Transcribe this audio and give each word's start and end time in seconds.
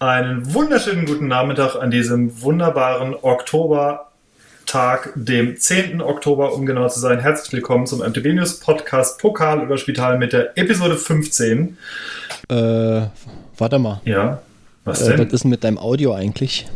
Einen 0.00 0.54
wunderschönen 0.54 1.06
guten 1.06 1.26
Nachmittag 1.26 1.74
an 1.74 1.90
diesem 1.90 2.40
wunderbaren 2.40 3.16
Oktobertag, 3.20 5.12
dem 5.16 5.56
10. 5.56 6.00
Oktober, 6.00 6.54
um 6.54 6.66
genau 6.66 6.88
zu 6.88 7.00
sein. 7.00 7.18
Herzlich 7.18 7.52
willkommen 7.52 7.84
zum 7.88 7.98
MTB 7.98 8.26
News 8.26 8.60
Podcast 8.60 9.18
Pokal 9.20 9.60
über 9.60 9.76
Spital 9.76 10.16
mit 10.16 10.32
der 10.32 10.56
Episode 10.56 10.96
15. 10.96 11.76
Äh, 12.48 12.54
warte 13.56 13.80
mal. 13.80 14.00
Ja, 14.04 14.40
was 14.84 15.04
denn? 15.04 15.18
Äh, 15.18 15.26
was 15.26 15.32
ist 15.32 15.42
denn 15.42 15.50
mit 15.50 15.64
deinem 15.64 15.78
Audio 15.78 16.14
eigentlich? 16.14 16.68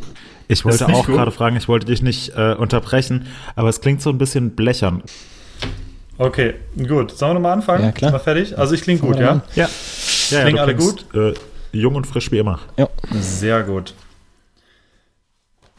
Ich 0.48 0.64
wollte 0.64 0.88
auch 0.88 1.06
gerade 1.06 1.30
fragen, 1.30 1.54
ich 1.54 1.68
wollte 1.68 1.86
dich 1.86 2.02
nicht 2.02 2.36
äh, 2.36 2.54
unterbrechen, 2.54 3.28
aber 3.54 3.68
es 3.68 3.80
klingt 3.80 4.02
so 4.02 4.10
ein 4.10 4.18
bisschen 4.18 4.56
blechern. 4.56 5.00
Okay, 6.18 6.54
gut. 6.76 7.12
Sollen 7.12 7.30
wir 7.30 7.34
nochmal 7.34 7.52
anfangen? 7.52 7.84
Ja, 7.84 7.92
klar. 7.92 8.12
Wir 8.12 8.18
fertig? 8.18 8.58
Also 8.58 8.74
ich 8.74 8.82
klinge 8.82 8.98
gut, 8.98 9.20
ja? 9.20 9.42
Ja. 9.54 9.68
ja 10.30 10.40
Klingen 10.40 10.58
alle 10.58 10.74
gut? 10.74 11.06
Äh, 11.14 11.34
jung 11.72 11.94
und 11.94 12.06
frisch 12.06 12.30
wie 12.30 12.38
immer. 12.38 12.60
Ja. 12.76 12.88
Sehr 13.20 13.62
gut. 13.62 13.94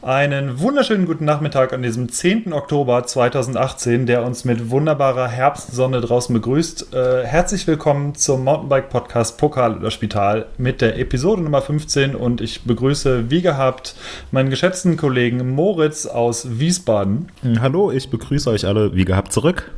Einen 0.04 0.60
wunderschönen 0.60 1.06
guten 1.06 1.24
Nachmittag 1.24 1.72
an 1.72 1.82
diesem 1.82 2.10
10. 2.10 2.52
Oktober 2.52 3.04
2018, 3.04 4.04
der 4.04 4.22
uns 4.22 4.44
mit 4.44 4.68
wunderbarer 4.68 5.28
Herbstsonne 5.28 6.02
draußen 6.02 6.34
begrüßt. 6.34 6.92
Äh, 6.92 7.24
herzlich 7.24 7.66
willkommen 7.66 8.14
zum 8.14 8.44
Mountainbike-Podcast 8.44 9.38
Pokal 9.38 9.78
oder 9.78 9.90
Spital 9.90 10.44
mit 10.58 10.82
der 10.82 10.98
Episode 10.98 11.40
Nummer 11.40 11.62
15 11.62 12.14
und 12.14 12.42
ich 12.42 12.64
begrüße 12.64 13.30
wie 13.30 13.40
gehabt 13.40 13.94
meinen 14.30 14.50
geschätzten 14.50 14.98
Kollegen 14.98 15.48
Moritz 15.48 16.04
aus 16.04 16.58
Wiesbaden. 16.58 17.32
Hallo, 17.60 17.90
ich 17.90 18.10
begrüße 18.10 18.50
euch 18.50 18.66
alle 18.66 18.94
wie 18.94 19.06
gehabt 19.06 19.32
zurück. 19.32 19.72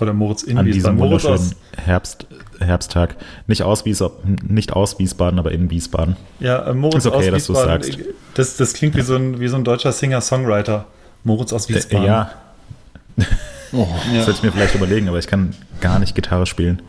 Oder 0.00 0.12
Moritz 0.12 0.42
in 0.42 0.58
An 0.58 0.66
Wiesbaden. 0.66 0.96
Diesem 0.96 0.98
wunderschönen 0.98 1.54
Herbst, 1.76 2.26
Herbsttag. 2.60 3.16
Nicht 3.46 3.62
aus, 3.62 3.84
Wiesbaden, 3.84 4.36
nicht 4.46 4.72
aus 4.72 4.98
Wiesbaden, 4.98 5.38
aber 5.38 5.52
in 5.52 5.70
Wiesbaden. 5.70 6.16
Ja, 6.40 6.66
äh, 6.66 6.74
Moritz 6.74 7.04
ist 7.04 7.06
okay, 7.06 7.16
aus 7.16 7.24
dass 7.26 7.48
Wiesbaden. 7.48 7.82
Sagst. 7.82 7.98
Das, 8.34 8.56
das 8.56 8.72
klingt 8.74 8.96
wie 8.96 9.02
so 9.02 9.16
ein, 9.16 9.40
wie 9.40 9.48
so 9.48 9.56
ein 9.56 9.64
deutscher 9.64 9.92
Singer-Songwriter. 9.92 10.86
Moritz 11.24 11.52
aus 11.52 11.68
äh, 11.68 11.74
Wiesbaden. 11.74 12.04
Äh, 12.04 12.08
ja. 12.08 12.30
oh, 13.72 13.76
ja. 14.12 14.16
Das 14.16 14.26
sollte 14.26 14.38
ich 14.38 14.42
mir 14.42 14.52
vielleicht 14.52 14.74
überlegen, 14.74 15.08
aber 15.08 15.18
ich 15.18 15.26
kann 15.26 15.54
gar 15.80 15.98
nicht 15.98 16.14
Gitarre 16.14 16.46
spielen. 16.46 16.82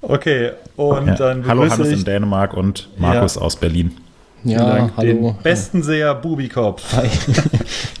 Okay, 0.00 0.52
und 0.76 1.08
ja. 1.08 1.14
dann 1.14 1.46
Hallo 1.46 1.68
Hannes 1.68 1.88
in 1.88 2.04
Dänemark 2.04 2.54
und 2.54 2.88
Markus 2.98 3.34
ja. 3.34 3.42
aus 3.42 3.56
Berlin. 3.56 3.96
Ja, 4.44 4.90
hallo. 4.96 5.32
Den 5.32 5.42
besten 5.42 5.82
Seher 5.82 6.14
Bubikopf. 6.14 6.92
Hi. 6.92 7.08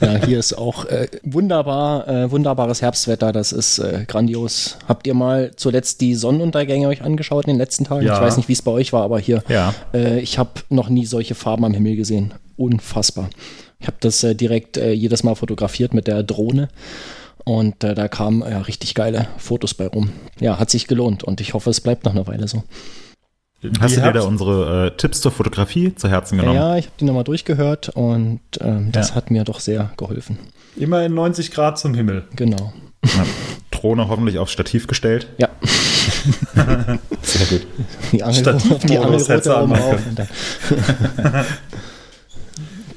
ja, 0.00 0.24
hier 0.24 0.38
ist 0.38 0.52
auch 0.54 0.84
äh, 0.84 1.08
wunderbar, 1.24 2.06
äh, 2.06 2.30
wunderbares 2.30 2.80
Herbstwetter. 2.80 3.32
Das 3.32 3.52
ist 3.52 3.78
äh, 3.78 4.04
grandios. 4.06 4.78
Habt 4.86 5.06
ihr 5.06 5.14
mal 5.14 5.50
zuletzt 5.56 6.00
die 6.00 6.14
Sonnenuntergänge 6.14 6.86
euch 6.88 7.02
angeschaut 7.02 7.46
in 7.46 7.54
den 7.54 7.58
letzten 7.58 7.84
Tagen? 7.84 8.06
Ja. 8.06 8.14
Ich 8.14 8.20
weiß 8.20 8.36
nicht, 8.36 8.48
wie 8.48 8.52
es 8.52 8.62
bei 8.62 8.70
euch 8.70 8.92
war, 8.92 9.02
aber 9.02 9.18
hier. 9.18 9.42
Ja. 9.48 9.74
Äh, 9.92 10.20
ich 10.20 10.38
habe 10.38 10.50
noch 10.68 10.88
nie 10.88 11.06
solche 11.06 11.34
Farben 11.34 11.64
am 11.64 11.74
Himmel 11.74 11.96
gesehen. 11.96 12.34
Unfassbar. 12.56 13.30
Ich 13.80 13.86
habe 13.86 13.96
das 14.00 14.22
äh, 14.22 14.34
direkt 14.34 14.76
äh, 14.76 14.92
jedes 14.92 15.24
Mal 15.24 15.34
fotografiert 15.34 15.92
mit 15.92 16.06
der 16.06 16.22
Drohne. 16.22 16.68
Und 17.44 17.76
da 17.78 18.08
kamen 18.08 18.42
ja 18.42 18.60
richtig 18.60 18.94
geile 18.94 19.26
Fotos 19.38 19.72
bei 19.72 19.86
rum. 19.86 20.10
Ja, 20.38 20.58
hat 20.58 20.68
sich 20.68 20.86
gelohnt 20.86 21.24
und 21.24 21.40
ich 21.40 21.54
hoffe, 21.54 21.70
es 21.70 21.80
bleibt 21.80 22.04
noch 22.04 22.12
eine 22.12 22.26
Weile 22.26 22.46
so. 22.46 22.62
Hast 23.80 23.96
du 23.96 24.00
dir 24.00 24.12
da 24.12 24.22
unsere 24.22 24.86
äh, 24.86 24.90
Tipps 24.96 25.20
zur 25.20 25.32
Fotografie 25.32 25.94
zu 25.94 26.08
Herzen 26.08 26.38
genommen? 26.38 26.56
Ja, 26.56 26.76
ich 26.76 26.86
habe 26.86 26.94
die 27.00 27.04
nochmal 27.04 27.24
durchgehört 27.24 27.88
und 27.88 28.40
ähm, 28.60 28.92
das 28.92 29.10
ja. 29.10 29.14
hat 29.16 29.32
mir 29.32 29.42
doch 29.44 29.58
sehr 29.58 29.90
geholfen. 29.96 30.38
Immer 30.76 31.04
in 31.04 31.14
90 31.14 31.50
Grad 31.50 31.78
zum 31.78 31.92
Himmel. 31.94 32.24
Genau. 32.36 32.72
Ja, 33.04 33.26
Drohne 33.72 34.08
hoffentlich 34.08 34.38
aufs 34.38 34.52
Stativ 34.52 34.86
gestellt. 34.86 35.28
Ja. 35.38 35.48
sehr 37.22 37.46
gut. 37.46 37.66
Die 38.12 38.22
Angel, 38.22 38.48
auf 38.48 38.84
die 38.84 38.98
oben 38.98 39.72
auf. 39.72 40.00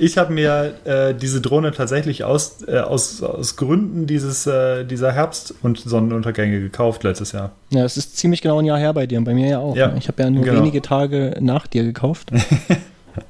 Ich 0.02 0.18
habe 0.18 0.34
mir 0.34 0.74
äh, 0.84 1.14
diese 1.14 1.42
Drohne 1.42 1.72
tatsächlich 1.74 2.24
aus, 2.24 2.64
äh, 2.68 2.80
aus, 2.80 3.22
aus 3.22 3.56
Gründen 3.56 4.08
dieses, 4.08 4.48
äh, 4.48 4.84
dieser 4.84 5.12
Herbst- 5.12 5.54
und 5.62 5.78
Sonnenuntergänge 5.78 6.60
gekauft 6.60 7.04
letztes 7.04 7.34
Jahr. 7.34 7.52
Ja, 7.70 7.86
es 7.86 7.98
ist 7.98 8.18
ziemlich 8.18 8.42
genau 8.42 8.58
ein 8.58 8.66
Jahr 8.66 8.80
her 8.80 8.96
bei 8.96 9.06
dir 9.06 9.20
und 9.20 9.26
bei 9.26 9.36
mir 9.36 9.48
ja 9.48 9.60
auch. 9.60 9.76
Ja, 9.76 9.90
ne? 9.90 10.00
Ich 10.00 10.08
habe 10.08 10.24
ja 10.24 10.32
nur 10.32 10.44
genau. 10.44 10.60
wenige 10.60 10.82
Tage 10.82 11.38
nach 11.40 11.68
dir 11.68 11.84
gekauft. 11.84 12.32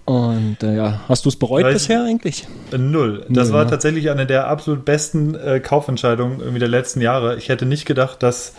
Und 0.06 0.62
äh, 0.62 0.76
ja, 0.76 1.02
hast 1.10 1.26
du 1.26 1.30
es 1.30 1.36
bereut 1.36 1.64
Weil 1.64 1.74
bisher 1.74 2.04
eigentlich? 2.04 2.48
Null. 2.72 3.26
Das 3.30 3.48
null, 3.48 3.58
war 3.58 3.64
ja. 3.64 3.70
tatsächlich 3.72 4.12
eine 4.12 4.28
der 4.28 4.48
absolut 4.48 4.86
besten 4.86 5.34
äh, 5.34 5.60
Kaufentscheidungen 5.60 6.40
irgendwie 6.40 6.60
der 6.60 6.68
letzten 6.68 7.02
Jahre. 7.02 7.36
Ich 7.38 7.50
hätte 7.50 7.66
nicht 7.66 7.86
gedacht, 7.86 8.22
dass 8.22 8.54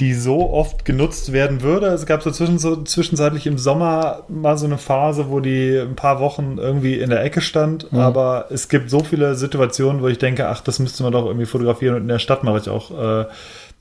die 0.00 0.14
so 0.14 0.50
oft 0.50 0.84
genutzt 0.84 1.32
werden 1.32 1.62
würde. 1.62 1.86
Es 1.86 2.06
gab 2.06 2.22
so, 2.22 2.30
zwischen, 2.30 2.58
so 2.58 2.82
zwischenzeitlich 2.84 3.46
im 3.48 3.58
Sommer 3.58 4.22
mal 4.28 4.56
so 4.56 4.66
eine 4.66 4.78
Phase, 4.78 5.28
wo 5.28 5.40
die 5.40 5.76
ein 5.76 5.96
paar 5.96 6.20
Wochen 6.20 6.56
irgendwie 6.58 6.94
in 6.94 7.10
der 7.10 7.24
Ecke 7.24 7.40
stand. 7.40 7.92
Mhm. 7.92 7.98
Aber 7.98 8.46
es 8.50 8.68
gibt 8.68 8.90
so 8.90 9.00
viele 9.00 9.34
Situationen, 9.34 10.00
wo 10.00 10.06
ich 10.06 10.18
denke, 10.18 10.48
ach, 10.48 10.60
das 10.60 10.78
müsste 10.78 11.02
man 11.02 11.12
doch 11.12 11.26
irgendwie 11.26 11.46
fotografieren. 11.46 11.96
Und 11.96 12.02
in 12.02 12.08
der 12.08 12.20
Stadt 12.20 12.44
mache 12.44 12.58
ich 12.58 12.68
auch 12.68 12.90
äh, 12.92 13.26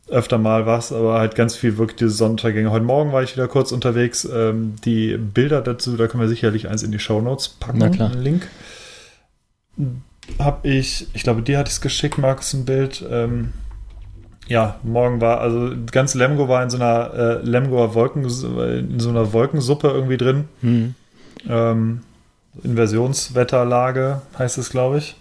öfter 0.10 0.40
mal 0.40 0.66
was, 0.66 0.92
aber 0.92 1.20
halt 1.20 1.36
ganz 1.36 1.56
viel 1.56 1.78
wirklich 1.78 1.98
diese 1.98 2.12
Sonnenuntergänge. 2.12 2.72
Heute 2.72 2.86
Morgen 2.86 3.12
war 3.12 3.22
ich 3.22 3.36
wieder 3.36 3.48
kurz 3.48 3.72
unterwegs. 3.72 4.26
Ähm, 4.26 4.76
die 4.86 5.18
Bilder 5.18 5.62
dazu, 5.62 5.98
da 5.98 6.08
können 6.08 6.22
wir 6.22 6.30
sicherlich 6.30 6.68
eins 6.68 6.82
in 6.82 6.92
die 6.92 7.00
Show 7.00 7.22
Notes 7.22 7.50
packen. 7.50 7.78
Na 7.78 7.90
klar. 7.90 8.12
Einen 8.12 8.24
Link. 8.24 8.48
Hab 10.40 10.66
ich, 10.66 11.08
ich 11.14 11.22
glaube, 11.22 11.44
dir 11.44 11.60
hatte 11.60 11.68
ich 11.68 11.76
es 11.76 11.82
geschickt, 11.82 12.18
Markus, 12.18 12.54
ein 12.54 12.66
Bild. 12.66 13.06
Ähm, 13.08 13.54
ja, 14.48 14.80
morgen 14.84 15.20
war, 15.22 15.42
also 15.42 15.72
ganz 15.92 16.14
Lemgo 16.14 16.48
war 16.48 16.64
in 16.64 16.70
so 16.70 16.78
einer 16.78 17.14
äh, 17.14 17.42
Lemgoer 17.44 17.94
Wolken, 17.94 18.24
in 18.24 19.00
so 19.00 19.10
einer 19.10 19.34
Wolkensuppe 19.34 19.90
irgendwie 19.90 20.18
drin. 20.18 20.46
Mhm. 20.62 20.96
Ähm, 21.50 22.02
Inversionswetterlage 22.64 24.22
heißt 24.38 24.58
es, 24.58 24.70
glaube 24.70 25.00
ich. 25.00 25.16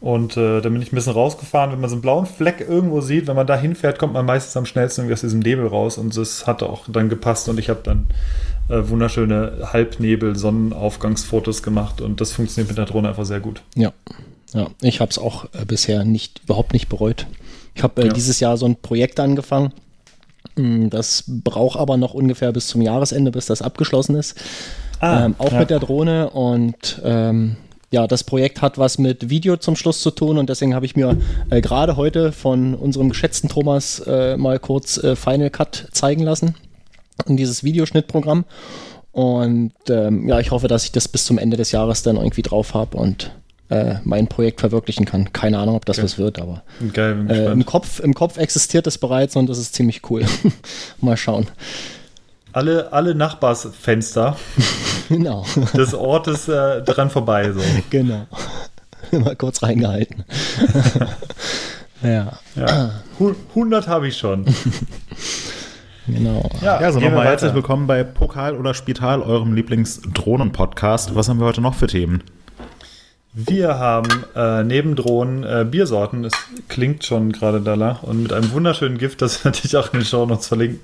Und 0.00 0.36
äh, 0.36 0.60
da 0.60 0.68
bin 0.68 0.82
ich 0.82 0.92
ein 0.92 0.96
bisschen 0.96 1.14
rausgefahren. 1.14 1.72
Wenn 1.72 1.80
man 1.80 1.88
so 1.88 1.96
einen 1.96 2.02
blauen 2.02 2.26
Fleck 2.26 2.60
irgendwo 2.60 3.00
sieht, 3.00 3.26
wenn 3.26 3.36
man 3.36 3.46
da 3.46 3.56
hinfährt, 3.56 3.98
kommt 3.98 4.12
man 4.12 4.26
meistens 4.26 4.54
am 4.56 4.66
schnellsten 4.66 5.00
irgendwie 5.00 5.14
aus 5.14 5.22
diesem 5.22 5.40
Nebel 5.40 5.66
raus. 5.66 5.96
Und 5.96 6.14
das 6.14 6.46
hat 6.46 6.62
auch 6.62 6.84
dann 6.88 7.08
gepasst. 7.08 7.48
Und 7.48 7.58
ich 7.58 7.70
habe 7.70 7.80
dann 7.82 8.08
äh, 8.68 8.86
wunderschöne 8.88 9.70
Halbnebel-Sonnenaufgangsfotos 9.72 11.62
gemacht. 11.62 12.02
Und 12.02 12.20
das 12.20 12.32
funktioniert 12.32 12.68
mit 12.68 12.76
der 12.76 12.84
Drohne 12.84 13.08
einfach 13.08 13.24
sehr 13.24 13.40
gut. 13.40 13.62
Ja, 13.76 13.92
ja. 14.52 14.68
ich 14.82 15.00
habe 15.00 15.10
es 15.10 15.18
auch 15.18 15.46
äh, 15.54 15.64
bisher 15.64 16.04
nicht, 16.04 16.42
überhaupt 16.44 16.74
nicht 16.74 16.90
bereut. 16.90 17.26
Ich 17.74 17.82
habe 17.82 18.02
äh, 18.02 18.06
ja. 18.06 18.12
dieses 18.12 18.40
Jahr 18.40 18.56
so 18.56 18.66
ein 18.66 18.76
Projekt 18.76 19.20
angefangen. 19.20 19.72
Mm, 20.56 20.88
das 20.88 21.24
braucht 21.26 21.78
aber 21.78 21.96
noch 21.96 22.14
ungefähr 22.14 22.52
bis 22.52 22.68
zum 22.68 22.80
Jahresende, 22.80 23.30
bis 23.30 23.46
das 23.46 23.62
abgeschlossen 23.62 24.16
ist. 24.16 24.36
Ah, 25.00 25.26
ähm, 25.26 25.34
auch 25.38 25.52
ja. 25.52 25.60
mit 25.60 25.70
der 25.70 25.80
Drohne 25.80 26.30
und 26.30 27.00
ähm, 27.04 27.56
ja, 27.90 28.06
das 28.06 28.24
Projekt 28.24 28.62
hat 28.62 28.78
was 28.78 28.98
mit 28.98 29.30
Video 29.30 29.56
zum 29.56 29.76
Schluss 29.76 30.00
zu 30.00 30.10
tun 30.10 30.38
und 30.38 30.48
deswegen 30.50 30.74
habe 30.74 30.86
ich 30.86 30.96
mir 30.96 31.16
äh, 31.50 31.60
gerade 31.60 31.96
heute 31.96 32.32
von 32.32 32.74
unserem 32.74 33.08
geschätzten 33.08 33.48
Thomas 33.48 34.00
äh, 34.00 34.36
mal 34.36 34.58
kurz 34.58 34.98
äh, 34.98 35.14
Final 35.14 35.50
Cut 35.50 35.88
zeigen 35.92 36.22
lassen 36.22 36.56
in 37.26 37.36
dieses 37.36 37.62
Videoschnittprogramm. 37.62 38.44
Und 39.12 39.72
ähm, 39.88 40.28
ja, 40.28 40.40
ich 40.40 40.50
hoffe, 40.50 40.66
dass 40.66 40.84
ich 40.84 40.90
das 40.90 41.06
bis 41.06 41.24
zum 41.24 41.38
Ende 41.38 41.56
des 41.56 41.70
Jahres 41.70 42.02
dann 42.02 42.16
irgendwie 42.16 42.42
drauf 42.42 42.74
habe 42.74 42.96
und 42.96 43.30
äh, 43.70 43.96
mein 44.04 44.28
Projekt 44.28 44.60
verwirklichen 44.60 45.06
kann. 45.06 45.32
Keine 45.32 45.58
Ahnung, 45.58 45.76
ob 45.76 45.84
das 45.84 45.96
Geil. 45.96 46.04
was 46.04 46.18
wird, 46.18 46.38
aber 46.38 46.62
Geil, 46.92 47.26
äh, 47.28 47.52
im, 47.52 47.64
Kopf, 47.64 48.00
im 48.00 48.14
Kopf 48.14 48.36
existiert 48.36 48.86
es 48.86 48.98
bereits 48.98 49.36
und 49.36 49.48
das 49.48 49.58
ist 49.58 49.74
ziemlich 49.74 50.02
cool. 50.10 50.24
Mal 51.00 51.16
schauen. 51.16 51.46
Alle, 52.52 52.92
alle 52.92 53.14
Nachbarsfenster 53.14 54.36
genau. 55.08 55.44
des 55.76 55.94
Ortes 55.94 56.46
äh, 56.48 56.82
dran 56.82 57.10
vorbei. 57.10 57.52
So. 57.52 57.60
Genau. 57.90 58.26
Mal 59.10 59.36
kurz 59.36 59.62
reingehalten. 59.62 60.24
ja. 62.02 62.38
ja. 62.54 62.90
100 63.54 63.88
habe 63.88 64.08
ich 64.08 64.16
schon. 64.16 64.44
Genau. 66.06 66.48
Ja, 66.60 66.80
ja 66.80 66.92
so 66.92 67.00
nochmal 67.00 67.26
herzlich 67.26 67.54
willkommen 67.54 67.86
bei 67.86 68.04
Pokal 68.04 68.56
oder 68.56 68.74
Spital, 68.74 69.22
eurem 69.22 69.54
Lieblings-Drohnen-Podcast. 69.54 71.14
Was 71.14 71.28
haben 71.28 71.40
wir 71.40 71.46
heute 71.46 71.60
noch 71.62 71.74
für 71.74 71.86
Themen? 71.86 72.22
Wir 73.36 73.80
haben 73.80 74.24
äh, 74.36 74.62
neben 74.62 74.94
Drohnen 74.94 75.42
äh, 75.42 75.66
Biersorten. 75.68 76.24
Es 76.24 76.34
klingt 76.68 77.04
schon 77.04 77.32
gerade 77.32 77.60
danach. 77.60 78.04
Und 78.04 78.22
mit 78.22 78.32
einem 78.32 78.52
wunderschönen 78.52 78.96
Gift, 78.96 79.22
das 79.22 79.44
werde 79.44 79.58
ich 79.64 79.76
auch 79.76 79.92
in 79.92 79.98
den 79.98 80.06
Show 80.06 80.24
Notes 80.24 80.46
verlinken. 80.46 80.78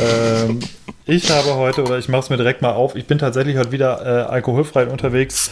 ähm, 0.00 0.60
ich 1.06 1.28
habe 1.32 1.56
heute, 1.56 1.82
oder 1.82 1.98
ich 1.98 2.08
mache 2.08 2.22
es 2.22 2.30
mir 2.30 2.36
direkt 2.36 2.62
mal 2.62 2.70
auf, 2.70 2.94
ich 2.94 3.06
bin 3.06 3.18
tatsächlich 3.18 3.56
heute 3.56 3.72
wieder 3.72 4.00
äh, 4.06 4.30
alkoholfrei 4.30 4.86
unterwegs. 4.86 5.50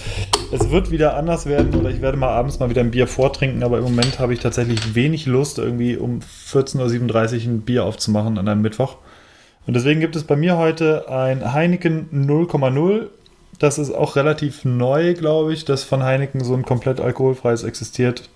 Es 0.52 0.70
wird 0.70 0.92
wieder 0.92 1.16
anders 1.16 1.46
werden 1.46 1.74
oder 1.74 1.90
ich 1.90 2.00
werde 2.00 2.16
mal 2.16 2.28
abends 2.28 2.60
mal 2.60 2.70
wieder 2.70 2.82
ein 2.82 2.92
Bier 2.92 3.08
vortrinken, 3.08 3.64
aber 3.64 3.78
im 3.78 3.84
Moment 3.84 4.20
habe 4.20 4.32
ich 4.32 4.38
tatsächlich 4.38 4.94
wenig 4.94 5.26
Lust, 5.26 5.58
irgendwie 5.58 5.96
um 5.96 6.20
14.37 6.20 6.78
Uhr 6.78 7.52
ein 7.54 7.60
Bier 7.62 7.84
aufzumachen 7.84 8.38
an 8.38 8.46
einem 8.46 8.62
Mittwoch. 8.62 8.98
Und 9.66 9.74
deswegen 9.74 9.98
gibt 9.98 10.14
es 10.14 10.22
bei 10.22 10.36
mir 10.36 10.56
heute 10.56 11.08
ein 11.10 11.52
Heineken 11.52 12.08
0,0 12.12 13.08
das 13.60 13.78
ist 13.78 13.92
auch 13.92 14.16
relativ 14.16 14.64
neu, 14.64 15.14
glaube 15.14 15.52
ich, 15.52 15.66
dass 15.66 15.84
von 15.84 16.02
Heineken 16.02 16.42
so 16.42 16.54
ein 16.54 16.64
komplett 16.64 16.98
alkoholfreies 16.98 17.62
existiert. 17.62 18.28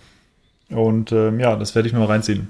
Und 0.69 1.13
ähm, 1.13 1.41
ja, 1.41 1.57
das 1.57 1.75
werde 1.75 1.89
ich 1.89 1.95
mir 1.95 2.01
mal 2.01 2.07
reinziehen. 2.07 2.49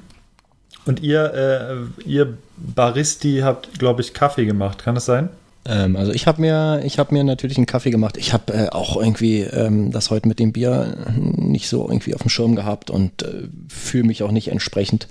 Und 0.85 1.01
ihr, 1.01 1.33
äh, 1.33 2.09
ihr 2.09 2.37
Baristi 2.57 3.41
habt, 3.43 3.79
glaube 3.79 4.03
ich, 4.03 4.13
Kaffee 4.13 4.45
gemacht. 4.45 4.85
Kann 4.85 4.97
das 4.97 5.07
sein? 5.07 5.31
Ähm, 5.67 5.95
also 5.95 6.13
ich 6.13 6.27
habe 6.27 6.41
mir, 6.41 6.83
ich 6.85 6.99
habe 6.99 7.15
mir 7.15 7.23
natürlich 7.23 7.57
einen 7.59 7.67
Kaffee 7.67 7.91
gemacht. 7.91 8.17
Ich 8.17 8.33
habe 8.33 8.53
äh, 8.53 8.69
auch 8.71 8.97
irgendwie 8.97 9.43
ähm, 9.43 9.93
das 9.93 10.11
heute 10.11 10.27
mit 10.27 10.41
dem 10.41 10.53
Bier 10.53 10.97
nicht 11.17 11.69
so 11.69 11.89
irgendwie 11.89 12.15
auf 12.15 12.23
dem 12.23 12.29
Schirm 12.29 12.57
gehabt 12.57 12.91
und 12.91 13.23
äh, 13.23 13.49
fühle 13.69 14.05
mich 14.05 14.25
auch 14.25 14.33
nicht 14.33 14.49
entsprechend 14.49 15.07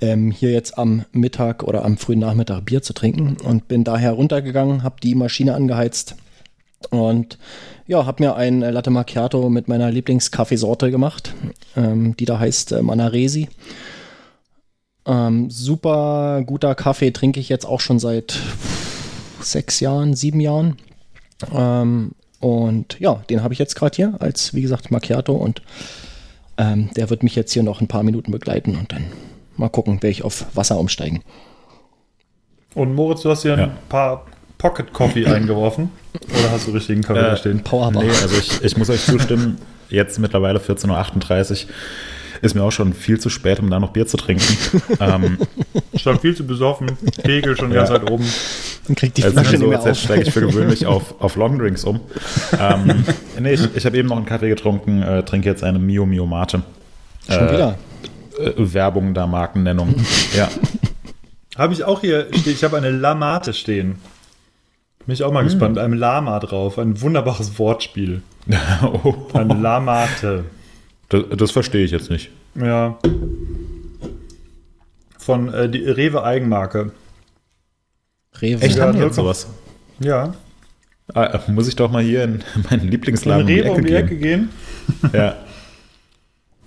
ähm, 0.00 0.30
hier 0.30 0.50
jetzt 0.50 0.78
am 0.78 1.04
Mittag 1.12 1.62
oder 1.62 1.84
am 1.84 1.98
frühen 1.98 2.20
Nachmittag 2.20 2.64
Bier 2.64 2.80
zu 2.80 2.94
trinken 2.94 3.36
und 3.44 3.68
bin 3.68 3.84
daher 3.84 4.12
runtergegangen, 4.12 4.82
habe 4.82 4.96
die 5.02 5.14
Maschine 5.14 5.54
angeheizt 5.54 6.16
und 6.90 7.38
ja, 7.86 8.06
habe 8.06 8.22
mir 8.22 8.36
ein 8.36 8.60
Latte 8.60 8.90
Macchiato 8.90 9.48
mit 9.48 9.68
meiner 9.68 9.90
Lieblingskaffeesorte 9.90 10.90
gemacht, 10.90 11.34
ähm, 11.76 12.16
die 12.16 12.24
da 12.24 12.38
heißt 12.38 12.72
äh, 12.72 12.82
Manaresi. 12.82 13.48
Ähm, 15.04 15.50
super 15.50 16.42
guter 16.46 16.74
Kaffee 16.74 17.10
trinke 17.10 17.40
ich 17.40 17.48
jetzt 17.48 17.66
auch 17.66 17.80
schon 17.80 17.98
seit 17.98 18.38
sechs 19.40 19.80
Jahren, 19.80 20.14
sieben 20.14 20.40
Jahren. 20.40 20.76
Ähm, 21.52 22.12
und 22.40 22.98
ja, 23.00 23.22
den 23.30 23.42
habe 23.42 23.54
ich 23.54 23.60
jetzt 23.60 23.74
gerade 23.74 23.94
hier 23.94 24.14
als, 24.20 24.54
wie 24.54 24.62
gesagt, 24.62 24.90
Macchiato 24.90 25.34
und 25.34 25.62
ähm, 26.56 26.90
der 26.96 27.10
wird 27.10 27.22
mich 27.22 27.34
jetzt 27.34 27.52
hier 27.52 27.62
noch 27.62 27.80
ein 27.80 27.88
paar 27.88 28.02
Minuten 28.02 28.32
begleiten 28.32 28.76
und 28.76 28.92
dann 28.92 29.04
mal 29.56 29.68
gucken, 29.68 29.94
werde 30.02 30.10
ich 30.10 30.24
auf 30.24 30.46
Wasser 30.54 30.78
umsteigen. 30.78 31.22
Und 32.74 32.94
Moritz, 32.94 33.22
du 33.22 33.30
hast 33.30 33.42
hier 33.42 33.56
ja. 33.56 33.64
ein 33.64 33.76
paar 33.88 34.26
Pocket 34.62 34.92
Coffee 34.92 35.26
eingeworfen? 35.26 35.90
Oder 36.30 36.52
hast 36.52 36.68
du 36.68 36.70
richtigen 36.70 37.02
Kaffee 37.02 37.18
äh, 37.18 37.30
da 37.30 37.36
stehen? 37.36 37.64
Powerbar. 37.64 38.04
Nee, 38.04 38.10
also 38.10 38.36
ich, 38.38 38.62
ich 38.62 38.76
muss 38.76 38.88
euch 38.90 39.04
zustimmen, 39.04 39.58
jetzt 39.88 40.20
mittlerweile 40.20 40.60
14.38 40.60 41.64
Uhr 41.64 41.70
ist 42.42 42.54
mir 42.54 42.62
auch 42.62 42.70
schon 42.70 42.92
viel 42.92 43.18
zu 43.18 43.28
spät, 43.28 43.58
um 43.58 43.70
da 43.70 43.80
noch 43.80 43.90
Bier 43.90 44.06
zu 44.06 44.16
trinken. 44.16 44.56
ähm, 45.00 45.38
schon 45.96 46.20
viel 46.20 46.36
zu 46.36 46.46
besoffen, 46.46 46.92
Pegel 47.22 47.56
schon 47.56 47.70
ja. 47.72 47.78
ganz 47.78 47.90
weit 47.90 48.08
oben. 48.08 48.24
Dann 48.86 48.96
kriegt 48.96 49.16
die 49.16 49.24
also 49.24 49.34
Flasche 49.34 49.58
so, 49.58 49.66
nicht 49.66 49.84
Jetzt 49.84 50.00
steige 50.00 50.22
ich 50.22 50.32
für 50.32 50.40
gewöhnlich 50.40 50.86
auf, 50.86 51.20
auf 51.20 51.34
Longdrinks 51.34 51.82
um. 51.84 52.00
Ähm, 52.58 53.04
nee, 53.40 53.54
ich, 53.54 53.76
ich 53.76 53.84
habe 53.84 53.96
eben 53.96 54.08
noch 54.08 54.16
einen 54.16 54.26
Kaffee 54.26 54.48
getrunken, 54.48 55.02
äh, 55.02 55.24
trinke 55.24 55.48
jetzt 55.48 55.64
eine 55.64 55.80
Mio 55.80 56.06
Mio 56.06 56.26
Mate. 56.26 56.62
Schon 57.28 57.48
äh, 57.48 57.52
wieder? 57.52 57.78
Äh, 58.38 58.52
Werbung 58.56 59.12
der 59.12 59.26
Markennennung. 59.26 59.94
ja. 60.36 60.48
Habe 61.56 61.74
ich 61.74 61.84
auch 61.84 62.00
hier, 62.00 62.28
ich 62.32 62.62
habe 62.64 62.76
eine 62.76 62.90
Lamate 62.90 63.52
stehen. 63.52 63.96
Bin 65.06 65.14
ich 65.14 65.22
auch 65.24 65.32
mal 65.32 65.40
hm. 65.40 65.48
gespannt. 65.48 65.78
Ein 65.78 65.94
Lama 65.94 66.38
drauf. 66.40 66.78
Ein 66.78 67.00
wunderbares 67.00 67.58
Wortspiel. 67.58 68.22
oh. 68.82 69.14
Eine 69.34 69.54
Lamate. 69.54 70.44
Das, 71.08 71.24
das 71.36 71.50
verstehe 71.50 71.84
ich 71.84 71.90
jetzt 71.90 72.10
nicht. 72.10 72.30
Ja. 72.54 72.98
Von 75.18 75.52
äh, 75.52 75.68
die 75.68 75.84
Rewe 75.84 76.24
Eigenmarke. 76.24 76.92
Rewe. 78.40 78.62
Echt, 78.62 78.80
haben 78.80 78.94
die 78.94 79.00
jetzt 79.00 79.16
sowas? 79.16 79.46
Ja. 80.00 80.34
Ah, 81.14 81.40
muss 81.48 81.68
ich 81.68 81.76
doch 81.76 81.90
mal 81.90 82.02
hier 82.02 82.24
in 82.24 82.42
meinen 82.70 82.88
Lieblingsladen 82.88 83.46
in 83.46 83.60
Rewe 83.60 83.72
um 83.72 83.84
die 83.84 83.92
Ecke 83.92 84.16
gehen. 84.16 84.50
ja. 85.12 85.36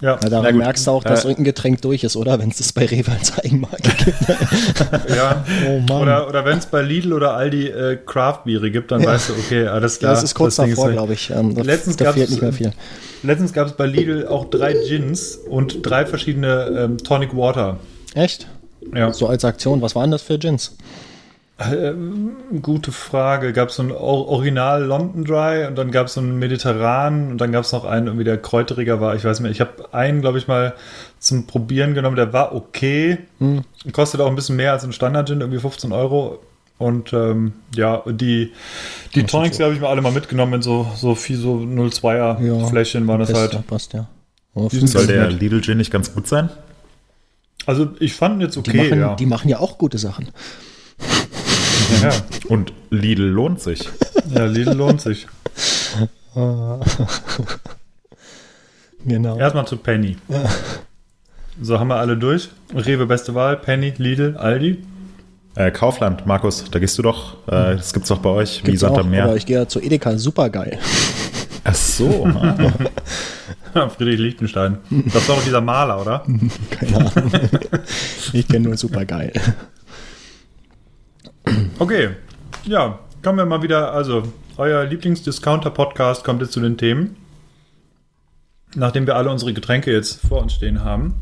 Ja, 0.01 0.19
ja 0.21 0.29
daran 0.29 0.57
merkst 0.57 0.87
du 0.87 0.91
auch, 0.91 1.03
dass 1.03 1.23
äh, 1.23 1.29
irgendein 1.29 1.45
Getränk 1.45 1.81
durch 1.81 2.03
ist, 2.03 2.15
oder? 2.15 2.37
Wenn 2.39 2.49
es 2.49 2.57
das 2.57 2.73
bei 2.73 2.85
Rewe 2.85 3.11
als 3.11 3.37
Eigenmarke 3.37 3.91
gibt. 4.05 5.15
ja, 5.15 5.45
oh 5.67 6.01
oder, 6.01 6.27
oder 6.27 6.43
wenn 6.43 6.57
es 6.57 6.65
bei 6.65 6.81
Lidl 6.81 7.13
oder 7.13 7.33
Aldi 7.33 7.67
äh, 7.67 7.97
Craft-Biere 8.05 8.71
gibt, 8.71 8.91
dann 8.91 9.01
ja. 9.01 9.07
weißt 9.07 9.29
du, 9.29 9.33
okay, 9.33 9.67
alles 9.67 9.99
klar. 9.99 10.11
Ja, 10.11 10.15
das 10.15 10.23
ist 10.23 10.35
kurz 10.35 10.57
das 10.57 10.69
davor, 10.69 10.91
glaube 10.91 11.13
ich. 11.13 11.29
Ähm, 11.29 11.55
letztens 11.55 11.95
da 11.95 12.11
fehlt 12.11 12.29
nicht 12.29 12.41
mehr 12.41 12.53
viel. 12.53 12.73
Letztens 13.23 13.53
gab 13.53 13.67
es 13.67 13.73
bei 13.73 13.85
Lidl 13.85 14.27
auch 14.27 14.45
drei 14.45 14.73
Gins 14.73 15.35
und 15.35 15.85
drei 15.85 16.05
verschiedene 16.05 16.65
ähm, 16.77 16.97
Tonic 16.97 17.35
Water. 17.35 17.79
Echt? 18.13 18.47
Ja. 18.93 19.13
So 19.13 19.27
als 19.27 19.45
Aktion. 19.45 19.81
Was 19.81 19.95
waren 19.95 20.11
das 20.11 20.21
für 20.21 20.37
Gins? 20.37 20.75
Äh, 21.57 21.93
gute 22.61 22.91
Frage. 22.91 23.53
Gab 23.53 23.69
es 23.69 23.75
so 23.75 23.83
ein 23.83 23.91
Original 23.91 24.83
London 24.83 25.23
Dry 25.23 25.65
und 25.67 25.77
dann 25.77 25.91
gab 25.91 26.07
es 26.07 26.15
so 26.15 26.21
einen 26.21 26.37
Mediterran 26.37 27.31
und 27.31 27.39
dann 27.39 27.53
gab 27.53 27.63
es 27.63 27.71
noch 27.71 27.85
einen, 27.85 28.07
irgendwie 28.07 28.25
der 28.25 28.37
kräuteriger 28.37 28.99
war. 28.99 29.15
Ich 29.15 29.23
weiß 29.23 29.39
nicht. 29.39 29.51
Ich 29.51 29.61
habe 29.61 29.93
einen, 29.93 30.21
glaube 30.21 30.37
ich, 30.37 30.47
mal 30.47 30.73
zum 31.19 31.47
Probieren 31.47 31.93
genommen. 31.93 32.17
Der 32.17 32.33
war 32.33 32.53
okay. 32.53 33.19
Hm. 33.39 33.63
Kostet 33.93 34.19
auch 34.19 34.27
ein 34.27 34.35
bisschen 34.35 34.57
mehr 34.57 34.73
als 34.73 34.83
ein 34.83 34.91
Standard 34.91 35.29
Gin, 35.29 35.39
irgendwie 35.39 35.59
15 35.59 35.93
Euro. 35.93 36.39
Und 36.77 37.13
ähm, 37.13 37.53
ja, 37.73 38.03
die, 38.05 38.51
die 39.13 39.23
Tonics, 39.23 39.55
die 39.55 39.63
habe 39.63 39.73
ich 39.73 39.79
mir 39.79 39.87
alle 39.87 40.01
mal 40.01 40.11
mitgenommen 40.11 40.55
in 40.55 40.61
so, 40.61 40.85
so 40.93 41.15
viel 41.15 41.37
so 41.37 41.55
02er 41.55 42.43
ja, 42.43 42.65
Fläschchen 42.67 43.07
waren 43.07 43.21
das 43.21 43.33
halt. 43.33 43.65
Passt, 43.65 43.93
ja. 43.93 44.07
Soll 44.53 45.07
der 45.07 45.29
Lidl 45.29 45.61
Gin 45.61 45.77
nicht 45.77 45.91
ganz 45.91 46.13
gut 46.13 46.27
sein? 46.27 46.49
Also 47.65 47.89
ich 47.99 48.13
fand 48.13 48.41
jetzt 48.41 48.57
okay, 48.57 48.71
die 48.71 48.77
machen, 48.77 48.99
ja. 48.99 49.15
Die 49.15 49.25
machen 49.25 49.49
ja 49.49 49.59
auch 49.59 49.77
gute 49.77 49.97
Sachen. 49.97 50.29
Ja. 52.01 52.11
Und 52.47 52.73
Lidl 52.89 53.23
lohnt 53.23 53.61
sich. 53.61 53.89
Ja, 54.33 54.45
Lidl 54.45 54.73
lohnt 54.73 55.01
sich. 55.01 55.27
genau. 59.05 59.37
Erstmal 59.37 59.67
zu 59.67 59.77
Penny. 59.77 60.17
So 61.61 61.79
haben 61.79 61.87
wir 61.87 61.95
alle 61.95 62.17
durch. 62.17 62.49
Rewe 62.73 63.05
beste 63.05 63.33
Wahl, 63.35 63.57
Penny, 63.57 63.93
Lidl, 63.97 64.35
Aldi. 64.37 64.83
Äh, 65.55 65.71
Kaufland, 65.71 66.25
Markus, 66.25 66.65
da 66.69 66.79
gehst 66.79 66.97
du 66.97 67.01
doch. 67.01 67.35
Äh, 67.47 67.77
das 67.77 67.93
gibt's 67.93 68.09
doch 68.09 68.19
bei 68.19 68.29
euch, 68.29 68.57
gibt's 68.57 68.71
wie 68.73 68.77
Sand 68.77 68.97
am 68.97 69.09
Meer. 69.09 69.33
Ich 69.35 69.45
gehe 69.45 69.57
ja 69.57 69.67
zu 69.67 69.79
Edeka, 69.79 70.17
super 70.17 70.49
geil. 70.49 70.77
Ach 71.63 71.75
so. 71.75 72.27
Ah. 73.75 73.89
Friedrich 73.89 74.19
Lichtenstein. 74.19 74.77
Das 74.89 75.23
ist 75.23 75.27
doch 75.29 75.43
dieser 75.43 75.59
Maler, 75.59 75.99
oder? 75.99 76.23
Keine 76.69 76.95
Ahnung. 76.95 77.31
Ich 78.31 78.47
kenne 78.47 78.69
nur 78.69 78.77
super 78.77 79.03
geil. 79.03 79.33
Okay, 81.77 82.11
ja, 82.65 82.99
kommen 83.21 83.37
wir 83.37 83.45
mal 83.45 83.61
wieder. 83.61 83.91
Also, 83.91 84.23
euer 84.57 84.85
Lieblingsdiscounter-Podcast 84.85 86.23
kommt 86.23 86.41
jetzt 86.41 86.53
zu 86.53 86.61
den 86.61 86.77
Themen. 86.77 87.17
Nachdem 88.75 89.05
wir 89.05 89.15
alle 89.15 89.29
unsere 89.29 89.53
Getränke 89.53 89.91
jetzt 89.91 90.25
vor 90.25 90.41
uns 90.41 90.53
stehen 90.53 90.83
haben, 90.83 91.15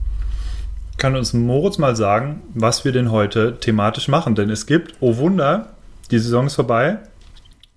kann 0.97 1.15
uns 1.15 1.33
Moritz 1.33 1.77
mal 1.77 1.95
sagen, 1.95 2.41
was 2.53 2.85
wir 2.85 2.91
denn 2.91 3.11
heute 3.11 3.59
thematisch 3.59 4.07
machen. 4.07 4.35
Denn 4.35 4.49
es 4.49 4.65
gibt, 4.65 4.95
oh 4.99 5.17
Wunder, 5.17 5.73
die 6.11 6.19
Saison 6.19 6.47
ist 6.47 6.55
vorbei. 6.55 6.99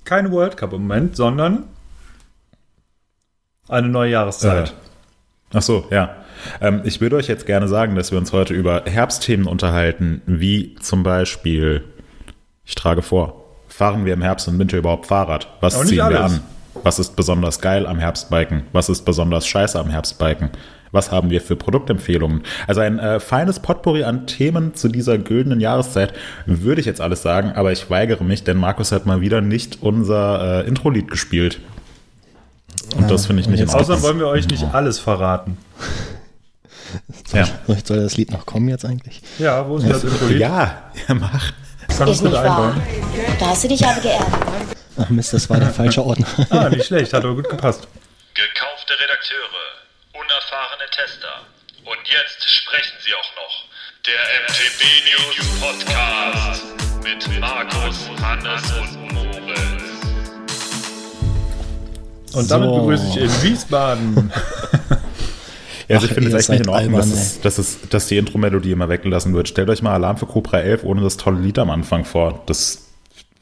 Kein 0.05 0.31
World 0.31 0.57
Cup 0.57 0.73
im 0.73 0.83
Moment, 0.83 1.17
sondern 1.17 1.65
eine 3.69 3.89
neue 3.89 4.13
Jahreszeit. 4.13 4.69
Äh, 4.69 4.73
ach 5.55 5.63
so, 5.63 5.87
ja. 5.91 6.15
Ähm, 6.61 6.83
ich 6.85 7.01
würde 7.01 7.17
euch 7.17 7.27
jetzt 7.27 7.47
gerne 7.47 7.69
sagen, 7.69 7.97
dass 7.97 8.13
wir 8.13 8.19
uns 8.19 8.33
heute 8.33 8.55
über 8.55 8.83
Herbstthemen 8.85 9.47
unterhalten, 9.47 10.23
wie 10.27 10.75
zum 10.77 11.03
Beispiel 11.03 11.83
ich 12.67 12.75
trage 12.75 13.03
vor. 13.03 13.45
Fahren 13.69 14.05
wir 14.05 14.13
im 14.13 14.23
Herbst 14.23 14.49
und 14.49 14.59
Winter 14.59 14.79
überhaupt 14.79 15.07
Fahrrad? 15.07 15.49
Was 15.61 15.81
ziehen 15.87 15.97
wir 15.97 16.25
an? 16.25 16.41
Was 16.83 16.99
ist 16.99 17.17
besonders 17.17 17.61
geil 17.61 17.87
am 17.87 17.99
Herbstbiken? 17.99 18.65
Was 18.73 18.89
ist 18.89 19.05
besonders 19.05 19.47
scheiße 19.47 19.79
am 19.79 19.89
Herbstbiken? 19.89 20.51
Was 20.93 21.11
haben 21.11 21.31
wir 21.31 21.41
für 21.41 21.57
Produktempfehlungen? 21.57 22.43
Also 22.67 22.81
ein 22.81 22.99
äh, 22.99 23.21
feines 23.21 23.61
Potpourri 23.61 24.05
an 24.05 24.27
Themen 24.27 24.75
zu 24.75 24.89
dieser 24.89 25.19
güldenen 25.19 25.61
Jahreszeit, 25.61 26.13
würde 26.47 26.81
ich 26.81 26.87
jetzt 26.87 27.01
alles 27.01 27.23
sagen, 27.23 27.53
aber 27.53 27.73
ich 27.73 27.91
weigere 27.91 28.25
mich, 28.25 28.45
denn 28.45 28.57
Markus 28.57 28.93
hat 28.93 29.05
mal 29.05 29.21
wieder 29.21 29.41
nicht 29.41 29.83
unser 29.83 30.65
äh, 30.65 30.69
Intro-Lied 30.69 31.11
gespielt. 31.11 31.61
Und 32.95 33.03
ja, 33.03 33.09
das 33.09 33.27
finde 33.27 33.43
ich 33.43 33.49
nicht 33.49 33.61
in 33.61 33.69
Ordnung. 33.69 33.83
Außerdem 33.83 34.03
wollen 34.03 34.19
wir 34.19 34.29
euch 34.29 34.49
nicht 34.49 34.65
alles 34.73 34.99
verraten. 34.99 35.59
Soll, 37.27 37.41
ja. 37.41 37.47
soll 37.85 38.01
das 38.01 38.17
Lied 38.17 38.31
noch 38.31 38.47
kommen 38.47 38.69
jetzt 38.69 38.85
eigentlich? 38.85 39.23
Ja, 39.39 39.69
wo 39.69 39.79
ist 39.79 39.89
das 39.89 40.05
Intro-Lied? 40.05 40.39
Ja, 40.39 40.85
ja, 41.09 41.15
mach. 41.21 41.53
Kann 41.99 42.09
ist 42.09 42.23
nicht 42.23 42.33
wahr. 42.35 42.77
Da 43.39 43.47
hast 43.47 43.65
du 43.65 43.69
dich 43.69 43.85
aber 43.85 44.01
geehrt. 44.01 44.27
Ach 44.99 45.09
Mist, 45.09 45.33
das 45.33 45.49
war 45.49 45.59
der 45.59 45.71
falsche 45.71 46.05
Ordner. 46.05 46.27
ah, 46.51 46.69
nicht 46.69 46.87
schlecht, 46.87 47.13
hat 47.13 47.25
aber 47.25 47.35
gut 47.35 47.49
gepasst. 47.49 47.89
Gekaufte 48.35 48.93
Redakteure, 49.01 49.65
unerfahrene 50.13 50.91
Tester. 50.91 51.41
Und 51.85 51.99
jetzt 52.05 52.51
sprechen 52.51 52.97
sie 53.05 53.15
auch 53.15 53.37
noch. 53.37 53.65
Der 54.05 54.21
MTB 54.43 54.83
News 55.09 55.47
Podcast 55.61 56.65
mit 57.03 57.41
Markus, 57.41 58.11
Hannes 58.23 58.63
und 58.73 59.13
Moritz. 59.15 60.07
Und 62.35 62.51
damit 62.51 62.69
so. 62.69 62.77
begrüße 62.77 63.07
ich 63.09 63.17
in 63.17 63.43
Wiesbaden 63.43 64.33
Ja, 65.89 65.97
also 65.97 66.07
ich 66.07 66.15
finde 66.15 66.31
es 66.31 66.35
echt 66.35 66.49
nicht 66.49 66.61
in 66.61 66.69
Ordnung, 66.69 66.95
albern, 66.95 67.11
dass, 67.11 67.21
es, 67.21 67.41
dass, 67.41 67.59
es, 67.59 67.79
dass 67.89 68.07
die 68.09 68.17
Intro-Melodie 68.17 68.73
immer 68.73 68.89
weggelassen 68.89 69.35
wird. 69.35 69.49
Stellt 69.49 69.69
euch 69.69 69.83
mal 69.83 69.93
Alarm 69.93 70.17
für 70.17 70.27
Cobra 70.27 70.59
11 70.59 70.85
ohne 70.85 71.01
das 71.01 71.17
tolle 71.17 71.41
Lied 71.41 71.59
am 71.59 71.71
Anfang 71.71 72.05
vor. 72.05 72.43
Das 72.47 72.89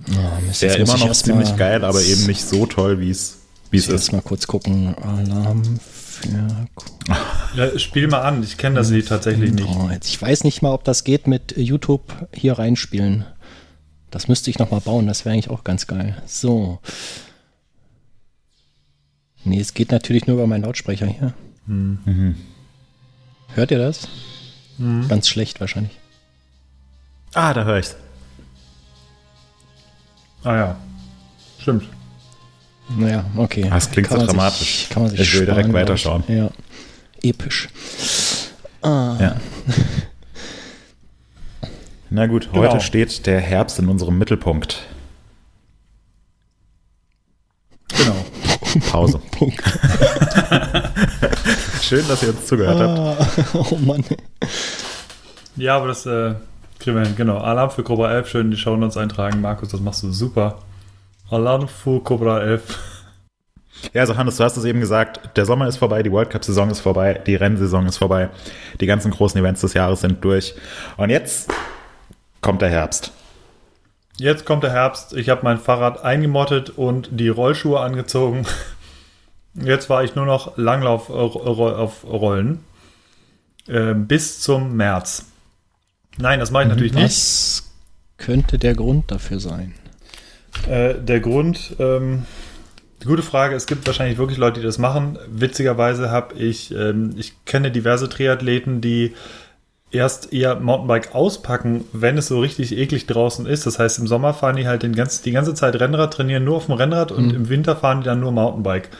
oh, 0.08 0.12
wäre 0.60 0.76
immer 0.76 0.98
noch 0.98 1.12
ziemlich 1.12 1.50
mal, 1.50 1.56
geil, 1.56 1.84
aber 1.84 2.02
eben 2.02 2.26
nicht 2.26 2.44
so 2.44 2.66
toll, 2.66 3.00
wie 3.00 3.10
es 3.10 3.38
ist. 3.70 3.88
Jetzt 3.88 4.12
mal 4.12 4.20
kurz 4.22 4.46
gucken. 4.46 4.94
Alarm 4.96 5.80
für 6.14 6.68
ja, 7.56 7.78
Spiel 7.78 8.08
mal 8.08 8.22
an, 8.22 8.42
ich 8.42 8.56
kenne 8.56 8.76
das 8.76 8.90
Lied 8.90 9.08
tatsächlich 9.08 9.52
nicht. 9.52 9.68
Ich 10.04 10.20
weiß 10.20 10.44
nicht 10.44 10.62
mal, 10.62 10.72
ob 10.72 10.84
das 10.84 11.04
geht 11.04 11.26
mit 11.26 11.56
YouTube 11.56 12.28
hier 12.32 12.58
reinspielen. 12.58 13.24
Das 14.10 14.28
müsste 14.28 14.50
ich 14.50 14.58
nochmal 14.58 14.80
bauen, 14.80 15.06
das 15.06 15.24
wäre 15.24 15.32
eigentlich 15.32 15.50
auch 15.50 15.64
ganz 15.64 15.86
geil. 15.86 16.22
So. 16.26 16.78
Nee, 19.44 19.60
es 19.60 19.74
geht 19.74 19.90
natürlich 19.90 20.26
nur 20.26 20.36
über 20.36 20.46
meinen 20.46 20.64
Lautsprecher 20.64 21.06
hier. 21.06 21.34
Mhm. 21.66 22.37
Hört 23.54 23.71
ihr 23.71 23.78
das? 23.78 24.09
Mhm. 24.78 25.09
Ganz 25.09 25.28
schlecht 25.28 25.61
wahrscheinlich. 25.61 25.99
Ah, 27.35 27.54
da 27.54 27.64
höre 27.64 27.78
ich's. 27.78 27.97
Ah 30.44 30.56
ja. 30.56 30.76
Stimmt. 31.59 31.85
Naja, 32.99 33.25
okay. 33.37 33.66
Das 33.71 33.90
klingt 33.90 34.09
Kann 34.09 34.21
so 34.21 34.26
man 34.26 34.28
sich- 34.28 34.37
dramatisch. 34.37 34.87
kann 34.90 35.02
man 35.04 35.11
sich 35.11 35.21
Ich 35.21 35.35
will 35.35 35.47
direkt 35.47 35.73
weiterschauen. 35.73 36.23
Ja. 36.28 36.50
Episch. 37.23 37.68
Ah. 38.83 39.16
Ja. 39.18 39.37
Na 42.11 42.26
gut, 42.26 42.50
Genau. 42.52 42.71
heute 42.71 42.85
steht 42.85 43.25
der 43.26 43.40
Herbst 43.40 43.78
in 43.78 43.88
unserem 43.88 44.18
Mittelpunkt. 44.18 44.83
Genau. 47.88 48.25
Pause. 48.81 49.21
Punkt. 49.31 49.62
Schön, 51.83 52.07
dass 52.09 52.23
ihr 52.23 52.31
uns 52.31 52.47
zugehört 52.47 52.78
habt. 52.78 52.99
Ah, 52.99 53.66
oh 53.71 53.76
Mann. 53.76 54.04
Ja, 55.57 55.76
aber 55.76 55.88
das 55.88 56.07
äh, 56.07 56.35
kriegen 56.78 56.97
wir 56.97 57.04
hin. 57.04 57.14
Genau. 57.16 57.38
Alarm 57.38 57.71
für 57.71 57.83
Cobra 57.83 58.12
11. 58.12 58.28
Schön 58.28 58.47
in 58.47 58.50
die 58.50 58.57
Shownotes 58.57 58.97
eintragen. 58.97 59.40
Markus, 59.40 59.69
das 59.71 59.81
machst 59.81 60.02
du 60.02 60.11
super. 60.12 60.59
Alarm 61.31 61.69
für 61.69 62.00
Cobra 62.00 62.40
11. 62.40 62.78
Ja, 63.93 64.02
also 64.02 64.16
Hannes, 64.16 64.37
du 64.37 64.45
hast 64.45 64.57
es 64.57 64.64
eben 64.64 64.81
gesagt, 64.81 65.37
der 65.37 65.45
Sommer 65.47 65.69
ist 65.69 65.76
vorbei, 65.76 66.02
die 66.02 66.11
World 66.11 66.31
Cup-Saison 66.31 66.71
ist 66.71 66.81
vorbei, 66.81 67.21
die 67.26 67.35
Rennsaison 67.35 67.87
ist 67.87 67.99
vorbei, 67.99 68.31
die 68.81 68.87
ganzen 68.87 69.11
großen 69.11 69.38
Events 69.38 69.61
des 69.61 69.75
Jahres 69.75 70.00
sind 70.00 70.25
durch. 70.25 70.54
Und 70.97 71.11
jetzt 71.11 71.52
kommt 72.40 72.62
der 72.62 72.71
Herbst. 72.71 73.12
Jetzt 74.16 74.47
kommt 74.47 74.62
der 74.62 74.73
Herbst. 74.73 75.12
Ich 75.16 75.28
habe 75.28 75.40
mein 75.42 75.59
Fahrrad 75.59 76.04
eingemottet 76.04 76.71
und 76.71 77.09
die 77.12 77.28
Rollschuhe 77.28 77.80
angezogen. 77.80 78.47
Jetzt 79.54 79.90
war 79.90 80.04
ich 80.04 80.14
nur 80.14 80.26
noch 80.26 80.56
Langlauf 80.56 81.09
äh, 81.09 81.12
auf 81.12 82.04
Rollen. 82.04 82.61
Äh, 83.66 83.94
bis 83.94 84.40
zum 84.40 84.76
März. 84.76 85.26
Nein, 86.18 86.38
das 86.38 86.50
mache 86.50 86.64
ich 86.64 86.68
natürlich 86.68 86.92
nicht. 86.92 87.04
Was 87.04 87.73
könnte 88.18 88.59
der 88.59 88.75
Grund 88.75 89.11
dafür 89.11 89.40
sein? 89.40 89.75
Äh, 90.68 90.94
der 90.94 91.21
Grund, 91.21 91.75
ähm, 91.78 92.25
gute 93.04 93.23
Frage, 93.23 93.56
es 93.56 93.66
gibt 93.66 93.87
wahrscheinlich 93.87 94.18
wirklich 94.18 94.38
Leute, 94.38 94.61
die 94.61 94.66
das 94.66 94.78
machen. 94.78 95.18
Witzigerweise 95.28 96.11
habe 96.11 96.35
ich, 96.35 96.73
ähm, 96.73 97.14
ich 97.16 97.44
kenne 97.44 97.71
diverse 97.71 98.09
Triathleten, 98.09 98.80
die 98.80 99.14
erst 99.94 100.32
eher 100.32 100.56
Mountainbike 100.60 101.14
auspacken, 101.14 101.84
wenn 101.92 102.18
es 102.18 102.26
so 102.28 102.40
richtig 102.40 102.76
eklig 102.76 103.06
draußen 103.06 103.46
ist. 103.46 103.66
Das 103.66 103.78
heißt, 103.78 103.98
im 104.00 104.06
Sommer 104.06 104.34
fahren 104.34 104.56
die 104.56 104.66
halt 104.66 104.82
den 104.82 104.94
ganz, 104.94 105.22
die 105.22 105.32
ganze 105.32 105.54
Zeit 105.54 105.78
Rennrad, 105.78 106.12
trainieren 106.12 106.44
nur 106.44 106.56
auf 106.56 106.66
dem 106.66 106.74
Rennrad 106.74 107.12
und 107.12 107.32
im 107.32 107.48
Winter 107.48 107.76
fahren 107.76 108.00
die 108.00 108.06
dann 108.06 108.20
nur 108.20 108.32
Mountainbike. 108.32 108.90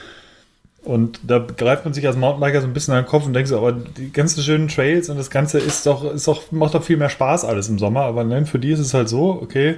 Und 0.84 1.20
da 1.26 1.38
greift 1.38 1.84
man 1.86 1.94
sich 1.94 2.06
als 2.06 2.16
Mountainbiker 2.16 2.60
so 2.60 2.66
ein 2.66 2.74
bisschen 2.74 2.92
an 2.94 3.04
den 3.04 3.08
Kopf 3.08 3.24
und 3.26 3.32
denkt 3.32 3.48
so, 3.48 3.56
aber 3.56 3.72
die 3.72 4.12
ganzen 4.12 4.42
schönen 4.42 4.68
Trails 4.68 5.08
und 5.08 5.16
das 5.16 5.30
Ganze 5.30 5.58
ist 5.58 5.86
doch, 5.86 6.04
ist 6.12 6.28
doch, 6.28 6.52
macht 6.52 6.74
doch 6.74 6.82
viel 6.84 6.98
mehr 6.98 7.08
Spaß 7.08 7.44
alles 7.44 7.68
im 7.68 7.78
Sommer. 7.78 8.02
Aber 8.02 8.22
nein, 8.24 8.44
für 8.46 8.58
die 8.58 8.70
ist 8.70 8.80
es 8.80 8.92
halt 8.92 9.08
so, 9.08 9.30
okay, 9.42 9.76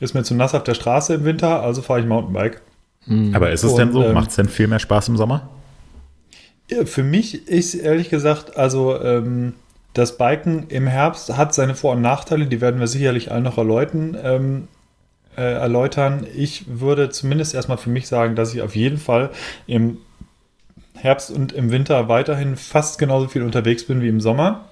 ist 0.00 0.14
mir 0.14 0.24
zu 0.24 0.34
nass 0.34 0.54
auf 0.54 0.64
der 0.64 0.74
Straße 0.74 1.14
im 1.14 1.24
Winter, 1.24 1.62
also 1.62 1.80
fahre 1.80 2.00
ich 2.00 2.06
Mountainbike. 2.06 2.60
Aber 3.32 3.50
ist 3.50 3.62
es 3.64 3.72
Und, 3.72 3.78
denn 3.78 3.92
so? 3.92 4.02
ähm, 4.02 4.14
Macht 4.14 4.30
es 4.30 4.36
denn 4.36 4.48
viel 4.48 4.66
mehr 4.68 4.78
Spaß 4.78 5.08
im 5.08 5.16
Sommer? 5.16 5.48
Ja, 6.70 6.84
Für 6.86 7.02
mich 7.02 7.48
ist 7.48 7.74
ehrlich 7.74 8.10
gesagt, 8.10 8.56
also 8.56 9.00
ähm, 9.00 9.54
das 9.94 10.16
Biken 10.16 10.68
im 10.68 10.86
Herbst 10.86 11.36
hat 11.36 11.54
seine 11.54 11.74
Vor- 11.74 11.92
und 11.92 12.02
Nachteile, 12.02 12.46
die 12.46 12.60
werden 12.60 12.80
wir 12.80 12.86
sicherlich 12.86 13.30
allen 13.30 13.44
noch 13.44 13.58
erläutern. 13.58 14.16
Ähm, 14.22 14.68
äh, 15.36 15.54
erläutern. 15.54 16.26
Ich 16.36 16.64
würde 16.68 17.10
zumindest 17.10 17.54
erstmal 17.54 17.78
für 17.78 17.90
mich 17.90 18.06
sagen, 18.06 18.36
dass 18.36 18.54
ich 18.54 18.62
auf 18.62 18.76
jeden 18.76 18.98
Fall 18.98 19.30
im 19.66 19.98
Herbst 20.94 21.30
und 21.30 21.52
im 21.52 21.70
Winter 21.70 22.08
weiterhin 22.08 22.56
fast 22.56 22.98
genauso 22.98 23.28
viel 23.28 23.42
unterwegs 23.42 23.86
bin 23.86 24.02
wie 24.02 24.08
im 24.08 24.20
Sommer. 24.20 24.66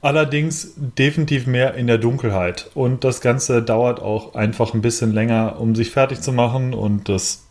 Allerdings 0.00 0.74
definitiv 0.76 1.46
mehr 1.46 1.74
in 1.74 1.86
der 1.86 1.98
Dunkelheit. 1.98 2.70
Und 2.74 3.02
das 3.02 3.20
Ganze 3.20 3.62
dauert 3.62 4.00
auch 4.00 4.34
einfach 4.34 4.74
ein 4.74 4.82
bisschen 4.82 5.12
länger, 5.12 5.58
um 5.58 5.74
sich 5.74 5.90
fertig 5.90 6.20
zu 6.20 6.32
machen 6.32 6.72
und 6.72 7.08
das 7.08 7.46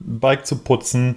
Bike 0.00 0.46
zu 0.46 0.56
putzen 0.56 1.16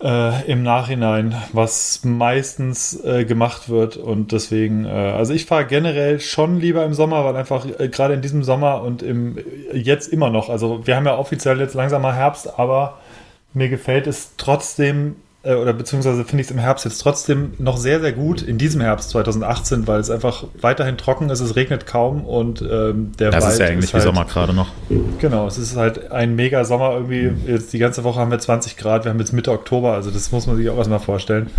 äh, 0.00 0.50
im 0.50 0.62
Nachhinein, 0.62 1.34
was 1.52 2.04
meistens 2.04 3.02
äh, 3.04 3.24
gemacht 3.24 3.68
wird. 3.68 3.96
Und 3.96 4.32
deswegen, 4.32 4.84
äh, 4.84 4.88
also 4.88 5.32
ich 5.32 5.46
fahre 5.46 5.66
generell 5.66 6.20
schon 6.20 6.60
lieber 6.60 6.84
im 6.84 6.94
Sommer, 6.94 7.24
weil 7.24 7.36
einfach 7.36 7.66
äh, 7.78 7.88
gerade 7.88 8.14
in 8.14 8.22
diesem 8.22 8.44
Sommer 8.44 8.82
und 8.82 9.02
im 9.02 9.38
jetzt 9.72 10.12
immer 10.12 10.30
noch, 10.30 10.48
also 10.48 10.86
wir 10.86 10.96
haben 10.96 11.06
ja 11.06 11.16
offiziell 11.16 11.58
jetzt 11.60 11.74
langsam 11.74 12.02
mal 12.02 12.14
Herbst, 12.14 12.58
aber 12.58 12.98
mir 13.54 13.68
gefällt 13.68 14.06
es 14.06 14.34
trotzdem, 14.36 15.16
äh, 15.42 15.54
oder 15.54 15.72
beziehungsweise 15.72 16.24
finde 16.24 16.42
ich 16.42 16.48
es 16.48 16.50
im 16.50 16.58
Herbst 16.58 16.84
jetzt 16.84 16.98
trotzdem 16.98 17.52
noch 17.58 17.76
sehr, 17.76 18.00
sehr 18.00 18.12
gut 18.12 18.42
in 18.42 18.58
diesem 18.58 18.80
Herbst 18.80 19.10
2018, 19.10 19.86
weil 19.86 20.00
es 20.00 20.10
einfach 20.10 20.44
weiterhin 20.60 20.96
trocken 20.96 21.30
ist, 21.30 21.40
es 21.40 21.54
regnet 21.54 21.86
kaum 21.86 22.24
und 22.24 22.60
ähm, 22.62 23.12
der 23.18 23.30
Das 23.30 23.44
Wald 23.44 23.52
ist 23.52 23.58
ja 23.60 23.66
eigentlich 23.66 23.90
wie 23.90 23.94
halt, 23.94 24.02
Sommer 24.02 24.24
gerade 24.24 24.52
noch. 24.52 24.68
Genau, 25.20 25.46
es 25.46 25.58
ist 25.58 25.76
halt 25.76 26.10
ein 26.10 26.34
mega 26.34 26.64
Sommer 26.64 26.92
irgendwie. 26.92 27.32
Jetzt 27.46 27.72
die 27.72 27.78
ganze 27.78 28.04
Woche 28.04 28.18
haben 28.18 28.30
wir 28.30 28.38
20 28.38 28.76
Grad, 28.76 29.04
wir 29.04 29.10
haben 29.10 29.20
jetzt 29.20 29.32
Mitte 29.32 29.52
Oktober, 29.52 29.92
also 29.92 30.10
das 30.10 30.32
muss 30.32 30.46
man 30.46 30.56
sich 30.56 30.68
auch 30.70 30.76
erstmal 30.76 31.00
vorstellen. 31.00 31.50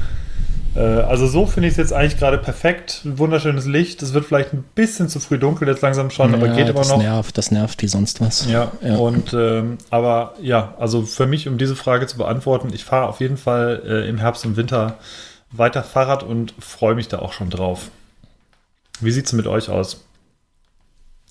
Äh, 0.75 0.79
also 0.79 1.27
so 1.27 1.45
finde 1.45 1.67
ich 1.67 1.73
es 1.73 1.77
jetzt 1.77 1.93
eigentlich 1.93 2.17
gerade 2.17 2.37
perfekt. 2.37 3.01
Ein 3.05 3.17
wunderschönes 3.17 3.65
Licht. 3.65 4.01
Es 4.03 4.13
wird 4.13 4.25
vielleicht 4.25 4.53
ein 4.53 4.63
bisschen 4.75 5.09
zu 5.09 5.19
früh 5.19 5.37
dunkel 5.39 5.67
jetzt 5.67 5.81
langsam 5.81 6.09
schon, 6.09 6.33
aber 6.33 6.47
Ja, 6.47 6.55
geht 6.55 6.69
immer 6.69 6.79
das 6.79 6.89
noch. 6.89 6.97
Nervt, 6.97 7.37
das 7.37 7.51
nervt 7.51 7.81
wie 7.81 7.87
sonst 7.87 8.21
was. 8.21 8.45
Ja, 8.49 8.71
Ja. 8.81 8.95
und 8.97 9.33
ähm, 9.33 9.77
aber 9.89 10.33
ja, 10.41 10.75
also 10.79 11.01
für 11.03 11.25
mich, 11.27 11.47
um 11.47 11.57
diese 11.57 11.75
Frage 11.75 12.07
zu 12.07 12.17
beantworten, 12.17 12.69
ich 12.73 12.85
fahre 12.85 13.07
auf 13.07 13.19
jeden 13.19 13.37
Fall 13.37 13.81
äh, 13.85 14.07
im 14.09 14.17
Herbst 14.19 14.45
und 14.45 14.57
Winter 14.57 14.97
weiter 15.51 15.81
Fahrrad 15.83 16.21
und 16.23 16.53
freue 16.59 16.93
mich 16.95 17.07
da 17.07 17.19
auch 17.19 17.33
schon 17.33 17.49
drauf. 17.49 17.89
Wie 19.01 19.11
sieht 19.11 19.25
es 19.25 19.33
mit 19.33 19.47
euch 19.47 19.69
aus? 19.69 20.05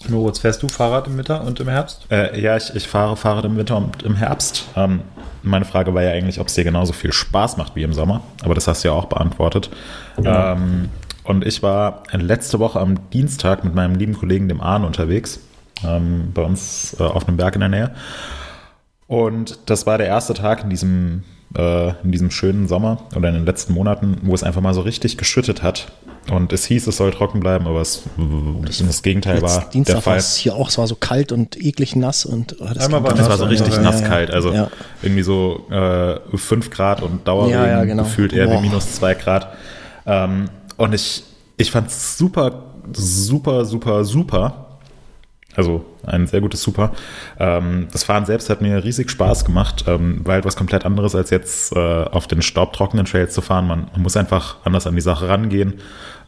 Moritz, 0.09 0.39
fährst 0.39 0.63
du 0.63 0.69
Fahrrad 0.69 1.07
im 1.09 1.17
Winter 1.19 1.43
und 1.43 1.59
im 1.61 1.69
Herbst? 1.69 2.07
Äh, 2.11 2.41
ja, 2.41 2.57
ich, 2.57 2.75
ich 2.75 2.87
fahre 2.87 3.17
Fahrrad 3.17 3.45
im 3.45 3.57
Winter 3.57 3.77
und 3.77 4.03
im 4.05 4.15
Herbst. 4.17 4.65
Ähm, 4.77 5.01
meine 5.49 5.65
Frage 5.65 5.95
war 5.95 6.03
ja 6.03 6.11
eigentlich, 6.11 6.41
ob 6.41 6.49
es 6.49 6.55
dir 6.55 6.65
genauso 6.65 6.93
viel 6.93 7.13
Spaß 7.13 7.57
macht 7.57 7.77
wie 7.77 7.83
im 7.83 7.93
Sommer. 7.93 8.23
Aber 8.43 8.55
das 8.55 8.69
hast 8.69 8.85
du 8.85 8.89
ja 8.89 8.95
auch 8.95 9.07
beantwortet. 9.07 9.71
Ähm, 10.23 10.89
und 11.25 11.47
ich 11.47 11.63
war 11.63 12.05
letzte 12.13 12.59
Woche 12.59 12.81
am 12.81 13.11
Dienstag 13.11 13.65
mit 13.65 13.75
meinem 13.75 13.95
lieben 13.95 14.15
Kollegen, 14.15 14.49
dem 14.49 14.61
Arne, 14.61 14.87
unterwegs. 14.87 15.41
Ähm, 15.85 16.33
bei 16.35 16.43
uns 16.43 16.97
äh, 16.99 17.03
auf 17.03 17.29
einem 17.29 17.37
Berg 17.37 17.55
in 17.55 17.61
der 17.61 17.69
Nähe. 17.69 17.91
Und 19.07 19.59
das 19.67 19.87
war 19.87 19.99
der 19.99 20.07
erste 20.07 20.35
Tag 20.35 20.65
in 20.65 20.71
diesem, 20.71 21.25
äh, 21.57 21.89
in 22.03 22.13
diesem 22.13 22.31
schönen 22.31 22.69
Sommer 22.69 23.03
oder 23.17 23.29
in 23.29 23.35
den 23.35 23.47
letzten 23.47 23.73
Monaten, 23.73 24.19
wo 24.23 24.35
es 24.35 24.43
einfach 24.43 24.61
mal 24.61 24.75
so 24.75 24.83
richtig 24.83 25.19
geschüttet 25.19 25.63
hat. 25.63 25.93
Und 26.31 26.53
es 26.53 26.65
hieß, 26.67 26.87
es 26.87 26.97
soll 26.99 27.11
trocken 27.11 27.41
bleiben, 27.41 27.67
aber 27.67 27.81
es, 27.81 28.03
das 28.87 29.03
Gegenteil 29.03 29.41
war 29.43 29.51
Jetzt 29.51 29.63
der 29.65 29.71
Dienstag 29.71 29.95
war 29.97 30.03
Fall. 30.03 30.17
es 30.19 30.37
hier 30.37 30.55
auch, 30.55 30.69
es 30.69 30.79
war 30.79 30.87
so 30.87 30.95
kalt 30.95 31.33
und 31.33 31.57
eklig 31.57 31.97
nass 31.97 32.25
und 32.27 32.57
oh, 32.61 32.67
das 32.75 32.91
war 32.93 33.03
Das 33.03 33.29
war 33.29 33.37
so 33.39 33.45
Ja, 33.45 33.51
richtig 33.51 33.75
ja, 33.75 33.81
nasskalt, 33.83 34.31
also 34.31 34.53
Ja. 34.53 34.71
irgendwie 35.03 35.23
so 35.23 35.67
äh, 35.71 36.19
5 36.37 36.71
Grad 36.71 37.03
und 37.03 37.27
Dauerregen, 37.27 37.59
Ja, 37.59 37.67
ja, 37.67 37.85
genau. 37.85 38.03
gefühlt 38.05 38.33
eher 38.33 38.47
Boah. 38.47 38.59
wie 38.59 38.63
minus 38.69 38.95
2 38.95 39.15
Grad. 39.15 39.49
Ähm, 40.07 40.51
und 40.77 40.95
ich, 40.95 41.23
ich 41.57 41.71
fand 41.71 41.89
es 41.89 42.19
super, 42.19 42.63
super, 42.93 43.65
super, 43.65 44.05
super. 44.05 44.65
Also 45.59 45.85
ein 46.07 46.29
sehr 46.29 46.41
gutes 46.41 46.63
Super. 46.63 46.93
Ähm, 47.37 47.89
das 47.91 48.05
Fahren 48.05 48.25
selbst 48.25 48.49
hat 48.49 48.63
mir 48.63 48.85
riesig 48.85 49.11
Spaß 49.11 49.45
gemacht, 49.45 49.87
ähm, 49.89 50.21
weil 50.23 50.39
etwas 50.39 50.55
komplett 50.55 50.87
anderes 50.87 51.17
als 51.17 51.31
jetzt 51.31 51.73
äh, 51.73 52.05
auf 52.05 52.29
den 52.29 52.43
staubtrockenen 52.43 53.07
Trails 53.07 53.35
zu 53.35 53.41
fahren. 53.41 53.67
Man, 53.67 53.89
man 53.91 54.03
muss 54.03 54.17
einfach 54.17 54.59
anders 54.63 54.87
an 54.87 54.95
die 54.95 55.01
Sache 55.01 55.29
rangehen. 55.29 55.75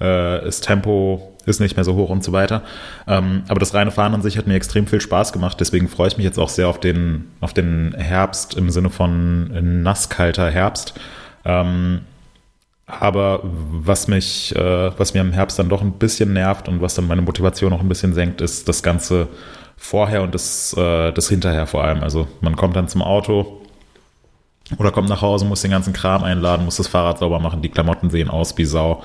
Äh, 0.00 0.42
das 0.42 0.60
Tempo 0.62 1.32
ist 1.46 1.60
nicht 1.60 1.76
mehr 1.76 1.84
so 1.84 1.94
hoch 1.94 2.10
und 2.10 2.24
so 2.24 2.32
weiter. 2.32 2.62
Ähm, 3.06 3.44
aber 3.46 3.60
das 3.60 3.72
reine 3.72 3.92
Fahren 3.92 4.14
an 4.14 4.22
sich 4.22 4.36
hat 4.36 4.48
mir 4.48 4.54
extrem 4.54 4.88
viel 4.88 5.00
Spaß 5.00 5.32
gemacht. 5.32 5.58
Deswegen 5.60 5.86
freue 5.86 6.08
ich 6.08 6.16
mich 6.16 6.24
jetzt 6.24 6.40
auch 6.40 6.48
sehr 6.48 6.66
auf 6.66 6.80
den, 6.80 7.30
auf 7.40 7.54
den 7.54 7.94
Herbst 7.96 8.54
im 8.54 8.68
Sinne 8.70 8.90
von 8.90 9.82
nasskalter 9.84 10.50
Herbst. 10.50 10.94
Ähm, 11.44 12.00
aber 12.98 13.40
was 13.42 14.08
mich, 14.08 14.54
äh, 14.56 14.98
was 14.98 15.14
mir 15.14 15.20
im 15.20 15.32
Herbst 15.32 15.58
dann 15.58 15.68
doch 15.68 15.82
ein 15.82 15.92
bisschen 15.92 16.32
nervt 16.32 16.68
und 16.68 16.80
was 16.80 16.94
dann 16.94 17.06
meine 17.06 17.22
Motivation 17.22 17.72
auch 17.72 17.80
ein 17.80 17.88
bisschen 17.88 18.14
senkt, 18.14 18.40
ist 18.40 18.68
das 18.68 18.82
Ganze 18.82 19.28
vorher 19.76 20.22
und 20.22 20.34
das, 20.34 20.74
äh, 20.76 21.12
das 21.12 21.28
hinterher 21.28 21.66
vor 21.66 21.84
allem. 21.84 22.02
Also 22.02 22.28
man 22.40 22.56
kommt 22.56 22.76
dann 22.76 22.88
zum 22.88 23.02
Auto 23.02 23.62
oder 24.78 24.90
kommt 24.90 25.08
nach 25.08 25.22
Hause, 25.22 25.44
muss 25.44 25.62
den 25.62 25.70
ganzen 25.70 25.92
Kram 25.92 26.22
einladen, 26.22 26.64
muss 26.64 26.76
das 26.76 26.88
Fahrrad 26.88 27.18
sauber 27.18 27.40
machen, 27.40 27.62
die 27.62 27.68
Klamotten 27.68 28.10
sehen 28.10 28.28
aus 28.28 28.56
wie 28.56 28.64
Sau. 28.64 29.02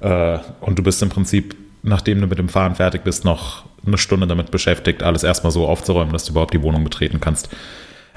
Äh, 0.00 0.38
und 0.60 0.78
du 0.78 0.82
bist 0.82 1.02
im 1.02 1.08
Prinzip, 1.08 1.56
nachdem 1.82 2.20
du 2.20 2.26
mit 2.26 2.38
dem 2.38 2.48
Fahren 2.48 2.74
fertig 2.74 3.04
bist, 3.04 3.24
noch 3.24 3.64
eine 3.86 3.98
Stunde 3.98 4.26
damit 4.26 4.50
beschäftigt, 4.50 5.02
alles 5.02 5.24
erstmal 5.24 5.50
so 5.50 5.66
aufzuräumen, 5.66 6.12
dass 6.12 6.24
du 6.24 6.32
überhaupt 6.32 6.54
die 6.54 6.62
Wohnung 6.62 6.84
betreten 6.84 7.20
kannst. 7.20 7.48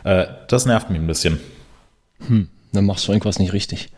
Äh, 0.04 0.26
das 0.48 0.66
nervt 0.66 0.90
mich 0.90 1.00
ein 1.00 1.08
bisschen. 1.08 1.40
Dann 2.72 2.86
machst 2.86 3.08
du 3.08 3.12
irgendwas 3.12 3.40
nicht 3.40 3.54
richtig. 3.54 3.90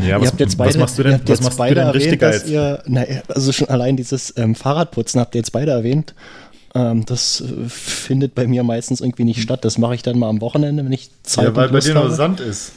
Ja, 0.00 0.18
ihr 0.18 0.26
habt 0.26 0.40
jetzt 0.40 0.56
beide, 0.56 0.70
was 0.70 0.78
machst 0.78 0.98
du 0.98 1.02
denn, 1.04 1.12
was 1.12 1.28
jetzt 1.28 1.42
machst 1.42 1.58
du 1.58 1.62
beide 1.62 1.74
denn 1.76 1.86
erwähnt, 1.86 2.02
richtiger 2.02 2.30
dass 2.30 2.42
als 2.42 2.50
ihr, 2.50 2.82
na, 2.86 3.04
also 3.28 3.52
schon 3.52 3.68
allein 3.68 3.96
dieses 3.96 4.34
ähm, 4.36 4.54
Fahrradputzen 4.54 5.20
habt 5.20 5.34
ihr 5.34 5.38
jetzt 5.38 5.52
beide 5.52 5.70
erwähnt. 5.70 6.14
Ähm, 6.74 7.04
das 7.06 7.40
äh, 7.40 7.68
findet 7.68 8.34
bei 8.34 8.46
mir 8.46 8.64
meistens 8.64 9.00
irgendwie 9.00 9.24
nicht 9.24 9.40
statt. 9.40 9.64
Das 9.64 9.78
mache 9.78 9.94
ich 9.94 10.02
dann 10.02 10.18
mal 10.18 10.28
am 10.28 10.40
Wochenende, 10.40 10.84
wenn 10.84 10.92
ich 10.92 11.10
Zeit 11.22 11.44
Ja, 11.44 11.56
weil 11.56 11.68
und 11.68 11.72
bei 11.72 11.80
dir 11.80 11.94
nur 11.94 12.04
habe. 12.04 12.14
Sand 12.14 12.40
ist. 12.40 12.72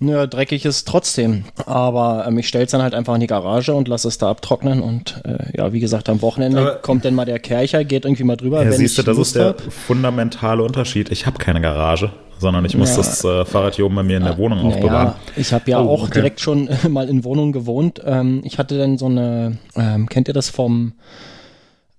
Naja, 0.00 0.28
dreckig 0.28 0.64
ist 0.64 0.86
trotzdem. 0.86 1.44
Aber 1.66 2.24
ähm, 2.28 2.38
ich 2.38 2.46
stelle 2.46 2.64
es 2.66 2.70
dann 2.70 2.82
halt 2.82 2.94
einfach 2.94 3.14
in 3.14 3.20
die 3.20 3.26
Garage 3.26 3.74
und 3.74 3.88
lasse 3.88 4.06
es 4.06 4.16
da 4.18 4.30
abtrocknen. 4.30 4.80
Und 4.80 5.20
äh, 5.24 5.56
ja, 5.58 5.72
wie 5.72 5.80
gesagt, 5.80 6.08
am 6.08 6.22
Wochenende 6.22 6.60
Aber- 6.60 6.74
kommt 6.76 7.04
dann 7.04 7.14
mal 7.14 7.24
der 7.24 7.40
Kercher, 7.40 7.82
geht 7.84 8.04
irgendwie 8.04 8.22
mal 8.24 8.36
drüber. 8.36 8.62
Ja, 8.62 8.70
wenn 8.70 8.78
siehst 8.78 8.96
du, 8.96 9.02
ich 9.02 9.06
das 9.06 9.16
Lust 9.16 9.30
ist 9.30 9.36
der 9.42 9.46
hab. 9.48 9.60
fundamentale 9.72 10.62
Unterschied. 10.62 11.10
Ich 11.10 11.26
habe 11.26 11.38
keine 11.38 11.60
Garage, 11.60 12.12
sondern 12.38 12.64
ich 12.64 12.76
muss 12.76 12.90
Ja. 12.90 12.96
das 12.98 13.24
äh, 13.24 13.44
Fahrrad 13.44 13.74
hier 13.74 13.86
oben 13.86 13.96
bei 13.96 14.04
mir 14.04 14.18
in 14.18 14.24
der 14.24 14.38
Wohnung 14.38 14.60
aufbewahren. 14.72 15.14
Ich 15.34 15.52
habe 15.52 15.68
ja 15.68 15.80
Oh, 15.80 15.88
auch 15.88 16.02
okay. 16.04 16.12
direkt 16.14 16.40
schon 16.40 16.68
mal 16.88 17.08
in 17.08 17.24
Wohnungen 17.24 17.50
gewohnt. 17.50 18.00
Ähm, 18.04 18.42
ich 18.44 18.58
hatte 18.58 18.78
dann 18.78 18.98
so 18.98 19.06
eine, 19.06 19.58
ähm, 19.74 20.08
kennt 20.08 20.28
ihr 20.28 20.34
das 20.34 20.48
vom, 20.48 20.92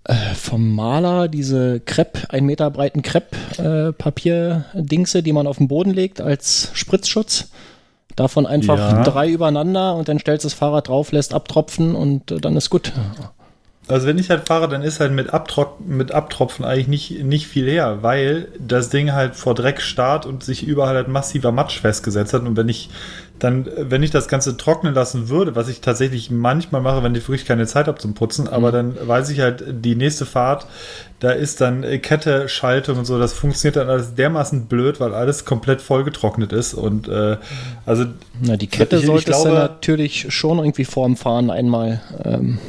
äh, 0.05 0.13
vom 0.35 0.73
Maler, 0.73 1.27
diese 1.27 1.81
Krepp, 1.81 2.27
ein 2.29 2.45
Meter 2.45 2.71
breiten 2.71 3.01
Krepp-Papier-Dingse, 3.01 5.21
die 5.21 5.33
man 5.33 5.47
auf 5.47 5.57
den 5.57 5.67
Boden 5.67 5.93
legt 5.93 6.21
als 6.21 6.69
Spritzschutz. 6.73 7.49
Davon 8.19 8.45
einfach 8.45 8.77
Ja. 8.77 9.03
drei 9.03 9.29
übereinander 9.29 9.95
und 9.95 10.09
dann 10.09 10.19
stellst 10.19 10.43
du 10.43 10.47
das 10.47 10.53
Fahrrad 10.53 10.89
drauf, 10.89 11.13
lässt 11.13 11.33
abtropfen 11.33 11.95
und 11.95 12.31
äh, 12.31 12.39
dann 12.41 12.57
ist 12.57 12.69
gut. 12.69 12.91
Also 13.89 14.07
wenn 14.07 14.17
ich 14.17 14.29
halt 14.29 14.47
fahre, 14.47 14.67
dann 14.69 14.81
ist 14.83 14.99
halt 14.99 15.11
mit, 15.11 15.33
Abtrock 15.33 15.79
mit 15.85 16.11
Abtropfen 16.11 16.63
eigentlich 16.63 16.87
nicht, 16.87 17.23
nicht 17.23 17.47
viel 17.47 17.67
her, 17.69 17.97
weil 18.01 18.47
das 18.59 18.89
Ding 18.89 19.11
halt 19.13 19.35
vor 19.35 19.55
Dreck 19.55 19.81
starrt 19.81 20.25
und 20.25 20.43
sich 20.43 20.65
überall 20.65 20.95
halt 20.95 21.07
massiver 21.07 21.51
Matsch 21.51 21.79
festgesetzt 21.79 22.33
hat. 22.33 22.43
Und 22.43 22.55
wenn 22.55 22.69
ich 22.69 22.89
dann, 23.39 23.67
wenn 23.77 24.03
ich 24.03 24.11
das 24.11 24.27
Ganze 24.27 24.57
trocknen 24.57 24.93
lassen 24.93 25.29
würde, 25.29 25.55
was 25.55 25.69
ich 25.69 25.79
tatsächlich 25.79 26.29
manchmal 26.29 26.81
mache, 26.81 27.03
wenn 27.03 27.15
ich 27.15 27.27
wirklich 27.29 27.45
keine 27.47 27.65
Zeit 27.67 27.87
habe 27.87 27.97
zum 27.97 28.13
Putzen, 28.13 28.49
aber 28.49 28.71
dann 28.73 28.95
weiß 29.07 29.29
ich 29.29 29.39
halt, 29.39 29.63
die 29.69 29.95
nächste 29.95 30.25
Fahrt, 30.25 30.67
da 31.21 31.31
ist 31.31 31.61
dann 31.61 31.83
Kette, 32.01 32.49
Schaltung 32.49 32.97
und 32.99 33.05
so, 33.05 33.17
das 33.17 33.31
funktioniert 33.33 33.77
dann 33.77 33.89
alles 33.89 34.13
dermaßen 34.15 34.65
blöd, 34.65 34.99
weil 34.99 35.13
alles 35.13 35.45
komplett 35.45 35.81
vollgetrocknet 35.81 36.51
ist. 36.51 36.73
Und 36.73 37.07
äh, 37.07 37.37
also 37.85 38.05
Na, 38.41 38.57
die 38.57 38.67
Kette 38.67 38.97
Ich- 38.97 39.03
ich 39.03 39.07
solltest 39.07 39.39
du 39.39 39.43
glaube- 39.43 39.57
natürlich 39.57 40.27
schon 40.33 40.59
irgendwie 40.59 40.85
vorm 40.85 41.15
Fahren 41.15 41.49
einmal 41.49 42.01
ähm, 42.25 42.59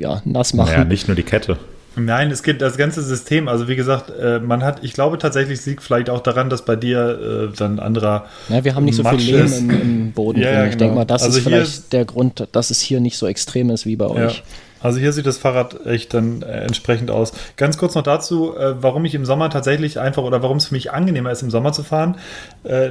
ja, 0.00 0.22
nass 0.24 0.54
machen. 0.54 0.72
Naja, 0.72 0.84
nicht 0.84 1.08
nur 1.08 1.14
die 1.16 1.22
Kette. 1.22 1.58
Nein, 1.98 2.30
es 2.30 2.42
geht 2.42 2.60
das 2.60 2.76
ganze 2.76 3.00
System. 3.02 3.48
Also 3.48 3.68
wie 3.68 3.76
gesagt, 3.76 4.10
äh, 4.10 4.38
man 4.38 4.62
hat, 4.62 4.84
ich 4.84 4.92
glaube 4.92 5.16
tatsächlich, 5.16 5.60
es 5.60 5.64
liegt 5.66 5.82
vielleicht 5.82 6.10
auch 6.10 6.20
daran, 6.20 6.50
dass 6.50 6.62
bei 6.66 6.76
dir 6.76 7.48
äh, 7.52 7.56
dann 7.56 7.78
anderer. 7.78 8.26
Ja, 8.50 8.62
wir 8.64 8.74
haben 8.74 8.84
nicht 8.84 8.96
so 8.96 9.02
viel 9.02 9.12
Matsch 9.12 9.26
Lehm 9.30 9.70
im, 9.70 9.80
im 9.80 10.12
Boden 10.12 10.38
Ja, 10.42 10.48
drin. 10.50 10.54
ja, 10.58 10.64
Ich 10.64 10.70
genau. 10.72 10.78
denke 10.80 10.94
mal, 10.96 11.04
das 11.06 11.22
Also 11.22 11.38
ist 11.38 11.44
vielleicht 11.44 11.66
ist- 11.66 11.92
der 11.94 12.04
Grund, 12.04 12.46
dass 12.52 12.70
es 12.70 12.80
hier 12.82 13.00
nicht 13.00 13.16
so 13.16 13.26
extrem 13.26 13.70
ist 13.70 13.86
wie 13.86 13.96
bei 13.96 14.04
Ja. 14.06 14.26
euch. 14.26 14.42
Also 14.82 14.98
hier 15.00 15.10
sieht 15.14 15.24
das 15.24 15.38
Fahrrad 15.38 15.86
echt 15.86 16.12
dann 16.12 16.42
äh, 16.42 16.60
entsprechend 16.60 17.10
aus. 17.10 17.32
Ganz 17.56 17.78
kurz 17.78 17.94
noch 17.94 18.02
dazu, 18.02 18.54
warum 18.78 19.06
ich 19.06 19.14
im 19.14 19.24
Sommer 19.24 19.48
tatsächlich 19.48 19.98
einfach 19.98 20.22
oder 20.22 20.42
warum 20.42 20.58
es 20.58 20.66
für 20.66 20.74
mich 20.74 20.92
angenehmer 20.92 21.30
ist, 21.30 21.40
im 21.42 21.50
Sommer 21.50 21.72
zu 21.72 21.82
fahren. 21.82 22.16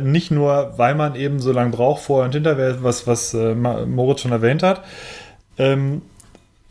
Nicht 0.02 0.32
nur, 0.32 0.74
weil 0.78 0.96
man 0.96 1.16
eben 1.16 1.40
so 1.40 1.52
lange 1.52 1.70
braucht, 1.70 2.02
vor 2.04 2.24
und 2.26 2.34
hinter, 2.34 2.58
was, 2.84 3.06
was 3.06 3.34
Moritz 3.36 4.22
schon 4.22 4.32
erwähnt 4.32 4.64
hat, 4.64 4.82
ähm, 5.58 6.02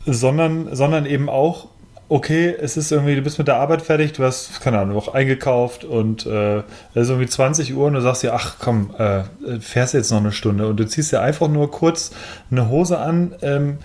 sondern, 0.05 0.75
sondern 0.75 1.05
eben 1.05 1.29
auch, 1.29 1.67
okay, 2.07 2.55
es 2.59 2.77
ist 2.77 2.91
irgendwie, 2.91 3.15
du 3.15 3.21
bist 3.21 3.37
mit 3.37 3.47
der 3.47 3.55
Arbeit 3.57 3.81
fertig, 3.81 4.13
du 4.13 4.23
hast, 4.23 4.61
keine 4.61 4.79
Ahnung, 4.79 4.97
auch 4.97 5.13
eingekauft 5.13 5.83
und 5.83 6.25
äh, 6.25 6.57
es 6.59 6.63
ist 7.03 7.09
irgendwie 7.09 7.27
20 7.27 7.75
Uhr 7.75 7.87
und 7.87 7.93
du 7.93 8.01
sagst 8.01 8.23
dir, 8.23 8.33
ach 8.33 8.57
komm, 8.59 8.93
äh, 8.97 9.23
fährst 9.59 9.93
jetzt 9.93 10.11
noch 10.11 10.19
eine 10.19 10.31
Stunde 10.31 10.67
und 10.67 10.77
du 10.77 10.87
ziehst 10.87 11.11
dir 11.11 11.21
einfach 11.21 11.47
nur 11.47 11.71
kurz 11.71 12.11
eine 12.51 12.69
Hose 12.69 12.99
an, 12.99 13.35
ähm, 13.41 13.79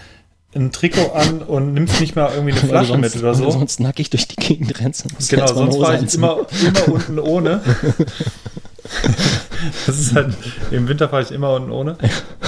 ein 0.54 0.72
Trikot 0.72 1.12
an 1.12 1.42
und 1.42 1.74
nimmst 1.74 2.00
nicht 2.00 2.16
mal 2.16 2.30
irgendwie 2.34 2.52
eine 2.52 2.68
Flasche 2.68 2.88
sonst, 2.88 3.14
mit 3.14 3.22
oder 3.22 3.34
so. 3.34 3.50
sonst 3.50 3.78
nackig 3.78 4.10
durch 4.10 4.26
die 4.26 4.36
Gegend 4.36 4.80
rennst. 4.80 5.06
Genau, 5.30 5.46
sonst 5.46 5.76
fahre 5.76 6.04
ich 6.04 6.14
immer, 6.14 6.38
immer 6.66 6.88
unten 6.88 7.18
ohne. 7.20 7.60
das 9.86 9.98
ist 9.98 10.14
halt, 10.14 10.34
im 10.72 10.88
Winter 10.88 11.08
fahre 11.08 11.22
ich 11.22 11.30
immer 11.30 11.54
unten 11.54 11.70
ohne. 11.70 11.96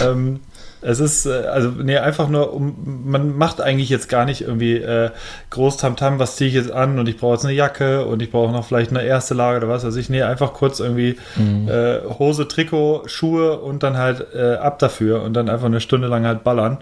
Ähm, 0.02 0.40
es 0.82 1.00
ist, 1.00 1.26
äh, 1.26 1.30
also, 1.46 1.70
nee, 1.70 1.96
einfach 1.96 2.28
nur, 2.28 2.52
um, 2.52 2.74
man 3.04 3.36
macht 3.36 3.60
eigentlich 3.60 3.88
jetzt 3.88 4.08
gar 4.08 4.24
nicht 4.24 4.42
irgendwie 4.42 4.76
äh, 4.76 5.10
groß 5.50 5.76
Tamtam, 5.76 6.18
was 6.18 6.36
ziehe 6.36 6.48
ich 6.48 6.54
jetzt 6.54 6.70
an 6.72 6.98
und 6.98 7.08
ich 7.08 7.16
brauche 7.18 7.34
jetzt 7.34 7.44
eine 7.44 7.54
Jacke 7.54 8.04
und 8.04 8.20
ich 8.22 8.30
brauche 8.30 8.52
noch 8.52 8.64
vielleicht 8.66 8.90
eine 8.90 9.02
erste 9.04 9.34
Lage 9.34 9.58
oder 9.58 9.68
was 9.68 9.84
weiß 9.84 9.96
ich. 9.96 10.10
Nee, 10.10 10.22
einfach 10.22 10.52
kurz 10.52 10.80
irgendwie 10.80 11.16
äh, 11.68 12.00
Hose, 12.18 12.48
Trikot, 12.48 13.04
Schuhe 13.06 13.58
und 13.58 13.82
dann 13.82 13.96
halt 13.96 14.26
äh, 14.34 14.54
ab 14.56 14.78
dafür 14.78 15.22
und 15.22 15.34
dann 15.34 15.48
einfach 15.48 15.66
eine 15.66 15.80
Stunde 15.80 16.08
lang 16.08 16.26
halt 16.26 16.44
ballern 16.44 16.78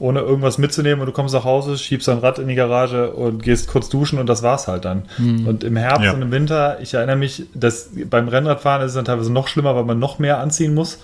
ohne 0.00 0.20
irgendwas 0.20 0.58
mitzunehmen 0.58 1.00
und 1.00 1.06
du 1.06 1.12
kommst 1.12 1.34
nach 1.34 1.42
Hause, 1.42 1.76
schiebst 1.76 2.06
dein 2.06 2.18
Rad 2.18 2.38
in 2.38 2.46
die 2.46 2.54
Garage 2.54 3.10
und 3.10 3.42
gehst 3.42 3.66
kurz 3.66 3.88
duschen 3.88 4.20
und 4.20 4.28
das 4.28 4.44
war's 4.44 4.68
halt 4.68 4.84
dann. 4.84 5.02
Und 5.18 5.64
im 5.64 5.74
Herbst 5.76 6.04
Ja. 6.04 6.12
und 6.12 6.22
im 6.22 6.30
Winter, 6.30 6.78
ich 6.80 6.94
erinnere 6.94 7.16
mich, 7.16 7.46
dass 7.52 7.90
beim 8.08 8.28
Rennradfahren 8.28 8.82
ist 8.82 8.92
es 8.92 8.94
dann 8.94 9.06
teilweise 9.06 9.32
noch 9.32 9.48
schlimmer, 9.48 9.74
weil 9.74 9.82
man 9.82 9.98
noch 9.98 10.20
mehr 10.20 10.38
anziehen 10.38 10.72
muss. 10.72 11.00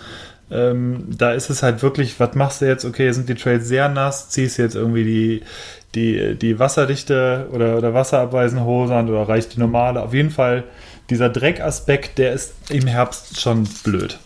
Ähm, 0.55 1.07
da 1.09 1.33
ist 1.33 1.51
es 1.51 1.63
halt 1.63 1.83
wirklich, 1.83 2.21
was 2.21 2.35
machst 2.35 2.61
du 2.61 2.67
jetzt? 2.67 2.85
Okay, 2.85 3.11
sind 3.11 3.29
die 3.29 3.35
Trails 3.35 3.67
sehr 3.67 3.89
nass, 3.89 4.29
ziehst 4.31 4.57
jetzt 4.59 4.77
irgendwie 4.77 5.05
die, 5.05 5.43
die, 5.95 6.37
die 6.37 6.59
wasserdichte 6.59 7.49
oder, 7.53 7.77
oder 7.77 7.93
wasserabweisende 7.93 8.65
Hose 8.65 8.95
an 8.95 9.09
oder 9.09 9.29
reicht 9.29 9.57
die 9.57 9.61
normale? 9.61 10.01
Auf 10.01 10.15
jeden 10.15 10.31
Fall, 10.31 10.65
dieser 11.11 11.29
Dreckaspekt, 11.29 12.19
der 12.19 12.33
ist 12.33 12.55
im 12.71 12.87
Herbst 12.87 13.41
schon 13.41 13.67
blöd. 13.83 14.19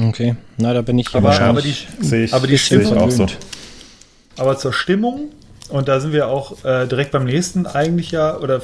Okay, 0.00 0.36
na, 0.56 0.72
da 0.72 0.80
bin 0.80 0.98
ich 0.98 1.14
Aber, 1.14 1.38
aber 1.38 1.60
die, 1.60 1.74
ich, 2.00 2.32
aber 2.32 2.46
die 2.46 2.56
Stimmung, 2.56 2.96
auch 2.96 3.10
so. 3.10 3.26
aber 4.38 4.56
zur 4.56 4.72
Stimmung, 4.72 5.32
und 5.68 5.88
da 5.88 6.00
sind 6.00 6.12
wir 6.12 6.28
auch 6.28 6.64
äh, 6.64 6.86
direkt 6.86 7.12
beim 7.12 7.24
nächsten 7.24 7.66
eigentlich 7.66 8.10
ja, 8.10 8.38
oder 8.38 8.62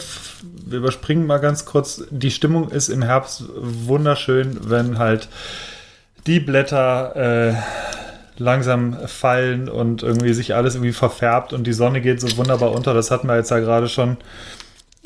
wir 0.66 0.78
überspringen 0.78 1.26
mal 1.26 1.38
ganz 1.38 1.66
kurz, 1.66 2.02
die 2.10 2.30
Stimmung 2.30 2.70
ist 2.70 2.88
im 2.88 3.02
Herbst 3.02 3.44
wunderschön, 3.56 4.58
wenn 4.70 4.98
halt 4.98 5.28
die 6.28 6.38
Blätter 6.40 7.16
äh, 7.50 7.54
langsam 8.36 8.96
fallen 9.06 9.68
und 9.68 10.02
irgendwie 10.04 10.32
sich 10.32 10.54
alles 10.54 10.76
irgendwie 10.76 10.92
verfärbt 10.92 11.52
und 11.52 11.66
die 11.66 11.72
Sonne 11.72 12.00
geht 12.00 12.20
so 12.20 12.36
wunderbar 12.36 12.72
unter. 12.72 12.94
Das 12.94 13.10
hatten 13.10 13.26
wir 13.26 13.36
jetzt 13.36 13.50
ja 13.50 13.58
gerade 13.58 13.88
schon, 13.88 14.16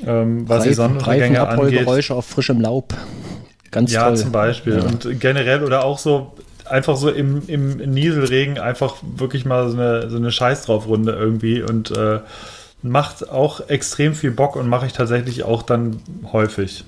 ähm, 0.05 0.49
was 0.49 0.65
die 0.65 0.69
Reifen- 0.71 0.75
Sonnenuntergänge 0.75 1.41
angeht. 1.41 1.49
Reifenabrollgeräusche 1.49 2.15
auf 2.15 2.27
frischem 2.27 2.61
Laub. 2.61 2.93
Ganz 3.71 3.91
Ja, 3.93 4.09
toll. 4.09 4.17
zum 4.19 4.33
Beispiel. 4.33 4.79
Ja. 4.79 4.85
Und 4.85 5.19
generell 5.21 5.63
oder 5.65 5.85
auch 5.85 5.99
so, 5.99 6.35
einfach 6.69 6.97
so 6.97 7.09
im, 7.09 7.43
im 7.49 7.77
Nieselregen 7.79 8.59
einfach 8.59 8.97
wirklich 9.17 9.47
mal 9.47 9.69
so 9.71 9.79
eine, 9.79 10.11
so 10.11 10.17
eine 10.19 10.31
Scheiß 10.31 10.67
drauf 10.67 10.87
Runde 10.87 11.13
irgendwie 11.13 11.63
und 11.63 11.91
äh, 11.97 12.21
macht 12.83 13.31
auch 13.31 13.69
extrem 13.69 14.15
viel 14.15 14.33
Bock 14.33 14.57
und 14.57 14.69
mache 14.69 14.87
ich 14.87 14.93
tatsächlich 14.93 15.45
auch 15.45 15.63
dann 15.63 16.01
häufig. 16.33 16.85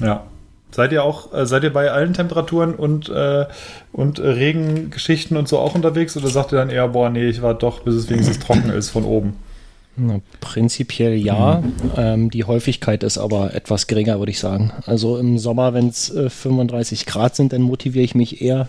Ja. 0.00 0.22
Seid 0.70 0.92
ihr 0.92 1.04
auch, 1.04 1.32
äh, 1.32 1.46
seid 1.46 1.64
ihr 1.64 1.72
bei 1.72 1.90
allen 1.90 2.12
Temperaturen 2.12 2.74
und, 2.74 3.08
äh, 3.08 3.46
und 3.92 4.20
Regengeschichten 4.20 5.36
und 5.36 5.48
so 5.48 5.58
auch 5.58 5.74
unterwegs 5.74 6.16
oder 6.16 6.28
sagt 6.28 6.52
ihr 6.52 6.58
dann 6.58 6.70
eher, 6.70 6.88
boah, 6.88 7.08
nee, 7.08 7.28
ich 7.28 7.40
war 7.40 7.54
doch, 7.54 7.80
bis 7.80 7.94
es 7.94 8.10
wenigstens 8.10 8.38
trocken 8.40 8.70
ist 8.70 8.90
von 8.90 9.04
oben? 9.04 9.36
Na, 9.96 10.20
prinzipiell 10.40 11.14
ja. 11.14 11.62
Mhm. 11.62 11.90
Ähm, 11.96 12.30
die 12.30 12.44
Häufigkeit 12.44 13.02
ist 13.02 13.16
aber 13.16 13.54
etwas 13.54 13.86
geringer, 13.86 14.18
würde 14.18 14.30
ich 14.30 14.38
sagen. 14.38 14.72
Also 14.84 15.16
im 15.16 15.38
Sommer, 15.38 15.72
wenn 15.72 15.88
es 15.88 16.14
äh, 16.14 16.28
35 16.28 17.06
Grad 17.06 17.34
sind, 17.34 17.54
dann 17.54 17.62
motiviere 17.62 18.04
ich 18.04 18.14
mich 18.14 18.42
eher 18.42 18.68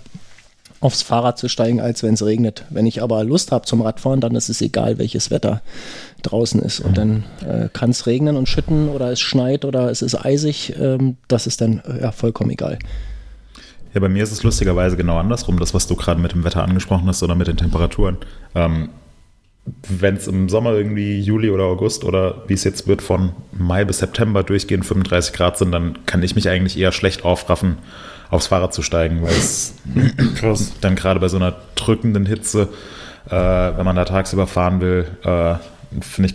aufs 0.79 1.01
Fahrrad 1.01 1.37
zu 1.37 1.47
steigen, 1.47 1.81
als 1.81 2.03
wenn 2.03 2.13
es 2.13 2.23
regnet. 2.23 2.65
Wenn 2.69 2.85
ich 2.85 3.01
aber 3.01 3.23
Lust 3.23 3.51
habe 3.51 3.65
zum 3.65 3.81
Radfahren, 3.81 4.21
dann 4.21 4.35
ist 4.35 4.49
es 4.49 4.61
egal, 4.61 4.97
welches 4.99 5.31
Wetter 5.31 5.61
draußen 6.21 6.61
ist. 6.61 6.79
Und 6.79 6.97
dann 6.97 7.23
äh, 7.45 7.69
kann 7.73 7.89
es 7.89 8.05
regnen 8.05 8.35
und 8.35 8.47
schütten 8.47 8.89
oder 8.89 9.11
es 9.11 9.19
schneit 9.19 9.65
oder 9.65 9.89
es 9.89 10.01
ist 10.01 10.15
eisig. 10.15 10.75
Ähm, 10.79 11.17
das 11.27 11.47
ist 11.47 11.61
dann 11.61 11.81
äh, 11.87 12.03
ja, 12.03 12.11
vollkommen 12.11 12.51
egal. 12.51 12.77
Ja, 13.93 14.01
bei 14.01 14.09
mir 14.09 14.21
ist 14.21 14.31
es 14.31 14.43
lustigerweise 14.43 14.97
genau 14.97 15.17
andersrum, 15.17 15.59
das, 15.59 15.73
was 15.73 15.87
du 15.87 15.95
gerade 15.95 16.21
mit 16.21 16.33
dem 16.33 16.43
Wetter 16.43 16.63
angesprochen 16.63 17.07
hast 17.07 17.23
oder 17.23 17.33
mit 17.33 17.47
den 17.47 17.57
Temperaturen. 17.57 18.17
Ähm, 18.53 18.89
Wenn 19.87 20.17
es 20.17 20.27
im 20.27 20.49
Sommer 20.49 20.73
irgendwie 20.73 21.19
Juli 21.19 21.49
oder 21.49 21.63
August 21.63 22.03
oder 22.03 22.43
wie 22.47 22.53
es 22.53 22.63
jetzt 22.63 22.87
wird, 22.87 23.01
von 23.01 23.31
Mai 23.51 23.83
bis 23.83 23.99
September 23.99 24.43
durchgehend 24.43 24.85
35 24.85 25.33
Grad 25.33 25.57
sind, 25.57 25.71
dann 25.71 26.05
kann 26.05 26.21
ich 26.21 26.35
mich 26.35 26.47
eigentlich 26.49 26.77
eher 26.77 26.91
schlecht 26.91 27.25
aufraffen, 27.25 27.77
aufs 28.29 28.47
Fahrrad 28.47 28.73
zu 28.73 28.81
steigen, 28.81 29.21
weil 29.21 29.31
es 29.31 29.75
Krass. 30.35 30.73
dann 30.81 30.95
gerade 30.95 31.19
bei 31.19 31.27
so 31.27 31.37
einer 31.37 31.55
drückenden 31.75 32.25
Hitze, 32.25 32.69
äh, 33.27 33.31
wenn 33.31 33.85
man 33.85 33.95
da 33.95 34.05
tagsüber 34.05 34.47
fahren 34.47 34.81
will, 34.81 35.05
äh, 35.23 35.55
finde 36.01 36.29
ich, 36.29 36.33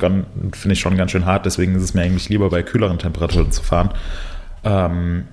find 0.56 0.72
ich 0.72 0.80
schon 0.80 0.96
ganz 0.96 1.10
schön 1.10 1.26
hart. 1.26 1.46
Deswegen 1.46 1.74
ist 1.74 1.82
es 1.82 1.94
mir 1.94 2.02
eigentlich 2.02 2.28
lieber, 2.28 2.48
bei 2.50 2.62
kühleren 2.62 2.98
Temperaturen 2.98 3.50
zu 3.52 3.62
fahren. 3.62 3.90
Ähm, 4.64 5.24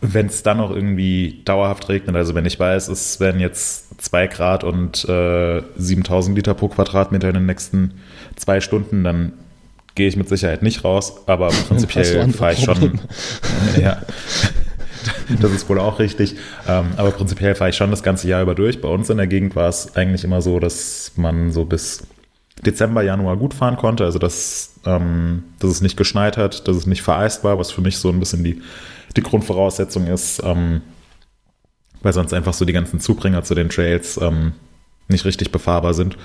wenn 0.00 0.26
es 0.26 0.42
dann 0.42 0.56
noch 0.56 0.70
irgendwie 0.70 1.42
dauerhaft 1.44 1.88
regnet, 1.88 2.16
also 2.16 2.34
wenn 2.34 2.44
ich 2.44 2.58
weiß, 2.58 2.88
es 2.88 3.20
werden 3.20 3.40
jetzt 3.40 4.02
2 4.02 4.26
Grad 4.26 4.64
und 4.64 5.08
äh, 5.08 5.62
7000 5.76 6.36
Liter 6.36 6.54
pro 6.54 6.68
Quadratmeter 6.68 7.28
in 7.28 7.34
den 7.34 7.46
nächsten 7.46 7.94
zwei 8.34 8.60
Stunden, 8.60 9.04
dann 9.04 9.32
gehe 9.94 10.08
ich 10.08 10.16
mit 10.16 10.28
Sicherheit 10.28 10.62
nicht 10.62 10.82
raus, 10.82 11.22
aber 11.26 11.48
prinzipiell 11.68 12.28
fahre 12.32 12.54
ich 12.54 12.64
schon. 12.64 13.00
Ja, 13.80 14.02
das 15.40 15.50
ist 15.52 15.68
wohl 15.68 15.78
auch 15.78 15.98
richtig. 15.98 16.36
Ähm, 16.68 16.86
aber 16.96 17.10
prinzipiell 17.10 17.54
fahre 17.54 17.70
ich 17.70 17.76
schon 17.76 17.90
das 17.90 18.02
ganze 18.02 18.28
Jahr 18.28 18.42
über 18.42 18.54
durch. 18.54 18.80
Bei 18.80 18.88
uns 18.88 19.10
in 19.10 19.16
der 19.16 19.26
Gegend 19.26 19.56
war 19.56 19.68
es 19.68 19.96
eigentlich 19.96 20.24
immer 20.24 20.42
so, 20.42 20.58
dass 20.58 21.12
man 21.16 21.50
so 21.52 21.64
bis 21.64 22.02
Dezember, 22.64 23.02
Januar 23.02 23.36
gut 23.36 23.54
fahren 23.54 23.76
konnte. 23.76 24.04
Also 24.04 24.18
dass, 24.18 24.74
ähm, 24.86 25.44
dass 25.58 25.70
es 25.70 25.80
nicht 25.80 25.96
geschneit 25.96 26.36
hat, 26.36 26.68
dass 26.68 26.76
es 26.76 26.86
nicht 26.86 27.02
vereist 27.02 27.44
war, 27.44 27.58
was 27.58 27.70
für 27.70 27.80
mich 27.80 27.98
so 27.98 28.08
ein 28.08 28.20
bisschen 28.20 28.44
die, 28.44 28.62
die 29.16 29.22
Grundvoraussetzung 29.22 30.06
ist, 30.06 30.42
ähm, 30.44 30.82
weil 32.02 32.12
sonst 32.12 32.32
einfach 32.32 32.54
so 32.54 32.64
die 32.64 32.72
ganzen 32.72 33.00
Zubringer 33.00 33.42
zu 33.42 33.54
den 33.54 33.68
Trails 33.68 34.18
ähm, 34.20 34.52
nicht 35.08 35.24
richtig 35.24 35.52
befahrbar 35.52 35.94
sind. 35.94 36.16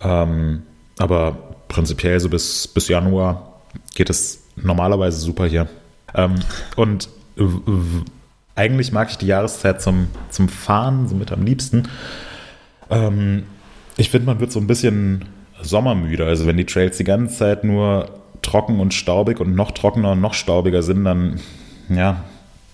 Ähm, 0.00 0.62
aber 0.98 1.56
prinzipiell 1.68 2.18
so 2.20 2.28
bis, 2.28 2.66
bis 2.68 2.88
Januar 2.88 3.60
geht 3.94 4.10
es 4.10 4.42
normalerweise 4.56 5.18
super 5.18 5.46
hier. 5.46 5.68
Ähm, 6.14 6.34
und 6.76 7.08
eigentlich 8.54 8.92
mag 8.92 9.10
ich 9.10 9.18
die 9.18 9.26
Jahreszeit 9.26 9.80
zum, 9.80 10.08
zum 10.30 10.48
Fahren 10.48 11.08
somit 11.08 11.32
am 11.32 11.44
liebsten. 11.44 11.84
Ähm, 12.90 13.44
ich 13.96 14.10
finde, 14.10 14.26
man 14.26 14.40
wird 14.40 14.52
so 14.52 14.60
ein 14.60 14.66
bisschen 14.66 15.24
sommermüde. 15.62 16.26
Also 16.26 16.46
wenn 16.46 16.56
die 16.56 16.66
Trails 16.66 16.96
die 16.96 17.04
ganze 17.04 17.36
Zeit 17.36 17.64
nur 17.64 18.10
trocken 18.42 18.80
und 18.80 18.94
staubig 18.94 19.40
und 19.40 19.54
noch 19.54 19.72
trockener 19.72 20.12
und 20.12 20.20
noch 20.20 20.34
staubiger 20.34 20.82
sind, 20.82 21.04
dann 21.04 21.40
ja, 21.88 22.24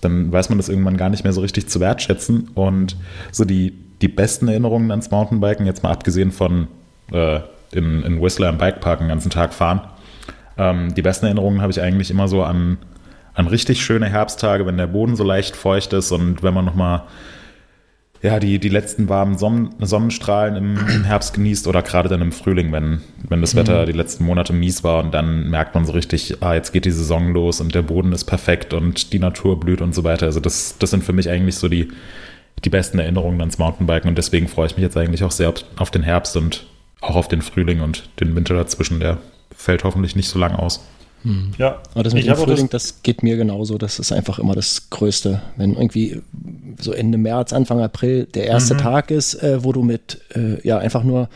dann 0.01 0.31
weiß 0.31 0.49
man 0.49 0.57
das 0.57 0.69
irgendwann 0.69 0.97
gar 0.97 1.09
nicht 1.09 1.23
mehr 1.23 1.33
so 1.33 1.41
richtig 1.41 1.67
zu 1.67 1.79
wertschätzen. 1.79 2.49
Und 2.53 2.95
so 3.31 3.45
die, 3.45 3.73
die 4.01 4.07
besten 4.07 4.47
Erinnerungen 4.47 4.91
ans 4.91 5.11
Mountainbiken, 5.11 5.65
jetzt 5.65 5.83
mal 5.83 5.91
abgesehen 5.91 6.31
von 6.31 6.67
äh, 7.11 7.39
in, 7.71 8.03
in 8.03 8.21
Whistler 8.21 8.49
im 8.49 8.57
Bikepark 8.57 8.99
den 8.99 9.07
ganzen 9.07 9.29
Tag 9.29 9.53
fahren, 9.53 9.81
ähm, 10.57 10.93
die 10.93 11.01
besten 11.01 11.25
Erinnerungen 11.25 11.61
habe 11.61 11.71
ich 11.71 11.81
eigentlich 11.81 12.11
immer 12.11 12.27
so 12.27 12.43
an, 12.43 12.77
an 13.35 13.47
richtig 13.47 13.83
schöne 13.83 14.07
Herbsttage, 14.07 14.65
wenn 14.65 14.77
der 14.77 14.87
Boden 14.87 15.15
so 15.15 15.23
leicht 15.23 15.55
feucht 15.55 15.93
ist 15.93 16.11
und 16.11 16.41
wenn 16.41 16.53
man 16.53 16.65
nochmal 16.65 17.03
ja, 18.21 18.39
die, 18.39 18.57
die 18.59 18.69
letzten 18.69 19.07
warmen 19.07 19.37
Sonnen, 19.37 19.75
Sonnenstrahlen 19.79 20.55
im, 20.55 21.03
Herbst 21.03 21.35
genießt 21.35 21.67
oder 21.67 21.83
gerade 21.83 22.09
dann 22.09 22.21
im 22.21 22.31
Frühling, 22.31 22.71
wenn, 22.71 23.01
wenn 23.29 23.41
das 23.41 23.55
Wetter 23.55 23.83
mhm. 23.83 23.85
die 23.85 23.91
letzten 23.91 24.25
Monate 24.25 24.51
mies 24.51 24.83
war 24.83 25.03
und 25.03 25.13
dann 25.13 25.49
merkt 25.49 25.75
man 25.75 25.85
so 25.85 25.91
richtig, 25.91 26.41
ah, 26.41 26.55
jetzt 26.55 26.71
geht 26.71 26.85
die 26.85 26.91
Saison 26.91 27.33
los 27.33 27.61
und 27.61 27.75
der 27.75 27.83
Boden 27.83 28.13
ist 28.13 28.25
perfekt 28.25 28.73
und 28.73 29.13
die 29.13 29.19
Natur 29.19 29.59
blüht 29.59 29.81
und 29.81 29.93
so 29.93 30.03
weiter. 30.03 30.25
Also 30.25 30.39
das, 30.39 30.77
das 30.79 30.89
sind 30.89 31.03
für 31.03 31.13
mich 31.13 31.29
eigentlich 31.29 31.55
so 31.55 31.67
die, 31.67 31.89
die 32.63 32.69
besten 32.69 32.97
Erinnerungen 32.97 33.39
ans 33.41 33.59
Mountainbiken 33.59 34.09
und 34.09 34.17
deswegen 34.17 34.47
freue 34.47 34.67
ich 34.67 34.75
mich 34.75 34.83
jetzt 34.83 34.97
eigentlich 34.97 35.23
auch 35.23 35.31
sehr 35.31 35.53
auf 35.77 35.91
den 35.91 36.03
Herbst 36.03 36.35
und 36.35 36.65
auch 37.01 37.15
auf 37.15 37.27
den 37.27 37.41
Frühling 37.41 37.81
und 37.81 38.09
den 38.19 38.35
Winter 38.35 38.55
dazwischen. 38.55 38.99
Der 38.99 39.19
fällt 39.55 39.83
hoffentlich 39.83 40.15
nicht 40.15 40.29
so 40.29 40.39
lang 40.39 40.55
aus. 40.55 40.83
Hm. 41.25 41.53
Ja, 41.57 41.81
aber 41.95 42.03
das 42.03 42.13
mit 42.13 42.23
ich 42.23 42.31
dem 42.31 42.37
Frühling, 42.37 42.69
das, 42.69 42.83
das, 42.83 43.01
geht 43.01 43.23
mir 43.23 43.35
genauso. 43.35 43.79
Das 43.79 43.97
ist 43.97 44.11
einfach 44.11 44.37
immer 44.37 44.53
das 44.53 44.91
Größte. 44.91 45.41
Wenn 45.57 45.73
irgendwie 45.73 46.21
so 46.79 46.93
Ende 46.93 47.17
März, 47.17 47.51
Anfang 47.51 47.81
April 47.81 48.25
der 48.25 48.45
erste 48.45 48.75
mhm. 48.75 48.79
Tag 48.79 49.09
ist, 49.09 49.33
äh, 49.41 49.63
wo 49.63 49.71
du 49.71 49.81
mit 49.81 50.21
äh, 50.35 50.65
ja 50.65 50.77
einfach 50.77 51.03
nur 51.03 51.29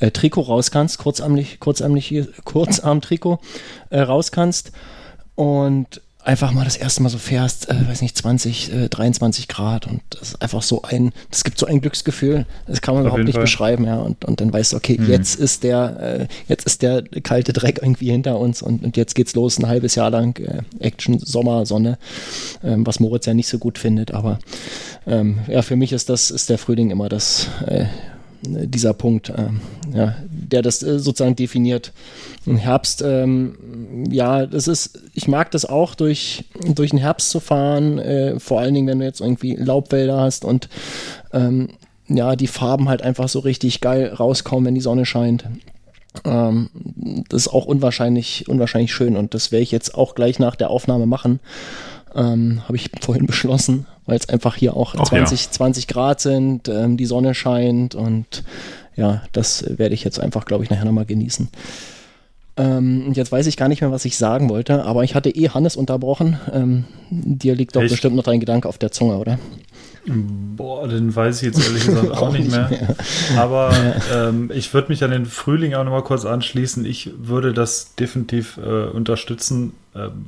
äh, 0.00 0.10
Trikot 0.10 0.42
raus 0.42 0.72
kannst, 0.72 0.98
kurzarmlich, 0.98 1.60
kurzarmlich, 1.60 2.12
Kurzarm-Trikot 2.44 3.38
äh, 3.90 4.00
raus 4.00 4.32
kannst 4.32 4.72
und 5.36 6.00
einfach 6.26 6.52
mal 6.52 6.64
das 6.64 6.76
erste 6.76 7.02
Mal 7.02 7.08
so 7.08 7.18
fährst, 7.18 7.70
äh, 7.70 7.88
weiß 7.88 8.02
nicht, 8.02 8.16
20, 8.16 8.72
äh, 8.72 8.88
23 8.88 9.46
Grad 9.46 9.86
und 9.86 10.00
das 10.10 10.30
ist 10.30 10.42
einfach 10.42 10.62
so 10.62 10.82
ein, 10.82 11.12
das 11.30 11.44
gibt 11.44 11.58
so 11.58 11.66
ein 11.66 11.80
Glücksgefühl, 11.80 12.46
das 12.66 12.82
kann 12.82 12.94
man 12.94 13.04
Auf 13.04 13.08
überhaupt 13.08 13.24
nicht 13.24 13.34
Fall. 13.34 13.44
beschreiben, 13.44 13.84
ja, 13.84 13.98
und, 13.98 14.24
und 14.24 14.40
dann 14.40 14.52
weißt 14.52 14.72
du, 14.72 14.76
okay, 14.76 14.98
mhm. 14.98 15.08
jetzt 15.08 15.36
ist 15.36 15.62
der, 15.62 16.00
äh, 16.00 16.26
jetzt 16.48 16.66
ist 16.66 16.82
der 16.82 17.04
kalte 17.22 17.52
Dreck 17.52 17.78
irgendwie 17.80 18.10
hinter 18.10 18.40
uns 18.40 18.60
und, 18.60 18.82
und 18.82 18.96
jetzt 18.96 19.14
geht's 19.14 19.34
los, 19.36 19.58
ein 19.58 19.68
halbes 19.68 19.94
Jahr 19.94 20.10
lang 20.10 20.38
äh, 20.40 20.62
Action, 20.80 21.20
Sommer, 21.20 21.64
Sonne, 21.64 21.96
ähm, 22.64 22.84
was 22.84 22.98
Moritz 22.98 23.26
ja 23.26 23.34
nicht 23.34 23.48
so 23.48 23.58
gut 23.58 23.78
findet, 23.78 24.12
aber 24.12 24.40
ähm, 25.06 25.38
ja, 25.46 25.62
für 25.62 25.76
mich 25.76 25.92
ist 25.92 26.08
das, 26.08 26.32
ist 26.32 26.50
der 26.50 26.58
Frühling 26.58 26.90
immer 26.90 27.08
das, 27.08 27.48
äh, 27.66 27.84
dieser 28.42 28.94
Punkt, 28.94 29.28
äh, 29.28 29.48
ja, 29.94 30.16
der 30.48 30.62
das 30.62 30.82
äh, 30.82 30.98
sozusagen 30.98 31.36
definiert. 31.36 31.92
Im 32.46 32.56
Herbst, 32.56 33.02
ähm, 33.02 34.04
ja, 34.10 34.46
das 34.46 34.68
ist, 34.68 35.00
ich 35.14 35.28
mag 35.28 35.50
das 35.50 35.64
auch, 35.64 35.94
durch, 35.94 36.44
durch 36.74 36.90
den 36.90 36.98
Herbst 36.98 37.30
zu 37.30 37.40
fahren, 37.40 37.98
äh, 37.98 38.38
vor 38.38 38.60
allen 38.60 38.74
Dingen, 38.74 38.86
wenn 38.86 38.98
du 39.00 39.04
jetzt 39.04 39.20
irgendwie 39.20 39.54
Laubwälder 39.56 40.20
hast 40.20 40.44
und 40.44 40.68
ähm, 41.32 41.68
ja, 42.08 42.36
die 42.36 42.46
Farben 42.46 42.88
halt 42.88 43.02
einfach 43.02 43.28
so 43.28 43.40
richtig 43.40 43.80
geil 43.80 44.06
rauskommen, 44.06 44.66
wenn 44.66 44.74
die 44.74 44.80
Sonne 44.80 45.06
scheint. 45.06 45.44
Ähm, 46.24 46.70
das 47.28 47.42
ist 47.42 47.48
auch 47.48 47.66
unwahrscheinlich, 47.66 48.48
unwahrscheinlich 48.48 48.92
schön 48.92 49.16
und 49.16 49.34
das 49.34 49.52
werde 49.52 49.62
ich 49.62 49.72
jetzt 49.72 49.94
auch 49.94 50.14
gleich 50.14 50.38
nach 50.38 50.56
der 50.56 50.70
Aufnahme 50.70 51.06
machen. 51.06 51.40
Ähm, 52.14 52.62
Habe 52.64 52.76
ich 52.76 52.90
vorhin 53.00 53.26
beschlossen, 53.26 53.86
weil 54.06 54.16
es 54.16 54.28
einfach 54.28 54.56
hier 54.56 54.76
auch 54.76 54.94
Ach 54.96 55.04
20, 55.04 55.44
ja. 55.44 55.50
20 55.50 55.86
Grad 55.86 56.20
sind, 56.20 56.68
ähm, 56.68 56.96
die 56.96 57.06
Sonne 57.06 57.34
scheint 57.34 57.94
und 57.94 58.44
ja, 58.96 59.22
das 59.32 59.64
werde 59.78 59.94
ich 59.94 60.04
jetzt 60.04 60.18
einfach, 60.18 60.44
glaube 60.44 60.64
ich, 60.64 60.70
nachher 60.70 60.84
nochmal 60.84 61.06
genießen. 61.06 61.48
Ähm, 62.58 63.12
jetzt 63.12 63.30
weiß 63.30 63.46
ich 63.46 63.58
gar 63.58 63.68
nicht 63.68 63.82
mehr, 63.82 63.92
was 63.92 64.06
ich 64.06 64.16
sagen 64.16 64.48
wollte, 64.48 64.84
aber 64.84 65.04
ich 65.04 65.14
hatte 65.14 65.28
eh 65.28 65.50
Hannes 65.50 65.76
unterbrochen. 65.76 66.40
Ähm, 66.52 66.84
dir 67.10 67.54
liegt 67.54 67.76
doch 67.76 67.82
Echt? 67.82 67.90
bestimmt 67.90 68.16
noch 68.16 68.24
dein 68.24 68.40
Gedanke 68.40 68.68
auf 68.68 68.78
der 68.78 68.90
Zunge, 68.90 69.18
oder? 69.18 69.38
Boah, 70.06 70.88
den 70.88 71.14
weiß 71.14 71.42
ich 71.42 71.48
jetzt 71.48 71.66
ehrlich 71.66 71.84
gesagt 71.84 72.10
auch 72.12 72.32
nicht 72.32 72.50
mehr. 72.50 72.70
Aber 73.36 73.74
ähm, 74.14 74.50
ich 74.54 74.72
würde 74.72 74.88
mich 74.88 75.04
an 75.04 75.10
den 75.10 75.26
Frühling 75.26 75.74
auch 75.74 75.84
nochmal 75.84 76.04
kurz 76.04 76.24
anschließen. 76.24 76.86
Ich 76.86 77.10
würde 77.18 77.52
das 77.52 77.94
definitiv 77.96 78.56
äh, 78.56 78.84
unterstützen, 78.86 79.72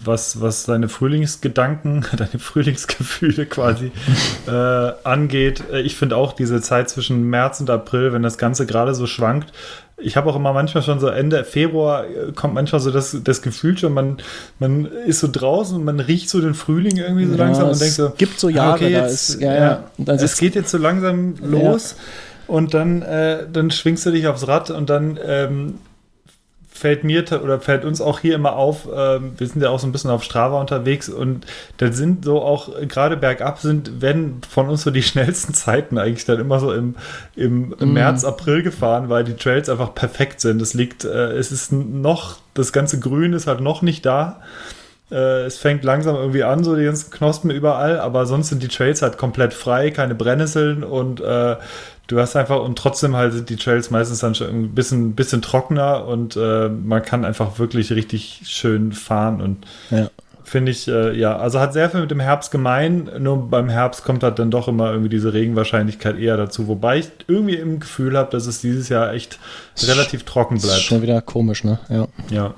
was, 0.04 0.40
was 0.40 0.64
deine 0.64 0.88
Frühlingsgedanken, 0.88 2.04
deine 2.16 2.38
Frühlingsgefühle 2.38 3.46
quasi 3.46 3.92
äh, 4.46 4.92
angeht. 5.04 5.64
Äh, 5.72 5.80
ich 5.82 5.96
finde 5.96 6.16
auch 6.16 6.32
diese 6.32 6.60
Zeit 6.60 6.88
zwischen 6.90 7.28
März 7.30 7.60
und 7.60 7.70
April, 7.70 8.12
wenn 8.12 8.22
das 8.22 8.38
Ganze 8.38 8.66
gerade 8.66 8.94
so 8.94 9.06
schwankt, 9.06 9.52
ich 10.00 10.16
habe 10.16 10.30
auch 10.30 10.36
immer 10.36 10.52
manchmal 10.52 10.82
schon 10.82 11.00
so 11.00 11.08
Ende 11.08 11.44
Februar 11.44 12.04
äh, 12.04 12.32
kommt 12.32 12.54
manchmal 12.54 12.80
so 12.80 12.90
das, 12.90 13.16
das 13.22 13.42
Gefühl 13.42 13.76
schon, 13.76 13.92
man, 13.92 14.18
man 14.58 14.86
ist 14.86 15.20
so 15.20 15.28
draußen 15.30 15.76
und 15.76 15.84
man 15.84 16.00
riecht 16.00 16.30
so 16.30 16.40
den 16.40 16.54
Frühling 16.54 16.96
irgendwie 16.96 17.26
so 17.26 17.32
ja, 17.32 17.38
langsam 17.38 17.70
und 17.70 17.80
denkt 17.80 17.94
so, 17.94 18.12
gibt 18.16 18.38
so 18.38 18.48
Jahre, 18.48 18.74
okay, 18.74 18.90
jetzt, 18.90 19.30
ist, 19.30 19.40
ja, 19.40 19.54
ja, 19.54 19.84
ja 19.96 20.14
es 20.14 20.38
geht 20.38 20.54
jetzt 20.54 20.70
so 20.70 20.78
langsam 20.78 21.34
los 21.42 21.96
und 22.46 22.74
dann, 22.74 23.02
äh, 23.02 23.46
dann 23.52 23.70
schwingst 23.70 24.06
du 24.06 24.10
dich 24.10 24.26
aufs 24.26 24.46
Rad 24.46 24.70
und 24.70 24.88
dann 24.88 25.18
ähm, 25.22 25.74
fällt 26.78 27.04
mir 27.04 27.24
oder 27.42 27.60
fällt 27.60 27.84
uns 27.84 28.00
auch 28.00 28.20
hier 28.20 28.34
immer 28.34 28.54
auf, 28.54 28.86
äh, 28.86 29.20
wir 29.20 29.46
sind 29.46 29.62
ja 29.62 29.70
auch 29.70 29.78
so 29.78 29.86
ein 29.86 29.92
bisschen 29.92 30.10
auf 30.10 30.22
Strava 30.22 30.60
unterwegs 30.60 31.08
und 31.08 31.44
da 31.78 31.92
sind 31.92 32.24
so 32.24 32.40
auch, 32.40 32.70
gerade 32.88 33.16
bergab 33.16 33.58
sind, 33.58 34.00
werden 34.00 34.40
von 34.48 34.68
uns 34.68 34.82
so 34.82 34.90
die 34.90 35.02
schnellsten 35.08 35.54
Zeiten 35.54 35.98
eigentlich 35.98 36.24
dann 36.24 36.38
immer 36.38 36.60
so 36.60 36.72
im, 36.72 36.94
im 37.36 37.74
mm. 37.78 37.92
März, 37.92 38.24
April 38.24 38.62
gefahren, 38.62 39.08
weil 39.08 39.24
die 39.24 39.34
Trails 39.34 39.68
einfach 39.68 39.94
perfekt 39.94 40.40
sind. 40.40 40.62
Es 40.62 40.74
liegt, 40.74 41.04
äh, 41.04 41.32
es 41.32 41.52
ist 41.52 41.72
noch, 41.72 42.38
das 42.54 42.72
ganze 42.72 43.00
Grün 43.00 43.32
ist 43.32 43.46
halt 43.46 43.60
noch 43.60 43.82
nicht 43.82 44.06
da. 44.06 44.40
Äh, 45.10 45.44
es 45.44 45.58
fängt 45.58 45.84
langsam 45.84 46.16
irgendwie 46.16 46.44
an, 46.44 46.64
so 46.64 46.76
die 46.76 46.84
ganzen 46.84 47.10
Knospen 47.10 47.50
überall, 47.50 47.98
aber 47.98 48.26
sonst 48.26 48.48
sind 48.48 48.62
die 48.62 48.68
Trails 48.68 49.02
halt 49.02 49.18
komplett 49.18 49.54
frei, 49.54 49.90
keine 49.90 50.14
Brennnesseln 50.14 50.84
und 50.84 51.20
äh, 51.20 51.56
du 52.08 52.18
hast 52.18 52.34
einfach 52.34 52.60
und 52.60 52.76
trotzdem 52.76 53.14
halt 53.14 53.32
sind 53.32 53.48
die 53.50 53.56
Trails 53.56 53.90
meistens 53.90 54.18
dann 54.18 54.34
schon 54.34 54.48
ein 54.48 54.74
bisschen, 54.74 55.14
bisschen 55.14 55.42
trockener 55.42 56.06
und 56.06 56.36
äh, 56.36 56.68
man 56.68 57.02
kann 57.02 57.24
einfach 57.24 57.58
wirklich 57.58 57.92
richtig 57.92 58.42
schön 58.46 58.92
fahren 58.92 59.40
und 59.40 59.66
ja. 59.90 60.10
finde 60.42 60.72
ich, 60.72 60.88
äh, 60.88 61.16
ja, 61.16 61.36
also 61.36 61.60
hat 61.60 61.74
sehr 61.74 61.90
viel 61.90 62.00
mit 62.00 62.10
dem 62.10 62.20
Herbst 62.20 62.50
gemein, 62.50 63.10
nur 63.18 63.48
beim 63.50 63.68
Herbst 63.68 64.04
kommt 64.04 64.22
halt 64.22 64.38
dann 64.38 64.50
doch 64.50 64.68
immer 64.68 64.90
irgendwie 64.90 65.10
diese 65.10 65.34
Regenwahrscheinlichkeit 65.34 66.18
eher 66.18 66.38
dazu, 66.38 66.66
wobei 66.66 66.98
ich 66.98 67.10
irgendwie 67.28 67.56
im 67.56 67.78
Gefühl 67.78 68.16
habe, 68.16 68.30
dass 68.30 68.46
es 68.46 68.62
dieses 68.62 68.88
Jahr 68.88 69.12
echt 69.12 69.38
relativ 69.82 70.24
trocken 70.24 70.58
bleibt. 70.58 70.78
Ist 70.78 70.84
schon 70.84 71.02
wieder 71.02 71.20
komisch, 71.20 71.62
ne? 71.62 71.78
Ja. 71.90 72.08
Ja. 72.30 72.54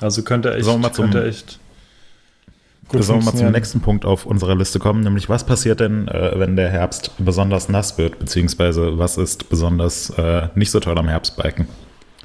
Also 0.00 0.22
könnte 0.22 0.52
echt, 0.54 0.68
könnte 0.94 1.24
echt 1.24 1.58
Gut 2.88 3.02
Sollen 3.02 3.20
wir 3.20 3.32
mal 3.32 3.36
zum 3.36 3.50
nächsten 3.50 3.80
Punkt 3.80 4.04
auf 4.04 4.26
unserer 4.26 4.54
Liste 4.54 4.78
kommen, 4.78 5.02
nämlich 5.02 5.28
was 5.28 5.44
passiert 5.44 5.80
denn, 5.80 6.06
äh, 6.06 6.38
wenn 6.38 6.54
der 6.54 6.70
Herbst 6.70 7.10
besonders 7.18 7.68
nass 7.68 7.98
wird, 7.98 8.20
beziehungsweise 8.20 8.96
was 8.96 9.18
ist 9.18 9.48
besonders 9.48 10.10
äh, 10.10 10.48
nicht 10.54 10.70
so 10.70 10.78
toll 10.78 10.96
am 10.96 11.08
Herbstbiken? 11.08 11.66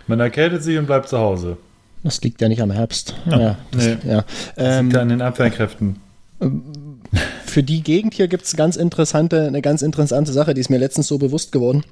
Man 0.05 0.19
erkältet 0.19 0.61
sich 0.63 0.77
und 0.77 0.85
bleibt 0.85 1.09
zu 1.09 1.17
Hause. 1.17 1.57
Das 2.03 2.21
liegt 2.21 2.41
ja 2.41 2.47
nicht 2.47 2.61
am 2.61 2.71
Herbst. 2.71 3.15
Ja, 3.25 3.39
ja, 3.39 3.57
das, 3.71 3.85
nee. 3.85 3.97
ja. 4.05 4.23
Das 4.55 4.81
liegt 4.81 4.93
ähm, 4.93 4.99
an 4.99 5.09
den 5.09 5.21
Abwehrkräften. 5.21 5.97
Für 7.45 7.63
die 7.63 7.81
Gegend 7.81 8.13
hier 8.13 8.27
gibt 8.27 8.45
es 8.45 8.55
ganz 8.55 8.75
interessante, 8.75 9.47
eine 9.47 9.61
ganz 9.61 9.81
interessante 9.81 10.31
Sache, 10.31 10.53
die 10.53 10.61
ist 10.61 10.69
mir 10.69 10.77
letztens 10.77 11.07
so 11.07 11.17
bewusst 11.17 11.51
geworden. 11.51 11.83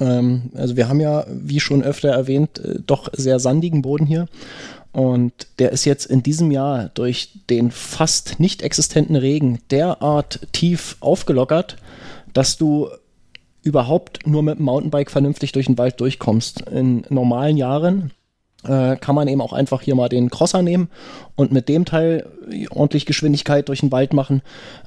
Ähm, 0.00 0.50
also 0.54 0.76
wir 0.76 0.88
haben 0.88 1.00
ja, 1.00 1.24
wie 1.28 1.60
schon 1.60 1.82
öfter 1.82 2.10
erwähnt, 2.10 2.58
äh, 2.58 2.80
doch 2.86 3.08
sehr 3.12 3.38
sandigen 3.38 3.82
Boden 3.82 4.06
hier. 4.06 4.26
Und 4.92 5.32
der 5.58 5.72
ist 5.72 5.86
jetzt 5.86 6.06
in 6.06 6.22
diesem 6.22 6.50
Jahr 6.50 6.90
durch 6.94 7.30
den 7.48 7.70
fast 7.70 8.38
nicht 8.38 8.62
existenten 8.62 9.16
Regen 9.16 9.58
derart 9.70 10.46
tief 10.52 10.96
aufgelockert, 11.00 11.76
dass 12.34 12.58
du 12.58 12.88
überhaupt 13.62 14.26
nur 14.26 14.42
mit 14.42 14.58
dem 14.58 14.64
Mountainbike 14.64 15.10
vernünftig 15.10 15.52
durch 15.52 15.66
den 15.66 15.78
Wald 15.78 16.00
durchkommst. 16.00 16.62
In 16.62 17.04
normalen 17.08 17.56
Jahren 17.56 18.10
äh, 18.64 18.96
kann 18.96 19.14
man 19.14 19.28
eben 19.28 19.40
auch 19.40 19.52
einfach 19.52 19.82
hier 19.82 19.94
mal 19.94 20.08
den 20.08 20.30
Crosser 20.30 20.62
nehmen 20.62 20.88
und 21.36 21.52
mit 21.52 21.68
dem 21.68 21.84
Teil 21.84 22.26
ordentlich 22.70 23.06
Geschwindigkeit 23.06 23.68
durch 23.68 23.80
den 23.80 23.92
Wald 23.92 24.12
machen. 24.12 24.42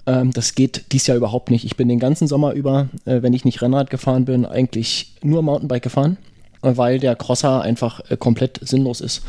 Ähm, 0.06 0.32
das 0.32 0.56
geht 0.56 0.92
dies 0.92 1.08
Jahr 1.08 1.18
überhaupt 1.18 1.52
nicht. 1.52 1.66
Ich 1.66 1.78
bin 1.78 1.88
den 1.88 2.00
ganzen 2.00 2.28
Sommer 2.28 2.54
über, 2.54 2.90
äh, 3.06 3.22
wenn 3.22 3.34
ich 3.34 3.46
nicht 3.46 3.62
Rennrad 3.62 3.90
gefahren 3.90 4.26
bin, 4.26 4.46
eigentlich 4.46 5.16
nur 5.24 5.42
Mountainbike 5.42 5.84
gefahren, 5.84 6.18
weil 6.62 7.00
der 7.00 7.16
Crosser 7.16 7.62
einfach 7.62 8.02
äh, 8.10 8.18
komplett 8.18 8.60
sinnlos 8.62 9.02
ist. 9.02 9.24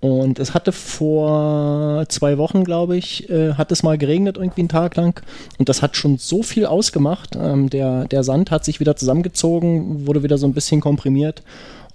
Und 0.00 0.38
es 0.38 0.54
hatte 0.54 0.70
vor 0.70 2.04
zwei 2.08 2.38
Wochen, 2.38 2.62
glaube 2.62 2.96
ich, 2.96 3.28
äh, 3.30 3.54
hat 3.54 3.72
es 3.72 3.82
mal 3.82 3.98
geregnet 3.98 4.36
irgendwie 4.36 4.60
einen 4.60 4.68
Tag 4.68 4.94
lang. 4.94 5.20
Und 5.58 5.68
das 5.68 5.82
hat 5.82 5.96
schon 5.96 6.18
so 6.18 6.42
viel 6.42 6.66
ausgemacht. 6.66 7.36
Ähm, 7.36 7.68
der, 7.68 8.04
der 8.04 8.22
Sand 8.22 8.52
hat 8.52 8.64
sich 8.64 8.78
wieder 8.78 8.94
zusammengezogen, 8.94 10.06
wurde 10.06 10.22
wieder 10.22 10.38
so 10.38 10.46
ein 10.46 10.54
bisschen 10.54 10.80
komprimiert. 10.80 11.42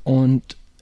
Und 0.03 0.41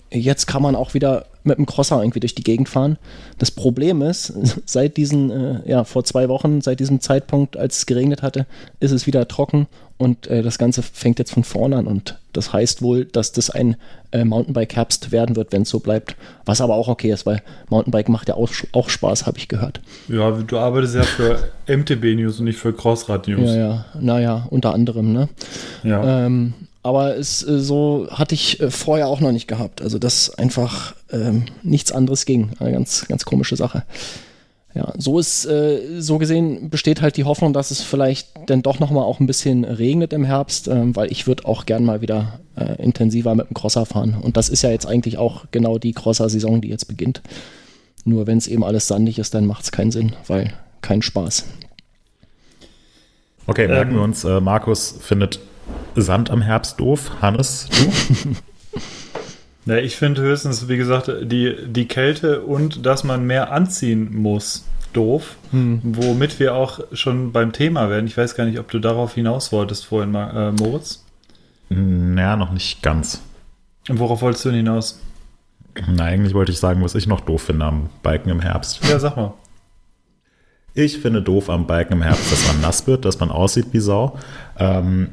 jetzt 0.09 0.47
kann 0.47 0.63
man 0.63 0.75
auch 0.75 0.95
wieder 0.95 1.25
mit 1.43 1.57
dem 1.57 1.65
Crosser 1.65 2.01
irgendwie 2.01 2.19
durch 2.19 2.35
die 2.35 2.43
Gegend 2.43 2.69
fahren. 2.69 2.97
Das 3.37 3.51
Problem 3.51 4.01
ist, 4.01 4.33
seit 4.65 4.97
diesen, 4.97 5.31
äh, 5.31 5.69
ja, 5.69 5.83
vor 5.83 6.03
zwei 6.03 6.29
Wochen, 6.29 6.61
seit 6.61 6.79
diesem 6.79 7.01
Zeitpunkt, 7.01 7.57
als 7.57 7.79
es 7.79 7.85
geregnet 7.85 8.21
hatte, 8.21 8.45
ist 8.79 8.91
es 8.91 9.07
wieder 9.07 9.27
trocken 9.27 9.67
und 9.97 10.27
äh, 10.27 10.41
das 10.41 10.57
Ganze 10.57 10.81
fängt 10.81 11.19
jetzt 11.19 11.31
von 11.31 11.43
vorne 11.43 11.77
an 11.77 11.87
und 11.87 12.17
das 12.33 12.53
heißt 12.53 12.81
wohl, 12.81 13.05
dass 13.05 13.33
das 13.33 13.49
ein 13.49 13.75
äh, 14.11 14.23
Mountainbike-Herbst 14.23 15.11
werden 15.11 15.35
wird, 15.35 15.51
wenn 15.51 15.63
es 15.63 15.69
so 15.69 15.79
bleibt. 15.79 16.15
Was 16.45 16.61
aber 16.61 16.75
auch 16.75 16.87
okay 16.87 17.11
ist, 17.11 17.25
weil 17.25 17.41
Mountainbike 17.69 18.09
macht 18.09 18.29
ja 18.29 18.35
auch, 18.35 18.49
auch 18.71 18.89
Spaß, 18.89 19.25
habe 19.25 19.37
ich 19.37 19.47
gehört. 19.47 19.81
Ja, 20.07 20.31
du 20.31 20.57
arbeitest 20.57 20.95
ja 20.95 21.03
für 21.03 21.51
MTB 21.67 22.15
News 22.15 22.39
und 22.39 22.45
nicht 22.45 22.57
für 22.57 22.73
Crossrad 22.73 23.27
News. 23.27 23.49
Ja, 23.49 23.55
ja, 23.55 23.85
naja, 23.99 24.47
unter 24.49 24.73
anderem, 24.73 25.11
ne? 25.11 25.29
Ja. 25.83 26.25
Ähm, 26.25 26.53
aber 26.83 27.17
es 27.17 27.47
äh, 27.47 27.59
so 27.59 28.07
hatte 28.09 28.35
ich 28.35 28.59
äh, 28.59 28.71
vorher 28.71 29.07
auch 29.07 29.19
noch 29.19 29.31
nicht 29.31 29.47
gehabt. 29.47 29.81
Also 29.81 29.99
dass 29.99 30.33
einfach 30.35 30.95
ähm, 31.11 31.45
nichts 31.63 31.91
anderes 31.91 32.25
ging. 32.25 32.51
Eine 32.59 32.71
ganz, 32.71 33.07
ganz 33.07 33.25
komische 33.25 33.55
Sache. 33.55 33.83
Ja, 34.73 34.93
so 34.97 35.19
ist, 35.19 35.45
äh, 35.45 35.99
so 35.99 36.17
gesehen 36.17 36.69
besteht 36.69 37.01
halt 37.01 37.17
die 37.17 37.25
Hoffnung, 37.25 37.51
dass 37.51 37.71
es 37.71 37.81
vielleicht 37.81 38.29
dann 38.45 38.61
doch 38.61 38.79
nochmal 38.79 39.03
auch 39.03 39.19
ein 39.19 39.27
bisschen 39.27 39.65
regnet 39.65 40.13
im 40.13 40.23
Herbst, 40.23 40.69
ähm, 40.69 40.95
weil 40.95 41.11
ich 41.11 41.27
würde 41.27 41.45
auch 41.45 41.65
gern 41.65 41.83
mal 41.83 42.01
wieder 42.01 42.39
äh, 42.55 42.81
intensiver 42.81 43.35
mit 43.35 43.49
dem 43.49 43.53
Crosser 43.53 43.85
fahren. 43.85 44.15
Und 44.21 44.37
das 44.37 44.47
ist 44.47 44.61
ja 44.61 44.69
jetzt 44.69 44.85
eigentlich 44.85 45.17
auch 45.17 45.45
genau 45.51 45.77
die 45.77 45.91
Crosser-Saison, 45.91 46.61
die 46.61 46.69
jetzt 46.69 46.87
beginnt. 46.87 47.21
Nur 48.05 48.27
wenn 48.27 48.37
es 48.37 48.47
eben 48.47 48.63
alles 48.63 48.87
sandig 48.87 49.19
ist, 49.19 49.33
dann 49.33 49.45
macht 49.45 49.63
es 49.65 49.71
keinen 49.73 49.91
Sinn, 49.91 50.13
weil 50.27 50.53
kein 50.81 51.01
Spaß. 51.01 51.45
Okay, 53.47 53.67
merken 53.67 53.91
ähm, 53.91 53.97
wir 53.97 54.03
uns, 54.03 54.23
äh, 54.23 54.39
Markus 54.39 54.95
findet 55.01 55.41
Sand 55.95 56.29
am 56.29 56.41
Herbst 56.41 56.79
doof. 56.79 57.11
Hannes, 57.21 57.67
du? 57.69 58.35
Ja, 59.65 59.77
ich 59.77 59.95
finde 59.95 60.21
höchstens, 60.21 60.67
wie 60.67 60.77
gesagt, 60.77 61.11
die, 61.21 61.55
die 61.67 61.87
Kälte 61.87 62.41
und 62.41 62.85
dass 62.85 63.03
man 63.03 63.27
mehr 63.27 63.51
anziehen 63.51 64.15
muss, 64.15 64.65
doof. 64.93 65.35
Hm. 65.51 65.81
Womit 65.83 66.39
wir 66.39 66.55
auch 66.55 66.79
schon 66.93 67.31
beim 67.31 67.51
Thema 67.53 67.89
werden. 67.89 68.07
Ich 68.07 68.17
weiß 68.17 68.35
gar 68.35 68.45
nicht, 68.45 68.59
ob 68.59 68.71
du 68.71 68.79
darauf 68.79 69.13
hinaus 69.13 69.51
wolltest 69.51 69.85
vorhin, 69.85 70.15
äh, 70.15 70.51
Moritz. 70.51 71.05
Naja, 71.69 72.35
noch 72.35 72.51
nicht 72.51 72.81
ganz. 72.81 73.21
Und 73.87 73.99
worauf 73.99 74.21
wolltest 74.21 74.45
du 74.45 74.49
denn 74.49 74.57
hinaus? 74.57 74.99
Na, 75.87 76.05
eigentlich 76.05 76.33
wollte 76.33 76.51
ich 76.51 76.59
sagen, 76.59 76.83
was 76.83 76.95
ich 76.95 77.07
noch 77.07 77.21
doof 77.21 77.43
finde 77.43 77.65
am 77.65 77.89
Biken 78.03 78.31
im 78.31 78.41
Herbst. 78.41 78.81
Ja, 78.89 78.99
sag 78.99 79.15
mal. 79.15 79.33
Ich 80.73 80.99
finde 80.99 81.21
doof 81.21 81.49
am 81.49 81.67
Biken 81.67 81.97
im 81.97 82.01
Herbst, 82.01 82.31
dass 82.31 82.47
man 82.47 82.61
nass 82.61 82.87
wird, 82.87 83.05
dass 83.05 83.19
man 83.19 83.29
aussieht 83.29 83.67
wie 83.71 83.79
Sau. 83.79 84.17
Ähm, 84.57 85.09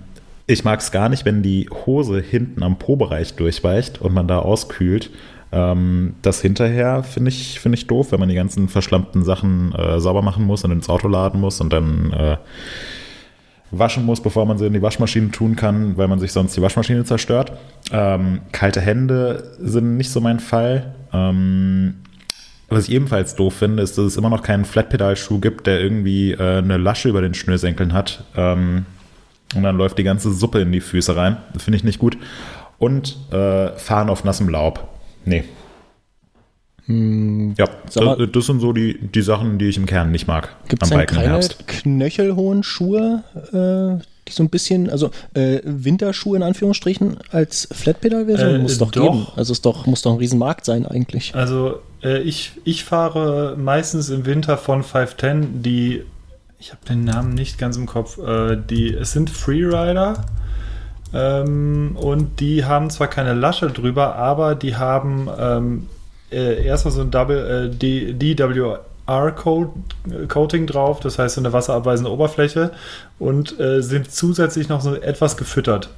ich 0.48 0.64
mag 0.64 0.80
es 0.80 0.90
gar 0.90 1.08
nicht, 1.10 1.24
wenn 1.26 1.42
die 1.42 1.68
Hose 1.86 2.20
hinten 2.20 2.62
am 2.62 2.78
Po-Bereich 2.78 3.34
durchweicht 3.34 4.00
und 4.00 4.14
man 4.14 4.26
da 4.26 4.38
auskühlt. 4.38 5.10
Ähm, 5.52 6.14
das 6.22 6.40
hinterher 6.40 7.02
finde 7.02 7.28
ich, 7.28 7.60
find 7.60 7.74
ich 7.74 7.86
doof, 7.86 8.12
wenn 8.12 8.20
man 8.20 8.30
die 8.30 8.34
ganzen 8.34 8.68
verschlammten 8.68 9.22
Sachen 9.24 9.74
äh, 9.74 10.00
sauber 10.00 10.22
machen 10.22 10.44
muss 10.44 10.64
und 10.64 10.72
ins 10.72 10.88
Auto 10.88 11.06
laden 11.06 11.40
muss 11.40 11.60
und 11.60 11.70
dann 11.70 12.12
äh, 12.14 12.36
waschen 13.70 14.06
muss, 14.06 14.22
bevor 14.22 14.46
man 14.46 14.56
sie 14.56 14.66
in 14.66 14.72
die 14.72 14.80
Waschmaschine 14.80 15.30
tun 15.30 15.54
kann, 15.54 15.98
weil 15.98 16.08
man 16.08 16.18
sich 16.18 16.32
sonst 16.32 16.56
die 16.56 16.62
Waschmaschine 16.62 17.04
zerstört. 17.04 17.52
Ähm, 17.92 18.40
kalte 18.50 18.80
Hände 18.80 19.52
sind 19.60 19.98
nicht 19.98 20.10
so 20.10 20.22
mein 20.22 20.40
Fall. 20.40 20.94
Ähm, 21.12 21.96
was 22.70 22.88
ich 22.88 22.94
ebenfalls 22.94 23.36
doof 23.36 23.52
finde, 23.54 23.82
ist, 23.82 23.98
dass 23.98 24.06
es 24.06 24.16
immer 24.16 24.30
noch 24.30 24.42
keinen 24.42 24.64
Flatpedal-Schuh 24.64 25.40
gibt, 25.40 25.66
der 25.66 25.80
irgendwie 25.80 26.32
äh, 26.32 26.58
eine 26.58 26.78
Lasche 26.78 27.10
über 27.10 27.20
den 27.20 27.34
Schnürsenkeln 27.34 27.92
hat. 27.92 28.24
Ähm, 28.34 28.86
und 29.54 29.62
dann 29.62 29.76
läuft 29.76 29.98
die 29.98 30.04
ganze 30.04 30.32
Suppe 30.32 30.60
in 30.60 30.72
die 30.72 30.80
Füße 30.80 31.16
rein. 31.16 31.38
Das 31.52 31.62
finde 31.62 31.76
ich 31.76 31.84
nicht 31.84 31.98
gut. 31.98 32.18
Und 32.78 33.16
äh, 33.32 33.70
fahren 33.76 34.08
auf 34.08 34.24
nassem 34.24 34.48
Laub. 34.48 34.88
Nee. 35.24 35.44
Hm, 36.88 37.54
ja, 37.58 37.66
das, 37.92 38.18
das, 38.32 38.46
sind 38.46 38.60
so 38.60 38.72
die, 38.72 38.98
die 38.98 39.20
Sachen, 39.20 39.58
die 39.58 39.66
ich 39.66 39.76
im 39.76 39.84
Kern 39.84 40.10
nicht 40.10 40.26
mag. 40.26 40.56
Gibt 40.68 40.82
es 40.82 40.90
keine 40.90 41.40
knöchelhohen 41.66 42.62
Schuhe, 42.62 43.24
äh, 43.52 44.02
die 44.26 44.32
so 44.32 44.42
ein 44.42 44.48
bisschen, 44.48 44.88
also 44.88 45.10
äh, 45.34 45.60
Winterschuhe 45.64 46.36
in 46.36 46.42
Anführungsstrichen 46.42 47.18
als 47.30 47.68
Flatpedal-Version 47.72 48.54
äh, 48.54 48.58
muss 48.58 48.78
doch, 48.78 48.90
doch, 48.90 49.02
geben. 49.02 49.26
Also 49.36 49.52
es 49.52 49.60
doch, 49.60 49.86
muss 49.86 50.00
doch 50.00 50.12
ein 50.12 50.18
Riesenmarkt 50.18 50.64
sein 50.64 50.86
eigentlich. 50.86 51.34
Also 51.34 51.80
äh, 52.02 52.22
ich, 52.22 52.52
ich 52.64 52.84
fahre 52.84 53.56
meistens 53.58 54.08
im 54.08 54.24
Winter 54.24 54.56
von 54.56 54.82
510 54.82 55.62
die 55.62 56.04
ich 56.58 56.72
habe 56.72 56.84
den 56.88 57.04
Namen 57.04 57.34
nicht 57.34 57.58
ganz 57.58 57.76
im 57.76 57.86
Kopf. 57.86 58.18
Äh, 58.18 58.56
die, 58.56 58.92
es 58.92 59.12
sind 59.12 59.30
Freerider. 59.30 60.24
Ähm, 61.14 61.96
und 61.96 62.40
die 62.40 62.64
haben 62.64 62.90
zwar 62.90 63.06
keine 63.08 63.34
Lasche 63.34 63.68
drüber, 63.68 64.16
aber 64.16 64.54
die 64.54 64.76
haben 64.76 65.28
ähm, 65.38 65.88
äh, 66.30 66.64
erstmal 66.64 66.92
so 66.92 67.00
ein 67.00 67.10
Double 67.10 67.70
äh, 67.80 68.14
DWR-Coating 68.14 68.76
drauf, 70.66 71.00
das 71.00 71.18
heißt 71.18 71.36
so 71.36 71.40
eine 71.40 71.54
wasserabweisende 71.54 72.10
Oberfläche 72.10 72.72
und 73.18 73.58
äh, 73.58 73.80
sind 73.80 74.12
zusätzlich 74.12 74.68
noch 74.68 74.82
so 74.82 74.94
etwas 74.94 75.38
gefüttert. 75.38 75.88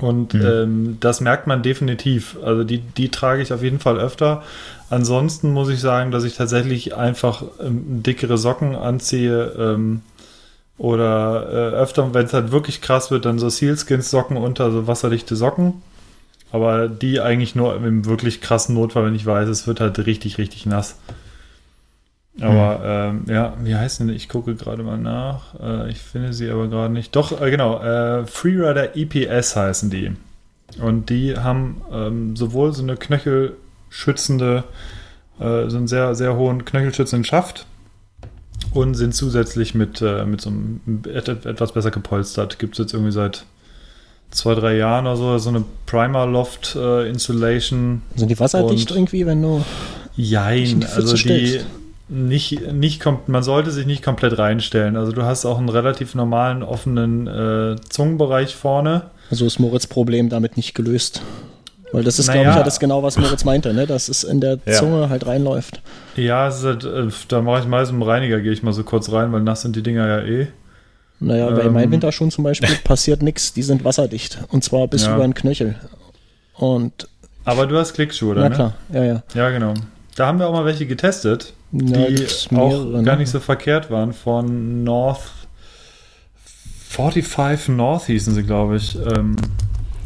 Und 0.00 0.34
mhm. 0.34 0.42
ähm, 0.44 0.96
das 1.00 1.20
merkt 1.20 1.46
man 1.46 1.62
definitiv. 1.62 2.36
Also 2.42 2.64
die, 2.64 2.78
die 2.78 3.10
trage 3.10 3.42
ich 3.42 3.52
auf 3.52 3.62
jeden 3.62 3.80
Fall 3.80 3.98
öfter. 3.98 4.42
Ansonsten 4.88 5.52
muss 5.52 5.68
ich 5.68 5.80
sagen, 5.80 6.10
dass 6.10 6.24
ich 6.24 6.36
tatsächlich 6.36 6.96
einfach 6.96 7.44
ähm, 7.60 8.02
dickere 8.02 8.38
Socken 8.38 8.74
anziehe 8.74 9.52
ähm, 9.58 10.00
oder 10.78 11.46
äh, 11.48 11.76
öfter, 11.76 12.14
wenn 12.14 12.24
es 12.24 12.32
halt 12.32 12.50
wirklich 12.52 12.80
krass 12.80 13.10
wird, 13.10 13.26
dann 13.26 13.38
so 13.38 13.48
Sealskins-Socken 13.48 14.36
unter, 14.36 14.70
so 14.72 14.86
wasserdichte 14.86 15.36
Socken. 15.36 15.82
Aber 16.52 16.88
die 16.88 17.20
eigentlich 17.20 17.54
nur 17.54 17.76
im 17.76 18.06
wirklich 18.06 18.40
krassen 18.40 18.74
Notfall, 18.74 19.04
wenn 19.04 19.14
ich 19.14 19.26
weiß, 19.26 19.48
es 19.48 19.66
wird 19.66 19.80
halt 19.80 20.04
richtig, 20.06 20.38
richtig 20.38 20.66
nass. 20.66 20.96
Aber 22.38 23.12
mhm. 23.12 23.24
ähm, 23.26 23.34
ja, 23.34 23.56
wie 23.62 23.74
heißt 23.74 24.00
denn? 24.00 24.08
Ich 24.08 24.28
gucke 24.28 24.54
gerade 24.54 24.82
mal 24.82 24.98
nach. 24.98 25.54
Äh, 25.60 25.90
ich 25.90 25.98
finde 25.98 26.32
sie 26.32 26.48
aber 26.50 26.68
gerade 26.68 26.92
nicht. 26.92 27.14
Doch, 27.16 27.40
äh, 27.40 27.50
genau. 27.50 27.82
Äh, 27.82 28.26
Freerider 28.26 28.96
EPS 28.96 29.56
heißen 29.56 29.90
die. 29.90 30.12
Und 30.80 31.10
die 31.10 31.36
haben 31.36 31.82
ähm, 31.92 32.36
sowohl 32.36 32.72
so 32.72 32.82
eine 32.82 32.96
knöchelschützende, 32.96 34.64
äh, 35.40 35.68
so 35.68 35.76
einen 35.76 35.88
sehr, 35.88 36.14
sehr 36.14 36.36
hohen 36.36 36.64
knöchelschützenden 36.64 37.24
Schaft 37.24 37.66
und 38.72 38.94
sind 38.94 39.14
zusätzlich 39.14 39.74
mit, 39.74 40.00
äh, 40.00 40.24
mit 40.24 40.40
so 40.40 40.50
einem 40.50 40.80
etwas 41.12 41.72
besser 41.72 41.90
gepolstert. 41.90 42.60
Gibt 42.60 42.74
es 42.74 42.78
jetzt 42.78 42.94
irgendwie 42.94 43.12
seit 43.12 43.44
zwei, 44.30 44.54
drei 44.54 44.76
Jahren 44.76 45.06
oder 45.06 45.16
so, 45.16 45.38
so 45.38 45.50
eine 45.50 45.64
Primer 45.86 46.26
Loft 46.26 46.76
äh, 46.76 47.08
Insulation. 47.08 48.02
Sind 48.14 48.28
die 48.28 48.38
wasserdicht 48.38 48.92
irgendwie, 48.92 49.26
wenn 49.26 49.42
du. 49.42 49.64
Jein, 50.16 50.84
also 50.94 51.16
die, 51.16 51.60
nicht, 52.10 52.72
nicht 52.72 53.04
man 53.28 53.42
sollte 53.42 53.70
sich 53.70 53.86
nicht 53.86 54.02
komplett 54.02 54.36
reinstellen. 54.36 54.96
Also 54.96 55.12
du 55.12 55.22
hast 55.22 55.44
auch 55.44 55.58
einen 55.58 55.68
relativ 55.68 56.14
normalen 56.14 56.62
offenen 56.62 57.26
äh, 57.26 57.76
Zungenbereich 57.88 58.56
vorne. 58.56 59.10
Also 59.30 59.46
ist 59.46 59.60
Moritz 59.60 59.86
Problem 59.86 60.28
damit 60.28 60.56
nicht 60.56 60.74
gelöst. 60.74 61.22
Weil 61.92 62.04
das 62.04 62.18
ist, 62.18 62.26
naja. 62.28 62.42
glaube 62.42 62.50
ich, 62.50 62.56
ja 62.58 62.62
das 62.64 62.80
genau, 62.80 63.02
was 63.02 63.16
Moritz 63.16 63.44
meinte, 63.44 63.72
ne? 63.72 63.86
dass 63.86 64.08
es 64.08 64.24
in 64.24 64.40
der 64.40 64.58
ja. 64.64 64.72
Zunge 64.74 65.08
halt 65.08 65.26
reinläuft. 65.26 65.82
Ja, 66.16 66.50
halt, 66.50 66.84
äh, 66.84 67.08
da 67.28 67.42
mache 67.42 67.60
ich 67.60 67.66
meistens 67.66 67.96
im 67.96 68.02
Reiniger, 68.02 68.40
gehe 68.40 68.52
ich 68.52 68.62
mal 68.62 68.72
so 68.72 68.84
kurz 68.84 69.10
rein, 69.10 69.32
weil 69.32 69.40
nass 69.40 69.62
sind 69.62 69.74
die 69.76 69.82
Dinger 69.82 70.06
ja 70.06 70.20
eh. 70.20 70.48
Naja, 71.20 71.48
ähm, 71.48 71.56
bei 71.56 71.68
meinen 71.68 71.92
Winterschuhen 71.92 72.30
zum 72.30 72.44
Beispiel 72.44 72.70
passiert 72.84 73.22
nichts, 73.22 73.52
die 73.52 73.62
sind 73.62 73.84
wasserdicht. 73.84 74.38
Und 74.50 74.62
zwar 74.64 74.86
bis 74.88 75.06
ja. 75.06 75.14
über 75.14 75.24
den 75.24 75.34
Knöchel. 75.34 75.76
Und 76.54 77.08
aber 77.44 77.66
du 77.66 77.78
hast 77.78 77.94
Klickschuhe, 77.94 78.32
oder? 78.32 78.42
Ja, 78.42 78.50
klar, 78.50 78.74
ja, 78.92 79.04
ja. 79.04 79.22
Ja, 79.34 79.50
genau. 79.50 79.74
Da 80.14 80.26
haben 80.26 80.38
wir 80.38 80.48
auch 80.48 80.52
mal 80.52 80.64
welche 80.64 80.86
getestet 80.86 81.54
ja, 81.72 82.06
die 82.06 82.26
auch 82.56 82.84
ne? 82.84 83.02
gar 83.02 83.16
nicht 83.16 83.30
so 83.30 83.40
verkehrt 83.40 83.90
waren. 83.90 84.12
Von 84.12 84.84
North 84.84 85.22
45 86.90 87.68
North 87.68 88.06
hießen 88.06 88.34
sie, 88.34 88.42
glaube 88.42 88.76
ich. 88.76 88.96
Ähm, 88.96 89.36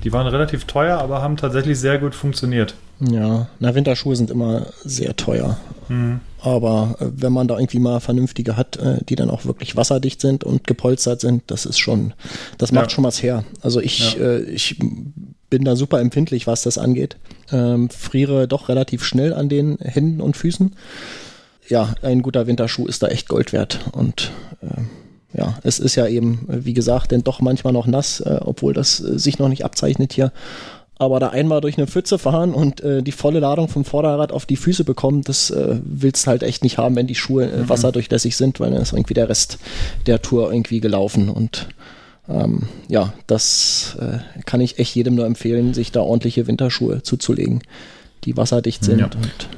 die 0.05 0.13
waren 0.13 0.27
relativ 0.27 0.65
teuer, 0.67 0.99
aber 0.99 1.23
haben 1.23 1.39
tatsächlich 1.39 1.79
sehr 1.79 1.99
gut 1.99 2.15
funktioniert. 2.15 2.75
Ja, 3.01 3.49
na, 3.59 3.75
Winterschuhe 3.75 4.15
sind 4.15 4.31
immer 4.31 4.67
sehr 4.85 5.17
teuer. 5.17 5.59
Mhm. 5.89 6.21
Aber 6.41 6.97
äh, 7.01 7.07
wenn 7.17 7.33
man 7.33 7.49
da 7.49 7.59
irgendwie 7.59 7.79
mal 7.79 8.01
vernünftige 8.01 8.57
hat, 8.57 8.77
äh, 8.77 9.03
die 9.09 9.17
dann 9.17 9.31
auch 9.31 9.47
wirklich 9.47 9.77
wasserdicht 9.77 10.21
sind 10.21 10.45
und 10.45 10.67
gepolstert 10.67 11.23
sind, 11.23 11.43
das 11.47 11.65
ist 11.65 11.79
schon, 11.79 12.13
das 12.59 12.71
macht 12.71 12.87
ja. 12.87 12.91
schon 12.91 13.05
was 13.05 13.23
her. 13.23 13.45
Also 13.63 13.81
ich, 13.81 14.15
ja. 14.15 14.21
äh, 14.21 14.43
ich 14.43 14.79
bin 15.49 15.65
da 15.65 15.77
super 15.77 16.01
empfindlich, 16.01 16.47
was 16.47 16.63
das 16.63 16.77
angeht. 16.77 17.17
Ähm, 17.51 17.89
friere 17.89 18.47
doch 18.47 18.69
relativ 18.69 19.05
schnell 19.05 19.33
an 19.33 19.49
den 19.49 19.79
Händen 19.79 20.21
und 20.21 20.37
Füßen 20.37 20.75
ja, 21.69 21.95
ein 22.03 22.23
guter 22.23 22.47
Winterschuh 22.47 22.87
ist 22.87 23.03
da 23.03 23.09
echt 23.09 23.29
Gold 23.29 23.53
wert. 23.53 23.81
Und 23.93 24.31
äh, 24.63 25.39
ja, 25.39 25.59
es 25.63 25.79
ist 25.79 25.95
ja 25.97 26.07
eben, 26.07 26.47
wie 26.49 26.75
gesagt, 26.75 27.11
denn 27.11 27.25
doch 27.25 27.41
manchmal 27.41 27.73
noch 27.73 27.87
nass, 27.87 28.21
äh, 28.21 28.39
obwohl 28.45 28.73
das 28.73 29.01
äh, 29.01 29.19
sich 29.19 29.39
noch 29.39 29.49
nicht 29.49 29.65
abzeichnet 29.65 30.13
hier. 30.13 30.31
aber 30.97 31.19
da 31.19 31.31
einmal 31.31 31.61
durch 31.61 31.77
eine 31.77 31.89
Pfütze 31.89 32.19
fahren 32.19 32.55
und 32.55 32.81
äh, 32.83 33.03
die 33.03 33.11
volle 33.13 33.41
Ladung 33.41 33.69
vom 33.69 33.85
Vorderrad 33.85 34.31
auf 34.31 34.47
die 34.47 34.57
Füße 34.57 34.85
bekommen, 34.85 35.23
das 35.23 35.51
äh, 35.51 35.81
willst 35.85 36.29
halt 36.29 36.45
echt 36.45 36.63
nicht 36.63 36.79
haben, 36.79 36.95
wenn 36.95 37.09
die 37.09 37.17
Schuhe 37.17 37.51
äh, 37.51 37.69
wasserdurchlässig 37.69 38.37
sind, 38.37 38.61
weil 38.61 38.71
dann 38.71 38.81
ist 38.81 38.93
irgendwie 38.93 39.15
der 39.15 39.29
Rest 39.29 39.59
der 40.07 40.23
Tour 40.23 40.53
irgendwie 40.53 40.79
gelaufen 40.81 41.29
und 41.29 41.67
ähm, 42.29 42.69
ja, 42.89 43.13
das 43.27 43.97
äh, 44.01 44.19
kann 44.47 44.61
ich 44.61 44.79
echt 44.79 44.95
jedem 44.95 45.17
nur 45.17 45.27
empfehlen, 45.27 45.75
sich 45.75 45.91
da 45.91 46.01
ordentliche 46.01 46.47
Winterschuhe 46.47 47.03
zuzulegen, 47.03 47.63
die 48.25 48.37
wasserdicht 48.37 48.85
sind 48.85 49.01
Ja. 49.01 49.07
und 49.07 49.49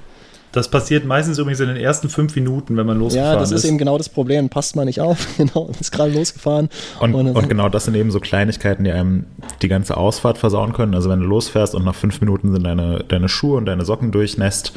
Das 0.57 0.69
passiert 0.71 1.05
meistens 1.05 1.39
übrigens 1.39 1.61
in 1.61 1.69
den 1.69 1.77
ersten 1.77 2.09
fünf 2.09 2.35
Minuten, 2.35 2.77
wenn 2.79 2.87
man 2.87 2.99
losgefahren 2.99 3.35
ja, 3.35 3.39
das 3.41 3.53
ist 3.53 3.65
eben 3.67 3.77
genau 3.77 3.99
das 3.99 4.09
Problem. 4.09 4.49
Passt 4.49 4.75
man 4.75 4.87
nicht 4.87 5.01
auf, 5.01 5.27
genau, 5.37 5.69
ist 5.79 5.93
gerade 5.93 6.13
losgefahren. 6.13 6.71
Und, 6.99 7.15
und 7.15 7.35
so- 7.35 7.43
genau 7.47 7.69
das 7.69 7.85
sind 7.85 7.95
eben 7.95 8.11
so 8.11 8.21
Kleinigkeiten, 8.21 8.85
die 8.85 8.91
einem 8.91 9.27
die 9.61 9.69
ganze 9.69 9.97
Ausfahrt 9.99 10.39
versauen 10.39 10.73
können. 10.73 10.95
Also 10.95 11.11
wenn 11.11 11.21
du 11.21 11.27
losfährst 11.27 11.75
und 11.75 11.85
nach 11.85 11.95
fünf 11.95 12.21
Minuten 12.23 12.53
sind 12.53 12.65
deine, 12.65 13.05
deine 13.07 13.29
Schuhe 13.29 13.59
und 13.59 13.67
deine 13.67 13.85
Socken 13.85 14.13
durchnässt 14.13 14.73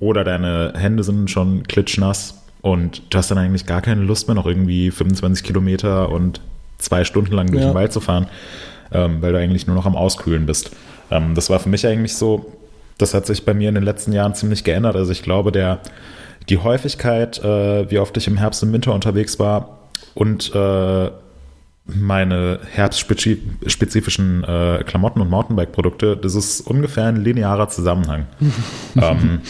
oder 0.00 0.22
deine 0.22 0.74
Hände 0.76 1.02
sind 1.02 1.28
schon 1.30 1.64
klitschnass 1.64 2.40
und 2.62 3.02
du 3.10 3.18
hast 3.18 3.30
dann 3.30 3.38
eigentlich 3.38 3.66
gar 3.66 3.82
keine 3.82 4.02
Lust 4.02 4.28
mehr, 4.28 4.34
noch 4.36 4.46
irgendwie 4.46 4.90
25 4.90 5.44
Kilometer 5.44 6.08
und 6.10 6.40
zwei 6.78 7.04
Stunden 7.04 7.32
lang 7.34 7.48
durch 7.50 7.62
Ja. 7.62 7.70
den 7.70 7.74
Wald 7.74 7.92
zu 7.92 8.00
fahren, 8.00 8.26
ähm, 8.92 9.22
weil 9.22 9.32
du 9.32 9.38
eigentlich 9.38 9.66
nur 9.66 9.74
noch 9.74 9.86
am 9.86 9.96
Auskühlen 9.96 10.46
bist. 10.46 10.70
Ähm, 11.10 11.34
das 11.34 11.50
war 11.50 11.58
für 11.58 11.68
mich 11.68 11.86
eigentlich 11.86 12.14
so, 12.16 12.52
das 12.98 13.14
hat 13.14 13.26
sich 13.26 13.44
bei 13.44 13.54
mir 13.54 13.68
in 13.68 13.74
den 13.74 13.84
letzten 13.84 14.12
Jahren 14.12 14.34
ziemlich 14.34 14.64
geändert. 14.64 14.96
Also 14.96 15.12
ich 15.12 15.22
glaube, 15.22 15.52
der, 15.52 15.80
die 16.48 16.58
Häufigkeit, 16.58 17.42
äh, 17.42 17.90
wie 17.90 17.98
oft 17.98 18.16
ich 18.16 18.26
im 18.26 18.36
Herbst 18.36 18.62
und 18.62 18.72
Winter 18.72 18.94
unterwegs 18.94 19.38
war 19.38 19.78
und 20.14 20.54
äh, 20.54 21.10
meine 21.88 22.58
herbstspezifischen 22.72 24.42
äh, 24.42 24.82
Klamotten 24.84 25.20
und 25.20 25.30
Mountainbike-Produkte, 25.30 26.16
das 26.16 26.34
ist 26.34 26.62
ungefähr 26.62 27.04
ein 27.04 27.22
linearer 27.22 27.68
Zusammenhang. 27.68 28.26
ähm, 29.00 29.40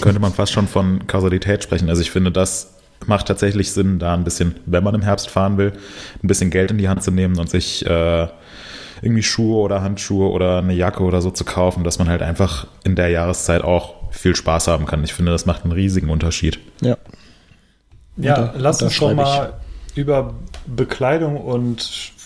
könnte 0.00 0.20
man 0.20 0.32
fast 0.32 0.52
schon 0.52 0.68
von 0.68 1.06
Kausalität 1.06 1.64
sprechen. 1.64 1.88
Also 1.88 2.02
ich 2.02 2.10
finde, 2.10 2.30
das 2.30 2.74
macht 3.06 3.26
tatsächlich 3.26 3.72
Sinn, 3.72 3.98
da 3.98 4.14
ein 4.14 4.22
bisschen, 4.22 4.54
wenn 4.66 4.84
man 4.84 4.94
im 4.94 5.02
Herbst 5.02 5.28
fahren 5.28 5.58
will, 5.58 5.72
ein 6.22 6.28
bisschen 6.28 6.50
Geld 6.50 6.70
in 6.70 6.78
die 6.78 6.88
Hand 6.88 7.02
zu 7.02 7.10
nehmen 7.10 7.36
und 7.38 7.50
sich 7.50 7.84
äh, 7.84 8.28
irgendwie 9.02 9.22
Schuhe 9.22 9.58
oder 9.60 9.82
Handschuhe 9.82 10.30
oder 10.30 10.58
eine 10.58 10.72
Jacke 10.74 11.02
oder 11.02 11.20
so 11.20 11.30
zu 11.30 11.44
kaufen, 11.44 11.84
dass 11.84 11.98
man 11.98 12.08
halt 12.08 12.22
einfach 12.22 12.66
in 12.84 12.94
der 12.96 13.08
Jahreszeit 13.08 13.62
auch 13.62 13.94
viel 14.12 14.34
Spaß 14.36 14.68
haben 14.68 14.86
kann. 14.86 15.02
Ich 15.04 15.12
finde, 15.12 15.32
das 15.32 15.44
macht 15.44 15.64
einen 15.64 15.72
riesigen 15.72 16.08
Unterschied. 16.08 16.58
Ja, 16.80 16.96
Ja, 18.16 18.36
Unter- 18.36 18.54
lass 18.58 18.80
uns 18.82 18.96
doch 18.98 19.10
unterschreibe 19.10 19.40
mal 19.46 19.52
über 19.94 20.34
Bekleidung 20.66 21.36
und 21.36 21.82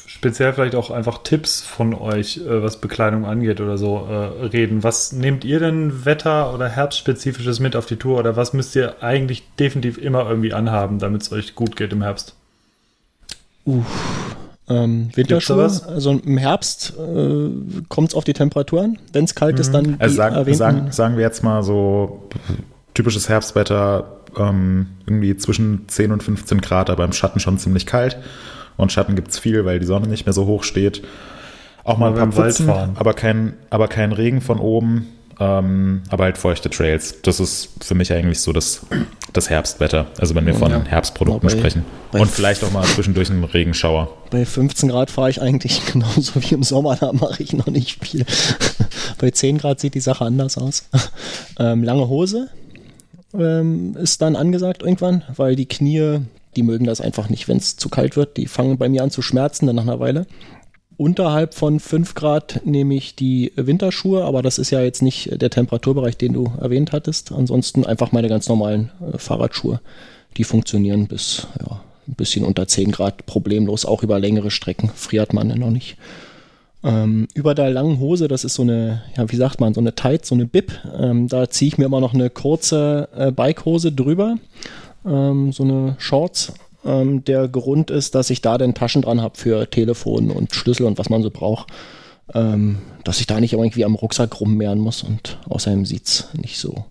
speziell 0.07 0.53
vielleicht 0.53 0.75
auch 0.75 0.91
einfach 0.91 1.23
Tipps 1.23 1.62
von 1.62 1.95
euch, 1.95 2.39
äh, 2.39 2.62
was 2.62 2.81
Bekleidung 2.81 3.25
angeht 3.25 3.61
oder 3.61 3.79
so, 3.79 4.07
äh, 4.11 4.47
reden. 4.47 4.83
Was 4.83 5.12
nehmt 5.12 5.45
ihr 5.45 5.61
denn 5.61 6.05
Wetter- 6.05 6.53
oder 6.55 6.69
Herbstspezifisches 6.69 7.61
mit 7.61 7.77
auf 7.77 7.87
die 7.87 7.97
Tour 7.97 8.19
oder 8.19 8.37
was 8.37 8.53
müsst 8.53 8.75
ihr 8.77 9.03
eigentlich 9.03 9.45
definitiv 9.59 9.99
immer 9.99 10.29
irgendwie 10.29 10.53
anhaben, 10.53 10.99
damit 10.99 11.23
es 11.23 11.33
euch 11.33 11.55
gut 11.55 11.77
geht 11.77 11.93
im 11.93 12.03
Herbst? 12.03 12.35
Ähm, 14.68 15.11
Winterschuhe. 15.14 15.62
Also 15.62 16.12
im 16.12 16.38
Herbst 16.38 16.94
äh, 16.98 17.50
kommt 17.88 18.09
es 18.09 18.14
auf 18.14 18.24
die 18.24 18.33
Temperatur 18.33 18.83
an. 18.83 18.98
Wenn 19.12 19.24
es 19.24 19.35
kalt 19.35 19.59
ist, 19.59 19.72
dann 19.72 19.96
Also 19.98 20.16
sagen, 20.16 20.55
sagen, 20.55 20.92
sagen 20.92 21.16
wir 21.16 21.22
jetzt 21.22 21.44
mal 21.44 21.62
so 21.62 22.29
typisches 22.94 23.29
Herbstwetter, 23.29 24.16
ähm, 24.37 24.88
irgendwie 25.07 25.37
zwischen 25.37 25.88
10 25.88 26.12
und 26.12 26.22
15 26.22 26.61
Grad, 26.61 26.90
aber 26.90 27.05
im 27.05 27.12
Schatten 27.12 27.40
schon 27.40 27.59
ziemlich 27.59 27.87
kalt. 27.87 28.18
Und 28.76 28.92
Schatten 28.92 29.14
gibt's 29.14 29.38
viel, 29.38 29.64
weil 29.64 29.79
die 29.79 29.87
Sonne 29.87 30.09
nicht 30.09 30.26
mehr 30.26 30.33
so 30.33 30.46
hoch 30.46 30.64
steht. 30.64 31.02
Auch 31.85 31.98
mal 31.98 32.09
ein 32.09 32.33
paar 32.33 32.33
Pfützen, 32.33 32.66
fahren. 32.66 32.96
aber 32.96 33.14
kein, 33.14 33.55
aber 33.70 33.87
kein 33.87 34.12
Regen 34.12 34.40
von 34.40 34.59
oben, 34.59 35.07
ähm, 35.38 36.03
aber 36.09 36.25
halt 36.25 36.38
feuchte 36.38 36.70
Trails. 36.70 37.16
Das 37.22 37.40
ist 37.40 37.68
für 37.81 37.94
mich 37.94 38.12
eigentlich 38.12 38.40
so 38.40 38.53
das, 38.53 38.81
das 39.33 39.51
Herbstwetter. 39.51 40.07
Also 40.18 40.35
wenn 40.35 40.46
wir 40.46 40.55
von 40.55 40.70
Ja. 40.70 40.83
Herbstprodukten 40.85 41.49
bei- 41.51 41.57
sprechen. 41.57 41.85
bei 42.12 42.20
Und 42.20 42.31
vielleicht 42.31 42.64
auch 42.64 42.70
mal 42.72 42.85
zwischendurch 42.85 43.31
einen 43.31 43.44
Regenschauer. 43.44 44.09
Bei 44.31 44.44
15 44.46 44.88
Grad 44.88 45.11
fahre 45.11 45.31
ich 45.31 45.42
eigentlich 45.42 45.85
genauso 45.92 46.40
wie 46.42 46.55
im 46.55 46.62
Sommer, 46.62 46.96
da 46.96 47.12
mache 47.12 47.42
ich 47.42 47.53
noch 47.53 47.66
nicht 47.66 48.03
viel. 48.05 48.25
Bei 49.18 49.31
10 49.31 49.59
Grad 49.59 49.81
sieht 49.81 49.94
die 49.94 50.01
Sache 50.01 50.25
anders 50.25 50.57
aus. 50.59 50.88
Ähm, 51.59 51.83
lange 51.85 52.07
Hose 52.09 52.49
ähm, 53.33 53.96
ist 53.96 54.20
dann 54.22 54.37
angesagt 54.37 54.83
irgendwann, 54.83 55.22
weil 55.37 55.57
die 55.57 55.64
Knie, 55.66 56.18
die 56.55 56.62
mögen 56.62 56.85
das 56.85 57.01
einfach 57.01 57.29
nicht, 57.31 57.49
wenn 57.49 57.57
es 57.57 57.77
zu 57.79 57.88
kalt 57.88 58.14
wird. 58.16 58.37
Die 58.37 58.46
fangen 58.46 58.77
bei 58.79 58.88
mir 58.90 59.03
an 59.03 59.11
zu 59.11 59.22
schmerzen 59.22 59.66
dann 59.66 59.77
nach 59.77 59.83
einer 59.85 60.01
Weile. 60.01 60.27
Unterhalb 60.99 61.55
von 61.55 61.79
5 61.79 62.15
Grad 62.15 62.63
nehme 62.65 62.95
ich 62.95 63.15
die 63.15 63.53
Winterschuhe, 63.57 64.25
aber 64.25 64.41
das 64.41 64.59
ist 64.59 64.71
ja 64.71 64.81
jetzt 64.81 65.03
nicht 65.03 65.43
der 65.43 65.51
Temperaturbereich, 65.51 66.17
den 66.17 66.33
du 66.33 66.53
erwähnt 66.59 66.93
hattest. 66.93 67.33
Ansonsten 67.33 67.85
einfach 67.85 68.13
meine 68.13 68.29
ganz 68.29 68.49
normalen 68.49 68.91
äh, 69.01 69.19
Fahrradschuhe. 69.19 69.81
Die 70.39 70.45
funktionieren 70.45 71.07
bis 71.07 71.47
ja, 71.61 71.81
ein 72.09 72.15
bisschen 72.15 72.45
unter 72.45 72.67
10 72.67 72.93
Grad 72.93 73.27
problemlos, 73.27 73.85
auch 73.85 74.03
über 74.03 74.19
längere 74.19 74.51
Strecken. 74.51 74.91
Friert 74.95 75.35
man 75.35 75.49
noch 75.49 75.71
nicht. 75.71 75.99
Ähm, 76.83 77.29
über 77.35 77.55
der 77.55 77.71
langen 77.71 77.99
Hose, 77.99 78.29
das 78.29 78.45
ist 78.45 78.55
so 78.55 78.63
eine, 78.63 79.03
ja, 79.17 79.31
wie 79.31 79.37
sagt 79.37 79.61
man, 79.61 79.75
so 79.75 79.81
eine 79.81 79.95
Tight, 79.95 80.25
so 80.25 80.35
eine 80.35 80.47
Bib. 80.47 80.73
Ähm, 80.99 81.29
da 81.29 81.51
ziehe 81.51 81.69
ich 81.69 81.79
mir 81.79 81.87
immer 81.87 82.01
noch 82.01 82.15
eine 82.15 82.31
kurze 82.31 83.09
äh, 83.15 83.33
Bikehose 83.33 83.93
drüber, 83.93 84.37
ähm, 85.05 85.53
so 85.53 85.65
eine 85.65 85.97
Shorts. 85.99 86.55
Ähm, 86.87 87.25
der 87.25 87.49
Grund 87.49 87.90
ist, 87.90 88.14
dass 88.14 88.31
ich 88.31 88.42
da 88.42 88.59
dann 88.59 88.75
Taschen 88.75 89.03
dran 89.03 89.20
habe 89.20 89.37
für 89.37 89.68
Telefon 89.68 90.31
und 90.31 90.55
Schlüssel 90.55 90.87
und 90.87 90.99
was 90.99 91.11
man 91.11 91.22
so 91.22 91.31
braucht. 91.31 91.68
Ähm, 92.35 92.79
dass 93.05 93.20
ich 93.20 93.27
da 93.27 93.38
nicht 93.40 93.53
irgendwie 93.53 93.85
am 93.85 93.94
Rucksack 93.94 94.40
rummehren 94.40 94.81
muss 94.81 95.03
und 95.05 95.38
außerdem 95.49 95.87
sieht's 95.87 96.29
nicht 96.35 96.59
so. 96.59 96.85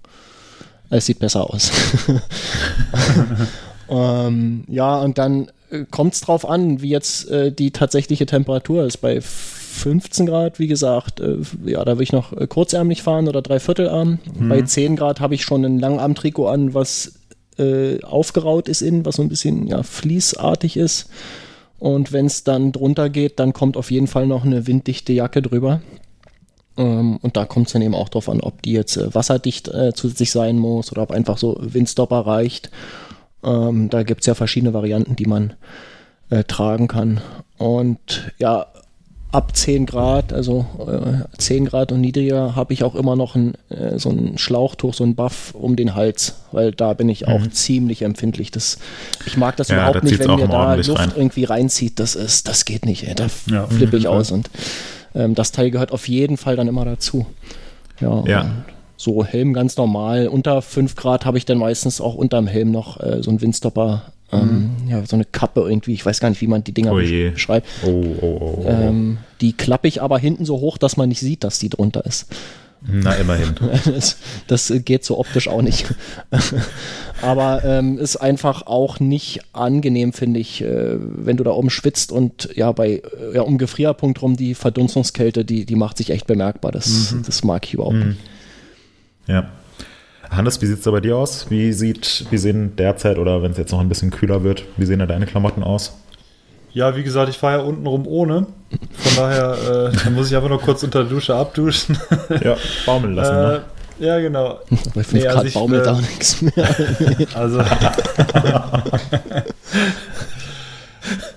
Es 0.89 1.08
sieht 1.08 1.19
besser 1.19 1.49
aus. 1.49 1.71
ähm, 3.89 4.63
ja, 4.69 5.01
und 5.01 5.17
dann 5.17 5.51
äh, 5.71 5.84
kommt 5.89 6.13
es 6.13 6.21
drauf 6.21 6.47
an, 6.47 6.81
wie 6.81 6.89
jetzt 6.89 7.29
äh, 7.29 7.51
die 7.51 7.71
tatsächliche 7.71 8.25
Temperatur 8.25 8.86
ist. 8.86 8.97
Bei 8.97 9.19
15 9.19 10.25
Grad, 10.25 10.60
wie 10.60 10.67
gesagt, 10.67 11.19
äh, 11.19 11.38
ja, 11.65 11.84
da 11.84 11.97
will 11.97 12.03
ich 12.03 12.13
noch 12.13 12.31
äh, 12.31 12.47
kurzärmlich 12.47 13.01
fahren 13.03 13.27
oder 13.27 13.41
Dreiviertelarm. 13.41 14.19
Bei 14.39 14.62
10 14.62 14.95
Grad 14.95 15.19
habe 15.19 15.36
ich 15.36 15.43
schon 15.43 15.65
ein 15.65 15.79
Langarmtrikot 15.79 16.47
an, 16.47 16.73
was 16.73 17.13
äh, 17.58 18.02
aufgeraut 18.04 18.68
ist 18.70 18.82
innen, 18.82 19.06
was 19.06 19.15
so 19.15 19.22
ein 19.22 19.30
bisschen 19.30 19.68
ja, 19.68 19.84
fließartig 19.84 20.78
ist. 20.78 21.10
Und 21.80 22.12
wenn 22.12 22.26
es 22.26 22.44
dann 22.44 22.72
drunter 22.72 23.10
geht, 23.10 23.39
dann 23.39 23.54
kommt 23.54 23.78
auf 23.78 23.91
jeden 23.91 24.08
Fall 24.08 24.28
noch 24.28 24.46
eine 24.46 24.68
winddichte 24.68 25.13
Jacke 25.13 25.41
drüber. 25.41 25.82
Ähm, 26.78 27.18
und 27.18 27.38
da 27.38 27.46
kommt 27.46 27.68
es 27.68 27.74
dann 27.74 27.82
eben 27.82 27.96
auch 27.96 28.10
drauf 28.10 28.30
an, 28.30 28.41
ob 28.41 28.62
die 28.62 28.74
jetzt 28.74 28.98
äh, 28.98 29.13
wasserdicht 29.13 29.68
äh, 29.68 29.94
zusätzlich 29.94 30.32
sein 30.32 30.58
muss 30.58 30.91
oder 30.91 31.04
ob 31.04 31.12
einfach 31.12 31.38
so 31.38 31.58
Windstopper 31.60 32.26
reicht. 32.26 32.70
Ähm, 33.44 33.89
da 33.89 34.04
gibt 34.04 34.22
es 34.22 34.28
ja 34.28 34.36
verschiedene 34.36 34.74
Varianten, 34.74 35.15
die 35.15 35.26
man 35.26 35.54
äh, 36.30 36.44
tragen 36.44 36.88
kann. 36.88 37.22
Und 37.58 38.32
ja, 38.38 38.68
ab 39.36 39.56
10 39.56 39.86
Grad, 39.86 40.32
also 40.34 40.65
äh, 40.88 41.38
10 41.38 41.65
Grad 41.65 41.91
und 41.91 42.02
niedriger, 42.02 42.56
habe 42.56 42.74
ich 42.74 42.84
auch 42.84 42.95
immer 42.95 43.15
noch 43.15 43.36
ein, 43.36 43.54
äh, 43.69 44.00
so 44.00 44.10
ein 44.10 44.38
Schlauchtuch, 44.38 44.93
so 44.93 45.04
ein 45.04 45.15
Buff 45.15 45.54
um 45.54 45.76
den 45.76 45.93
Hals, 45.93 46.36
weil 46.52 46.71
da 46.71 46.93
bin 46.93 47.10
ich 47.10 47.28
auch 47.28 47.45
ziemlich 47.48 48.02
empfindlich. 48.02 48.52
Das, 48.52 48.78
ich 49.26 49.36
mag 49.38 49.58
das 49.58 49.67
Ja, 49.67 49.76
überhaupt 49.78 49.98
da 49.98 50.02
nicht, 50.02 50.19
wenn 50.19 50.36
mir 50.36 50.48
da 50.48 50.76
Luft 50.76 50.98
rein. 50.98 51.12
irgendwie 51.15 51.43
reinzieht. 51.43 52.00
Das 52.00 52.15
ist, 52.15 52.48
das 52.48 52.65
geht 52.65 52.86
nicht. 52.86 53.08
Ey. 53.08 53.15
Da 53.15 53.28
Ja, 53.52 53.67
flippe 53.67 53.98
ich 53.98 54.08
aus 54.08 54.32
und 54.32 54.50
ähm, 55.13 55.36
das 55.36 55.52
Teil 55.52 55.69
gehört 55.71 55.91
auf 55.91 56.08
jeden 56.08 56.38
Fall 56.38 56.56
dann 56.56 56.67
immer 56.67 56.86
dazu. 56.86 57.26
Ja. 58.00 58.24
Ja. 58.26 58.52
So 58.98 59.26
Helm 59.26 59.54
ganz 59.54 59.76
normal. 59.76 60.30
Unter 60.30 60.62
5 60.62 60.95
Grad 60.95 61.26
habe 61.26 61.38
ich 61.38 61.45
dann 61.45 61.58
meistens 61.58 62.00
auch 62.00 62.15
unterm 62.15 62.48
Helm 62.48 62.71
noch 62.71 63.00
äh, 63.02 63.21
so 63.21 63.30
einen 63.30 63.41
Windstopper, 63.41 64.04
ähm, 64.31 64.71
ja, 64.88 65.05
so 65.05 65.15
eine 65.15 65.25
Kappe 65.25 65.61
irgendwie. 65.61 65.93
Ich 65.93 66.05
weiß 66.05 66.19
gar 66.19 66.29
nicht, 66.29 66.41
wie 66.41 66.47
man 66.47 66.63
die 66.63 66.73
Dinger 66.73 66.93
Oh 66.93 66.95
beschreibt. 66.95 67.67
Oh, 67.85 67.89
oh, 67.89 68.25
oh. 68.25 68.63
oh. 68.63 68.65
Ähm, 68.67 69.17
die 69.41 69.53
klappe 69.53 69.88
ich 69.88 70.01
aber 70.01 70.17
hinten 70.17 70.45
so 70.45 70.59
hoch, 70.59 70.77
dass 70.77 70.97
man 70.97 71.09
nicht 71.09 71.19
sieht, 71.19 71.43
dass 71.43 71.59
die 71.59 71.69
drunter 71.69 72.05
ist. 72.05 72.27
Na, 72.88 73.13
immerhin. 73.13 73.55
Das, 73.85 74.17
das 74.47 74.73
geht 74.83 75.03
so 75.05 75.17
optisch 75.17 75.47
auch 75.47 75.61
nicht. 75.61 75.93
Aber 77.21 77.63
ähm, 77.63 77.97
ist 77.97 78.17
einfach 78.17 78.67
auch 78.67 78.99
nicht 78.99 79.41
angenehm, 79.53 80.13
finde 80.13 80.39
ich, 80.39 80.61
äh, 80.61 80.97
wenn 80.99 81.38
du 81.38 81.43
da 81.43 81.51
oben 81.51 81.69
schwitzt 81.69 82.11
und 82.11 82.49
ja, 82.55 82.71
bei 82.71 83.01
ja, 83.33 83.41
um 83.41 83.57
Gefrierpunkt 83.57 84.21
rum 84.21 84.36
die 84.36 84.53
Verdunstungskälte, 84.53 85.45
die, 85.45 85.65
die 85.65 85.76
macht 85.76 85.97
sich 85.97 86.11
echt 86.11 86.28
bemerkbar. 86.28 86.71
Das, 86.71 87.15
das 87.26 87.43
mag 87.43 87.65
ich 87.65 87.73
überhaupt 87.73 87.95
nicht. 87.95 88.19
Ja. 89.28 89.49
Hannes, 90.30 90.61
wie 90.61 90.65
sieht 90.65 90.80
es 90.80 90.84
da 90.84 90.91
bei 90.91 91.01
dir 91.01 91.17
aus? 91.17 91.47
Wie, 91.49 91.73
sieht, 91.73 92.26
wie 92.30 92.38
sehen 92.38 92.76
derzeit 92.76 93.17
oder 93.17 93.41
wenn 93.41 93.51
es 93.51 93.57
jetzt 93.57 93.71
noch 93.71 93.80
ein 93.80 93.89
bisschen 93.89 94.11
kühler 94.11 94.43
wird, 94.43 94.63
wie 94.78 94.86
sehen 94.86 94.99
da 94.99 95.05
deine 95.05 95.26
Klamotten 95.26 95.63
aus? 95.63 95.97
Ja, 96.71 96.95
wie 96.95 97.03
gesagt, 97.03 97.30
ich 97.30 97.38
fahre 97.38 97.59
ja 97.59 97.63
untenrum 97.63 98.05
ohne. 98.05 98.47
Von 98.95 99.15
daher, 99.15 99.91
äh, 100.05 100.09
muss 100.09 100.28
ich 100.28 100.36
einfach 100.36 100.49
nur 100.49 100.59
kurz 100.59 100.84
unter 100.84 101.03
der 101.03 101.09
Dusche 101.09 101.34
abduschen. 101.34 101.97
Ja, 102.43 102.57
baumeln 102.86 103.15
lassen, 103.15 103.34
äh, 103.34 103.38
ne? 103.38 103.61
ja, 103.99 104.19
genau. 104.19 104.59
Bei 104.93 105.03
5 105.03 105.13
Nee, 105.13 105.26
also 105.26 105.38
Grad 105.38 105.47
ich, 105.47 105.53
baumelt 105.53 105.86
äh, 105.86 105.89
auch 105.89 106.01
nichts 106.01 106.41
mehr. 106.41 106.53
Also. 107.34 107.59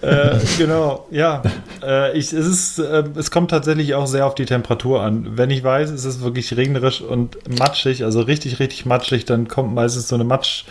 äh, 0.00 0.38
genau, 0.58 1.06
ja. 1.10 1.42
Äh, 1.82 2.16
ich, 2.16 2.32
es, 2.32 2.46
ist, 2.46 2.78
äh, 2.78 3.04
es 3.16 3.30
kommt 3.30 3.50
tatsächlich 3.50 3.94
auch 3.94 4.06
sehr 4.06 4.26
auf 4.26 4.34
die 4.34 4.46
Temperatur 4.46 5.02
an. 5.02 5.36
Wenn 5.36 5.50
ich 5.50 5.62
weiß, 5.62 5.90
es 5.90 6.04
ist 6.04 6.22
wirklich 6.22 6.56
regnerisch 6.56 7.00
und 7.00 7.36
matschig, 7.58 8.04
also 8.04 8.20
richtig, 8.20 8.58
richtig 8.60 8.86
matschig, 8.86 9.24
dann 9.24 9.48
kommt 9.48 9.74
meistens 9.74 10.08
so 10.08 10.14
eine 10.14 10.24
Matsch, 10.24 10.64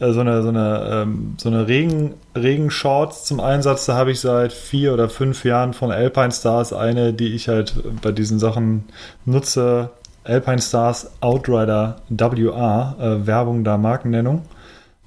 äh, 0.00 0.12
so 0.12 0.20
eine, 0.20 0.42
so 0.42 0.48
eine, 0.48 0.88
ähm, 0.90 1.36
so 1.38 1.48
eine 1.48 1.68
Regen, 1.68 2.14
Regenshorts 2.36 3.24
zum 3.24 3.40
Einsatz. 3.40 3.86
Da 3.86 3.94
habe 3.94 4.10
ich 4.10 4.20
seit 4.20 4.52
vier 4.52 4.92
oder 4.92 5.08
fünf 5.08 5.44
Jahren 5.44 5.72
von 5.72 5.90
Alpine 5.90 6.32
Stars 6.32 6.72
eine, 6.72 7.12
die 7.12 7.34
ich 7.34 7.48
halt 7.48 7.74
bei 8.02 8.12
diesen 8.12 8.38
Sachen 8.38 8.84
nutze. 9.24 9.90
Alpine 10.24 10.60
Stars 10.60 11.10
Outrider 11.20 11.96
WA, 12.08 12.96
äh, 13.00 13.26
Werbung 13.26 13.64
da 13.64 13.76
Markennennung. 13.76 14.42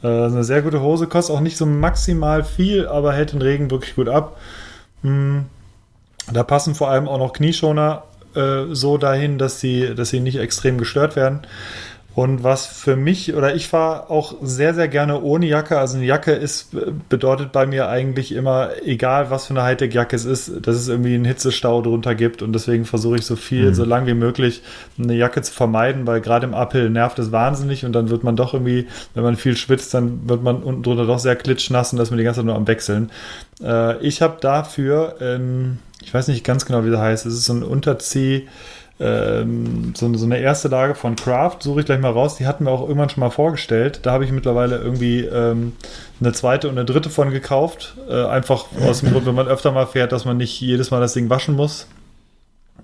Äh, 0.06 0.26
eine 0.26 0.44
sehr 0.44 0.62
gute 0.62 0.82
Hose, 0.82 1.08
kostet 1.08 1.36
auch 1.36 1.40
nicht 1.42 1.58
so 1.58 1.66
maximal 1.66 2.44
viel, 2.44 2.88
aber 2.88 3.14
hält 3.14 3.34
den 3.34 3.42
Regen 3.42 3.72
wirklich 3.72 3.96
gut 3.96 4.08
ab. 4.08 4.38
Hm. 5.02 5.46
Da 6.32 6.44
passen 6.44 6.76
vor 6.76 6.90
allem 6.90 7.08
auch 7.08 7.18
noch 7.18 7.34
Knieschoner 7.34 8.04
äh, 8.36 8.66
so 8.72 8.98
dahin, 8.98 9.40
dass 9.40 9.60
sie, 9.60 9.96
dass 9.96 10.10
sie 10.10 10.20
nicht 10.20 10.38
extrem 10.38 10.78
gestört 10.78 11.16
werden. 11.16 11.42
Und 12.16 12.46
was 12.46 12.66
für 12.66 12.96
mich, 12.96 13.36
oder 13.36 13.56
ich 13.56 13.68
fahre 13.68 14.10
auch 14.10 14.36
sehr, 14.42 14.74
sehr 14.74 14.88
gerne 14.88 15.22
ohne 15.22 15.48
Jacke. 15.48 15.78
Also 15.78 15.98
eine 15.98 16.06
Jacke 16.06 16.32
ist, 16.32 16.70
bedeutet 17.10 17.52
bei 17.52 17.66
mir 17.66 17.90
eigentlich 17.90 18.32
immer, 18.32 18.70
egal 18.86 19.30
was 19.32 19.48
für 19.48 19.54
eine 19.54 19.64
Hightech-Jacke 19.64 20.16
es 20.16 20.24
ist, 20.24 20.66
dass 20.66 20.78
es 20.78 20.88
irgendwie 20.88 21.14
einen 21.14 21.26
Hitzestau 21.26 21.82
drunter 21.82 22.16
gibt. 22.16 22.42
Und 22.42 22.54
deswegen 22.54 22.86
versuche 22.86 23.18
ich 23.18 23.26
so 23.26 23.36
viel, 23.36 23.68
mhm. 23.68 23.74
so 23.74 23.84
lang 23.84 24.08
wie 24.08 24.14
möglich 24.14 24.62
eine 24.98 25.14
Jacke 25.14 25.42
zu 25.42 25.52
vermeiden, 25.52 26.08
weil 26.08 26.22
gerade 26.22 26.48
im 26.48 26.54
Uphill 26.54 26.90
nervt 26.90 27.20
es 27.20 27.34
wahnsinnig 27.34 27.84
und 27.84 27.92
dann 27.92 28.10
wird 28.10 28.24
man 28.24 28.38
doch 28.38 28.54
irgendwie, 28.54 28.88
wenn 29.14 29.24
man 29.24 29.36
viel 29.36 29.58
schwitzt, 29.58 29.94
dann 29.94 30.30
wird 30.30 30.42
man 30.42 30.64
unten 30.64 30.84
drunter 30.84 31.06
doch 31.06 31.20
sehr 31.20 31.36
klitschnass 31.36 31.92
und 31.92 32.00
das 32.00 32.12
mir 32.12 32.18
die 32.18 32.24
ganze 32.24 32.40
Zeit 32.40 32.46
nur 32.46 32.56
am 32.56 32.68
Wechseln. 32.68 33.12
Äh, 33.62 33.98
ich 33.98 34.22
habe 34.22 34.38
dafür, 34.40 35.18
ähm, 35.20 35.80
ich 36.02 36.14
weiß 36.14 36.30
nicht 36.30 36.46
ganz 36.46 36.66
genau, 36.66 36.86
wie 36.86 36.92
das 36.92 37.02
heißt, 37.02 37.26
es 37.26 37.34
ist 37.34 37.46
so 37.46 37.54
ein 37.54 37.64
Unterzieh- 37.64 38.48
ähm, 39.00 39.94
so, 39.96 40.14
so, 40.14 40.26
eine 40.26 40.40
erste 40.40 40.70
Lage 40.70 40.96
von 40.96 41.16
Craft, 41.18 41.58
suche 41.60 41.82
ich 41.82 41.86
gleich 41.86 42.00
mal 42.00 42.12
raus, 42.12 42.38
die 42.38 42.48
hatten 42.48 42.66
wir 42.66 42.72
auch 42.72 42.82
irgendwann 42.82 43.10
schon 43.10 43.22
mal 43.22 43.30
vorgestellt. 43.30 44.00
Da 44.04 44.14
habe 44.14 44.24
ich 44.24 44.32
mittlerweile 44.32 44.78
irgendwie 44.78 45.22
ähm, 45.22 45.74
eine 46.22 46.32
zweite 46.32 46.70
und 46.70 46.78
eine 46.78 46.86
dritte 46.86 47.10
von 47.10 47.32
gekauft. 47.32 47.98
Äh, 48.10 48.26
einfach 48.26 48.66
aus 48.88 49.02
dem 49.02 49.12
Grund, 49.12 49.26
wenn 49.26 49.36
man 49.36 49.48
öfter 49.48 49.74
mal 49.74 49.88
fährt, 49.88 50.14
dass 50.14 50.24
man 50.24 50.38
nicht 50.38 50.62
jedes 50.62 50.92
Mal 50.92 51.02
das 51.02 51.14
Ding 51.14 51.30
waschen 51.30 51.56
muss. 51.56 51.88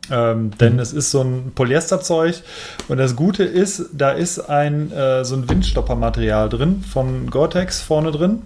Ähm, 0.10 0.52
denn 0.58 0.80
es 0.80 0.92
ist 0.92 1.12
so 1.12 1.22
ein 1.22 1.52
Polyesterzeug 1.56 2.42
und 2.88 2.98
das 2.98 3.16
Gute 3.16 3.44
ist, 3.44 3.86
da 3.94 4.12
ist 4.12 4.40
ein 4.40 4.92
äh, 4.92 5.24
so 5.24 5.36
ein 5.36 5.48
Windstoppermaterial 5.48 6.50
drin 6.50 6.84
von 6.84 7.30
Gore-Tex 7.30 7.82
vorne 7.82 8.12
drin 8.12 8.42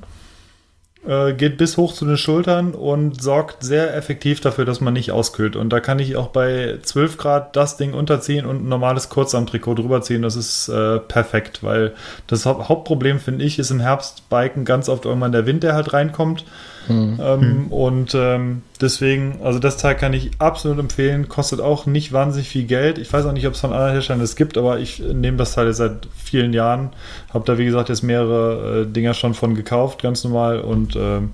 äh, 1.07 1.33
geht 1.33 1.57
bis 1.57 1.77
hoch 1.77 1.93
zu 1.93 2.05
den 2.05 2.17
Schultern 2.17 2.73
und 2.73 3.21
sorgt 3.21 3.63
sehr 3.63 3.95
effektiv 3.95 4.41
dafür, 4.41 4.65
dass 4.65 4.81
man 4.81 4.93
nicht 4.93 5.11
auskühlt. 5.11 5.55
Und 5.55 5.69
da 5.69 5.79
kann 5.79 5.99
ich 5.99 6.15
auch 6.15 6.27
bei 6.27 6.79
12 6.81 7.17
Grad 7.17 7.55
das 7.55 7.77
Ding 7.77 7.93
unterziehen 7.93 8.45
und 8.45 8.65
ein 8.65 8.69
normales 8.69 9.09
Kurzarmtrikot 9.09 9.75
drüber 9.75 10.01
ziehen. 10.01 10.21
Das 10.21 10.35
ist 10.35 10.67
äh, 10.69 10.99
perfekt, 10.99 11.63
weil 11.63 11.93
das 12.27 12.45
Hauptproblem, 12.45 13.19
finde 13.19 13.45
ich, 13.45 13.59
ist 13.59 13.71
im 13.71 13.79
Herbst 13.79 14.29
Biken 14.29 14.65
ganz 14.65 14.89
oft 14.89 15.05
irgendwann 15.05 15.31
der 15.31 15.45
Wind, 15.45 15.63
der 15.63 15.73
halt 15.73 15.93
reinkommt. 15.93 16.45
Mhm. 16.87 17.19
Ähm, 17.21 17.39
mhm. 17.39 17.67
Und 17.67 18.15
ähm, 18.15 18.61
deswegen, 18.81 19.39
also 19.43 19.59
das 19.59 19.77
Teil 19.77 19.95
kann 19.95 20.13
ich 20.13 20.31
absolut 20.39 20.79
empfehlen. 20.79 21.27
Kostet 21.29 21.61
auch 21.61 21.85
nicht 21.85 22.13
wahnsinnig 22.13 22.49
viel 22.49 22.65
Geld. 22.65 22.97
Ich 22.97 23.11
weiß 23.11 23.25
auch 23.25 23.31
nicht, 23.31 23.47
ob 23.47 23.53
es 23.53 23.59
von 23.59 23.71
anderen 23.71 23.93
Herstellern 23.93 24.21
es 24.21 24.35
gibt, 24.35 24.57
aber 24.57 24.79
ich 24.79 24.99
nehme 24.99 25.37
das 25.37 25.53
Teil 25.53 25.73
seit 25.73 26.07
vielen 26.15 26.53
Jahren. 26.53 26.89
Habe 27.33 27.45
da, 27.45 27.57
wie 27.57 27.65
gesagt, 27.65 27.89
jetzt 27.89 28.03
mehrere 28.03 28.81
äh, 28.81 28.85
Dinger 28.85 29.13
schon 29.13 29.33
von 29.33 29.55
gekauft, 29.55 30.01
ganz 30.01 30.23
normal. 30.23 30.59
Und 30.59 30.95
ähm, 30.95 31.31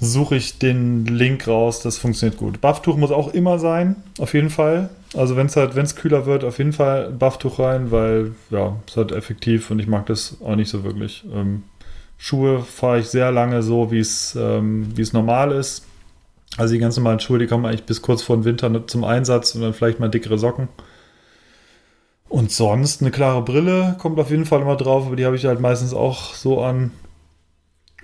suche 0.00 0.36
ich 0.36 0.58
den 0.58 1.06
Link 1.06 1.46
raus. 1.48 1.80
Das 1.80 1.98
funktioniert 1.98 2.38
gut. 2.38 2.60
Bufftuch 2.60 2.96
muss 2.96 3.10
auch 3.10 3.32
immer 3.34 3.58
sein, 3.58 3.96
auf 4.18 4.34
jeden 4.34 4.50
Fall. 4.50 4.90
Also 5.16 5.36
wenn 5.36 5.46
es 5.46 5.56
halt, 5.56 5.74
wenn 5.74 5.84
es 5.84 5.96
kühler 5.96 6.26
wird, 6.26 6.44
auf 6.44 6.58
jeden 6.58 6.72
Fall 6.72 7.10
Bufftuch 7.10 7.58
rein, 7.58 7.90
weil 7.90 8.32
ja, 8.50 8.76
es 8.86 8.92
ist 8.92 8.96
halt 8.96 9.12
effektiv 9.12 9.70
und 9.70 9.78
ich 9.78 9.86
mag 9.86 10.06
das 10.06 10.36
auch 10.44 10.56
nicht 10.56 10.68
so 10.68 10.84
wirklich. 10.84 11.24
Ähm, 11.34 11.64
Schuhe 12.18 12.60
fahre 12.60 12.98
ich 12.98 13.06
sehr 13.06 13.30
lange 13.30 13.62
so, 13.62 13.90
wie 13.90 14.00
es 14.00 14.36
ähm, 14.38 14.92
es 14.98 15.12
normal 15.12 15.52
ist. 15.52 15.86
Also 16.56 16.74
die 16.74 16.80
ganz 16.80 16.96
normalen 16.96 17.20
Schuhe, 17.20 17.38
die 17.38 17.46
kommen 17.46 17.64
eigentlich 17.64 17.84
bis 17.84 18.02
kurz 18.02 18.22
vor 18.22 18.36
dem 18.36 18.44
Winter 18.44 18.86
zum 18.88 19.04
Einsatz 19.04 19.54
und 19.54 19.62
dann 19.62 19.72
vielleicht 19.72 20.00
mal 20.00 20.08
dickere 20.08 20.38
Socken. 20.38 20.68
Und 22.28 22.50
sonst 22.50 23.00
eine 23.00 23.10
klare 23.10 23.42
Brille 23.42 23.96
kommt 23.98 24.18
auf 24.18 24.30
jeden 24.30 24.44
Fall 24.44 24.60
immer 24.60 24.76
drauf, 24.76 25.06
aber 25.06 25.16
die 25.16 25.24
habe 25.24 25.36
ich 25.36 25.46
halt 25.46 25.60
meistens 25.60 25.94
auch 25.94 26.34
so 26.34 26.60
an. 26.60 26.90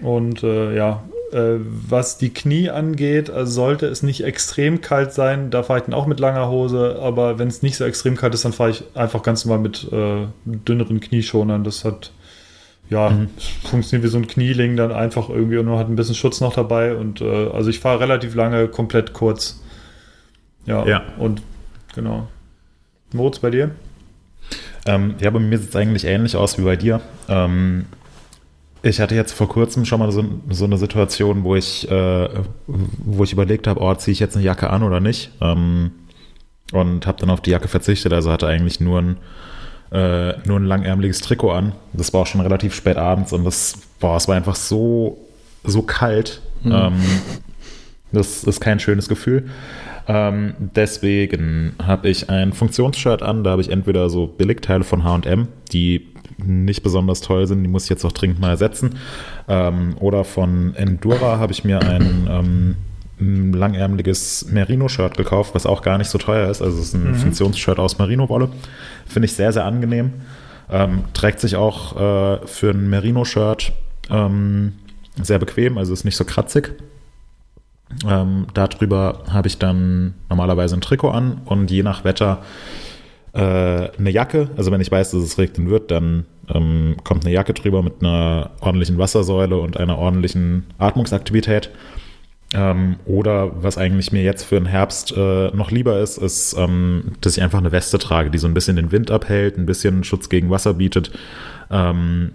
Und 0.01 0.43
äh, 0.43 0.75
ja, 0.75 1.03
äh, 1.33 1.59
was 1.59 2.17
die 2.17 2.33
Knie 2.33 2.71
angeht, 2.71 3.29
also 3.29 3.53
sollte 3.53 3.87
es 3.87 4.03
nicht 4.03 4.23
extrem 4.23 4.81
kalt 4.81 5.13
sein, 5.13 5.51
da 5.51 5.63
fahre 5.63 5.81
ich 5.81 5.85
dann 5.85 5.95
auch 5.95 6.07
mit 6.07 6.21
langer 6.21 6.49
Hose, 6.49 6.99
aber 7.01 7.39
wenn 7.39 7.49
es 7.49 7.63
nicht 7.63 7.77
so 7.77 7.85
extrem 7.85 8.17
kalt 8.17 8.35
ist, 8.35 8.45
dann 8.45 8.53
fahre 8.53 8.71
ich 8.71 8.85
einfach 8.95 9.23
ganz 9.23 9.45
normal 9.45 9.63
mit 9.63 9.93
äh, 9.93 10.27
dünneren 10.45 11.01
Knieschonern. 11.01 11.65
Das 11.65 11.85
hat 11.85 12.13
ja, 12.91 13.11
mhm. 13.11 13.31
funktioniert 13.65 14.05
wie 14.05 14.11
so 14.11 14.19
ein 14.19 14.27
Knieling 14.27 14.77
dann 14.77 14.93
einfach 14.93 15.29
irgendwie 15.29 15.57
und 15.59 15.67
man 15.67 15.79
hat 15.79 15.89
ein 15.89 15.97
bisschen 15.97 16.15
Schutz 16.15 16.41
noch 16.41 16.55
dabei 16.55 16.95
und 16.95 17.21
äh, 17.21 17.49
also 17.49 17.71
ich 17.71 17.81
fahre 17.81 18.01
relativ 18.01 18.35
lange 18.35 18.69
komplett 18.69 19.13
kurz. 19.13 19.63
Ja, 20.67 20.87
ja. 20.87 21.03
und 21.19 21.43
genau. 21.95 22.29
Moritz, 23.13 23.39
bei 23.39 23.51
dir? 23.51 23.71
Ähm, 24.87 25.15
ja, 25.21 25.31
bei 25.31 25.39
mir 25.39 25.59
sieht 25.59 25.71
es 25.71 25.77
eigentlich 25.77 26.05
ähnlich 26.05 26.37
aus 26.37 26.59
wie 26.59 26.63
bei 26.63 26.77
dir. 26.77 27.01
Ähm, 27.29 27.87
ich 28.83 29.01
hatte 29.01 29.15
jetzt 29.15 29.33
vor 29.33 29.49
kurzem 29.49 29.87
schon 29.87 30.01
mal 30.01 30.13
so, 30.13 30.25
so 30.51 30.67
eine 30.67 30.77
Situation, 30.77 31.43
wo 31.43 31.57
ich, 31.57 31.91
äh, 31.91 32.29
wo 32.67 33.25
ich 33.25 33.33
überlegt 33.33 33.67
habe, 33.67 33.81
oh, 33.81 33.95
ziehe 33.95 34.13
ich 34.13 34.21
jetzt 34.21 34.37
eine 34.37 34.45
Jacke 34.45 34.69
an 34.69 34.83
oder 34.83 35.01
nicht? 35.01 35.31
Ähm, 35.41 35.93
und 36.73 37.07
habe 37.07 37.19
dann 37.19 37.31
auf 37.31 37.41
die 37.41 37.51
Jacke 37.51 37.69
verzichtet, 37.69 38.13
also 38.13 38.31
hatte 38.31 38.47
eigentlich 38.47 38.81
nur 38.81 39.01
ein 39.01 39.17
äh, 39.93 40.35
nur 40.47 40.59
ein 40.59 40.65
langärmeliges 40.65 41.21
Trikot 41.21 41.53
an. 41.53 41.73
Das 41.93 42.13
war 42.13 42.23
auch 42.23 42.27
schon 42.27 42.41
relativ 42.41 42.75
spät 42.75 42.97
abends 42.97 43.33
und 43.33 43.45
das, 43.45 43.75
boah, 44.01 44.17
es 44.17 44.29
war 44.29 44.37
einfach 44.37 44.57
so, 44.57 45.19
so 45.63 45.83
kalt. 45.83 46.41
Mhm. 46.63 46.73
Ähm, 46.73 47.01
das 48.13 48.45
ist 48.45 48.61
kein 48.61 48.81
schönes 48.81 49.09
Gefühl. 49.09 49.51
Ähm, 50.07 50.55
deswegen 50.59 51.75
habe 51.83 52.09
ich 52.09 52.29
ein 52.29 52.53
Funktionsshirt 52.53 53.23
an. 53.23 53.45
Da 53.45 53.53
habe 53.53 53.63
ich 53.63 53.71
entweder 53.71 54.11
so 54.11 54.27
Billigteile 54.27 54.85
von 54.85 55.03
HM, 55.03 55.49
die 55.73 56.09
nicht 56.37 56.83
besonders 56.83 57.21
toll 57.21 57.47
sind, 57.47 57.63
die 57.63 57.69
muss 57.69 57.85
ich 57.85 57.91
jetzt 57.91 58.05
auch 58.05 58.13
dringend 58.13 58.41
mal 58.41 58.51
ersetzen. 58.51 58.97
Ähm, 59.49 59.97
oder 59.99 60.25
von 60.25 60.75
Endura 60.75 61.39
habe 61.39 61.53
ich 61.53 61.65
mir 61.65 61.81
ein 61.81 62.29
ähm, 62.31 62.77
ein 63.21 63.53
langärmeliges 63.53 64.47
Merino-Shirt 64.51 65.17
gekauft, 65.17 65.55
was 65.55 65.67
auch 65.67 65.83
gar 65.83 65.99
nicht 65.99 66.09
so 66.09 66.19
teuer 66.19 66.51
ist. 66.51 66.63
Also 66.63 66.79
es 66.79 66.87
ist 66.87 66.95
ein 66.95 67.13
mhm. 67.13 67.15
Funktionsshirt 67.15 67.79
aus 67.79 67.99
Merino-Wolle. 67.99 68.49
Finde 69.07 69.27
ich 69.27 69.35
sehr, 69.35 69.53
sehr 69.53 69.65
angenehm. 69.65 70.13
Ähm, 70.71 71.05
trägt 71.13 71.41
sich 71.41 71.57
auch 71.57 71.97
äh, 71.97 72.47
für 72.47 72.71
ein 72.71 72.89
Merino-Shirt 72.89 73.73
ähm, 74.11 74.73
sehr 75.21 75.39
bequem, 75.39 75.79
also 75.79 75.93
ist 75.93 76.05
nicht 76.05 76.17
so 76.17 76.25
kratzig. 76.25 76.73
Ähm, 78.09 78.47
darüber 78.55 79.23
habe 79.31 79.47
ich 79.47 79.59
dann 79.59 80.15
normalerweise 80.29 80.77
ein 80.77 80.81
Trikot 80.81 81.11
an 81.11 81.43
und 81.45 81.71
je 81.71 81.83
nach 81.83 82.05
Wetter 82.05 82.43
äh, 83.33 83.39
eine 83.39 84.11
Jacke. 84.11 84.49
Also 84.57 84.71
wenn 84.73 84.81
ich 84.81 84.91
weiß, 84.91 85.13
dass 85.13 85.23
es 85.23 85.39
regnen 85.39 85.71
wird, 85.71 85.91
dann 85.91 86.25
ähm, 86.49 86.97
kommt 87.05 87.25
eine 87.25 87.35
Jacke 87.35 87.55
drüber 87.55 87.83
mit 87.83 87.95
einer 88.01 88.51
ordentlichen 88.61 88.99
Wassersäule 88.99 89.57
und 89.59 89.77
einer 89.77 89.99
ordentlichen 89.99 90.65
Atmungsaktivität. 90.79 91.71
Ähm, 92.55 92.97
oder 93.05 93.51
was 93.63 93.77
eigentlich 93.79 94.13
mir 94.13 94.23
jetzt 94.23 94.45
für 94.45 94.55
den 94.55 94.67
Herbst 94.67 95.13
äh, 95.17 95.49
noch 95.49 95.73
lieber 95.73 95.99
ist, 95.99 96.19
ist, 96.19 96.55
ähm, 96.57 97.13
dass 97.21 97.37
ich 97.37 97.43
einfach 97.43 97.59
eine 97.59 97.73
Weste 97.73 97.99
trage, 97.99 98.31
die 98.31 98.39
so 98.39 98.47
ein 98.47 98.55
bisschen 98.55 98.77
den 98.77 98.93
Wind 98.93 99.11
abhält, 99.11 99.59
ein 99.59 99.67
bisschen 99.67 100.05
Schutz 100.05 100.29
gegen 100.29 100.51
Wasser 100.51 100.75
bietet 100.75 101.11
ähm, 101.73 102.31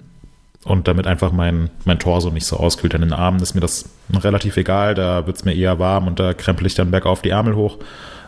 und 0.66 0.90
damit 0.90 1.08
einfach 1.08 1.32
mein, 1.32 1.70
mein 1.86 2.00
Torso 2.00 2.32
nicht 2.32 2.46
so 2.46 2.58
auskühlt. 2.58 2.94
An 2.96 3.02
den 3.02 3.14
Armen 3.14 3.42
ist 3.42 3.56
mir 3.56 3.62
das 3.62 3.86
relativ 4.14 4.58
egal, 4.58 4.94
da 4.94 5.26
wird 5.26 5.38
es 5.38 5.46
mir 5.46 5.56
eher 5.56 5.80
warm 5.80 6.08
und 6.08 6.20
da 6.20 6.34
krempel 6.34 6.68
ich 6.68 6.76
dann 6.76 6.92
bergauf 6.92 7.22
die 7.22 7.30
Ärmel 7.30 7.56
hoch. 7.56 7.78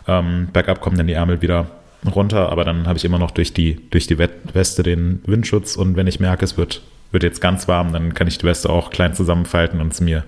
Ähm, 0.08 0.48
bergab 0.50 0.80
kommen 0.80 0.96
dann 0.96 1.06
die 1.06 1.12
Ärmel 1.12 1.42
wieder 1.42 1.66
runter, 2.10 2.50
aber 2.50 2.64
dann 2.64 2.86
habe 2.86 2.96
ich 2.96 3.04
immer 3.04 3.18
noch 3.18 3.32
durch 3.32 3.52
die, 3.52 3.78
durch 3.90 4.06
die 4.06 4.16
Weste 4.18 4.82
den 4.82 5.20
Windschutz 5.26 5.76
und 5.76 5.94
wenn 5.94 6.06
ich 6.06 6.20
merke, 6.20 6.44
es 6.46 6.56
wird, 6.56 6.80
wird 7.10 7.22
jetzt 7.22 7.42
ganz 7.42 7.68
warm, 7.68 7.92
dann 7.92 8.14
kann 8.14 8.28
ich 8.28 8.38
die 8.38 8.46
Weste 8.46 8.70
auch 8.70 8.88
klein 8.88 9.14
zusammenfalten 9.14 9.82
und 9.82 9.92
es 9.92 10.00
mir 10.00 10.24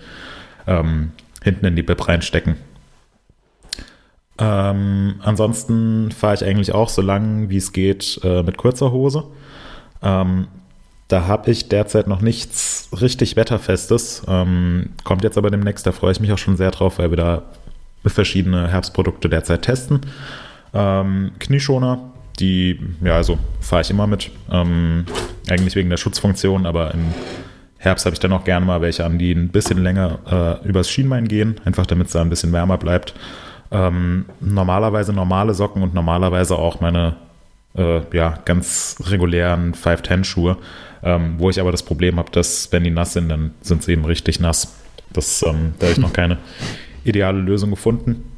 ähm, 0.67 1.13
hinten 1.45 1.67
in 1.67 1.77
die 1.77 1.83
Bib 1.83 2.09
reinstecken. 2.09 2.57
Ähm, 4.39 5.17
ansonsten 5.21 6.11
fahre 6.11 6.35
ich 6.35 6.45
eigentlich 6.45 6.75
auch 6.75 6.89
so 6.89 7.03
lang, 7.03 7.51
wie 7.51 7.59
es 7.59 7.73
geht, 7.73 8.19
äh, 8.25 8.43
mit 8.43 8.57
kurzer 8.57 8.91
Hose. 8.91 9.25
Ähm, 10.03 10.49
da 11.07 11.27
habe 11.27 11.51
ich 11.51 11.69
derzeit 11.69 12.09
noch 12.09 12.21
nichts 12.21 12.89
richtig 13.01 13.37
Wetterfestes. 13.37 14.23
Ähm, 14.27 14.91
kommt 15.05 15.23
jetzt 15.23 15.39
aber 15.39 15.51
demnächst, 15.51 15.87
da 15.87 15.93
freue 15.93 16.13
ich 16.13 16.21
mich 16.21 16.33
auch 16.33 16.39
schon 16.39 16.57
sehr 16.57 16.73
drauf, 16.73 16.99
weil 16.99 17.11
wir 17.11 17.17
da 17.17 17.43
verschiedene 18.05 18.69
Herbstprodukte 18.69 19.29
derzeit 19.29 19.63
testen. 19.63 20.01
Ähm, 20.73 21.33
Knieschoner, 21.39 22.11
die, 22.41 22.81
ja, 23.03 23.15
also 23.15 23.39
fahre 23.61 23.83
ich 23.83 23.91
immer 23.91 24.07
mit. 24.07 24.31
Ähm, 24.51 25.05
eigentlich 25.49 25.77
wegen 25.77 25.91
der 25.91 25.97
Schutzfunktion, 25.97 26.67
aber 26.67 26.93
in 26.95 27.15
Herbst 27.85 28.07
habe 28.07 28.15
ich 28.15 28.21
dann 28.21 28.33
auch 28.33 28.45
gerne 28.45 28.65
mal 28.65 28.81
welche 28.81 29.05
an, 29.05 29.19
die 29.19 29.33
ein 29.33 29.49
bisschen 29.49 29.83
länger 29.83 30.61
äh, 30.65 30.69
übers 30.69 30.91
Schienbein 30.91 31.29
gehen, 31.29 31.61
einfach 31.65 31.87
damit 31.87 32.07
es 32.07 32.13
da 32.13 32.23
ein 32.23 32.31
bisschen 32.31 32.53
wärmer 32.53 32.79
bleibt. 32.79 33.15
Ähm, 33.71 34.27
normalerweise 34.41 35.13
normale 35.13 35.55
Socken 35.55 35.83
und 35.83 35.95
normalerweise 35.95 36.57
auch 36.57 36.81
meine 36.81 37.17
äh, 37.77 38.01
ja, 38.17 38.39
ganz 38.45 38.97
regulären 39.07 39.75
510-Schuhe, 39.75 40.57
ähm, 41.03 41.35
wo 41.39 41.51
ich 41.51 41.61
aber 41.61 41.73
das 41.73 41.83
Problem 41.83 42.19
habe, 42.19 42.31
dass 42.31 42.71
wenn 42.73 42.85
die 42.85 42.91
nass 42.91 43.13
sind, 43.13 43.29
dann 43.29 43.53
sind 43.61 43.83
sie 43.83 43.93
eben 43.93 44.05
richtig 44.05 44.41
nass. 44.41 44.75
Das, 45.13 45.43
ähm, 45.43 45.75
da 45.79 45.87
habe 45.87 45.93
ich 45.93 45.99
noch 45.99 46.13
keine 46.13 46.39
ideale 47.05 47.39
Lösung 47.39 47.71
gefunden. 47.71 48.31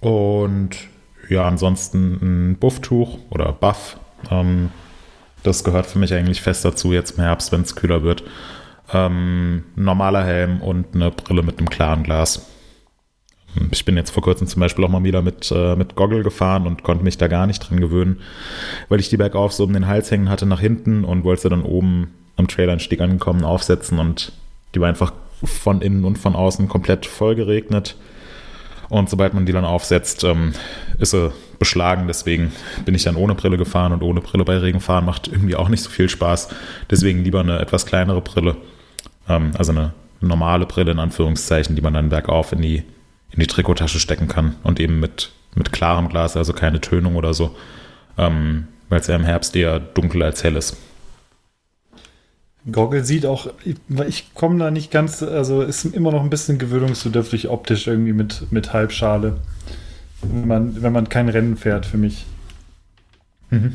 Und 0.00 0.70
ja, 1.28 1.46
ansonsten 1.46 2.18
ein 2.50 2.56
Bufftuch 2.58 3.18
oder 3.30 3.52
Buff. 3.52 3.96
Ähm, 4.30 4.70
das 5.44 5.62
gehört 5.62 5.86
für 5.86 5.98
mich 5.98 6.12
eigentlich 6.12 6.42
fest 6.42 6.64
dazu, 6.64 6.92
jetzt 6.92 7.12
im 7.12 7.22
Herbst, 7.22 7.52
wenn 7.52 7.60
es 7.60 7.76
kühler 7.76 8.02
wird. 8.02 8.24
Ähm, 8.92 9.64
normaler 9.76 10.24
Helm 10.24 10.60
und 10.60 10.94
eine 10.94 11.10
Brille 11.10 11.42
mit 11.42 11.58
einem 11.58 11.70
klaren 11.70 12.02
Glas. 12.02 12.46
Ich 13.70 13.84
bin 13.84 13.96
jetzt 13.96 14.10
vor 14.10 14.22
kurzem 14.22 14.48
zum 14.48 14.60
Beispiel 14.60 14.84
auch 14.84 14.88
mal 14.88 15.04
wieder 15.04 15.22
mit, 15.22 15.52
äh, 15.54 15.76
mit 15.76 15.94
Goggle 15.94 16.24
gefahren 16.24 16.66
und 16.66 16.82
konnte 16.82 17.04
mich 17.04 17.18
da 17.18 17.28
gar 17.28 17.46
nicht 17.46 17.60
dran 17.60 17.78
gewöhnen, 17.78 18.20
weil 18.88 18.98
ich 18.98 19.10
die 19.10 19.16
bergauf 19.16 19.52
so 19.52 19.64
um 19.64 19.72
den 19.72 19.86
Hals 19.86 20.10
hängen 20.10 20.28
hatte 20.28 20.46
nach 20.46 20.60
hinten 20.60 21.04
und 21.04 21.22
wollte 21.22 21.42
sie 21.42 21.48
dann 21.50 21.62
oben 21.62 22.12
am 22.36 22.48
Traileranstieg 22.48 23.00
angekommen 23.00 23.44
aufsetzen 23.44 24.00
und 24.00 24.32
die 24.74 24.80
war 24.80 24.88
einfach 24.88 25.12
von 25.44 25.82
innen 25.82 26.04
und 26.04 26.18
von 26.18 26.34
außen 26.34 26.68
komplett 26.68 27.06
voll 27.06 27.36
geregnet. 27.36 27.96
Und 28.88 29.08
sobald 29.08 29.34
man 29.34 29.46
die 29.46 29.52
dann 29.52 29.64
aufsetzt, 29.64 30.24
ähm, 30.24 30.52
ist 30.98 31.12
sie 31.12 31.32
beschlagen. 31.58 32.06
Deswegen 32.06 32.52
bin 32.84 32.94
ich 32.94 33.04
dann 33.04 33.16
ohne 33.16 33.34
Brille 33.34 33.56
gefahren 33.56 33.92
und 33.92 34.02
ohne 34.02 34.20
Brille 34.20 34.44
bei 34.44 34.58
Regen 34.58 34.80
fahren 34.80 35.04
macht 35.04 35.28
irgendwie 35.28 35.56
auch 35.56 35.68
nicht 35.68 35.82
so 35.82 35.90
viel 35.90 36.08
Spaß. 36.08 36.48
Deswegen 36.90 37.24
lieber 37.24 37.40
eine 37.40 37.58
etwas 37.58 37.86
kleinere 37.86 38.20
Brille. 38.20 38.56
Ähm, 39.28 39.52
also 39.56 39.72
eine 39.72 39.92
normale 40.20 40.66
Brille 40.66 40.92
in 40.92 40.98
Anführungszeichen, 40.98 41.76
die 41.76 41.82
man 41.82 41.94
dann 41.94 42.08
bergauf 42.08 42.52
in 42.52 42.62
die, 42.62 42.82
in 43.30 43.40
die 43.40 43.46
Trikottasche 43.46 44.00
stecken 44.00 44.28
kann 44.28 44.56
und 44.62 44.80
eben 44.80 45.00
mit, 45.00 45.30
mit 45.54 45.72
klarem 45.72 46.08
Glas, 46.08 46.36
also 46.36 46.52
keine 46.52 46.80
Tönung 46.80 47.16
oder 47.16 47.34
so. 47.34 47.54
Ähm, 48.18 48.68
Weil 48.88 49.00
es 49.00 49.06
ja 49.06 49.16
im 49.16 49.24
Herbst 49.24 49.56
eher 49.56 49.80
dunkel 49.80 50.22
als 50.22 50.44
hell 50.44 50.56
ist. 50.56 50.76
Goggle 52.70 53.04
sieht 53.04 53.26
auch, 53.26 53.48
ich, 53.64 53.76
ich 54.08 54.34
komme 54.34 54.58
da 54.58 54.70
nicht 54.70 54.90
ganz, 54.90 55.22
also 55.22 55.62
ist 55.62 55.84
immer 55.84 56.12
noch 56.12 56.22
ein 56.22 56.30
bisschen 56.30 56.58
gewöhnungsbedürftig 56.58 57.48
optisch 57.48 57.86
irgendwie 57.86 58.14
mit, 58.14 58.50
mit 58.50 58.72
Halbschale. 58.72 59.36
Wenn 60.22 60.48
man, 60.48 60.82
wenn 60.82 60.92
man 60.92 61.08
kein 61.08 61.28
Rennen 61.28 61.56
fährt, 61.56 61.84
für 61.84 61.98
mich. 61.98 62.24
Mhm. 63.50 63.72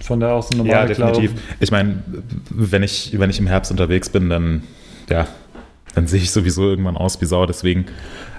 Von 0.00 0.20
da 0.20 0.32
aus 0.32 0.50
eine 0.50 0.58
normale 0.58 0.80
Ja, 0.80 0.86
definitiv. 0.86 1.32
Klare. 1.32 1.46
Ich 1.60 1.70
meine, 1.70 2.02
wenn 2.50 2.82
ich, 2.82 3.16
wenn 3.18 3.30
ich 3.30 3.38
im 3.38 3.46
Herbst 3.46 3.70
unterwegs 3.70 4.08
bin, 4.08 4.30
dann, 4.30 4.62
ja, 5.08 5.28
dann 5.94 6.08
sehe 6.08 6.20
ich 6.20 6.32
sowieso 6.32 6.68
irgendwann 6.68 6.96
aus 6.96 7.20
wie 7.20 7.26
Sau. 7.26 7.46
Deswegen 7.46 7.86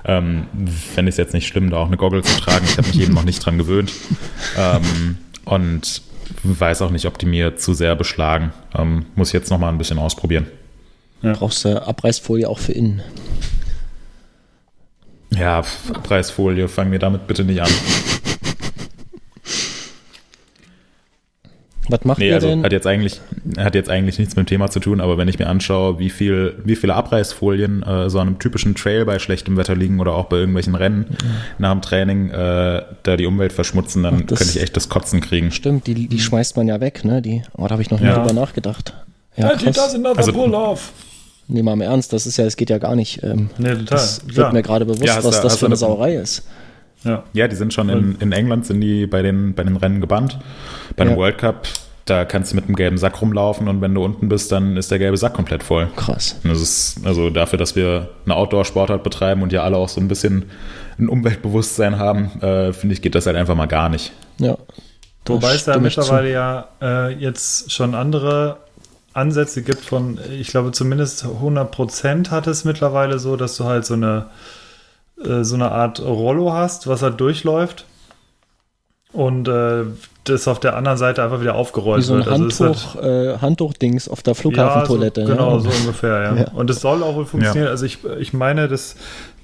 ähm, 0.03 0.47
fände 0.93 1.09
ich 1.09 1.13
es 1.13 1.17
jetzt 1.17 1.33
nicht 1.33 1.47
schlimm, 1.47 1.69
da 1.69 1.77
auch 1.77 1.87
eine 1.87 1.97
Goggle 1.97 2.23
zu 2.23 2.41
tragen. 2.41 2.65
Ich 2.65 2.77
habe 2.77 2.87
mich 2.87 2.99
eben 2.99 3.13
noch 3.13 3.23
nicht 3.23 3.45
dran 3.45 3.57
gewöhnt. 3.57 3.91
Ähm, 4.57 5.17
und 5.45 6.01
weiß 6.43 6.81
auch 6.81 6.91
nicht, 6.91 7.05
ob 7.05 7.17
die 7.17 7.25
mir 7.25 7.55
zu 7.55 7.73
sehr 7.73 7.95
beschlagen. 7.95 8.53
Ähm, 8.75 9.05
muss 9.15 9.29
ich 9.29 9.33
jetzt 9.33 9.49
noch 9.49 9.57
mal 9.57 9.69
ein 9.69 9.77
bisschen 9.77 9.99
ausprobieren. 9.99 10.47
Ja. 11.21 11.33
Brauchst 11.33 11.65
du 11.65 11.81
Abreißfolie 11.85 12.47
auch 12.47 12.59
für 12.59 12.71
innen? 12.71 13.01
Ja, 15.31 15.63
Abreißfolie, 15.93 16.67
fangen 16.67 16.91
wir 16.91 16.99
damit 16.99 17.27
bitte 17.27 17.43
nicht 17.43 17.61
an. 17.61 17.69
Was 21.89 22.05
macht 22.05 22.19
nee, 22.19 22.29
ihr 22.29 22.35
also 22.35 22.47
denn? 22.47 22.63
Hat 22.63 22.71
jetzt, 22.71 22.87
eigentlich, 22.87 23.19
hat 23.57 23.75
jetzt 23.75 23.89
eigentlich 23.89 24.19
nichts 24.19 24.35
mit 24.35 24.45
dem 24.45 24.49
Thema 24.49 24.69
zu 24.69 24.79
tun, 24.79 25.01
aber 25.01 25.17
wenn 25.17 25.27
ich 25.27 25.39
mir 25.39 25.47
anschaue, 25.47 25.99
wie, 25.99 26.09
viel, 26.09 26.55
wie 26.63 26.75
viele 26.75 26.95
Abreißfolien 26.95 27.83
äh, 27.83 28.09
so 28.09 28.19
an 28.19 28.27
einem 28.27 28.39
typischen 28.39 28.75
Trail 28.75 29.05
bei 29.05 29.19
schlechtem 29.19 29.57
Wetter 29.57 29.75
liegen 29.75 29.99
oder 29.99 30.13
auch 30.13 30.25
bei 30.25 30.37
irgendwelchen 30.37 30.75
Rennen 30.75 31.05
mhm. 31.09 31.27
nach 31.57 31.71
dem 31.71 31.81
Training 31.81 32.29
äh, 32.29 32.83
da 33.03 33.17
die 33.17 33.25
Umwelt 33.25 33.53
verschmutzen, 33.53 34.03
dann 34.03 34.27
das, 34.27 34.39
könnte 34.39 34.57
ich 34.57 34.61
echt 34.61 34.75
das 34.77 34.87
Kotzen 34.89 35.19
kriegen. 35.19 35.51
Stimmt, 35.51 35.87
die, 35.87 36.07
die 36.07 36.19
schmeißt 36.19 36.55
man 36.57 36.67
ja 36.67 36.79
weg, 36.79 37.03
ne? 37.03 37.21
Die, 37.21 37.41
oh, 37.57 37.63
da 37.63 37.71
habe 37.71 37.81
ich 37.81 37.89
noch 37.89 37.99
nie 37.99 38.07
drüber 38.07 38.33
nachgedacht. 38.33 38.93
Ja, 39.35 39.55
krass. 39.55 39.95
also, 40.15 40.33
pull 40.33 40.53
off. 40.53 40.91
Nee, 41.47 41.63
mal 41.63 41.73
im 41.73 41.81
Ernst, 41.81 42.13
das 42.13 42.27
ist 42.27 42.37
ja, 42.37 42.45
es 42.45 42.57
geht 42.57 42.69
ja 42.69 42.77
gar 42.77 42.95
nicht. 42.95 43.23
Ähm, 43.23 43.49
nee, 43.57 43.69
total. 43.69 43.85
Das 43.85 44.21
wird 44.27 44.37
ja. 44.37 44.51
mir 44.51 44.61
gerade 44.61 44.85
bewusst, 44.85 45.05
ja, 45.05 45.23
was 45.23 45.37
da, 45.37 45.43
das 45.43 45.57
für 45.57 45.65
eine 45.65 45.75
Sauerei 45.75 46.15
ist. 46.15 46.43
Ja. 47.03 47.23
ja, 47.33 47.47
die 47.47 47.55
sind 47.55 47.73
schon 47.73 47.89
in, 47.89 48.17
in 48.19 48.31
England, 48.31 48.65
sind 48.65 48.81
die 48.81 49.07
bei 49.07 49.21
den, 49.21 49.53
bei 49.53 49.63
den 49.63 49.77
Rennen 49.77 50.01
gebannt. 50.01 50.37
Bei 50.97 51.05
ja. 51.05 51.15
World 51.15 51.37
Cup, 51.37 51.67
da 52.05 52.25
kannst 52.25 52.51
du 52.51 52.55
mit 52.55 52.65
einem 52.65 52.75
gelben 52.75 52.97
Sack 52.97 53.21
rumlaufen 53.21 53.67
und 53.67 53.81
wenn 53.81 53.93
du 53.93 54.03
unten 54.03 54.27
bist, 54.27 54.51
dann 54.51 54.75
ist 54.75 54.91
der 54.91 54.99
gelbe 54.99 55.15
Sack 55.15 55.33
komplett 55.33 55.63
voll. 55.63 55.87
Krass. 55.95 56.39
Das 56.43 56.59
ist 56.61 56.99
also 57.05 57.29
dafür, 57.29 57.57
dass 57.57 57.75
wir 57.75 58.09
eine 58.25 58.35
Outdoor-Sportart 58.35 59.03
betreiben 59.03 59.43
und 59.43 59.53
ja 59.53 59.63
alle 59.63 59.77
auch 59.77 59.89
so 59.89 60.01
ein 60.01 60.07
bisschen 60.07 60.45
ein 60.97 61.07
Umweltbewusstsein 61.07 61.97
haben, 61.97 62.41
äh, 62.41 62.73
finde 62.73 62.93
ich, 62.93 63.01
geht 63.01 63.15
das 63.15 63.25
halt 63.25 63.37
einfach 63.37 63.55
mal 63.55 63.67
gar 63.67 63.89
nicht. 63.89 64.11
Ja. 64.37 64.57
Wobei 65.25 65.53
es 65.53 65.65
da 65.65 65.77
mittlerweile 65.77 66.31
ja 66.31 66.67
äh, 66.81 67.13
jetzt 67.13 67.71
schon 67.71 67.93
andere 67.93 68.57
Ansätze 69.13 69.61
gibt 69.61 69.81
von, 69.81 70.19
ich 70.31 70.47
glaube 70.47 70.71
zumindest 70.71 71.23
100 71.23 71.71
Prozent 71.71 72.31
hat 72.31 72.47
es 72.47 72.65
mittlerweile 72.65 73.19
so, 73.19 73.35
dass 73.35 73.55
du 73.57 73.65
halt 73.65 73.85
so 73.85 73.93
eine, 73.93 74.27
äh, 75.23 75.43
so 75.43 75.55
eine 75.55 75.71
Art 75.71 75.99
Rollo 76.01 76.53
hast, 76.53 76.87
was 76.87 77.01
halt 77.01 77.19
durchläuft 77.19 77.85
und 79.11 79.47
äh, 79.47 79.85
das 80.25 80.47
auf 80.47 80.59
der 80.59 80.75
anderen 80.75 80.97
Seite 80.97 81.23
einfach 81.23 81.41
wieder 81.41 81.55
aufgerollt 81.55 82.03
Wie 82.03 82.05
so 82.05 82.13
ein 82.13 82.19
wird. 82.19 82.27
Also 82.29 82.65
Handtuch, 82.65 82.95
halt, 82.95 83.03
äh, 83.03 83.37
Handtuchdings 83.39 84.07
auf 84.07 84.21
der 84.21 84.35
Flughafentoilette. 84.35 85.21
Ja, 85.21 85.27
so, 85.27 85.33
genau, 85.33 85.53
ja. 85.55 85.59
so 85.59 85.69
ungefähr, 85.69 86.21
ja. 86.21 86.35
ja. 86.35 86.51
Und 86.51 86.69
es 86.69 86.81
soll 86.81 87.01
auch 87.01 87.15
wohl 87.15 87.25
funktionieren. 87.25 87.65
Ja. 87.65 87.71
Also 87.71 87.85
ich, 87.85 87.99
ich 88.19 88.33
meine, 88.33 88.67
das 88.67 88.95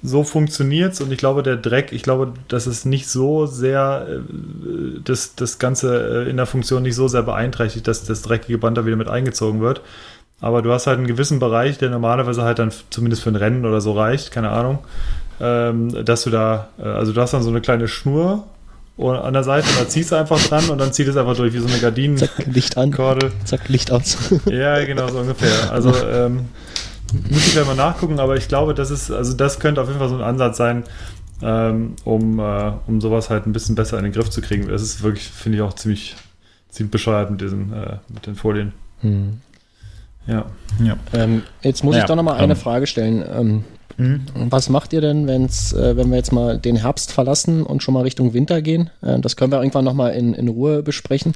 so 0.02 0.22
funktioniert 0.22 0.92
es 0.92 1.00
und 1.00 1.10
ich 1.10 1.18
glaube, 1.18 1.42
der 1.42 1.56
Dreck, 1.56 1.92
ich 1.92 2.02
glaube, 2.02 2.32
dass 2.48 2.66
es 2.66 2.84
nicht 2.84 3.08
so 3.08 3.46
sehr 3.46 4.06
äh, 4.08 5.00
das, 5.02 5.34
das 5.34 5.58
Ganze 5.58 6.26
äh, 6.26 6.30
in 6.30 6.36
der 6.36 6.46
Funktion 6.46 6.82
nicht 6.82 6.94
so 6.94 7.08
sehr 7.08 7.22
beeinträchtigt, 7.22 7.88
dass 7.88 8.04
das 8.04 8.22
dreckige 8.22 8.58
Band 8.58 8.78
da 8.78 8.86
wieder 8.86 8.96
mit 8.96 9.08
eingezogen 9.08 9.60
wird. 9.60 9.80
Aber 10.40 10.62
du 10.62 10.70
hast 10.70 10.86
halt 10.86 10.98
einen 10.98 11.06
gewissen 11.06 11.38
Bereich, 11.38 11.78
der 11.78 11.90
normalerweise 11.90 12.42
halt 12.42 12.58
dann 12.58 12.70
zumindest 12.90 13.22
für 13.22 13.30
ein 13.30 13.36
Rennen 13.36 13.64
oder 13.64 13.80
so 13.80 13.92
reicht, 13.92 14.30
keine 14.30 14.50
Ahnung, 14.50 14.80
ähm, 15.40 16.04
dass 16.04 16.22
du 16.22 16.30
da, 16.30 16.68
äh, 16.78 16.82
also 16.82 17.12
du 17.12 17.20
hast 17.20 17.32
dann 17.32 17.42
so 17.42 17.50
eine 17.50 17.60
kleine 17.60 17.88
Schnur 17.88 18.44
an 18.98 19.34
der 19.34 19.44
Seite 19.44 19.68
und 19.68 19.80
da 19.80 19.88
ziehst 19.88 20.10
du 20.10 20.16
einfach 20.16 20.40
dran 20.42 20.70
und 20.70 20.78
dann 20.78 20.92
zieht 20.92 21.06
es 21.06 21.16
einfach 21.16 21.36
durch 21.36 21.52
wie 21.52 21.58
so 21.58 21.68
eine 21.68 21.78
Gardinen. 21.78 22.16
Zack, 22.16 22.46
Licht 22.46 22.78
an. 22.78 22.92
Kordel. 22.92 23.30
Zack, 23.44 23.68
Licht 23.68 23.90
aus. 23.90 24.16
ja, 24.46 24.82
genau, 24.84 25.08
so 25.08 25.18
ungefähr. 25.18 25.70
Also 25.70 25.92
ähm, 26.06 26.46
muss 27.28 27.46
ich 27.46 27.52
gleich 27.52 27.66
mal 27.66 27.76
nachgucken, 27.76 28.18
aber 28.18 28.36
ich 28.36 28.48
glaube, 28.48 28.72
das 28.72 28.90
ist, 28.90 29.10
also 29.10 29.34
das 29.34 29.60
könnte 29.60 29.82
auf 29.82 29.88
jeden 29.88 29.98
Fall 29.98 30.08
so 30.08 30.16
ein 30.16 30.22
Ansatz 30.22 30.56
sein, 30.56 30.84
ähm, 31.42 31.96
um, 32.04 32.38
äh, 32.38 32.72
um 32.86 33.02
sowas 33.02 33.28
halt 33.28 33.46
ein 33.46 33.52
bisschen 33.52 33.74
besser 33.74 33.98
in 33.98 34.04
den 34.04 34.12
Griff 34.12 34.30
zu 34.30 34.40
kriegen. 34.40 34.68
Das 34.68 34.80
ist 34.80 35.02
wirklich, 35.02 35.28
finde 35.28 35.58
ich, 35.58 35.62
auch 35.62 35.74
ziemlich, 35.74 36.16
ziemlich 36.70 36.90
bescheuert 36.90 37.30
mit 37.30 37.42
diesen, 37.42 37.74
äh, 37.74 37.98
mit 38.08 38.26
den 38.26 38.34
Folien. 38.34 38.72
Hm. 39.02 39.40
Ja. 40.26 40.46
ja. 40.82 40.96
Ähm, 41.12 41.42
jetzt 41.62 41.84
muss 41.84 41.92
naja, 41.92 42.04
ich 42.04 42.08
doch 42.08 42.16
nochmal 42.16 42.38
eine 42.38 42.54
ähm, 42.54 42.58
Frage 42.58 42.86
stellen. 42.86 43.64
Mhm. 43.98 44.22
Was 44.50 44.68
macht 44.68 44.92
ihr 44.92 45.00
denn, 45.00 45.26
wenn's, 45.26 45.72
äh, 45.72 45.96
wenn 45.96 46.10
wir 46.10 46.16
jetzt 46.16 46.32
mal 46.32 46.58
den 46.58 46.76
Herbst 46.76 47.12
verlassen 47.12 47.62
und 47.62 47.82
schon 47.82 47.94
mal 47.94 48.02
Richtung 48.02 48.34
Winter 48.34 48.60
gehen? 48.60 48.90
Äh, 49.02 49.20
das 49.20 49.36
können 49.36 49.52
wir 49.52 49.58
irgendwann 49.58 49.84
nochmal 49.84 50.12
in, 50.12 50.34
in 50.34 50.48
Ruhe 50.48 50.82
besprechen. 50.82 51.32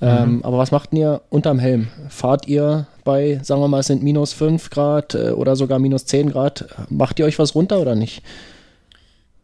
Ähm, 0.00 0.36
mhm. 0.36 0.42
Aber 0.44 0.58
was 0.58 0.70
macht 0.70 0.92
ihr 0.92 1.20
unterm 1.28 1.58
Helm? 1.58 1.88
Fahrt 2.08 2.48
ihr 2.48 2.86
bei, 3.04 3.40
sagen 3.42 3.60
wir 3.60 3.68
mal, 3.68 3.80
es 3.80 3.86
sind 3.86 4.02
minus 4.02 4.32
5 4.32 4.70
Grad 4.70 5.14
äh, 5.14 5.30
oder 5.30 5.56
sogar 5.56 5.78
minus 5.78 6.06
10 6.06 6.30
Grad? 6.30 6.66
Macht 6.88 7.18
ihr 7.18 7.26
euch 7.26 7.38
was 7.38 7.54
runter 7.54 7.78
oder 7.80 7.94
nicht? 7.94 8.22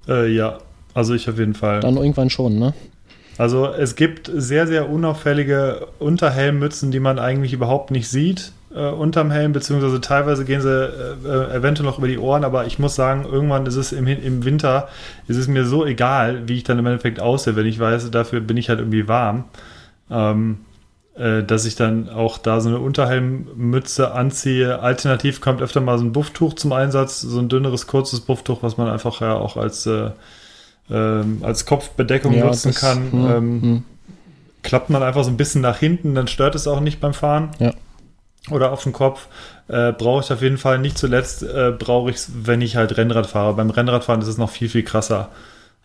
Äh, 0.09 0.33
ja, 0.33 0.59
also 0.95 1.15
ich 1.15 1.29
auf 1.29 1.39
jeden 1.39 1.55
Fall. 1.55 1.81
Dann 1.81 1.97
irgendwann 1.97 2.31
schon, 2.31 2.59
ne? 2.59 2.73
Also 3.37 3.67
es 3.67 3.97
gibt 3.97 4.31
sehr, 4.33 4.67
sehr 4.67 4.89
unauffällige 4.89 5.89
Unterhelmmützen, 5.99 6.93
die 6.93 7.01
man 7.01 7.19
eigentlich 7.19 7.53
überhaupt 7.53 7.91
nicht 7.91 8.09
sieht 8.09 8.53
äh, 8.75 8.89
unterm 8.89 9.31
Helm, 9.31 9.53
beziehungsweise 9.53 10.01
teilweise 10.01 10.45
gehen 10.45 10.61
sie 10.61 10.69
äh, 10.69 11.15
äh, 11.27 11.57
eventuell 11.57 11.87
noch 11.87 11.99
über 11.99 12.09
die 12.09 12.19
Ohren, 12.19 12.45
aber 12.45 12.67
ich 12.67 12.79
muss 12.79 12.95
sagen, 12.95 13.25
irgendwann 13.25 13.67
ist 13.67 13.77
es 13.77 13.93
im, 13.93 14.07
im 14.07 14.45
Winter, 14.45 14.89
ist 15.29 15.37
es 15.37 15.49
mir 15.49 15.65
so 15.65 15.87
egal, 15.87 16.49
wie 16.49 16.57
ich 16.57 16.65
dann 16.65 16.79
im 16.79 16.87
Endeffekt 16.87 17.21
aussehe, 17.21 17.57
wenn 17.57 17.67
ich 17.67 17.79
weiß, 17.79 18.11
dafür 18.11 18.41
bin 18.41 18.57
ich 18.57 18.69
halt 18.69 18.81
irgendwie 18.81 19.07
warm, 19.07 19.45
ähm, 20.11 20.59
äh, 21.17 21.45
dass 21.45 21.65
ich 21.67 21.77
dann 21.77 22.09
auch 22.09 22.39
da 22.39 22.61
so 22.61 22.69
eine 22.69 22.81
Unterhelmmütze 22.81 24.13
anziehe. 24.13 24.81
Alternativ 24.81 25.41
kommt 25.41 25.63
öfter 25.63 25.81
mal 25.81 25.99
so 25.99 26.05
ein 26.05 26.13
Bufftuch 26.13 26.55
zum 26.55 26.73
Einsatz, 26.73 27.21
so 27.21 27.39
ein 27.39 27.49
dünneres, 27.49 27.87
kurzes 27.87 28.21
Bufftuch, 28.21 28.63
was 28.63 28.77
man 28.77 28.89
einfach 28.89 29.21
ja 29.21 29.35
auch 29.35 29.57
als, 29.57 29.87
äh, 29.87 30.11
ähm, 30.91 31.39
als 31.43 31.65
Kopfbedeckung 31.65 32.35
ja, 32.35 32.47
nutzen 32.47 32.75
kann. 32.75 33.13
Hm, 33.13 33.27
ähm, 33.27 33.63
hm. 33.63 33.85
Klappt 34.63 34.91
man 34.91 35.03
einfach 35.03 35.23
so 35.25 35.31
ein 35.31 35.37
bisschen 35.37 35.61
nach 35.61 35.79
hinten, 35.79 36.15
dann 36.15 36.27
stört 36.27 36.55
es 36.55 36.67
auch 36.67 36.81
nicht 36.81 37.01
beim 37.01 37.13
Fahren. 37.13 37.51
Ja 37.59 37.73
oder 38.51 38.73
auf 38.73 38.83
dem 38.83 38.93
Kopf, 38.93 39.29
äh, 39.69 39.93
brauche 39.93 40.23
ich 40.23 40.33
auf 40.33 40.43
jeden 40.43 40.59
Fall. 40.59 40.79
Nicht 40.79 40.99
zuletzt 40.99 41.43
äh, 41.43 41.73
brauche 41.79 42.11
ich 42.11 42.17
es, 42.17 42.33
wenn 42.43 42.61
ich 42.61 42.77
halt 42.77 42.97
Rennrad 42.97 43.27
fahre. 43.27 43.55
Beim 43.55 43.71
Rennradfahren 43.71 44.21
ist 44.21 44.29
es 44.29 44.39
noch 44.39 44.51
viel, 44.51 44.69
viel 44.69 44.83
krasser. 44.83 45.31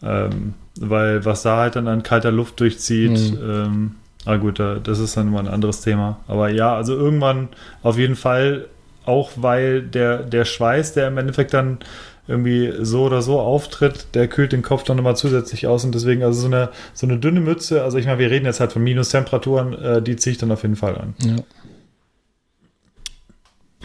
Ähm, 0.02 0.54
weil 0.80 1.26
was 1.26 1.42
da 1.42 1.58
halt 1.58 1.76
dann 1.76 1.88
an 1.88 2.04
kalter 2.04 2.32
Luft 2.32 2.60
durchzieht, 2.60 3.12
mhm. 3.12 3.38
ähm, 3.42 3.96
Ah 4.26 4.36
gut, 4.36 4.60
das 4.60 5.00
ist 5.00 5.16
dann 5.16 5.30
immer 5.30 5.40
ein 5.40 5.48
anderes 5.48 5.82
Thema. 5.82 6.20
Aber 6.28 6.50
ja, 6.50 6.76
also 6.76 6.94
irgendwann 6.96 7.50
auf 7.84 7.98
jeden 7.98 8.16
Fall, 8.16 8.68
auch 9.06 9.32
weil 9.38 9.82
der, 9.82 10.20
der 10.20 10.46
Schweiß, 10.46 10.94
der 10.94 11.08
im 11.08 11.18
Endeffekt 11.18 11.54
dann 11.54 11.80
irgendwie 12.28 12.72
so 12.82 13.06
oder 13.06 13.24
so 13.24 13.40
auftritt, 13.40 14.08
der 14.14 14.28
kühlt 14.28 14.52
den 14.52 14.62
Kopf 14.62 14.84
dann 14.84 14.98
nochmal 14.98 15.16
zusätzlich 15.16 15.66
aus 15.66 15.84
und 15.84 15.96
deswegen, 15.96 16.22
also 16.22 16.42
so 16.42 16.48
eine, 16.48 16.70
so 16.94 17.08
eine 17.08 17.18
dünne 17.18 17.40
Mütze, 17.40 17.84
also 17.84 17.98
ich 17.98 18.06
meine, 18.06 18.20
wir 18.20 18.30
reden 18.30 18.46
jetzt 18.46 18.60
halt 18.60 18.72
von 18.72 18.84
Minustemperaturen, 18.84 19.74
äh, 19.74 20.02
die 20.02 20.16
ziehe 20.16 20.34
ich 20.34 20.38
dann 20.38 20.52
auf 20.52 20.62
jeden 20.62 20.76
Fall 20.76 20.96
an. 20.96 21.16
Ja. 21.26 21.36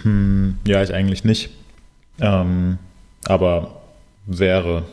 Hm, 0.04 0.58
ja, 0.66 0.82
ich 0.82 0.94
eigentlich 0.94 1.24
nicht. 1.24 1.50
Ähm, 2.20 2.78
aber 3.24 3.82
wäre, 4.26 4.84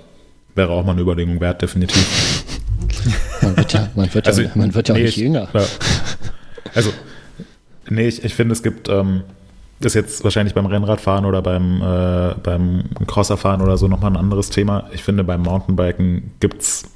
wäre 0.55 0.71
auch 0.71 0.83
mal 0.83 0.93
eine 0.93 1.01
Überlegung 1.01 1.39
wert, 1.39 1.61
definitiv. 1.61 2.43
Man 3.41 3.57
wird 3.57 3.73
ja, 3.73 3.89
man 3.95 4.13
wird 4.13 4.27
also, 4.27 4.41
ja, 4.43 4.51
man 4.53 4.73
wird 4.73 4.87
ja 4.87 4.93
nee, 4.93 4.99
auch 4.99 5.05
nicht 5.05 5.17
ich, 5.17 5.23
jünger. 5.23 5.47
Also, 6.75 6.91
nee, 7.89 8.07
ich, 8.07 8.23
ich 8.23 8.35
finde, 8.35 8.53
es 8.53 8.61
gibt, 8.61 8.87
ähm, 8.87 9.23
ist 9.79 9.95
jetzt 9.95 10.23
wahrscheinlich 10.23 10.53
beim 10.53 10.67
Rennradfahren 10.67 11.25
oder 11.25 11.41
beim, 11.41 11.81
äh, 11.81 12.35
beim 12.43 12.83
Crosserfahren 13.07 13.61
oder 13.61 13.77
so 13.77 13.87
nochmal 13.87 14.11
ein 14.11 14.17
anderes 14.17 14.51
Thema. 14.51 14.89
Ich 14.93 15.03
finde, 15.03 15.23
beim 15.23 15.41
Mountainbiken 15.41 16.31
gibt 16.39 16.61
es 16.61 16.90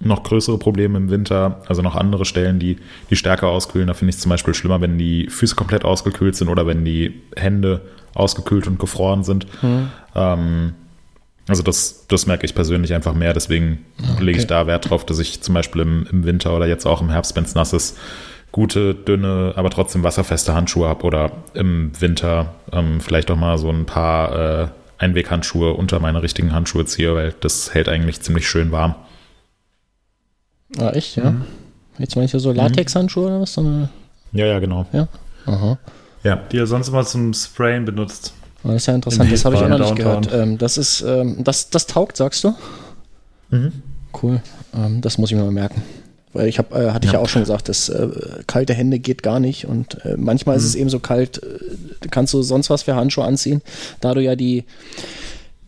noch 0.00 0.22
größere 0.22 0.58
Probleme 0.58 0.96
im 0.96 1.10
Winter, 1.10 1.60
also 1.66 1.82
noch 1.82 1.96
andere 1.96 2.24
Stellen, 2.24 2.58
die, 2.58 2.76
die 3.10 3.16
stärker 3.16 3.48
auskühlen. 3.48 3.88
Da 3.88 3.94
finde 3.94 4.10
ich 4.10 4.16
es 4.16 4.22
zum 4.22 4.30
Beispiel 4.30 4.54
schlimmer, 4.54 4.80
wenn 4.80 4.98
die 4.98 5.28
Füße 5.28 5.56
komplett 5.56 5.84
ausgekühlt 5.84 6.36
sind 6.36 6.48
oder 6.48 6.66
wenn 6.66 6.84
die 6.84 7.20
Hände 7.36 7.80
ausgekühlt 8.14 8.66
und 8.66 8.78
gefroren 8.78 9.24
sind. 9.24 9.46
Mhm. 9.62 9.88
Ähm, 10.14 10.74
also 11.48 11.62
das, 11.62 12.06
das 12.08 12.26
merke 12.26 12.44
ich 12.44 12.54
persönlich 12.54 12.92
einfach 12.94 13.14
mehr, 13.14 13.32
deswegen 13.32 13.84
okay. 14.12 14.22
lege 14.24 14.38
ich 14.38 14.46
da 14.46 14.66
Wert 14.66 14.90
drauf, 14.90 15.06
dass 15.06 15.18
ich 15.18 15.40
zum 15.40 15.54
Beispiel 15.54 15.80
im, 15.80 16.06
im 16.12 16.24
Winter 16.24 16.54
oder 16.54 16.66
jetzt 16.66 16.86
auch 16.86 17.00
im 17.00 17.10
Herbst, 17.10 17.34
wenn 17.36 17.44
es 17.44 17.54
nass 17.54 17.72
ist, 17.72 17.98
gute, 18.52 18.94
dünne, 18.94 19.54
aber 19.56 19.70
trotzdem 19.70 20.04
wasserfeste 20.04 20.54
Handschuhe 20.54 20.88
habe 20.88 21.04
oder 21.04 21.32
im 21.54 21.90
Winter 22.00 22.54
ähm, 22.72 23.00
vielleicht 23.00 23.30
auch 23.30 23.36
mal 23.36 23.56
so 23.56 23.70
ein 23.70 23.86
paar 23.86 24.62
äh, 24.62 24.68
Einweghandschuhe 24.98 25.72
unter 25.72 26.00
meine 26.00 26.22
richtigen 26.22 26.52
Handschuhe 26.52 26.84
ziehe, 26.84 27.14
weil 27.14 27.34
das 27.40 27.72
hält 27.72 27.88
eigentlich 27.88 28.20
ziemlich 28.20 28.48
schön 28.48 28.70
warm. 28.70 28.94
Ah, 30.76 30.90
echt, 30.90 31.16
ja? 31.16 31.30
Mhm. 31.30 31.44
Jetzt 31.98 32.16
meinst 32.16 32.34
du 32.34 32.38
so 32.38 32.52
Latexhandschuhe 32.52 33.26
oder 33.26 33.40
was? 33.40 33.56
Ja, 34.32 34.46
ja, 34.46 34.58
genau. 34.58 34.86
Ja? 34.92 35.08
Aha. 35.46 35.78
Ja. 36.22 36.36
Die 36.52 36.58
er 36.58 36.66
sonst 36.66 36.88
immer 36.88 37.04
zum 37.04 37.32
Sprayen 37.32 37.84
benutzt. 37.84 38.32
Das 38.62 38.74
ist 38.74 38.86
ja 38.86 38.94
interessant, 38.94 39.32
das 39.32 39.44
habe 39.44 39.54
ich 39.54 39.62
auch 39.62 39.68
noch 39.68 39.78
nicht 39.78 39.96
gehört. 39.96 40.32
Ähm, 40.32 40.58
das 40.58 40.78
ist, 40.78 41.00
ähm, 41.00 41.42
das, 41.44 41.70
das 41.70 41.86
taugt, 41.86 42.16
sagst 42.16 42.44
du? 42.44 42.54
Mhm. 43.50 43.72
Cool. 44.20 44.40
Ähm, 44.74 45.00
das 45.00 45.16
muss 45.16 45.30
ich 45.30 45.36
mir 45.36 45.44
mal 45.44 45.52
merken. 45.52 45.82
Weil 46.32 46.48
ich 46.48 46.58
habe, 46.58 46.74
äh, 46.74 46.90
hatte 46.90 47.06
ja. 47.06 47.10
ich 47.10 47.14
ja 47.14 47.18
auch 47.20 47.28
schon 47.28 47.42
gesagt, 47.42 47.68
dass 47.68 47.88
äh, 47.88 48.08
kalte 48.46 48.74
Hände 48.74 48.98
geht 48.98 49.22
gar 49.22 49.40
nicht 49.40 49.66
und 49.66 50.04
äh, 50.04 50.16
manchmal 50.16 50.56
mhm. 50.56 50.60
ist 50.60 50.66
es 50.66 50.74
eben 50.74 50.90
so 50.90 50.98
kalt, 50.98 51.42
äh, 51.42 52.08
kannst 52.10 52.34
du 52.34 52.42
sonst 52.42 52.68
was 52.68 52.82
für 52.82 52.94
Handschuhe 52.94 53.24
anziehen, 53.24 53.62
da 54.00 54.12
du 54.12 54.22
ja 54.22 54.36
die 54.36 54.64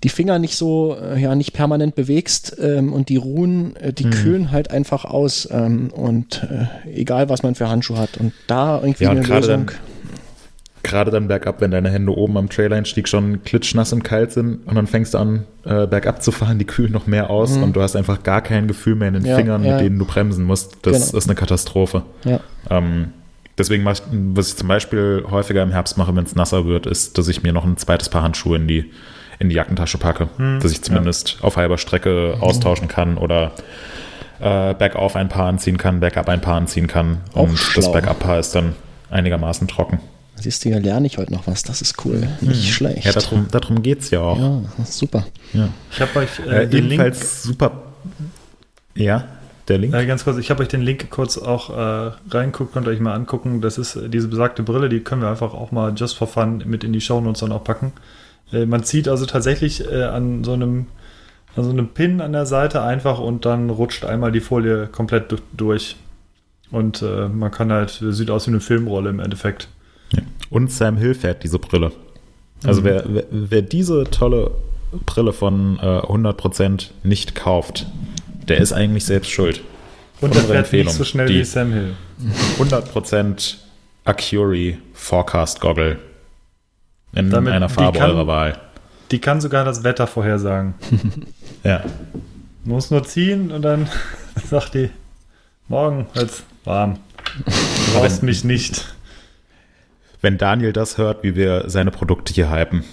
die 0.03 0.09
Finger 0.09 0.39
nicht 0.39 0.57
so, 0.57 0.97
äh, 0.97 1.21
ja, 1.21 1.35
nicht 1.35 1.53
permanent 1.53 1.95
bewegst 1.95 2.57
ähm, 2.61 2.93
und 2.93 3.09
die 3.09 3.17
ruhen, 3.17 3.77
äh, 3.77 3.93
die 3.93 4.07
mhm. 4.07 4.11
kühlen 4.11 4.51
halt 4.51 4.71
einfach 4.71 5.05
aus 5.05 5.49
ähm, 5.51 5.91
und 5.93 6.43
äh, 6.45 6.91
egal 6.99 7.29
was 7.29 7.43
man 7.43 7.55
für 7.55 7.69
Handschuhe 7.69 7.99
hat 7.99 8.17
und 8.17 8.33
da 8.47 8.81
irgendwie 8.81 9.05
ja, 9.05 9.11
eine 9.11 9.23
Lösung. 9.23 9.67
Dann, 9.67 9.71
gerade 10.83 11.11
dann 11.11 11.29
bergab, 11.29 11.61
wenn 11.61 11.71
deine 11.71 11.91
Hände 11.91 12.17
oben 12.17 12.39
am 12.39 12.49
Traileinstieg 12.49 13.09
schon 13.09 13.45
klitschnass 13.45 13.93
und 13.93 14.03
kalt 14.03 14.33
sind 14.33 14.67
und 14.67 14.75
dann 14.75 14.87
fängst 14.87 15.13
du 15.13 15.19
an, 15.19 15.45
äh, 15.65 15.87
bergab 15.87 16.23
zu 16.23 16.33
fahren, 16.33 16.59
die 16.59 16.65
kühlen 16.65 16.93
noch 16.93 17.07
mehr 17.07 17.29
aus 17.29 17.57
mhm. 17.57 17.65
und 17.65 17.77
du 17.77 17.83
hast 17.83 17.95
einfach 17.95 18.23
gar 18.23 18.41
kein 18.41 18.69
Gefühl 18.69 18.95
mehr 18.95 19.09
in 19.09 19.15
den 19.15 19.27
ja, 19.27 19.37
Fingern, 19.37 19.63
ja. 19.65 19.73
mit 19.73 19.85
denen 19.85 19.99
du 19.99 20.07
bremsen 20.07 20.45
musst. 20.45 20.79
Das 20.83 21.09
genau. 21.09 21.19
ist 21.19 21.29
eine 21.29 21.35
Katastrophe. 21.35 22.05
Ja. 22.25 22.41
Ähm, 22.71 23.09
deswegen, 23.59 23.87
ich, 23.89 24.03
was 24.35 24.49
ich 24.49 24.57
zum 24.57 24.69
Beispiel 24.69 25.25
häufiger 25.31 25.63
im 25.63 25.73
Herbst 25.73 25.99
mache, 25.99 26.17
wenn 26.17 26.25
es 26.25 26.35
nasser 26.35 26.65
wird, 26.65 26.87
ist, 26.87 27.19
dass 27.19 27.29
ich 27.29 27.43
mir 27.43 27.53
noch 27.53 27.67
ein 27.67 27.77
zweites 27.77 28.09
Paar 28.09 28.23
Handschuhe 28.23 28.57
in 28.57 28.67
die, 28.67 28.91
in 29.41 29.49
die 29.49 29.57
Jackentasche 29.57 29.99
packe, 29.99 30.29
mhm. 30.39 30.61
dass 30.61 30.71
ich 30.71 30.83
zumindest 30.83 31.39
auf 31.41 31.57
halber 31.57 31.79
Strecke 31.79 32.35
mhm. 32.37 32.43
austauschen 32.43 32.87
kann 32.87 33.19
oder 33.19 33.53
äh, 34.39 34.75
bergauf 34.75 35.17
ein 35.17 35.29
Paar 35.29 35.47
anziehen 35.47 35.79
kann, 35.79 35.99
bergab 35.99 36.29
ein 36.29 36.41
Paar 36.41 36.57
anziehen 36.57 36.87
kann. 36.87 37.23
Auch 37.33 37.49
und 37.49 37.57
schlau. 37.57 37.83
das 37.83 37.93
Bergab-Paar 37.93 38.39
ist 38.39 38.55
dann 38.55 38.75
einigermaßen 39.11 39.67
trocken. 39.67 39.99
Siehst 40.37 40.65
du, 40.65 40.69
ja 40.71 40.79
lerne 40.79 41.07
ich 41.07 41.19
heute 41.19 41.33
noch 41.33 41.47
was. 41.47 41.63
Das 41.63 41.83
ist 41.83 42.05
cool. 42.05 42.27
Nicht 42.41 42.65
hm. 42.65 42.73
schlecht. 42.73 43.05
Ja, 43.05 43.13
darum, 43.13 43.49
darum 43.51 43.83
geht 43.83 44.01
es 44.01 44.11
ja 44.11 44.21
auch. 44.21 44.39
Ja, 44.39 44.63
super. 44.85 45.27
Ja. 45.53 45.69
Ich 45.91 46.01
habe 46.01 46.19
euch 46.19 46.29
äh, 46.47 46.63
äh, 46.63 46.67
den 46.69 46.89
Link. 46.89 47.15
super. 47.15 47.73
Ja, 48.95 49.25
der 49.69 49.79
Link. 49.79 49.95
Äh, 49.95 50.07
ganz 50.07 50.25
kurz, 50.25 50.39
ich 50.39 50.51
habe 50.51 50.63
euch 50.63 50.69
den 50.69 50.81
Link 50.81 51.11
kurz 51.11 51.37
auch 51.37 51.71
äh, 51.71 52.13
reinguckt, 52.31 52.73
könnt 52.73 52.87
ihr 52.87 52.91
euch 52.91 53.01
mal 53.01 53.15
angucken. 53.15 53.61
Das 53.61 53.77
ist 53.77 53.97
äh, 53.97 54.09
diese 54.09 54.29
besagte 54.29 54.63
Brille, 54.63 54.89
die 54.89 55.01
können 55.01 55.23
wir 55.23 55.29
einfach 55.29 55.53
auch 55.53 55.73
mal 55.73 55.93
just 55.95 56.17
for 56.17 56.27
fun 56.27 56.63
mit 56.67 56.85
in 56.85 56.93
die 56.93 57.01
Show 57.01 57.21
Notes 57.21 57.41
dann 57.41 57.53
auch 57.53 57.65
packen. 57.65 57.93
Äh, 58.53 58.67
man 58.67 58.85
zieht 58.85 59.09
also 59.09 59.27
tatsächlich 59.27 59.85
äh, 59.91 60.05
an 60.05 60.45
so 60.45 60.53
einem 60.53 60.87
an 61.57 61.65
so 61.65 61.71
einem 61.71 61.89
Pin 61.89 62.21
an 62.21 62.33
der 62.33 62.47
Seite 62.47 62.83
einfach 62.83 63.19
und 63.19 63.45
dann 63.45 63.71
rutscht 63.71 64.05
einmal 64.05 64.31
die 64.31 64.41
Folie 64.41 64.87
komplett 64.87 65.35
durch. 65.53 65.97
Und 66.71 67.03
man 67.03 67.51
kann 67.51 67.73
halt, 67.73 68.01
sieht 68.01 68.31
aus 68.31 68.47
wie 68.47 68.53
eine 68.53 68.61
Filmrolle 68.61 69.11
im 69.11 69.19
Endeffekt. 69.19 69.67
Und 70.51 70.71
Sam 70.71 70.97
Hill 70.97 71.15
fährt 71.15 71.43
diese 71.43 71.59
Brille. 71.59 71.91
Also 72.65 72.81
mhm. 72.83 72.85
wer, 72.85 73.05
wer, 73.09 73.25
wer, 73.31 73.63
diese 73.63 74.05
tolle 74.05 74.51
Brille 75.07 75.33
von 75.33 75.79
äh, 75.79 75.83
100% 75.83 76.89
nicht 77.03 77.35
kauft, 77.35 77.87
der 78.49 78.59
ist 78.59 78.73
eigentlich 78.73 79.05
selbst 79.05 79.31
schuld. 79.31 79.63
Und 80.21 80.35
der 80.35 80.43
fährt 80.43 80.59
Empfehlung, 80.59 80.87
nicht 80.87 80.97
so 80.97 81.05
schnell 81.05 81.29
wie 81.29 81.45
Sam 81.45 81.73
Hill. 81.73 81.95
100% 82.59 83.55
Acuri 84.05 84.79
Forecast 84.93 85.61
Goggle 85.61 85.99
in 87.13 87.31
Damit, 87.31 87.53
einer 87.53 87.69
Farbe 87.69 87.99
kann, 87.99 88.11
eurer 88.11 88.27
Wahl. 88.27 88.59
Die 89.11 89.19
kann 89.19 89.41
sogar 89.41 89.65
das 89.65 89.85
Wetter 89.85 90.07
vorhersagen. 90.07 90.75
ja. 91.65 91.83
Muss 92.65 92.91
nur 92.91 93.05
ziehen 93.05 93.51
und 93.51 93.63
dann 93.63 93.89
sagt 94.45 94.75
die, 94.75 94.91
morgen 95.69 96.07
wird's 96.15 96.45
warm. 96.65 96.99
Du 97.47 97.93
brauchst 97.93 98.23
mich 98.23 98.45
nicht 98.45 98.95
wenn 100.21 100.39
Daniel 100.39 100.73
das 100.73 100.99
hört, 100.99 101.23
wie 101.23 101.35
wir 101.35 101.65
seine 101.69 101.91
Produkte 101.91 102.33
hier 102.33 102.51
hypen. 102.51 102.85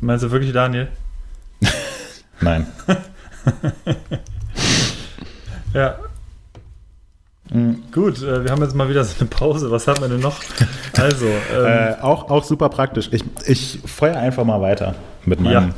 Meinst 0.00 0.24
du 0.24 0.30
wirklich 0.30 0.52
Daniel? 0.52 0.88
Nein. 2.40 2.66
ja. 5.74 5.98
Mhm. 7.50 7.82
Gut, 7.92 8.22
äh, 8.22 8.44
wir 8.44 8.50
haben 8.50 8.62
jetzt 8.62 8.74
mal 8.74 8.88
wieder 8.88 9.04
so 9.04 9.14
eine 9.20 9.28
Pause. 9.28 9.70
Was 9.70 9.86
haben 9.86 10.00
wir 10.00 10.08
denn 10.08 10.20
noch? 10.20 10.40
Also, 10.96 11.26
ähm, 11.26 11.64
äh, 11.64 11.94
auch, 12.00 12.28
auch 12.28 12.42
super 12.42 12.68
praktisch. 12.70 13.08
Ich, 13.12 13.22
ich 13.46 13.78
feuer 13.86 14.16
einfach 14.16 14.44
mal 14.44 14.60
weiter 14.60 14.96
mit 15.26 15.38
meinem 15.40 15.72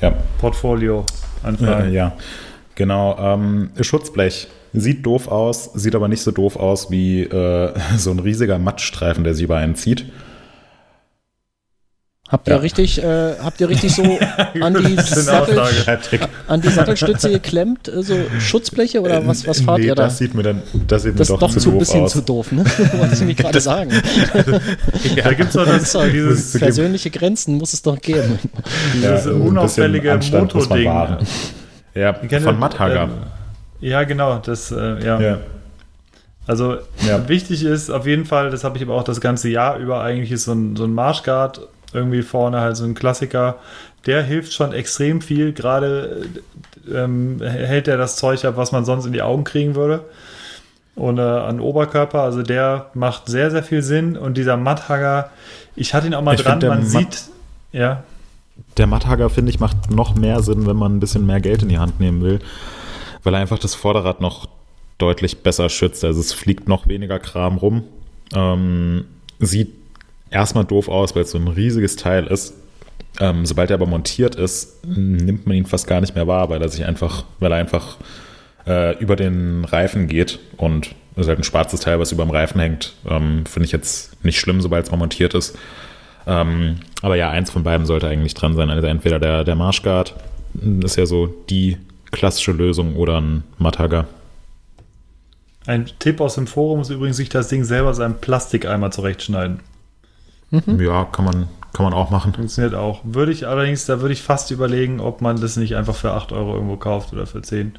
ja. 0.00 0.08
Ja. 0.08 0.16
Portfolio 0.40 1.04
anfangen. 1.44 1.92
Ja, 1.92 2.08
ja, 2.08 2.12
genau. 2.74 3.16
Ähm, 3.20 3.70
Schutzblech 3.80 4.48
Sieht 4.78 5.06
doof 5.06 5.28
aus, 5.28 5.70
sieht 5.72 5.94
aber 5.94 6.06
nicht 6.06 6.20
so 6.20 6.30
doof 6.30 6.56
aus 6.56 6.90
wie 6.90 7.22
äh, 7.22 7.72
so 7.96 8.10
ein 8.10 8.18
riesiger 8.18 8.58
Mattstreifen, 8.58 9.24
der 9.24 9.34
sich 9.34 9.44
über 9.44 9.56
einen 9.56 9.74
zieht. 9.74 10.04
Habt 12.28 12.48
ihr 12.48 12.54
ja. 12.54 12.60
richtig, 12.60 13.02
äh, 13.02 13.34
habt 13.40 13.60
ihr 13.60 13.68
richtig 13.68 13.94
so 13.94 14.02
an 14.60 14.74
die, 14.74 14.96
Sattel, 14.96 15.60
an 16.48 16.60
die 16.60 16.68
Sattelstütze 16.68 17.30
geklemmt, 17.30 17.86
äh, 17.86 18.02
so 18.02 18.16
Schutzbleche 18.40 19.00
oder 19.00 19.24
was, 19.26 19.46
was 19.46 19.60
fahrt 19.60 19.78
nee, 19.78 19.86
ihr 19.86 19.94
da? 19.94 20.04
Das 20.04 20.18
sieht 20.18 20.34
mir 20.34 20.42
dann, 20.42 20.62
das 20.88 21.04
sieht 21.04 21.20
das 21.20 21.28
mir 21.28 21.38
doch, 21.38 21.52
doch 21.52 21.56
zu, 21.56 21.70
ein 21.70 21.78
bisschen 21.78 22.02
aus. 22.02 22.12
zu 22.12 22.22
doof, 22.22 22.50
ne? 22.50 22.64
Wollte 22.94 23.14
ich 23.14 23.20
nämlich 23.20 23.36
gerade 23.36 23.60
sagen. 23.60 23.90
ja, 25.14 25.22
da 25.22 25.32
gibt 25.34 25.48
es 25.48 25.54
doch 25.54 25.66
das, 25.66 25.96
dieses 26.12 26.58
persönliche 26.58 27.10
Grenzen 27.10 27.56
muss 27.58 27.72
es 27.72 27.82
doch 27.82 28.00
geben. 28.00 28.40
Dieses 28.94 29.26
ja, 29.26 29.30
unauffällige 29.30 30.18
Motording. 30.32 31.26
Ja, 31.94 32.14
von 32.40 32.58
Matthager. 32.58 33.04
Ähm, 33.04 33.10
ja, 33.80 34.02
genau, 34.02 34.38
das, 34.38 34.72
äh, 34.72 35.04
ja. 35.04 35.20
ja. 35.20 35.38
Also 36.46 36.76
ja. 37.06 37.28
wichtig 37.28 37.64
ist 37.64 37.90
auf 37.90 38.06
jeden 38.06 38.24
Fall, 38.24 38.50
das 38.50 38.64
habe 38.64 38.76
ich 38.78 38.82
aber 38.82 38.94
auch 38.94 39.04
das 39.04 39.20
ganze 39.20 39.48
Jahr 39.48 39.78
über, 39.78 40.02
eigentlich 40.02 40.32
ist 40.32 40.44
so 40.44 40.52
ein, 40.52 40.76
so 40.76 40.84
ein 40.84 40.92
Marshguard 40.92 41.68
irgendwie 41.92 42.22
vorne 42.22 42.60
halt 42.60 42.76
so 42.76 42.84
ein 42.84 42.94
Klassiker. 42.94 43.56
Der 44.06 44.22
hilft 44.22 44.52
schon 44.52 44.72
extrem 44.72 45.20
viel. 45.20 45.52
Gerade 45.52 46.26
ähm, 46.92 47.40
hält 47.40 47.88
er 47.88 47.96
das 47.96 48.16
Zeug 48.16 48.44
ab, 48.44 48.56
was 48.56 48.72
man 48.72 48.84
sonst 48.84 49.06
in 49.06 49.12
die 49.12 49.22
Augen 49.22 49.44
kriegen 49.44 49.74
würde. 49.74 50.04
Und 50.94 51.18
äh, 51.18 51.22
an 51.22 51.60
Oberkörper, 51.60 52.22
also 52.22 52.42
der 52.42 52.90
macht 52.94 53.26
sehr, 53.26 53.50
sehr 53.50 53.62
viel 53.62 53.82
Sinn. 53.82 54.16
Und 54.16 54.36
dieser 54.36 54.56
Matthagger, 54.56 55.30
ich 55.74 55.92
hatte 55.92 56.06
ihn 56.06 56.14
auch 56.14 56.22
mal 56.22 56.34
ich 56.34 56.42
dran, 56.42 56.60
man 56.60 56.86
sieht, 56.86 57.24
ja. 57.72 58.02
Der 58.78 58.86
Matthagger, 58.86 59.28
finde 59.28 59.50
ich, 59.50 59.60
macht 59.60 59.90
noch 59.90 60.14
mehr 60.14 60.42
Sinn, 60.42 60.66
wenn 60.66 60.76
man 60.76 60.96
ein 60.96 61.00
bisschen 61.00 61.26
mehr 61.26 61.40
Geld 61.40 61.62
in 61.62 61.68
die 61.68 61.78
Hand 61.78 62.00
nehmen 62.00 62.22
will 62.22 62.40
weil 63.26 63.34
er 63.34 63.40
einfach 63.40 63.58
das 63.58 63.74
Vorderrad 63.74 64.20
noch 64.20 64.46
deutlich 64.98 65.42
besser 65.42 65.68
schützt. 65.68 66.04
Also 66.04 66.20
es 66.20 66.32
fliegt 66.32 66.68
noch 66.68 66.86
weniger 66.86 67.18
Kram 67.18 67.58
rum. 67.58 67.82
Ähm, 68.32 69.04
sieht 69.40 69.75
erstmal 70.30 70.64
doof 70.64 70.88
aus, 70.88 71.14
weil 71.14 71.22
es 71.22 71.30
so 71.30 71.38
ein 71.38 71.48
riesiges 71.48 71.96
Teil 71.96 72.26
ist. 72.26 72.54
Ähm, 73.18 73.46
sobald 73.46 73.70
er 73.70 73.74
aber 73.74 73.86
montiert 73.86 74.34
ist, 74.34 74.84
nimmt 74.84 75.46
man 75.46 75.56
ihn 75.56 75.66
fast 75.66 75.86
gar 75.86 76.00
nicht 76.00 76.14
mehr 76.14 76.26
wahr, 76.26 76.50
weil 76.50 76.60
er 76.60 76.68
sich 76.68 76.84
einfach, 76.84 77.24
weil 77.38 77.52
er 77.52 77.58
einfach 77.58 77.96
äh, 78.66 78.98
über 78.98 79.16
den 79.16 79.64
Reifen 79.64 80.06
geht 80.06 80.38
und 80.56 80.94
ist 81.16 81.28
halt 81.28 81.38
ein 81.38 81.44
schwarzes 81.44 81.80
Teil, 81.80 81.98
was 81.98 82.12
über 82.12 82.24
dem 82.24 82.30
Reifen 82.30 82.60
hängt. 82.60 82.92
Ähm, 83.08 83.46
Finde 83.46 83.66
ich 83.66 83.72
jetzt 83.72 84.22
nicht 84.24 84.38
schlimm, 84.38 84.60
sobald 84.60 84.84
es 84.84 84.90
mal 84.90 84.98
montiert 84.98 85.32
ist. 85.32 85.56
Ähm, 86.26 86.80
aber 87.00 87.16
ja, 87.16 87.30
eins 87.30 87.50
von 87.50 87.62
beiden 87.62 87.86
sollte 87.86 88.08
eigentlich 88.08 88.34
dran 88.34 88.54
sein. 88.54 88.68
Also 88.68 88.86
entweder 88.86 89.18
der, 89.18 89.44
der 89.44 89.54
Marshguard, 89.54 90.14
ist 90.82 90.96
ja 90.96 91.06
so 91.06 91.26
die 91.48 91.78
klassische 92.10 92.52
Lösung, 92.52 92.96
oder 92.96 93.20
ein 93.20 93.44
Mataga. 93.58 94.06
Ein 95.66 95.86
Tipp 95.98 96.20
aus 96.20 96.36
dem 96.36 96.46
Forum 96.46 96.80
ist 96.80 96.90
übrigens, 96.90 97.16
sich 97.16 97.28
das 97.28 97.48
Ding 97.48 97.64
selber 97.64 97.92
seinen 97.94 98.18
Plastikeimer 98.20 98.90
zurechtschneiden. 98.90 99.60
Mhm. 100.50 100.80
Ja, 100.80 101.04
kann 101.04 101.24
man, 101.24 101.48
kann 101.72 101.84
man 101.84 101.92
auch 101.92 102.10
machen. 102.10 102.32
Funktioniert 102.32 102.74
auch. 102.74 103.00
Würde 103.04 103.32
ich 103.32 103.46
allerdings, 103.46 103.86
da 103.86 104.00
würde 104.00 104.12
ich 104.12 104.22
fast 104.22 104.50
überlegen, 104.50 105.00
ob 105.00 105.20
man 105.20 105.40
das 105.40 105.56
nicht 105.56 105.76
einfach 105.76 105.94
für 105.96 106.12
8 106.12 106.32
Euro 106.32 106.54
irgendwo 106.54 106.76
kauft 106.76 107.12
oder 107.12 107.26
für 107.26 107.42
10. 107.42 107.78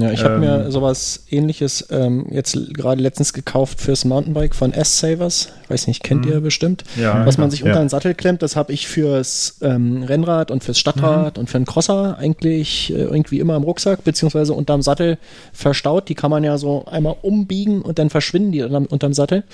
Ja, 0.00 0.10
ich 0.12 0.24
habe 0.24 0.34
ähm, 0.34 0.40
mir 0.40 0.70
sowas 0.70 1.24
ähnliches 1.30 1.86
ähm, 1.90 2.26
jetzt 2.30 2.56
gerade 2.74 3.02
letztens 3.02 3.32
gekauft 3.32 3.80
fürs 3.80 4.04
Mountainbike 4.04 4.54
von 4.54 4.72
S-Savers. 4.72 5.50
Ich 5.64 5.70
weiß 5.70 5.86
nicht, 5.88 6.02
kennt 6.02 6.24
ihr 6.26 6.40
mhm. 6.40 6.44
bestimmt. 6.44 6.84
Ja, 6.96 7.26
Was 7.26 7.36
man 7.36 7.50
sich 7.50 7.62
unter 7.62 7.76
ja. 7.76 7.84
den 7.84 7.88
Sattel 7.88 8.14
klemmt, 8.14 8.42
das 8.42 8.56
habe 8.56 8.72
ich 8.72 8.88
fürs 8.88 9.58
ähm, 9.60 10.02
Rennrad 10.02 10.50
und 10.50 10.64
fürs 10.64 10.78
Stadtrad 10.78 11.36
mhm. 11.36 11.40
und 11.40 11.50
für 11.50 11.58
einen 11.58 11.66
Crosser 11.66 12.16
eigentlich 12.18 12.92
äh, 12.92 13.02
irgendwie 13.02 13.40
immer 13.40 13.56
im 13.56 13.62
Rucksack, 13.62 14.02
beziehungsweise 14.04 14.54
unterm 14.54 14.82
Sattel 14.82 15.18
verstaut. 15.52 16.08
Die 16.08 16.14
kann 16.14 16.30
man 16.30 16.44
ja 16.44 16.56
so 16.56 16.86
einmal 16.86 17.16
umbiegen 17.20 17.82
und 17.82 17.98
dann 17.98 18.10
verschwinden 18.10 18.52
die 18.52 18.62
unterm, 18.62 18.86
unterm 18.86 19.12
Sattel. 19.12 19.44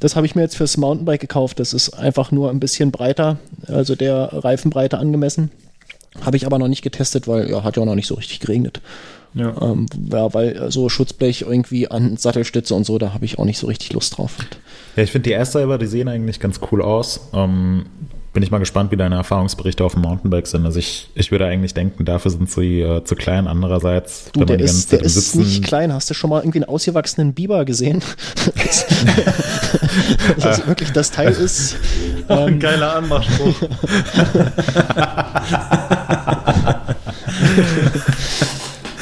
Das 0.00 0.16
habe 0.16 0.26
ich 0.26 0.34
mir 0.34 0.42
jetzt 0.42 0.56
fürs 0.56 0.76
Mountainbike 0.76 1.20
gekauft. 1.20 1.60
Das 1.60 1.72
ist 1.72 1.90
einfach 1.90 2.32
nur 2.32 2.50
ein 2.50 2.60
bisschen 2.60 2.90
breiter, 2.90 3.38
also 3.68 3.94
der 3.94 4.30
Reifenbreite 4.32 4.98
angemessen. 4.98 5.50
Habe 6.20 6.36
ich 6.36 6.46
aber 6.46 6.58
noch 6.58 6.68
nicht 6.68 6.82
getestet, 6.82 7.26
weil 7.26 7.50
ja, 7.50 7.64
hat 7.64 7.76
ja 7.76 7.82
auch 7.82 7.86
noch 7.86 7.94
nicht 7.94 8.06
so 8.06 8.14
richtig 8.14 8.40
geregnet. 8.40 8.80
Ja. 9.34 9.54
Ähm, 9.60 9.86
ja, 10.10 10.32
weil 10.32 10.70
so 10.70 10.88
Schutzblech 10.88 11.42
irgendwie 11.42 11.90
an 11.90 12.16
Sattelstütze 12.16 12.74
und 12.74 12.84
so, 12.84 12.98
da 12.98 13.12
habe 13.12 13.24
ich 13.24 13.38
auch 13.38 13.44
nicht 13.44 13.58
so 13.58 13.66
richtig 13.66 13.92
Lust 13.92 14.16
drauf. 14.16 14.36
Ja, 14.96 15.02
ich 15.02 15.10
finde 15.10 15.28
die 15.28 15.32
Air-Cyber, 15.32 15.78
die 15.78 15.86
sehen 15.86 16.08
eigentlich 16.08 16.38
ganz 16.38 16.60
cool 16.70 16.82
aus. 16.82 17.28
Ähm, 17.32 17.86
bin 18.34 18.42
ich 18.42 18.50
mal 18.50 18.58
gespannt, 18.58 18.90
wie 18.90 18.96
deine 18.96 19.14
Erfahrungsberichte 19.14 19.84
auf 19.84 19.92
dem 19.92 20.02
Mountainbike 20.02 20.48
sind. 20.48 20.66
Also 20.66 20.80
ich, 20.80 21.08
ich 21.14 21.30
würde 21.30 21.46
eigentlich 21.46 21.72
denken, 21.72 22.04
dafür 22.04 22.32
sind 22.32 22.50
sie 22.50 22.80
äh, 22.80 23.04
zu 23.04 23.14
klein. 23.14 23.46
Andererseits, 23.46 24.32
du, 24.32 24.44
der 24.44 24.58
ist, 24.58 24.90
der 24.90 25.02
ist 25.02 25.14
Sitzen 25.14 25.38
nicht 25.38 25.62
klein. 25.64 25.92
Hast 25.92 26.10
du 26.10 26.14
schon 26.14 26.30
mal 26.30 26.40
irgendwie 26.40 26.58
einen 26.58 26.68
ausgewachsenen 26.68 27.32
Biber 27.32 27.64
gesehen? 27.64 28.02
das, 28.56 30.44
also 30.44 30.66
wirklich, 30.66 30.90
das 30.90 31.12
Teil 31.12 31.32
ist 31.32 31.76
ähm, 32.28 32.38
ein 32.38 32.58
geiler 32.58 32.96
Anmachspruch. 32.96 33.54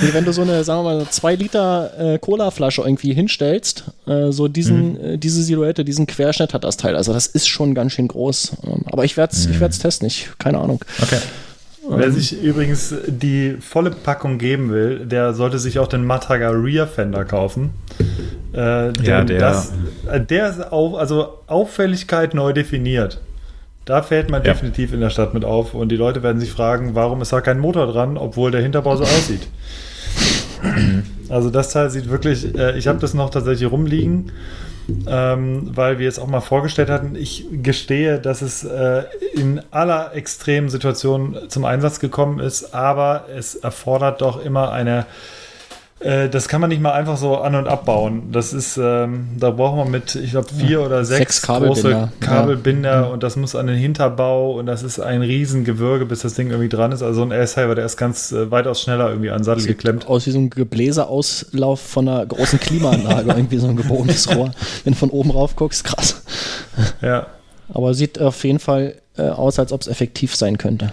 Nee, 0.03 0.13
wenn 0.13 0.25
du 0.25 0.33
so 0.33 0.43
eine, 0.43 0.65
sagen 0.65 0.85
wir 0.85 0.95
mal, 0.97 1.07
2 1.09 1.35
Liter 1.37 2.15
äh, 2.15 2.19
Cola-Flasche 2.19 2.83
irgendwie 2.83 3.15
hinstellst, 3.15 3.85
äh, 4.07 4.33
so 4.33 4.49
diesen, 4.49 4.93
mhm. 4.93 5.05
äh, 5.05 5.19
diese 5.19 5.43
Silhouette, 5.43 5.85
diesen 5.85 6.07
Querschnitt 6.07 6.55
hat 6.55 6.65
das 6.65 6.77
Teil. 6.77 6.97
Also 6.97 7.13
das 7.13 7.27
ist 7.27 7.49
schon 7.49 7.75
ganz 7.75 7.93
schön 7.93 8.09
groß. 8.09 8.53
Ähm, 8.67 8.83
aber 8.87 9.05
ich 9.05 9.17
werde 9.17 9.33
es 9.33 9.49
mhm. 9.49 9.71
testen, 9.71 10.07
ich, 10.07 10.29
keine 10.39 10.59
Ahnung. 10.59 10.81
Okay. 11.01 11.19
Wer 11.89 12.07
ähm. 12.07 12.13
sich 12.13 12.41
übrigens 12.43 12.95
die 13.07 13.57
volle 13.61 13.91
Packung 13.91 14.39
geben 14.39 14.71
will, 14.71 15.01
der 15.07 15.35
sollte 15.35 15.59
sich 15.59 15.79
auch 15.79 15.89
den 15.89 16.05
Mataga 16.05 16.51
Rear 16.51 16.87
Fender 16.87 17.25
kaufen. 17.25 17.71
Äh, 18.55 18.93
ja, 19.03 19.25
der. 19.25 19.41
Das, 19.41 19.73
äh, 20.11 20.21
der 20.21 20.51
ist 20.51 20.73
auf, 20.73 20.95
also 20.95 21.39
Auffälligkeit 21.47 22.35
neu 22.35 22.53
definiert. 22.53 23.21
Da 23.85 24.03
fällt 24.03 24.31
man 24.31 24.45
ja. 24.45 24.53
definitiv 24.53 24.93
in 24.93 25.01
der 25.01 25.11
Stadt 25.11 25.35
mit 25.35 25.45
auf 25.45 25.75
und 25.75 25.89
die 25.89 25.97
Leute 25.97 26.23
werden 26.23 26.39
sich 26.39 26.53
fragen, 26.53 26.95
warum 26.95 27.21
ist 27.21 27.33
da 27.33 27.41
kein 27.41 27.59
Motor 27.59 27.89
dran, 27.89 28.17
obwohl 28.17 28.53
der 28.53 28.63
Hinterbau 28.63 28.97
so 28.97 29.03
aussieht. 29.03 29.49
Also 31.29 31.51
das 31.51 31.71
Teil 31.73 31.91
sieht 31.91 32.09
wirklich, 32.11 32.55
äh, 32.57 32.77
ich 32.77 32.87
habe 32.87 32.99
das 32.99 33.15
noch 33.15 33.31
tatsächlich 33.31 33.71
rumliegen, 33.71 34.33
ähm, 35.07 35.71
weil 35.75 35.99
wir 35.99 36.09
es 36.09 36.19
auch 36.19 36.27
mal 36.27 36.41
vorgestellt 36.41 36.91
hatten. 36.91 37.15
Ich 37.15 37.47
gestehe, 37.63 38.19
dass 38.19 38.43
es 38.43 38.65
äh, 38.65 39.05
in 39.35 39.61
aller 39.71 40.15
extremen 40.15 40.69
Situation 40.69 41.37
zum 41.49 41.65
Einsatz 41.65 42.01
gekommen 42.01 42.39
ist, 42.39 42.75
aber 42.75 43.27
es 43.35 43.55
erfordert 43.55 44.21
doch 44.21 44.45
immer 44.45 44.73
eine 44.73 45.07
äh, 46.03 46.29
das 46.29 46.49
kann 46.49 46.61
man 46.61 46.71
nicht 46.71 46.83
mal 46.83 46.93
einfach 46.93 47.17
so 47.17 47.39
an- 47.39 47.55
und 47.55 47.69
abbauen. 47.69 48.33
Das 48.33 48.53
ist, 48.53 48.77
ähm, 48.77 49.29
da 49.39 49.51
braucht 49.51 49.77
man 49.77 49.91
mit, 49.91 50.15
ich 50.15 50.33
glaube, 50.33 50.49
vier 50.55 50.83
oder 50.83 51.05
sechs, 51.05 51.37
sechs 51.37 51.47
große 51.47 52.11
Kabelbinder 52.21 52.91
ja. 52.91 53.03
und 53.03 53.23
das 53.23 53.37
muss 53.37 53.55
an 53.55 53.67
den 53.67 53.77
Hinterbau 53.77 54.53
und 54.53 54.67
das 54.67 54.83
ist 54.83 54.99
ein 54.99 55.23
Riesengewürge, 55.23 56.07
bis 56.07 56.21
das 56.21 56.35
Ding 56.35 56.51
irgendwie 56.51 56.69
dran 56.69 56.93
ist. 56.93 57.03
Also 57.03 57.23
ein 57.23 57.31
Aircyber, 57.31 57.75
der 57.75 57.87
ist 57.87 57.97
ganz 57.97 58.33
äh, 58.33 58.51
weitaus 58.51 58.83
schneller 58.83 59.11
irgendwie 59.11 59.31
an 59.31 59.39
den 59.39 59.45
Sattel 59.45 59.63
Sieht 59.63 59.79
geklemmt. 59.79 60.07
Aus 60.09 60.27
wie 60.27 60.31
so 60.31 60.39
ein 60.39 60.51
Gebläseauslauf 60.51 61.81
von 61.81 62.09
einer 62.09 62.27
großen 62.27 62.59
Klimaanlage, 62.59 63.29
irgendwie 63.37 63.59
so 63.59 63.69
ein 63.69 63.77
gebogenes 63.77 64.35
Rohr. 64.35 64.53
Wenn 64.85 64.95
du 64.95 64.99
von 64.99 65.11
oben 65.11 65.31
rauf 65.31 65.57
guckst, 65.57 65.85
krass. 65.85 66.23
Ja. 67.01 67.27
Aber 67.73 67.95
sieht 67.95 68.21
auf 68.21 68.45
jeden 68.45 68.59
Fall 68.59 68.97
äh, 69.17 69.23
aus, 69.23 69.59
als 69.59 69.73
ob 69.73 69.83
es 69.83 69.87
effektiv 69.87 70.35
sein 70.35 70.59
könnte. 70.59 70.93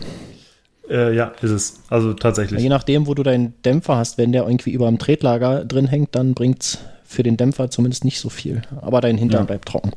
Äh, 0.89 1.15
ja, 1.15 1.31
ist 1.41 1.51
es. 1.51 1.81
Also 1.89 2.13
tatsächlich. 2.13 2.61
Je 2.61 2.69
nachdem, 2.69 3.07
wo 3.07 3.13
du 3.13 3.23
deinen 3.23 3.53
Dämpfer 3.63 3.97
hast, 3.97 4.17
wenn 4.17 4.31
der 4.31 4.43
irgendwie 4.43 4.71
über 4.71 4.87
dem 4.87 4.97
Tretlager 4.97 5.65
drin 5.65 5.87
hängt, 5.87 6.15
dann 6.15 6.33
bringt 6.33 6.63
es 6.63 6.79
für 7.05 7.23
den 7.23 7.37
Dämpfer 7.37 7.69
zumindest 7.69 8.05
nicht 8.05 8.19
so 8.19 8.29
viel. 8.29 8.61
Aber 8.81 9.01
dein 9.01 9.17
Hintern 9.17 9.41
ja. 9.41 9.45
bleibt 9.45 9.67
trocken. 9.67 9.91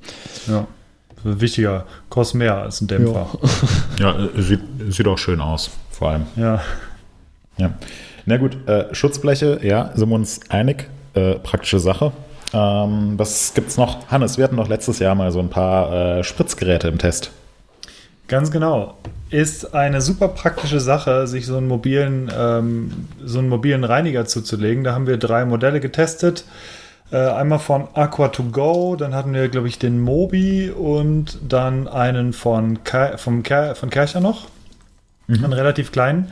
Ja. 0.48 0.66
Wichtiger, 1.24 1.86
kostet 2.08 2.38
mehr 2.38 2.56
als 2.56 2.80
ein 2.80 2.88
Dämpfer. 2.88 3.28
Ja, 3.98 4.18
ja 4.18 4.28
sieht, 4.36 4.60
sieht 4.88 5.06
auch 5.06 5.18
schön 5.18 5.40
aus, 5.40 5.70
vor 5.90 6.10
allem. 6.10 6.26
Ja. 6.36 6.60
Ja. 7.58 7.74
Na 8.26 8.36
gut, 8.38 8.56
äh, 8.66 8.92
Schutzbleche, 8.94 9.60
ja, 9.62 9.92
sind 9.94 10.08
wir 10.08 10.14
uns 10.14 10.40
einig. 10.48 10.88
Äh, 11.14 11.34
praktische 11.34 11.78
Sache. 11.78 12.12
Ähm, 12.54 13.14
was 13.18 13.52
gibt's 13.54 13.76
noch? 13.76 14.10
Hannes, 14.10 14.38
wir 14.38 14.44
hatten 14.44 14.56
doch 14.56 14.68
letztes 14.68 14.98
Jahr 14.98 15.14
mal 15.14 15.30
so 15.30 15.40
ein 15.40 15.50
paar 15.50 16.18
äh, 16.18 16.24
Spritzgeräte 16.24 16.88
im 16.88 16.98
Test. 16.98 17.30
Ganz 18.32 18.50
genau 18.50 18.96
ist 19.28 19.74
eine 19.74 20.00
super 20.00 20.28
praktische 20.28 20.80
Sache, 20.80 21.26
sich 21.26 21.44
so 21.44 21.58
einen 21.58 21.68
mobilen, 21.68 22.30
ähm, 22.34 23.08
so 23.22 23.40
einen 23.40 23.50
mobilen 23.50 23.84
Reiniger 23.84 24.24
zuzulegen. 24.24 24.84
Da 24.84 24.94
haben 24.94 25.06
wir 25.06 25.18
drei 25.18 25.44
Modelle 25.44 25.80
getestet. 25.80 26.44
Äh, 27.10 27.16
einmal 27.16 27.58
von 27.58 27.88
Aqua2Go, 27.88 28.96
dann 28.96 29.14
hatten 29.14 29.34
wir, 29.34 29.48
glaube 29.48 29.68
ich, 29.68 29.78
den 29.78 30.00
Mobi 30.00 30.70
und 30.70 31.38
dann 31.46 31.88
einen 31.88 32.32
von, 32.32 32.84
Ke 32.84 33.18
vom 33.18 33.42
Ker 33.42 33.74
von 33.74 33.90
Kercher 33.90 34.20
noch. 34.20 34.48
Mhm. 35.26 35.44
Einen 35.44 35.52
relativ 35.52 35.92
kleinen. 35.92 36.30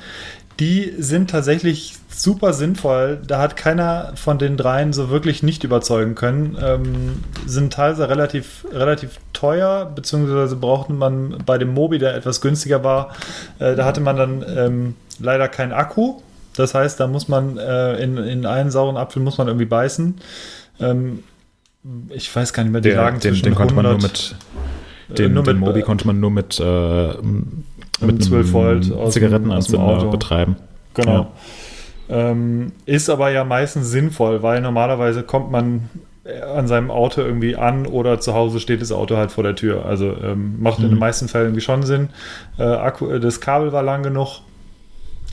Die 0.60 0.92
sind 0.98 1.30
tatsächlich 1.30 1.94
super 2.10 2.52
sinnvoll. 2.52 3.18
Da 3.26 3.40
hat 3.40 3.56
keiner 3.56 4.12
von 4.14 4.38
den 4.38 4.58
dreien 4.58 4.92
so 4.92 5.08
wirklich 5.08 5.42
nicht 5.42 5.64
überzeugen 5.64 6.14
können. 6.14 6.58
Ähm, 6.62 7.24
sind 7.46 7.72
teilweise 7.72 8.08
relativ, 8.10 8.66
relativ 8.70 9.18
teuer, 9.32 9.90
beziehungsweise 9.94 10.56
brauchte 10.56 10.92
man 10.92 11.42
bei 11.46 11.56
dem 11.56 11.72
Mobi, 11.72 11.98
der 11.98 12.14
etwas 12.14 12.42
günstiger 12.42 12.84
war, 12.84 13.14
äh, 13.58 13.74
da 13.74 13.86
hatte 13.86 14.02
man 14.02 14.16
dann 14.16 14.44
ähm, 14.54 14.94
leider 15.18 15.48
keinen 15.48 15.72
Akku. 15.72 16.20
Das 16.54 16.74
heißt, 16.74 17.00
da 17.00 17.06
muss 17.06 17.28
man 17.28 17.56
äh, 17.56 17.96
in, 18.02 18.18
in 18.18 18.44
einen 18.44 18.70
sauren 18.70 18.98
Apfel 18.98 19.22
muss 19.22 19.38
man 19.38 19.46
irgendwie 19.46 19.66
beißen. 19.66 20.20
Ähm, 20.78 21.22
ich 22.10 22.34
weiß 22.34 22.52
gar 22.52 22.64
nicht 22.64 22.72
mehr, 22.72 22.82
die 22.82 22.90
der, 22.90 22.98
lagen 22.98 23.20
den, 23.20 23.32
zwischen 23.32 23.44
den 23.44 23.54
konnte 23.54 23.74
man 23.74 23.86
nur 23.86 23.98
mit 23.98 24.34
äh, 25.08 25.14
den, 25.14 25.32
nur 25.32 25.42
den 25.42 25.58
Mobi 25.58 25.80
konnte 25.82 26.06
man 26.06 26.20
nur 26.20 26.30
mit, 26.30 26.60
äh, 26.60 27.14
mit 28.00 28.22
12 28.24 28.52
Volt 28.52 29.12
Zigarettenanzünder 29.12 30.06
betreiben. 30.06 30.56
Genau. 30.94 31.28
Ja. 32.08 32.30
Ähm, 32.30 32.72
ist 32.86 33.08
aber 33.08 33.30
ja 33.30 33.44
meistens 33.44 33.90
sinnvoll, 33.90 34.42
weil 34.42 34.60
normalerweise 34.60 35.22
kommt 35.22 35.50
man 35.50 35.88
an 36.54 36.68
seinem 36.68 36.90
Auto 36.90 37.22
irgendwie 37.22 37.56
an 37.56 37.86
oder 37.86 38.20
zu 38.20 38.34
Hause 38.34 38.60
steht 38.60 38.82
das 38.82 38.92
Auto 38.92 39.16
halt 39.16 39.32
vor 39.32 39.44
der 39.44 39.54
Tür. 39.54 39.86
Also 39.86 40.14
ähm, 40.22 40.60
macht 40.60 40.78
mhm. 40.78 40.84
in 40.84 40.90
den 40.90 40.94
mhm. 40.94 41.00
meisten 41.00 41.28
Fällen 41.28 41.46
irgendwie 41.46 41.62
schon 41.62 41.82
Sinn. 41.82 42.10
Äh, 42.58 42.64
Akku, 42.64 43.18
das 43.18 43.40
Kabel 43.40 43.72
war 43.72 43.82
lang 43.82 44.02
genug. 44.02 44.40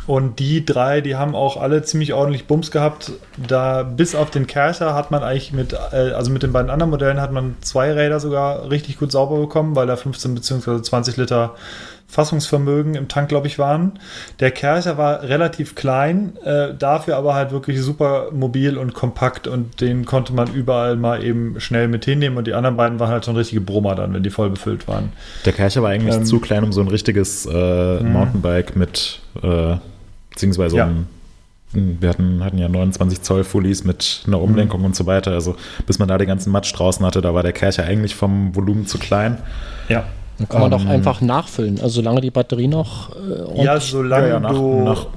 Und 0.05 0.39
die 0.39 0.65
drei, 0.65 1.01
die 1.01 1.17
haben 1.17 1.35
auch 1.35 1.57
alle 1.57 1.83
ziemlich 1.83 2.13
ordentlich 2.13 2.47
Bums 2.47 2.71
gehabt. 2.71 3.11
Da 3.45 3.83
bis 3.83 4.15
auf 4.15 4.29
den 4.29 4.47
Kercher 4.47 4.93
hat 4.93 5.11
man 5.11 5.21
eigentlich 5.21 5.51
mit, 5.51 5.73
äh, 5.73 6.11
also 6.13 6.31
mit 6.31 6.43
den 6.43 6.53
beiden 6.53 6.69
anderen 6.69 6.91
Modellen 6.91 7.19
hat 7.19 7.33
man 7.33 7.57
zwei 7.59 7.91
Räder 7.91 8.21
sogar 8.21 8.71
richtig 8.71 8.97
gut 8.97 9.11
sauber 9.11 9.37
bekommen, 9.37 9.75
weil 9.75 9.87
da 9.87 9.97
15 9.97 10.33
bzw. 10.33 10.81
20 10.81 11.17
Liter 11.17 11.55
Fassungsvermögen 12.09 12.95
im 12.95 13.09
Tank, 13.09 13.27
glaube 13.27 13.47
ich, 13.47 13.59
waren. 13.59 13.99
Der 14.39 14.51
Kercher 14.51 14.97
war 14.97 15.23
relativ 15.23 15.75
klein, 15.75 16.37
äh, 16.43 16.73
dafür 16.73 17.17
aber 17.17 17.35
halt 17.35 17.51
wirklich 17.51 17.81
super 17.81 18.29
mobil 18.31 18.77
und 18.77 18.93
kompakt 18.93 19.47
und 19.47 19.81
den 19.81 20.05
konnte 20.05 20.33
man 20.33 20.53
überall 20.53 20.95
mal 20.95 21.23
eben 21.23 21.59
schnell 21.59 21.89
mit 21.89 22.05
hinnehmen 22.05 22.37
und 22.37 22.47
die 22.47 22.53
anderen 22.53 22.77
beiden 22.77 22.99
waren 22.99 23.09
halt 23.09 23.25
schon 23.25 23.35
richtige 23.35 23.59
Brummer 23.59 23.93
dann, 23.95 24.13
wenn 24.13 24.23
die 24.23 24.29
voll 24.29 24.49
befüllt 24.49 24.87
waren. 24.87 25.11
Der 25.45 25.51
Kercher 25.51 25.83
war 25.83 25.89
eigentlich 25.89 26.15
ähm, 26.15 26.25
zu 26.25 26.39
klein, 26.39 26.63
um 26.63 26.71
so 26.71 26.79
ein 26.79 26.87
richtiges 26.87 27.45
äh, 27.45 27.99
mhm. 27.99 28.13
Mountainbike 28.13 28.75
mit, 28.77 29.19
äh, 29.43 29.75
beziehungsweise 30.29 30.77
ja. 30.77 30.85
um 30.85 31.07
wir 31.73 32.07
hatten, 32.09 32.43
hatten 32.43 32.57
ja 32.57 32.69
29 32.69 33.21
Zoll 33.23 33.43
Fullies 33.43 33.83
mit 33.83 34.23
einer 34.25 34.41
Umlenkung 34.41 34.79
mhm. 34.79 34.87
und 34.87 34.95
so 34.95 35.05
weiter. 35.05 35.31
Also 35.33 35.57
bis 35.85 35.99
man 35.99 36.07
da 36.07 36.17
den 36.17 36.27
ganzen 36.27 36.51
Matsch 36.51 36.73
draußen 36.73 37.05
hatte, 37.05 37.21
da 37.21 37.33
war 37.33 37.43
der 37.43 37.51
Kercher 37.51 37.83
eigentlich 37.83 38.15
vom 38.15 38.55
Volumen 38.55 38.87
zu 38.87 38.97
klein. 38.97 39.37
Ja. 39.89 40.05
Dann 40.37 40.49
kann 40.49 40.61
man 40.61 40.71
ähm, 40.71 40.77
doch 40.79 40.85
einfach 40.89 41.21
nachfüllen. 41.21 41.75
Also 41.81 41.89
solange 42.01 42.21
die 42.21 42.31
Batterie 42.31 42.67
noch 42.67 43.09
äh, 43.15 43.63
Ja, 43.63 43.79
solange 43.79 44.27
ja, 44.27 44.33
ja, 44.35 44.39
nach, 44.39 44.51
du 44.51 44.83
nach 44.83 45.07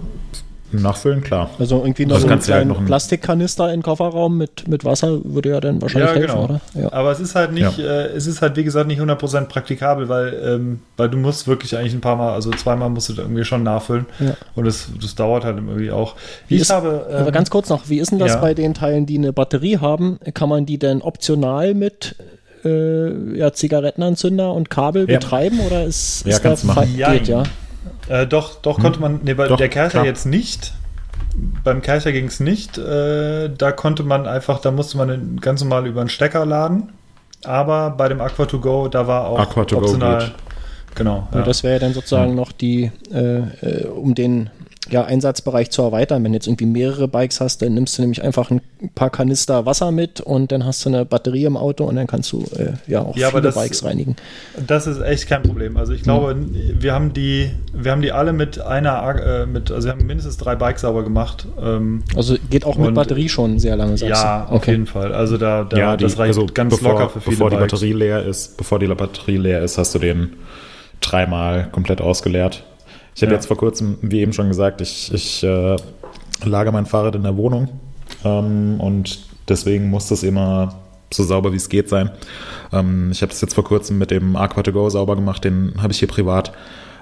Nachfüllen, 0.72 1.20
klar. 1.20 1.50
Also 1.58 1.78
irgendwie 1.80 2.06
noch 2.06 2.14
Also 2.14 2.28
so 2.28 2.32
einen 2.32 2.38
halt 2.40 2.46
kleinen 2.46 2.70
ein- 2.76 2.84
Plastikkanister 2.84 3.64
in 3.72 3.78
den 3.80 3.82
Kofferraum 3.82 4.38
mit, 4.38 4.68
mit 4.68 4.84
Wasser 4.84 5.18
würde 5.24 5.48
ja 5.48 5.60
dann 5.60 5.82
wahrscheinlich 5.82 6.10
Ja, 6.10 6.16
helfen, 6.16 6.30
genau. 6.36 6.44
oder? 6.44 6.60
Ja. 6.80 6.92
Aber 6.92 7.10
es 7.10 7.18
ist 7.18 7.34
halt 7.34 7.50
nicht, 7.52 7.76
Ja. 7.78 7.84
äh, 7.84 8.06
es 8.12 8.28
ist 8.28 8.40
halt 8.40 8.54
wie 8.54 8.62
gesagt 8.62 8.86
nicht 8.86 9.00
100% 9.00 9.46
praktikabel, 9.48 10.08
weil, 10.08 10.32
ähm, 10.44 10.78
weil 10.96 11.08
du 11.08 11.18
musst 11.18 11.48
wirklich 11.48 11.76
eigentlich 11.76 11.92
ein 11.94 12.00
paar 12.00 12.14
Mal, 12.14 12.34
also 12.34 12.50
zweimal 12.52 12.88
musst 12.88 13.08
du 13.08 13.14
da 13.14 13.22
irgendwie 13.22 13.42
schon 13.44 13.64
nachfüllen. 13.64 14.06
Ja. 14.20 14.34
Und 14.54 14.64
das, 14.64 14.86
das 15.02 15.16
dauert 15.16 15.44
halt 15.44 15.56
irgendwie 15.56 15.90
auch. 15.90 16.14
Wie 16.46 16.54
ich 16.54 16.60
ist- 16.62 16.70
habe, 16.72 17.04
ähm, 17.10 17.16
Aber 17.22 17.32
ganz 17.32 17.50
kurz 17.50 17.68
noch, 17.68 17.88
wie 17.88 17.98
ist 17.98 18.12
denn 18.12 18.20
das 18.20 18.34
ja. 18.34 18.40
bei 18.40 18.54
den 18.54 18.72
Teilen, 18.72 19.06
die 19.06 19.18
eine 19.18 19.32
Batterie 19.32 19.78
haben? 19.78 20.20
Kann 20.34 20.48
man 20.48 20.66
die 20.66 20.78
denn 20.78 21.02
optional 21.02 21.74
mit 21.74 22.14
äh, 22.64 23.38
ja, 23.38 23.52
Zigarettenanzünder 23.52 24.52
und 24.52 24.70
Kabel 24.70 25.08
Ja. 25.10 25.18
betreiben 25.18 25.60
oder 25.60 25.84
ist, 25.84 26.24
Ja, 26.26 26.32
ist 26.36 26.44
da 26.44 26.50
machen. 26.66 26.94
frei- 26.96 27.18
geht, 27.18 27.28
ja? 27.28 27.42
Äh, 28.08 28.26
doch, 28.26 28.56
doch 28.60 28.78
konnte 28.80 29.00
man, 29.00 29.20
nee, 29.24 29.34
bei 29.34 29.46
Doch, 29.48 29.56
der 29.56 29.68
Kercher 29.68 29.90
klar. 29.90 30.04
jetzt 30.04 30.26
nicht. 30.26 30.72
Beim 31.64 31.80
Kercher 31.80 32.12
ging 32.12 32.26
es 32.26 32.40
nicht. 32.40 32.76
Äh, 32.76 33.50
da 33.56 33.72
konnte 33.72 34.02
man 34.02 34.26
einfach, 34.26 34.60
da 34.60 34.70
musste 34.70 34.96
man 34.98 35.08
den 35.08 35.40
ganz 35.40 35.60
normal 35.62 35.86
über 35.86 36.00
einen 36.00 36.10
Stecker 36.10 36.44
laden. 36.44 36.90
Aber 37.44 37.90
bei 37.90 38.08
dem 38.08 38.20
Aqua 38.20 38.44
to 38.46 38.58
Go, 38.60 38.88
da 38.88 39.06
war 39.06 39.26
auch 39.26 39.38
Aqua 39.38 39.62
optional. 39.62 40.18
geht. 40.18 40.32
Genau. 40.96 41.28
Ja. 41.32 41.42
Das 41.42 41.62
wäre 41.62 41.74
ja 41.74 41.78
dann 41.78 41.94
sozusagen 41.94 42.34
noch 42.34 42.52
die, 42.52 42.90
äh, 43.12 43.38
äh, 43.64 43.86
um 43.86 44.14
den 44.14 44.50
ja, 44.90 45.04
Einsatzbereich 45.04 45.70
zu 45.70 45.82
erweitern. 45.82 46.22
Wenn 46.24 46.32
du 46.32 46.36
jetzt 46.36 46.46
irgendwie 46.46 46.66
mehrere 46.66 47.08
Bikes 47.08 47.40
hast, 47.40 47.62
dann 47.62 47.74
nimmst 47.74 47.96
du 47.96 48.02
nämlich 48.02 48.22
einfach 48.22 48.50
ein 48.50 48.60
paar 48.94 49.10
Kanister 49.10 49.66
Wasser 49.66 49.90
mit 49.92 50.20
und 50.20 50.52
dann 50.52 50.64
hast 50.64 50.84
du 50.84 50.88
eine 50.88 51.04
Batterie 51.04 51.44
im 51.44 51.56
Auto 51.56 51.84
und 51.84 51.96
dann 51.96 52.06
kannst 52.06 52.32
du 52.32 52.44
äh, 52.56 52.72
ja 52.86 53.02
auch 53.02 53.16
Ja, 53.16 53.30
viele 53.30 53.42
das- 53.42 53.54
Bikes 53.54 53.84
reinigen. 53.84 54.16
Das 54.66 54.86
ist 54.86 55.00
echt 55.00 55.28
kein 55.28 55.42
Problem. 55.42 55.76
Also 55.76 55.92
ich 55.92 56.02
glaube, 56.02 56.36
wir 56.78 56.92
haben 56.92 57.12
die, 57.12 57.50
wir 57.72 57.92
haben 57.92 58.02
die 58.02 58.12
alle 58.12 58.32
mit 58.32 58.60
einer, 58.60 59.42
äh, 59.42 59.46
mit, 59.46 59.70
also 59.70 59.86
wir 59.88 59.92
haben 59.92 60.06
mindestens 60.06 60.36
drei 60.36 60.56
Bikes 60.56 60.82
sauber 60.82 61.02
gemacht. 61.04 61.46
Ähm, 61.60 62.02
Also 62.16 62.36
geht 62.50 62.64
auch 62.64 62.76
mit 62.76 62.94
Batterie 62.94 63.28
schon 63.28 63.58
sehr 63.58 63.76
lange, 63.76 63.96
sagst 63.96 64.22
ja, 64.22 64.46
du? 64.48 64.56
auf 64.56 64.66
jeden 64.66 64.86
Fall. 64.86 65.12
Also 65.14 65.38
da, 65.38 65.64
da 65.64 65.76
ja, 65.76 65.96
die, 65.96 66.04
das 66.04 66.18
reicht 66.18 66.28
also 66.36 66.46
ganz 66.52 66.76
bevor, 66.76 66.92
locker 66.92 67.08
für 67.10 67.20
viele 67.20 67.36
bevor 67.36 67.50
die 67.50 67.56
Bikes. 67.56 67.72
Batterie 67.72 67.92
leer 67.92 68.24
ist, 68.24 68.56
bevor 68.56 68.78
die 68.78 68.86
Batterie 68.86 69.36
leer 69.36 69.62
ist, 69.62 69.78
hast 69.78 69.94
du 69.94 69.98
den 69.98 70.32
dreimal 71.00 71.68
komplett 71.72 72.00
ausgeleert. 72.00 72.64
Ich 73.20 73.22
habe 73.22 73.32
Ja. 73.32 73.36
jetzt 73.36 73.48
vor 73.48 73.58
kurzem, 73.58 73.98
wie 74.00 74.20
eben 74.20 74.32
schon 74.32 74.48
gesagt, 74.48 74.80
ich, 74.80 75.12
ich 75.12 75.44
äh, 75.44 75.76
lagere 76.42 76.72
mein 76.72 76.86
Fahrrad 76.86 77.14
in 77.16 77.22
der 77.22 77.36
Wohnung 77.36 77.68
ähm, 78.24 78.80
und 78.80 79.18
deswegen 79.46 79.90
muss 79.90 80.08
das 80.08 80.22
immer 80.22 80.76
so 81.12 81.22
sauber 81.22 81.52
wie 81.52 81.56
es 81.58 81.68
geht 81.68 81.90
sein. 81.90 82.10
Ähm, 82.72 83.10
ich 83.12 83.20
habe 83.20 83.28
das 83.28 83.42
jetzt 83.42 83.52
vor 83.52 83.64
kurzem 83.64 83.98
mit 83.98 84.10
dem 84.10 84.36
Aqua 84.36 84.62
to 84.62 84.72
Go 84.72 84.88
sauber 84.88 85.16
gemacht, 85.16 85.44
den 85.44 85.74
habe 85.82 85.92
ich 85.92 85.98
hier 85.98 86.08
privat. 86.08 86.52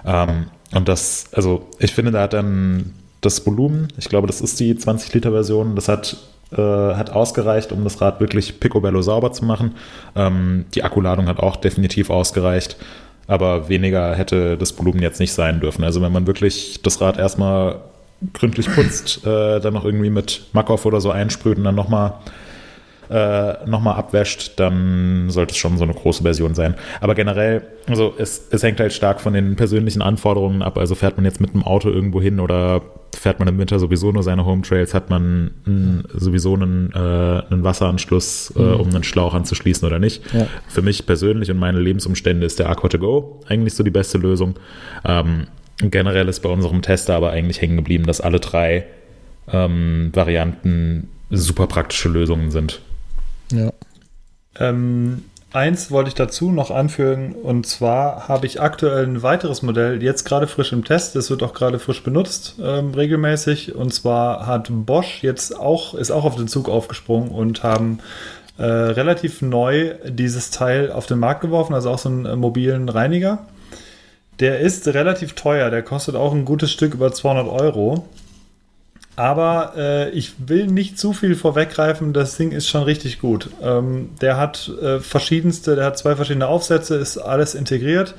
Ähm, 0.05 0.47
und 0.75 0.89
das, 0.89 1.27
also 1.35 1.69
ich 1.79 1.95
finde, 1.95 2.11
da 2.11 2.23
hat 2.23 2.33
dann 2.33 2.95
das 3.21 3.47
Volumen, 3.47 3.87
ich 3.97 4.09
glaube, 4.09 4.27
das 4.27 4.41
ist 4.41 4.59
die 4.59 4.77
20 4.77 5.15
Liter 5.15 5.31
Version, 5.31 5.77
das 5.77 5.87
hat, 5.87 6.17
äh, 6.51 6.57
hat 6.57 7.11
ausgereicht, 7.11 7.71
um 7.71 7.85
das 7.85 8.01
Rad 8.01 8.19
wirklich 8.19 8.59
picobello 8.59 9.03
sauber 9.03 9.31
zu 9.31 9.45
machen. 9.45 9.77
Ähm, 10.17 10.65
die 10.75 10.83
Akkuladung 10.83 11.29
hat 11.29 11.39
auch 11.39 11.55
definitiv 11.55 12.11
ausgereicht, 12.11 12.77
aber 13.29 13.69
weniger 13.69 14.17
hätte 14.17 14.57
das 14.57 14.77
Volumen 14.77 15.01
jetzt 15.01 15.21
nicht 15.21 15.33
sein 15.33 15.61
dürfen. 15.61 15.85
Also 15.85 16.03
wenn 16.03 16.11
man 16.11 16.27
wirklich 16.27 16.81
das 16.83 17.01
Rad 17.01 17.19
erstmal 17.19 17.77
gründlich 18.33 18.69
putzt, 18.75 19.25
äh, 19.25 19.61
dann 19.61 19.75
noch 19.75 19.85
irgendwie 19.85 20.11
mit 20.11 20.47
Makov 20.53 20.87
oder 20.87 21.01
so 21.01 21.11
einsprüht 21.13 21.59
und 21.59 21.65
dann 21.65 21.77
nochmal 21.77 22.15
äh, 23.11 23.67
nochmal 23.67 23.97
abwäscht, 23.97 24.59
dann 24.61 25.31
sollte 25.31 25.53
es 25.53 25.57
schon 25.57 25.79
so 25.79 25.85
eine 25.85 25.95
große 25.95 26.23
Version 26.23 26.55
sein. 26.55 26.75
Aber 27.01 27.15
generell, 27.15 27.63
also 27.87 28.15
es, 28.19 28.49
es 28.51 28.63
hängt 28.63 28.81
halt 28.81 28.93
stark 28.93 29.21
von 29.21 29.33
den 29.33 29.57
persönlichen 29.57 30.03
Anforderungen 30.03 30.63
ab. 30.63 30.77
Also 30.77 30.95
fährt 30.95 31.17
man 31.17 31.25
jetzt 31.25 31.41
mit 31.41 31.55
einem 31.55 31.65
Auto 31.65 31.89
irgendwo 31.89 32.21
hin 32.21 32.41
oder 32.41 32.83
fährt 33.17 33.39
man 33.39 33.49
im 33.49 33.59
Winter 33.59 33.79
sowieso 33.79 34.13
nur 34.13 34.23
seine 34.23 34.45
Home 34.45 34.63
Trails, 34.63 34.95
hat 34.95 35.11
man 35.11 35.51
mh, 35.65 36.05
sowieso 36.15 36.55
einen, 36.55 36.93
äh, 36.93 36.99
einen 36.99 37.65
Wasseranschluss, 37.65 38.53
äh, 38.57 38.61
um 38.61 38.89
einen 38.89 39.05
Schlauch 39.05 39.35
anzuschließen 39.35 39.87
oder 39.87 39.99
nicht. 39.99 40.23
Ja. 40.33 40.47
Für 40.69 40.83
mich 40.83 41.07
persönlich 41.07 41.51
und 41.51 41.59
meine 41.59 41.81
Lebensumstände 41.81 42.47
ist 42.47 42.59
der 42.59 42.69
Aqua 42.69 42.89
to 42.89 42.99
Go 42.99 43.41
eigentlich 43.49 43.75
so 43.75 43.83
die 43.83 43.91
beste 43.91 44.19
Lösung. 44.19 44.55
Ähm, 45.05 45.47
generell 45.79 46.29
ist 46.29 46.41
bei 46.41 46.49
unserem 46.49 46.83
Tester 46.83 47.15
aber 47.15 47.31
eigentlich 47.31 47.61
hängen 47.61 47.77
geblieben, 47.77 48.07
dass 48.07 48.21
alle 48.21 48.41
drei 48.41 48.87
ähm, 49.51 50.11
Varianten 50.13 51.09
super 51.31 51.67
praktische 51.67 52.09
Lösungen 52.09 52.51
sind. 52.51 52.81
Ja. 53.53 53.73
Ähm, 54.59 55.23
eins 55.53 55.91
wollte 55.91 56.09
ich 56.09 56.15
dazu 56.15 56.51
noch 56.51 56.71
anfügen, 56.71 57.33
und 57.33 57.67
zwar 57.67 58.29
habe 58.29 58.47
ich 58.47 58.61
aktuell 58.61 59.05
ein 59.05 59.23
weiteres 59.23 59.63
Modell, 59.63 60.03
jetzt 60.03 60.25
gerade 60.25 60.47
frisch 60.47 60.73
im 60.73 60.85
Test, 60.85 61.17
das 61.17 61.31
wird 61.31 61.43
auch 61.43 61.55
gerade 61.55 61.79
frisch 61.79 62.03
benutzt, 62.03 62.57
ähm, 62.63 62.93
regelmäßig. 62.95 63.75
Und 63.75 63.93
zwar 63.93 64.47
hat 64.47 64.69
Bosch 64.71 65.23
jetzt 65.23 65.59
auch, 65.59 65.95
ist 65.95 66.11
auch 66.11 66.25
auf 66.25 66.37
den 66.37 66.49
Zug 66.49 66.69
aufgesprungen 66.69 67.31
und 67.31 67.63
haben 67.63 68.01
äh, 68.59 68.65
relativ 68.65 69.41
neu 69.41 69.95
dieses 70.05 70.51
Teil 70.51 70.93
auf 70.93 71.07
den 71.07 71.19
Markt 71.19 71.41
geworfen, 71.41 71.75
also 71.75 71.91
auch 71.91 71.99
so 71.99 72.09
einen 72.09 72.27
äh, 72.27 72.37
mobilen 72.37 72.89
Reiniger. 72.89 73.47
Der 74.41 74.61
ist 74.61 74.87
relativ 74.89 75.33
teuer, 75.35 75.71
der 75.71 75.83
kostet 75.83 76.15
auch 76.15 76.33
ein 76.33 76.45
gutes 76.45 76.71
Stück 76.71 76.95
über 76.95 77.13
200 77.13 77.49
Euro. 77.49 78.09
Aber 79.19 79.73
äh, 79.77 80.11
ich 80.11 80.35
will 80.47 80.69
nicht 80.69 80.97
zu 80.97 81.13
viel 81.13 81.35
vorweggreifen, 81.35 82.13
das 82.13 82.37
Ding 82.37 82.53
ist 82.53 82.69
schon 82.69 82.85
richtig 82.85 83.19
gut. 83.19 83.51
Ähm, 83.61 84.11
der 84.21 84.37
hat 84.37 84.71
äh, 84.81 85.01
verschiedenste, 85.01 85.75
der 85.75 85.87
hat 85.87 85.99
zwei 85.99 86.15
verschiedene 86.15 86.47
Aufsätze, 86.47 86.95
ist 86.95 87.19
alles 87.19 87.57
integriert. 87.57 88.15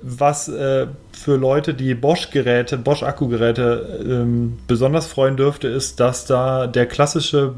Was 0.00 0.48
äh, 0.48 0.86
für 1.12 1.36
Leute, 1.36 1.74
die 1.74 1.94
Bosch-Geräte, 1.94 2.78
Bosch-Akkugeräte 2.78 4.00
ähm, 4.02 4.58
besonders 4.66 5.06
freuen 5.08 5.36
dürfte, 5.36 5.68
ist, 5.68 6.00
dass 6.00 6.24
da 6.24 6.68
der 6.68 6.86
klassische 6.86 7.52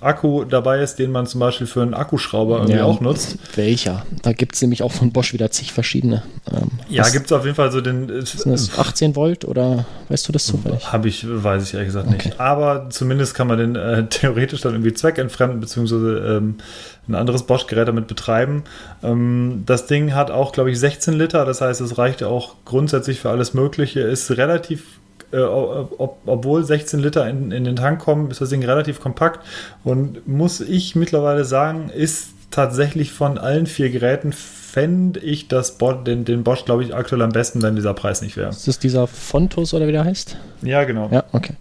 Bosch-Akku 0.00 0.44
dabei 0.44 0.80
ist, 0.80 0.96
den 0.98 1.10
man 1.10 1.26
zum 1.26 1.40
Beispiel 1.40 1.66
für 1.66 1.82
einen 1.82 1.94
Akkuschrauber 1.94 2.56
irgendwie 2.58 2.76
Ja. 2.78 2.84
auch 2.84 3.00
nutzt. 3.00 3.36
Welcher? 3.56 4.04
Da 4.22 4.32
gibt 4.32 4.54
es 4.54 4.62
nämlich 4.62 4.82
auch 4.82 4.92
von 4.92 5.12
Bosch 5.12 5.32
wieder 5.32 5.50
zig 5.50 5.72
verschiedene. 5.72 6.22
Ähm, 6.52 6.68
Ja, 6.88 7.08
gibt 7.08 7.26
es 7.26 7.32
auf 7.32 7.44
jeden 7.44 7.56
Fall 7.56 7.70
so 7.72 7.80
den. 7.80 8.08
sind 8.24 8.46
das 8.52 8.78
18 8.78 9.16
Volt 9.16 9.44
oder 9.44 9.84
weißt 10.08 10.28
du 10.28 10.32
das 10.32 10.44
zufällig? 10.46 10.92
Habe 10.92 11.08
ich, 11.08 11.26
weiß 11.28 11.64
ich 11.64 11.74
ehrlich 11.74 11.88
gesagt 11.88 12.08
Okay. 12.08 12.28
nicht. 12.28 12.40
Aber 12.40 12.88
zumindest 12.90 13.34
kann 13.34 13.46
man 13.48 13.58
den 13.58 13.76
äh, 13.76 14.06
theoretisch 14.10 14.60
dann 14.60 14.72
irgendwie 14.74 14.94
zweckentfremden, 14.94 15.60
beziehungsweise 15.60 16.36
ähm, 16.38 16.56
ein 17.08 17.14
anderes 17.14 17.42
Bosch-Gerät 17.44 17.88
damit 17.88 18.06
betreiben. 18.06 18.64
Ähm, 19.02 19.62
das 19.66 19.86
Ding 19.86 20.14
hat 20.14 20.30
auch, 20.30 20.52
glaube 20.52 20.70
ich, 20.70 20.78
16 20.78 21.14
Liter, 21.14 21.44
das 21.44 21.60
heißt, 21.60 21.80
es 21.80 21.98
reicht 21.98 22.22
auch 22.22 22.54
grundsätzlich 22.64 23.20
für 23.20 23.30
alles 23.30 23.54
Mögliche. 23.54 24.00
Ist 24.00 24.30
relativ, 24.36 24.84
äh, 25.32 25.38
ob, 25.38 26.18
obwohl 26.26 26.64
16 26.64 27.00
Liter 27.00 27.28
in, 27.28 27.50
in 27.52 27.64
den 27.64 27.76
Tank 27.76 28.00
kommen, 28.00 28.30
ist 28.30 28.40
das 28.40 28.50
Ding 28.50 28.64
relativ 28.64 29.00
kompakt 29.00 29.40
und 29.84 30.26
muss 30.26 30.60
ich 30.60 30.94
mittlerweile 30.96 31.44
sagen, 31.44 31.90
ist 31.90 32.28
tatsächlich 32.50 33.12
von 33.12 33.38
allen 33.38 33.66
vier 33.66 33.90
Geräten 33.90 34.32
fände 34.32 35.20
ich 35.20 35.48
das 35.48 35.78
Bo 35.78 35.92
den, 35.92 36.24
den 36.24 36.44
Bosch, 36.44 36.64
glaube 36.64 36.84
ich, 36.84 36.94
aktuell 36.94 37.22
am 37.22 37.30
besten, 37.30 37.62
wenn 37.62 37.76
dieser 37.76 37.94
Preis 37.94 38.22
nicht 38.22 38.36
wäre. 38.36 38.50
Ist 38.50 38.68
das 38.68 38.78
dieser 38.78 39.06
Fontus 39.06 39.74
oder 39.74 39.86
wie 39.86 39.92
der 39.92 40.04
heißt? 40.04 40.36
Ja, 40.62 40.84
genau. 40.84 41.08
Ja, 41.10 41.24
okay. 41.32 41.54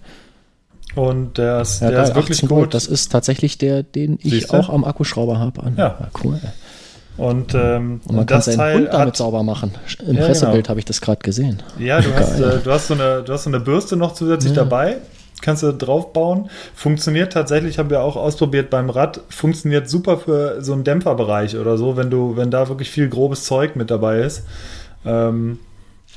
Und 0.96 1.38
der 1.38 1.62
ist, 1.62 1.82
Ja, 1.82 1.92
der 1.92 2.04
ist 2.04 2.16
wirklich 2.16 2.38
18 2.38 2.50
gut. 2.50 2.58
Volt, 2.58 2.74
das 2.74 2.88
ist 2.88 3.12
tatsächlich 3.12 3.58
der, 3.58 3.84
den 3.84 4.18
ich 4.24 4.32
Siehste? 4.32 4.58
auch 4.58 4.70
am 4.70 4.84
Akkuschrauber 4.84 5.40
habe. 5.40 5.72
Ja. 5.78 6.10
cool. 6.24 6.40
Und 7.18 7.54
ähm, 7.56 8.02
Und 8.06 8.16
man 8.16 8.26
kann 8.26 8.38
das 8.38 8.46
seinen 8.46 8.58
Teil 8.58 8.76
Hund 8.78 8.88
damit 8.92 9.08
hat, 9.08 9.18
sauber 9.18 9.44
machen. 9.44 9.74
Im 10.06 10.16
Ja, 10.16 10.26
Pressebild 10.26 10.56
genau. 10.58 10.70
habe 10.70 10.80
ich 10.80 10.86
das 10.86 11.02
gerade 11.02 11.20
gesehen. 11.22 11.64
Ja, 11.80 12.00
du 12.02 12.14
hast, 12.14 12.40
äh, 12.40 12.60
du, 12.64 12.72
hast 12.72 12.88
so 12.88 12.94
eine, 12.94 13.24
du 13.24 13.34
hast 13.34 13.44
so 13.44 13.50
eine 13.50 13.60
Bürste 13.60 13.96
noch 13.98 14.14
zusätzlich 14.14 14.54
Ja. 14.56 14.64
dabei. 14.64 14.98
Kannst 15.42 15.62
du 15.62 15.72
draufbauen. 15.72 16.50
Funktioniert 16.74 17.32
tatsächlich, 17.34 17.78
haben 17.78 17.92
wir 17.92 18.02
auch 18.02 18.16
ausprobiert 18.16 18.72
beim 18.72 18.90
Rad. 18.90 19.22
Funktioniert 19.30 19.88
super 19.88 20.18
für 20.18 20.64
so 20.64 20.74
einen 20.74 20.84
Dämpferbereich 20.84 21.58
oder 21.58 21.78
so, 21.78 21.96
wenn 21.96 22.10
du, 22.10 22.36
wenn 22.38 22.50
da 22.50 22.68
wirklich 22.70 22.90
viel 22.90 23.08
grobes 23.08 23.44
Zeug 23.46 23.76
mit 23.76 23.92
dabei 23.92 24.22
ist. 24.22 24.44
Ähm, 25.06 25.60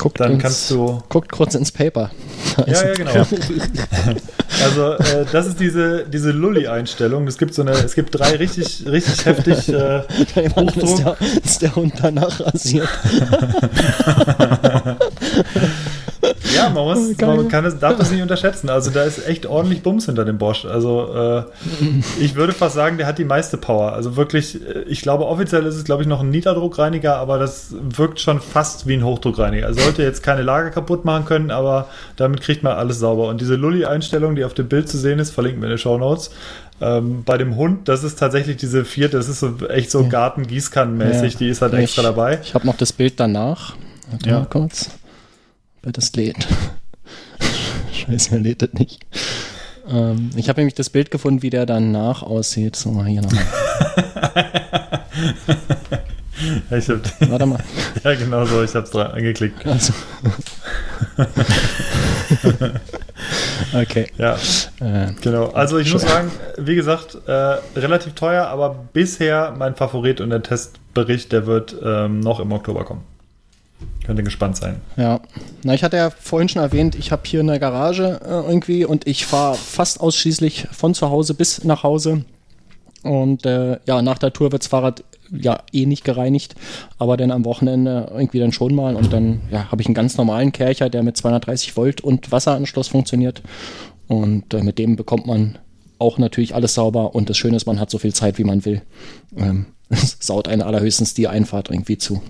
Guckt 0.00 0.18
Dann 0.18 0.32
ins, 0.32 0.42
kannst 0.42 0.70
du- 0.70 1.02
Guckt 1.10 1.30
kurz 1.30 1.54
ins 1.54 1.70
Paper. 1.70 2.10
ja, 2.66 2.72
ja, 2.86 2.94
genau. 2.94 3.12
Also 4.62 4.92
äh, 4.94 5.24
das 5.32 5.46
ist 5.46 5.58
diese, 5.60 6.04
diese 6.06 6.32
Lulli-Einstellung. 6.32 7.26
Es 7.26 7.38
gibt 7.38 7.54
so 7.54 7.62
eine, 7.62 7.70
es 7.72 7.94
gibt 7.94 8.18
drei 8.18 8.36
richtig, 8.36 8.84
richtig 8.86 9.24
heftig 9.24 9.68
äh, 9.70 10.02
Dann 10.54 10.68
ist 10.68 10.76
Hochdruck. 10.76 11.18
der, 11.18 11.44
ist 11.44 11.62
der 11.62 11.76
Hund 11.76 11.94
danach 12.02 12.40
rasiert. 12.40 12.88
Ja, 16.54 16.68
man, 16.70 16.84
muss, 16.84 17.16
Geil. 17.16 17.36
man 17.36 17.48
kann 17.48 17.64
es, 17.64 17.78
darf 17.78 17.96
das 17.96 18.10
nicht 18.10 18.22
unterschätzen. 18.22 18.68
Also 18.70 18.90
da 18.90 19.02
ist 19.04 19.26
echt 19.26 19.46
ordentlich 19.46 19.82
Bums 19.82 20.06
hinter 20.06 20.24
dem 20.24 20.38
Bosch. 20.38 20.64
Also 20.64 21.14
äh, 21.14 21.42
ich 22.20 22.34
würde 22.34 22.52
fast 22.52 22.74
sagen, 22.74 22.98
der 22.98 23.06
hat 23.06 23.18
die 23.18 23.24
meiste 23.24 23.56
Power. 23.56 23.92
Also 23.92 24.16
wirklich, 24.16 24.56
äh, 24.66 24.82
ich 24.88 25.02
glaube, 25.02 25.26
offiziell 25.26 25.64
ist 25.66 25.74
es, 25.76 25.84
glaube 25.84 26.02
ich, 26.02 26.08
noch 26.08 26.20
ein 26.20 26.30
Niederdruckreiniger, 26.30 27.16
aber 27.16 27.38
das 27.38 27.68
wirkt 27.72 28.20
schon 28.20 28.40
fast 28.40 28.86
wie 28.86 28.94
ein 28.94 29.04
Hochdruckreiniger. 29.04 29.66
Er 29.66 29.74
sollte 29.74 30.02
jetzt 30.02 30.22
keine 30.22 30.42
Lager 30.42 30.70
kaputt 30.70 31.04
machen 31.04 31.24
können, 31.24 31.50
aber 31.50 31.88
damit 32.16 32.40
kriegt 32.40 32.62
man 32.62 32.72
alles 32.76 32.98
sauber. 32.98 33.28
Und 33.28 33.40
diese 33.40 33.54
Lulli-Einstellung, 33.56 34.34
die 34.36 34.44
auf 34.44 34.54
dem 34.54 34.68
Bild 34.68 34.88
zu 34.88 34.98
sehen 34.98 35.18
ist, 35.18 35.30
verlinken 35.30 35.60
wir 35.62 35.66
in 35.66 35.72
den 35.74 35.78
Show 35.78 35.98
Notes. 35.98 36.30
Ähm, 36.82 37.24
bei 37.24 37.36
dem 37.36 37.56
Hund, 37.56 37.88
das 37.88 38.04
ist 38.04 38.18
tatsächlich 38.18 38.56
diese 38.56 38.86
vierte, 38.86 39.18
das 39.18 39.28
ist 39.28 39.40
so 39.40 39.52
echt 39.68 39.90
so 39.90 40.08
Garten-Gießkannen-mäßig, 40.08 41.32
Ja. 41.34 41.38
die 41.38 41.48
ist 41.50 41.60
halt 41.62 41.74
Ich- 41.74 41.80
extra 41.80 42.02
dabei. 42.02 42.38
Ich 42.42 42.54
habe 42.54 42.66
noch 42.66 42.76
das 42.76 42.92
Bild 42.92 43.20
danach. 43.20 43.74
Warte 44.10 44.28
Ja. 44.30 44.38
mal 44.40 44.46
kurz. 44.46 44.90
Wer 45.82 45.92
das 45.92 46.12
lädt. 46.14 46.46
Scheiße, 47.92 48.32
er 48.34 48.40
lädt 48.40 48.62
das 48.62 48.72
nicht. 48.74 49.00
Ähm, 49.88 50.30
ich 50.36 50.48
habe 50.48 50.60
nämlich 50.60 50.74
das 50.74 50.90
Bild 50.90 51.10
gefunden, 51.10 51.42
wie 51.42 51.50
der 51.50 51.66
danach 51.66 52.22
aussieht. 52.22 52.76
So, 52.76 52.90
mal 52.90 53.06
hier 53.06 53.22
nochmal. 53.22 53.44
Ich 56.70 56.88
hab, 56.88 57.30
Warte 57.30 57.46
mal. 57.46 57.58
ja, 58.04 58.14
genau 58.14 58.44
so, 58.46 58.62
ich 58.62 58.74
habe 58.74 58.84
es 58.84 58.90
dran 58.90 59.10
angeklickt. 59.10 59.66
Also. 59.66 59.92
okay. 63.74 64.06
Ja, 64.16 64.36
Äh, 64.80 65.12
genau. 65.20 65.48
Also 65.50 65.78
ich 65.78 65.92
muss 65.92 66.02
sagen, 66.02 66.30
wie 66.56 66.76
gesagt, 66.76 67.18
äh, 67.26 67.32
relativ 67.76 68.14
teuer, 68.14 68.46
aber 68.46 68.74
bisher 68.92 69.54
mein 69.58 69.74
Favorit 69.74 70.20
und 70.20 70.30
der 70.30 70.42
Testbericht, 70.42 71.32
der 71.32 71.46
wird 71.46 71.76
ähm, 71.84 72.20
noch 72.20 72.40
im 72.40 72.52
Oktober 72.52 72.84
kommen. 72.84 73.02
Könnte 74.04 74.22
gespannt 74.22 74.56
sein. 74.56 74.80
Ja, 74.96 75.20
na, 75.62 75.74
ich 75.74 75.84
hatte 75.84 75.96
ja 75.96 76.10
vorhin 76.10 76.48
schon 76.48 76.62
erwähnt, 76.62 76.94
ich 76.94 77.12
habe 77.12 77.22
hier 77.26 77.40
eine 77.40 77.60
Garage 77.60 78.20
äh, 78.24 78.28
irgendwie 78.28 78.84
und 78.84 79.06
ich 79.06 79.26
fahre 79.26 79.54
fast 79.54 80.00
ausschließlich 80.00 80.68
von 80.72 80.94
zu 80.94 81.10
Hause 81.10 81.34
bis 81.34 81.64
nach 81.64 81.82
Hause. 81.82 82.24
Und 83.02 83.46
äh, 83.46 83.78
ja, 83.86 84.02
nach 84.02 84.18
der 84.18 84.32
Tour 84.32 84.52
wird 84.52 84.62
das 84.62 84.68
Fahrrad 84.68 85.04
ja 85.30 85.62
eh 85.72 85.86
nicht 85.86 86.04
gereinigt, 86.04 86.54
aber 86.98 87.16
dann 87.16 87.30
am 87.30 87.44
Wochenende 87.44 88.10
irgendwie 88.12 88.40
dann 88.40 88.52
schon 88.52 88.74
mal 88.74 88.96
und 88.96 89.12
dann 89.12 89.40
ja, 89.50 89.70
habe 89.70 89.80
ich 89.80 89.86
einen 89.86 89.94
ganz 89.94 90.16
normalen 90.16 90.52
Kercher, 90.52 90.90
der 90.90 91.02
mit 91.02 91.16
230 91.16 91.76
Volt 91.76 92.00
und 92.00 92.32
Wasseranschluss 92.32 92.88
funktioniert 92.88 93.42
und 94.08 94.52
äh, 94.52 94.62
mit 94.62 94.78
dem 94.78 94.96
bekommt 94.96 95.26
man 95.26 95.58
auch 95.98 96.18
natürlich 96.18 96.54
alles 96.54 96.74
sauber 96.74 97.14
und 97.14 97.30
das 97.30 97.36
Schöne 97.36 97.56
ist, 97.56 97.66
man 97.66 97.78
hat 97.78 97.90
so 97.90 97.98
viel 97.98 98.12
Zeit, 98.12 98.38
wie 98.38 98.44
man 98.44 98.64
will. 98.64 98.82
Ähm, 99.36 99.66
es 99.88 100.16
saut 100.20 100.48
eine 100.48 100.66
allerhöchstens 100.66 101.14
die 101.14 101.28
Einfahrt 101.28 101.70
irgendwie 101.70 101.98
zu. 101.98 102.20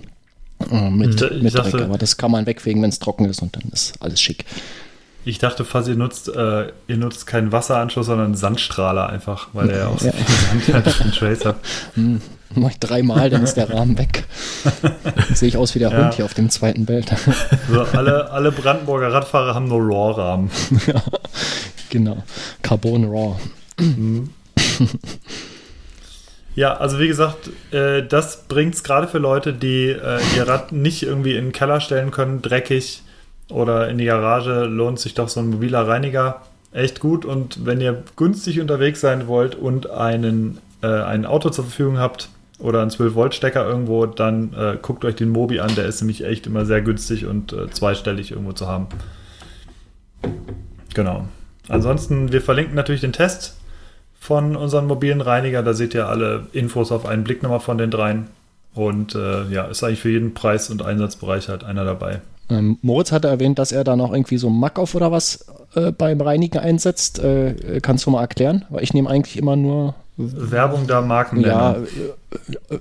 Äh, 0.71 0.89
mit, 0.89 1.21
Ich 1.21 1.41
mit 1.43 1.55
dachte- 1.55 1.71
Dreck, 1.71 1.81
aber 1.83 1.97
das 1.97 2.17
kann 2.17 2.31
man 2.31 2.45
wegfegen, 2.45 2.81
wenn 2.81 2.89
es 2.89 2.99
trocken 2.99 3.25
ist 3.25 3.41
und 3.41 3.55
dann 3.55 3.63
ist 3.71 3.93
alles 3.99 4.21
schick. 4.21 4.45
Ich 5.23 5.37
dachte 5.37 5.65
fast, 5.65 5.87
ihr 5.87 5.95
nutzt, 5.95 6.29
äh, 6.29 6.69
ihr 6.87 6.97
nutzt 6.97 7.27
keinen 7.27 7.51
Wasseranschluss, 7.51 8.07
sondern 8.07 8.25
einen 8.27 8.35
Sandstrahler 8.35 9.07
einfach, 9.09 9.49
weil 9.53 9.69
er 9.69 9.77
ja 9.79 9.87
auch 9.87 9.99
so 9.99 10.07
Ja. 10.07 10.13
viel 10.13 10.73
Sand 10.73 10.99
den 10.99 11.11
Trace 11.11 11.45
hat. 11.45 11.57
Mach 12.55 12.71
ich 12.71 12.79
dreimal, 12.79 13.29
dann 13.29 13.43
ist 13.43 13.53
der 13.53 13.69
Rahmen 13.69 13.97
weg. 13.99 14.23
Sehe 15.33 15.47
ich 15.47 15.57
aus 15.57 15.73
wie 15.75 15.79
der 15.79 15.91
Ja. 15.91 15.97
Hund 16.05 16.15
hier 16.15 16.25
auf 16.25 16.33
dem 16.33 16.49
zweiten 16.49 16.85
Bild. 16.85 17.11
So, 17.71 17.81
alle, 17.93 18.31
alle 18.31 18.51
Brandenburger 18.51 19.13
Radfahrer 19.13 19.53
haben 19.55 19.67
nur 19.67 19.79
RAW-Rahmen. 19.79 20.49
genau. 21.89 22.17
Carbon 22.63 23.05
Raw. 23.05 23.35
Ja, 26.55 26.73
also 26.73 26.99
wie 26.99 27.07
gesagt, 27.07 27.49
äh, 27.71 28.05
das 28.05 28.43
bringt 28.43 28.75
es 28.75 28.83
gerade 28.83 29.07
für 29.07 29.19
Leute, 29.19 29.53
die 29.53 29.89
äh, 29.89 30.19
ihr 30.35 30.47
Rad 30.47 30.71
nicht 30.71 31.03
irgendwie 31.03 31.35
in 31.35 31.45
den 31.45 31.51
Keller 31.53 31.79
stellen 31.79 32.11
können, 32.11 32.41
dreckig 32.41 33.03
oder 33.49 33.89
in 33.89 33.97
die 33.97 34.05
Garage, 34.05 34.65
lohnt 34.65 34.99
sich 34.99 35.13
doch 35.13 35.29
so 35.29 35.39
ein 35.39 35.49
mobiler 35.49 35.87
Reiniger 35.87 36.41
echt 36.73 36.99
gut. 36.99 37.23
Und 37.23 37.65
wenn 37.65 37.79
ihr 37.79 38.03
günstig 38.17 38.59
unterwegs 38.59 38.99
sein 38.99 39.27
wollt 39.27 39.55
und 39.55 39.89
einen, 39.89 40.59
äh, 40.81 40.87
ein 40.87 41.25
Auto 41.25 41.49
zur 41.49 41.65
Verfügung 41.65 41.99
habt 41.99 42.29
oder 42.59 42.81
einen 42.81 42.91
12-Volt-Stecker 42.91 43.65
irgendwo, 43.65 44.05
dann 44.05 44.53
äh, 44.53 44.77
guckt 44.81 45.05
euch 45.05 45.15
den 45.15 45.29
Mobi 45.29 45.61
an, 45.61 45.73
der 45.75 45.85
ist 45.85 46.01
nämlich 46.01 46.25
echt 46.25 46.47
immer 46.47 46.65
sehr 46.65 46.81
günstig 46.81 47.25
und 47.25 47.53
äh, 47.53 47.69
zweistellig 47.69 48.31
irgendwo 48.31 48.51
zu 48.51 48.67
haben. 48.67 48.87
Genau. 50.93 51.27
Ansonsten, 51.69 52.33
wir 52.33 52.41
verlinken 52.41 52.75
natürlich 52.75 53.01
den 53.01 53.13
Test 53.13 53.55
von 54.21 54.55
unseren 54.55 54.85
mobilen 54.85 55.19
Reiniger. 55.19 55.63
Da 55.63 55.73
seht 55.73 55.95
ihr 55.95 56.07
alle 56.07 56.43
Infos 56.53 56.91
auf 56.91 57.07
einen 57.07 57.23
Blick 57.23 57.41
nochmal 57.41 57.59
von 57.59 57.79
den 57.79 57.89
dreien. 57.89 58.27
Und 58.75 59.15
äh, 59.15 59.49
ja, 59.49 59.65
ist 59.65 59.83
eigentlich 59.83 59.99
für 59.99 60.11
jeden 60.11 60.35
Preis- 60.35 60.69
und 60.69 60.83
Einsatzbereich 60.83 61.49
halt 61.49 61.63
einer 61.63 61.83
dabei. 61.83 62.21
Ähm, 62.49 62.77
Moritz 62.83 63.11
hatte 63.11 63.27
erwähnt, 63.27 63.57
dass 63.57 63.71
er 63.71 63.83
da 63.83 63.95
noch 63.95 64.13
irgendwie 64.13 64.37
so 64.37 64.49
Mack 64.51 64.77
auf 64.77 64.93
oder 64.93 65.11
was 65.11 65.47
äh, 65.73 65.91
beim 65.91 66.21
Reinigen 66.21 66.59
einsetzt. 66.59 67.17
Äh, 67.19 67.79
kannst 67.81 68.05
du 68.05 68.11
mal 68.11 68.21
erklären? 68.21 68.63
Weil 68.69 68.83
ich 68.83 68.93
nehme 68.93 69.09
eigentlich 69.09 69.37
immer 69.37 69.55
nur 69.55 69.95
Werbung 70.17 70.85
da, 70.85 71.01
Marken 71.01 71.41
ja, 71.41 71.73
äh, 71.73 72.75
äh, 72.75 72.79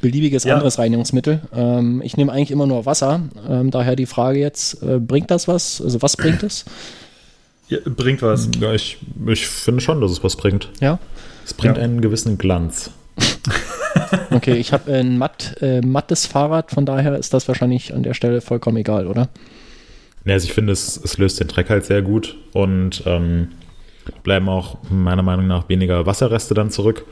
beliebiges 0.00 0.42
Ja. 0.42 0.54
anderes 0.54 0.80
Reinigungsmittel. 0.80 1.42
Ähm, 1.54 2.02
ich 2.04 2.16
nehme 2.16 2.32
eigentlich 2.32 2.50
immer 2.50 2.66
nur 2.66 2.86
Wasser. 2.86 3.20
Ähm, 3.48 3.70
daher 3.70 3.94
die 3.94 4.06
Frage 4.06 4.40
jetzt, 4.40 4.82
äh, 4.82 4.98
bringt 4.98 5.30
das 5.30 5.46
was? 5.46 5.80
Also 5.80 6.02
was 6.02 6.16
bringt 6.16 6.42
es? 6.42 6.64
Ja, 7.72 7.78
bringt 7.84 8.22
was. 8.22 8.48
Ja, 8.60 8.72
ich, 8.72 8.98
ich 9.26 9.46
finde 9.46 9.80
schon, 9.80 10.00
dass 10.00 10.10
es 10.10 10.22
was 10.24 10.36
bringt. 10.36 10.68
Ja. 10.80 10.98
Es 11.44 11.54
bringt 11.54 11.76
Ja. 11.76 11.82
einen 11.82 12.00
gewissen 12.00 12.38
Glanz. 12.38 12.90
Okay, 14.30 14.54
ich 14.54 14.72
habe 14.72 14.92
ein 14.92 15.18
matt, 15.18 15.56
äh, 15.60 15.80
mattes 15.82 16.26
Fahrrad, 16.26 16.70
von 16.70 16.86
daher 16.86 17.16
ist 17.18 17.34
das 17.34 17.48
wahrscheinlich 17.48 17.94
an 17.94 18.02
der 18.02 18.14
Stelle 18.14 18.40
vollkommen 18.40 18.78
egal, 18.78 19.06
oder? 19.06 19.28
Ja, 20.24 20.34
also 20.34 20.46
ich 20.46 20.52
finde, 20.52 20.72
es, 20.72 20.98
es 21.02 21.18
löst 21.18 21.40
den 21.40 21.48
Dreck 21.48 21.68
halt 21.70 21.84
sehr 21.84 22.00
gut 22.02 22.36
und 22.52 23.02
ähm, 23.06 23.48
bleiben 24.22 24.48
auch 24.48 24.78
meiner 24.90 25.22
Meinung 25.22 25.46
nach 25.46 25.68
weniger 25.68 26.06
Wasserreste 26.06 26.54
dann 26.54 26.70
zurück. 26.70 27.04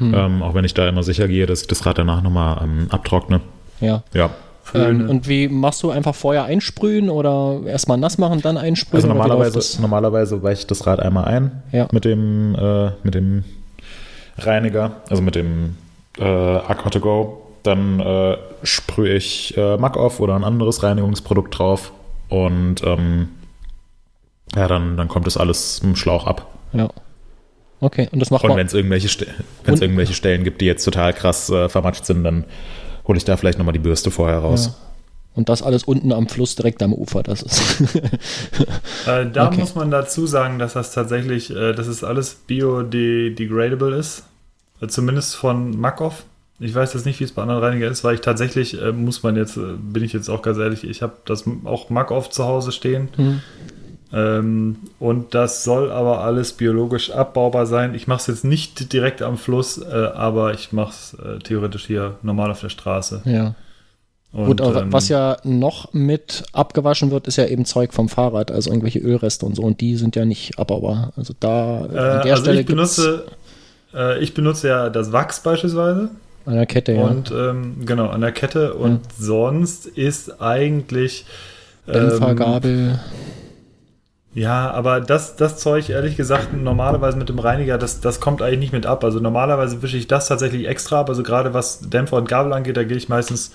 Ähm, 0.00 0.42
auch 0.42 0.54
wenn 0.54 0.64
ich 0.64 0.74
da 0.74 0.88
immer 0.88 1.02
sicher 1.02 1.26
gehe, 1.26 1.46
dass 1.46 1.62
ich 1.62 1.66
das 1.66 1.84
Rad 1.84 1.98
danach 1.98 2.22
nochmal 2.22 2.60
ähm, 2.62 2.86
abtrockne. 2.90 3.40
Ja. 3.80 4.04
Ja. 4.14 4.30
Ähm, 4.74 5.08
und 5.08 5.28
wie 5.28 5.48
machst 5.48 5.82
du 5.82 5.90
einfach 5.90 6.14
vorher 6.14 6.44
einsprühen 6.44 7.08
oder 7.10 7.60
erstmal 7.66 7.98
nass 7.98 8.18
machen, 8.18 8.42
dann 8.42 8.56
einsprühen? 8.56 8.96
Also 8.96 9.08
normalerweise, 9.08 9.80
normalerweise 9.80 10.42
weiche 10.42 10.60
ich 10.60 10.66
das 10.66 10.86
Rad 10.86 11.00
einmal 11.00 11.24
ein 11.24 11.62
Ja. 11.72 11.88
mit 11.92 12.04
dem 12.04 12.54
äh, 12.54 12.90
mit 13.02 13.14
dem 13.14 13.44
Reiniger, 14.38 15.02
also 15.08 15.22
mit 15.22 15.34
dem 15.34 15.76
äh, 16.18 16.24
Aqua 16.24 16.90
to 16.90 17.00
Go. 17.00 17.42
Dann 17.62 18.00
äh, 18.00 18.36
sprühe 18.62 19.14
ich 19.14 19.56
äh, 19.56 19.76
Mack 19.76 19.96
off 19.96 20.20
oder 20.20 20.36
ein 20.36 20.44
anderes 20.44 20.82
Reinigungsprodukt 20.82 21.58
drauf 21.58 21.92
und 22.28 22.82
ähm, 22.84 23.28
ja, 24.54 24.68
dann, 24.68 24.96
dann 24.96 25.08
kommt 25.08 25.26
das 25.26 25.36
alles 25.36 25.80
im 25.80 25.96
Schlauch 25.96 26.26
ab. 26.26 26.46
Ja. 26.72 26.88
Okay, 27.80 28.08
und 28.10 28.20
das 28.20 28.30
macht 28.30 28.44
Und 28.44 28.56
wenn 28.56 28.66
es 28.66 28.74
irgendwelche, 28.74 29.08
Ste 29.08 29.26
irgendwelche 29.66 30.14
Stellen 30.14 30.42
gibt, 30.42 30.60
die 30.60 30.66
jetzt 30.66 30.84
total 30.84 31.12
krass 31.12 31.48
äh, 31.50 31.68
vermatscht 31.68 32.06
sind, 32.06 32.24
dann 32.24 32.44
hole 33.08 33.16
ich 33.18 33.24
da 33.24 33.36
vielleicht 33.36 33.58
nochmal 33.58 33.72
die 33.72 33.78
Bürste 33.80 34.10
vorher 34.10 34.38
raus. 34.38 34.66
Ja. 34.66 34.74
Und 35.34 35.48
das 35.48 35.62
alles 35.62 35.84
unten 35.84 36.12
am 36.12 36.26
Fluss 36.28 36.56
direkt 36.56 36.82
am 36.82 36.92
Ufer, 36.92 37.22
das 37.22 37.42
ist. 37.42 37.82
Äh, 39.06 39.30
da 39.32 39.46
Okay. 39.46 39.60
muss 39.60 39.74
man 39.74 39.90
dazu 39.90 40.26
sagen, 40.26 40.58
dass 40.58 40.74
das 40.74 40.92
tatsächlich, 40.92 41.50
äh, 41.54 41.72
dass 41.72 41.86
es 41.86 42.04
alles 42.04 42.34
biodegradable 42.46 43.96
ist. 43.96 44.24
Äh, 44.80 44.88
zumindest 44.88 45.34
von 45.36 45.78
Makov. 45.80 46.24
Ich 46.60 46.74
weiß 46.74 46.92
jetzt 46.94 47.06
nicht, 47.06 47.20
wie 47.20 47.24
es 47.24 47.32
bei 47.32 47.42
anderen 47.42 47.62
Reinigern 47.62 47.92
ist, 47.92 48.02
weil 48.04 48.16
ich 48.16 48.20
tatsächlich, 48.20 48.80
äh, 48.82 48.92
muss 48.92 49.22
man 49.22 49.36
jetzt, 49.36 49.56
äh, 49.56 49.74
bin 49.80 50.02
ich 50.02 50.12
jetzt 50.12 50.28
auch 50.28 50.42
ganz 50.42 50.58
ehrlich, 50.58 50.84
ich 50.84 51.02
habe 51.02 51.14
das 51.24 51.44
auch 51.64 51.88
Makov 51.88 52.30
zu 52.30 52.44
Hause 52.44 52.72
stehen. 52.72 53.08
Hm. 53.16 53.40
Ähm, 54.12 54.76
und 54.98 55.34
das 55.34 55.64
soll 55.64 55.90
aber 55.92 56.22
alles 56.22 56.54
biologisch 56.54 57.10
abbaubar 57.10 57.66
sein. 57.66 57.94
Ich 57.94 58.06
mache 58.06 58.20
es 58.20 58.26
jetzt 58.26 58.44
nicht 58.44 58.92
direkt 58.92 59.20
am 59.20 59.36
Fluss, 59.36 59.78
äh, 59.78 59.84
aber 60.14 60.54
ich 60.54 60.72
mache 60.72 60.90
es 60.90 61.14
äh, 61.14 61.38
theoretisch 61.40 61.86
hier 61.86 62.14
normal 62.22 62.50
auf 62.50 62.60
der 62.60 62.70
Straße. 62.70 63.22
ja. 63.24 63.54
Und, 64.30 64.44
Gut, 64.44 64.60
aber 64.60 64.82
ähm, 64.82 64.92
was 64.92 65.08
ja 65.08 65.38
noch 65.42 65.94
mit 65.94 66.44
abgewaschen 66.52 67.10
wird, 67.10 67.26
ist 67.26 67.36
ja 67.36 67.46
eben 67.46 67.64
Zeug 67.64 67.94
vom 67.94 68.10
Fahrrad, 68.10 68.50
also 68.50 68.68
irgendwelche 68.68 68.98
Ölreste 68.98 69.46
und 69.46 69.56
so, 69.56 69.62
und 69.62 69.80
die 69.80 69.96
sind 69.96 70.16
ja 70.16 70.26
nicht 70.26 70.58
abbaubar. 70.58 71.12
Also 71.16 71.32
da 71.40 71.78
äh, 71.80 71.82
an 71.82 71.86
der 71.86 72.32
also 72.32 72.42
Stelle 72.42 72.60
ich 72.60 72.66
benutze, 72.66 73.24
äh, 73.94 74.22
ich 74.22 74.34
benutze 74.34 74.68
ja 74.68 74.90
das 74.90 75.12
Wachs 75.12 75.40
beispielsweise. 75.42 76.10
an 76.44 76.54
der 76.54 76.66
Kette, 76.66 76.92
ja. 76.92 77.04
Und 77.04 77.30
ähm, 77.30 77.86
genau, 77.86 78.08
an 78.08 78.20
der 78.20 78.32
Kette. 78.32 78.74
Und 78.74 79.00
sonst 79.18 79.86
ist 79.86 80.42
eigentlich. 80.42 81.24
Dämpfer, 81.86 82.62
ähm. 82.64 82.98
Ja, 84.38 84.70
aber 84.70 85.00
das, 85.00 85.34
das 85.36 85.58
Zeug, 85.58 85.88
ehrlich 85.88 86.16
gesagt, 86.16 86.52
normalerweise 86.52 87.16
mit 87.18 87.28
dem 87.28 87.38
Reiniger, 87.40 87.76
das, 87.76 88.00
das 88.00 88.20
kommt 88.20 88.40
eigentlich 88.40 88.60
nicht 88.60 88.72
mit 88.72 88.86
ab. 88.86 89.02
Also 89.02 89.18
normalerweise 89.18 89.82
wische 89.82 89.96
ich 89.96 90.06
das 90.06 90.28
tatsächlich 90.28 90.68
extra 90.68 91.00
ab. 91.00 91.08
Also 91.08 91.22
gerade 91.24 91.54
was 91.54 91.80
Dämpfer 91.90 92.16
und 92.18 92.28
Gabel 92.28 92.52
angeht, 92.52 92.76
da 92.76 92.84
gehe 92.84 92.96
ich 92.96 93.08
meistens 93.08 93.52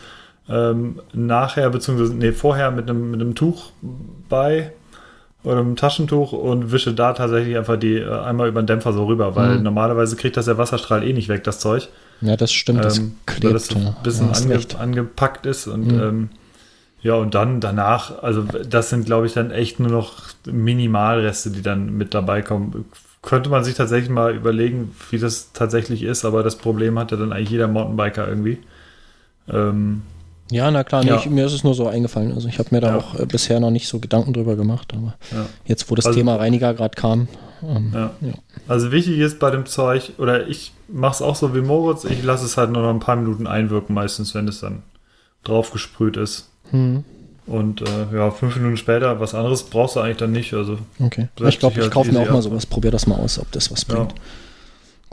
ähm, 0.50 1.00
nachher, 1.14 1.70
beziehungsweise 1.70 2.14
nee, 2.14 2.34
vorher 2.34 2.70
mit 2.72 2.90
einem, 2.90 3.12
mit 3.12 3.22
einem 3.22 3.34
Tuch 3.34 3.72
bei 4.28 4.74
oder 5.46 5.60
einem 5.60 5.76
Taschentuch 5.78 6.34
und 6.34 6.72
wische 6.74 6.94
da 6.94 7.14
tatsächlich 7.14 7.58
einfach 7.58 7.78
die 7.78 7.98
äh, 7.98 8.10
einmal 8.20 8.50
über 8.50 8.62
den 8.62 8.68
Dämpfer 8.68 8.92
so 8.92 9.06
rüber, 9.06 9.36
weil 9.38 9.58
Mhm. 9.58 9.64
normalerweise 9.64 10.16
kriegt 10.18 10.36
das 10.36 10.46
der 10.46 10.58
Wasserstrahl 10.58 11.04
eh 11.04 11.14
nicht 11.14 11.30
weg, 11.30 11.46
das 11.46 11.60
Zeug. 11.60 11.88
Ja, 12.22 12.36
das 12.36 12.52
stimmt, 12.52 12.84
das 12.84 12.98
ähm, 12.98 13.16
klebt. 13.26 13.46
weil 13.46 13.54
das 13.54 13.70
ein 13.74 13.96
bisschen 14.04 14.28
Ja, 14.28 14.34
hast 14.34 14.76
ange 14.76 14.80
angepackt 14.80 15.46
ist 15.46 15.68
und 15.68 15.94
Mhm. 15.94 16.00
ähm, 16.00 16.30
ja, 17.04 17.14
und 17.16 17.36
dann 17.36 17.60
danach, 17.62 18.24
also 18.24 18.42
das 18.44 18.90
sind, 18.90 19.06
glaube 19.06 19.28
ich, 19.28 19.34
dann 19.34 19.52
echt 19.52 19.80
nur 19.80 19.92
noch 19.92 20.14
Minimalreste, 20.46 21.52
die 21.52 21.62
dann 21.62 21.96
mit 21.98 22.14
dabei 22.14 22.42
kommen. 22.42 22.86
Könnte 23.22 23.50
man 23.50 23.64
sich 23.64 23.76
tatsächlich 23.76 24.10
mal 24.10 24.34
überlegen, 24.36 24.96
wie 25.12 25.20
das 25.20 25.52
tatsächlich 25.54 26.02
ist, 26.04 26.26
aber 26.26 26.44
das 26.44 26.56
Problem 26.58 26.98
hat 26.98 27.12
ja 27.12 27.18
dann 27.18 27.32
eigentlich 27.34 27.52
jeder 27.52 27.68
Mountainbiker 27.68 28.28
irgendwie. 28.28 28.58
Ähm, 29.50 30.02
Ja, 30.52 30.70
na 30.70 30.84
klar, 30.84 31.04
nee, 31.04 31.10
Ja. 31.10 31.16
ich, 31.18 31.30
mir 31.30 31.46
ist 31.46 31.54
es 31.54 31.64
nur 31.64 31.74
so 31.74 31.88
eingefallen. 31.88 32.34
Also 32.34 32.48
ich 32.48 32.60
habe 32.60 32.70
mir 32.72 32.82
da 32.82 32.90
Ja. 32.90 32.98
auch 32.98 33.18
äh, 33.20 33.26
bisher 33.26 33.60
noch 33.62 33.72
nicht 33.72 33.88
so 33.88 34.00
Gedanken 34.00 34.34
drüber 34.34 34.56
gemacht, 34.56 34.94
aber 34.94 35.16
ja. 35.32 35.46
jetzt, 35.66 35.90
wo 35.90 35.96
das 35.96 36.06
Also- 36.06 36.20
Thema 36.20 36.36
Reiniger 36.36 36.74
gerade 36.74 36.96
kam, 36.96 37.28
ähm, 37.64 37.92
Ja. 37.94 38.12
Ja. 38.22 38.34
Also 38.68 38.92
wichtig 38.92 39.18
ist 39.20 39.40
bei 39.40 39.52
dem 39.52 39.66
Zeug, 39.66 40.12
oder 40.18 40.48
ich 40.48 40.74
mache 40.90 41.14
es 41.16 41.22
auch 41.22 41.36
so 41.36 41.56
wie 41.56 41.62
Moritz, 41.62 42.04
ich 42.04 42.24
lasse 42.24 42.46
es 42.46 42.58
halt 42.58 42.72
nur 42.72 42.84
noch 42.84 42.90
ein 42.90 43.00
paar 43.00 43.16
Minuten 43.16 43.48
einwirken, 43.48 43.96
meistens, 43.96 44.36
wenn 44.36 44.48
es 44.48 44.60
dann 44.60 44.84
drauf 45.44 45.72
gesprüht 45.72 46.18
ist. 46.18 46.50
Hm, 46.74 47.04
Und 47.46 47.82
äh, 47.82 48.16
ja, 48.16 48.32
fünf 48.32 48.56
Minuten 48.56 48.78
später, 48.78 49.20
was 49.20 49.36
anderes 49.36 49.64
brauchst 49.64 49.96
du 49.96 50.00
eigentlich 50.00 50.18
dann 50.18 50.32
nicht. 50.32 50.54
Also, 50.54 50.80
okay. 51.00 51.30
Ich 51.48 51.60
glaube, 51.60 51.80
ich 51.80 51.92
kaufe 51.92 52.12
mir 52.12 52.20
auch 52.20 52.32
mal 52.32 52.42
sowas. 52.42 52.66
Probier 52.66 52.92
das 52.92 53.06
mal 53.06 53.16
aus, 53.20 53.40
ob 53.40 53.52
das 53.52 53.72
was 53.72 53.86
bringt. 53.86 54.12
Ja. 54.12 54.18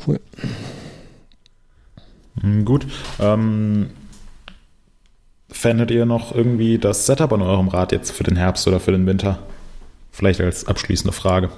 Cool. 0.06 0.20
Hm, 2.40 2.64
gut. 2.64 2.86
Ähm, 3.20 3.90
fändet 5.50 5.90
ihr 5.90 6.06
noch 6.06 6.34
irgendwie 6.34 6.78
das 6.78 7.04
Setup 7.04 7.32
an 7.32 7.42
eurem 7.42 7.68
Rad 7.68 7.92
jetzt 7.92 8.12
für 8.12 8.24
den 8.24 8.36
Herbst 8.36 8.66
oder 8.66 8.80
für 8.80 8.92
den 8.92 9.06
Winter? 9.06 9.38
Vielleicht 10.10 10.40
als 10.40 10.66
abschließende 10.66 11.12
Frage. 11.12 11.50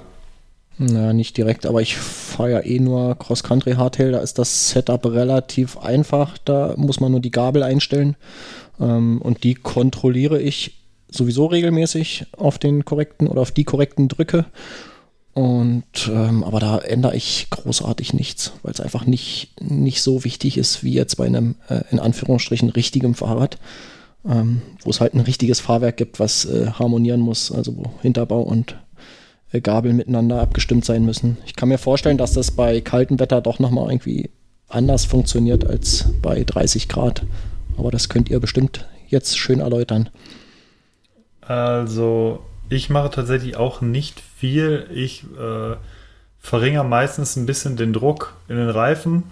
Naja, 0.79 1.13
nicht 1.13 1.37
direkt, 1.37 1.67
aber 1.67 1.81
ich 1.81 1.97
fahre 1.97 2.51
ja 2.51 2.59
eh 2.65 2.79
nur 2.79 3.15
Cross-Country 3.17 3.73
Hardtail. 3.73 4.11
Da 4.11 4.19
ist 4.19 4.39
das 4.39 4.71
Setup 4.71 5.05
relativ 5.05 5.77
einfach. 5.77 6.37
Da 6.43 6.73
muss 6.77 6.99
man 6.99 7.11
nur 7.11 7.21
die 7.21 7.31
Gabel 7.31 7.61
einstellen. 7.61 8.15
Ähm, 8.83 9.21
und 9.21 9.43
die 9.43 9.55
kontrolliere 9.55 10.41
ich 10.41 10.75
sowieso 11.09 11.45
regelmäßig 11.45 12.25
auf 12.37 12.57
den 12.57 12.85
korrekten 12.85 13.27
oder 13.27 13.41
auf 13.41 13.51
die 13.51 13.63
korrekten 13.63 14.07
Drücke. 14.07 14.45
Und 15.33 16.11
ähm, 16.11 16.43
aber 16.43 16.59
da 16.59 16.77
ändere 16.77 17.15
ich 17.15 17.47
großartig 17.49 18.13
nichts, 18.13 18.53
weil 18.61 18.71
es 18.71 18.79
einfach 18.79 19.05
nicht, 19.05 19.49
nicht 19.59 20.03
so 20.03 20.23
wichtig 20.23 20.57
ist 20.57 20.83
wie 20.83 20.93
jetzt 20.93 21.15
bei 21.15 21.25
einem 21.25 21.55
äh, 21.69 21.81
in 21.89 21.99
Anführungsstrichen 21.99 22.69
richtigem 22.69 23.15
Fahrrad, 23.15 23.57
ähm, 24.29 24.61
wo 24.83 24.91
es 24.91 25.01
halt 25.01 25.15
ein 25.15 25.21
richtiges 25.21 25.59
Fahrwerk 25.59 25.97
gibt, 25.97 26.19
was 26.19 26.45
äh, 26.45 26.67
harmonieren 26.67 27.19
muss, 27.19 27.51
also 27.51 27.75
wo 27.75 27.85
Hinterbau 28.03 28.41
und 28.41 28.77
äh, 29.51 29.61
Gabel 29.61 29.93
miteinander 29.93 30.39
abgestimmt 30.39 30.85
sein 30.85 31.03
müssen. 31.03 31.37
Ich 31.47 31.55
kann 31.55 31.69
mir 31.69 31.79
vorstellen, 31.79 32.19
dass 32.19 32.33
das 32.33 32.51
bei 32.51 32.81
kaltem 32.81 33.19
Wetter 33.19 33.41
doch 33.41 33.57
nochmal 33.57 33.89
irgendwie 33.89 34.29
anders 34.67 35.05
funktioniert 35.05 35.65
als 35.65 36.05
bei 36.21 36.43
30 36.43 36.89
Grad. 36.89 37.23
Aber 37.77 37.91
das 37.91 38.09
könnt 38.09 38.29
ihr 38.29 38.39
bestimmt 38.39 38.87
jetzt 39.07 39.37
schön 39.37 39.59
erläutern. 39.59 40.09
Also, 41.41 42.43
ich 42.69 42.89
mache 42.89 43.09
tatsächlich 43.09 43.57
auch 43.57 43.81
nicht 43.81 44.21
viel. 44.37 44.87
Ich 44.93 45.23
äh, 45.23 45.75
verringere 46.39 46.85
meistens 46.85 47.35
ein 47.35 47.45
bisschen 47.45 47.77
den 47.77 47.93
Druck 47.93 48.35
in 48.47 48.55
den 48.55 48.69
Reifen. 48.69 49.23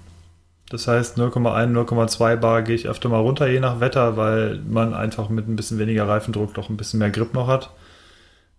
Das 0.69 0.87
heißt, 0.87 1.17
0,1, 1.17 1.73
0,2 1.73 2.37
Bar 2.37 2.61
gehe 2.61 2.75
ich 2.75 2.87
öfter 2.87 3.09
mal 3.09 3.19
runter, 3.19 3.47
je 3.47 3.59
nach 3.59 3.81
Wetter, 3.81 4.15
weil 4.15 4.59
man 4.59 4.93
einfach 4.93 5.27
mit 5.27 5.47
ein 5.47 5.57
bisschen 5.57 5.79
weniger 5.79 6.07
Reifendruck 6.07 6.53
doch 6.53 6.69
ein 6.69 6.77
bisschen 6.77 6.99
mehr 6.99 7.09
Grip 7.09 7.33
noch 7.33 7.47
hat. 7.47 7.71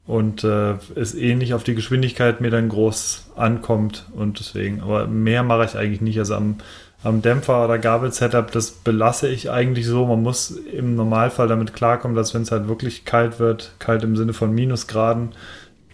Und 0.06 0.44
äh, 0.44 0.74
es 0.94 1.14
ähnlich 1.14 1.54
auf 1.54 1.64
die 1.64 1.74
Geschwindigkeit 1.74 2.40
mir 2.40 2.50
dann 2.50 2.68
groß 2.68 3.30
ankommt. 3.36 4.06
Und 4.12 4.40
deswegen, 4.40 4.82
aber 4.82 5.06
mehr 5.06 5.42
mache 5.42 5.64
ich 5.64 5.76
eigentlich 5.76 6.00
nicht. 6.00 6.18
Also 6.18 6.34
am 6.34 6.56
am 7.05 7.20
Dämpfer 7.20 7.64
oder 7.64 7.78
Gabel-Setup, 7.78 8.50
das 8.53 8.70
belasse 8.70 9.28
ich 9.28 9.50
eigentlich 9.50 9.86
so. 9.86 10.07
Man 10.07 10.22
muss 10.22 10.50
im 10.50 10.94
Normalfall 10.94 11.48
damit 11.48 11.72
klarkommen, 11.72 12.16
dass 12.16 12.34
wenn 12.34 12.42
es 12.42 12.53
halt 12.53 12.68
wirklich 12.68 13.05
kalt 13.05 13.40
wird, 13.40 13.72
kalt 13.78 14.05
im 14.05 14.16
Sinne 14.16 14.32
von 14.32 14.55
Minusgraden, 14.55 15.30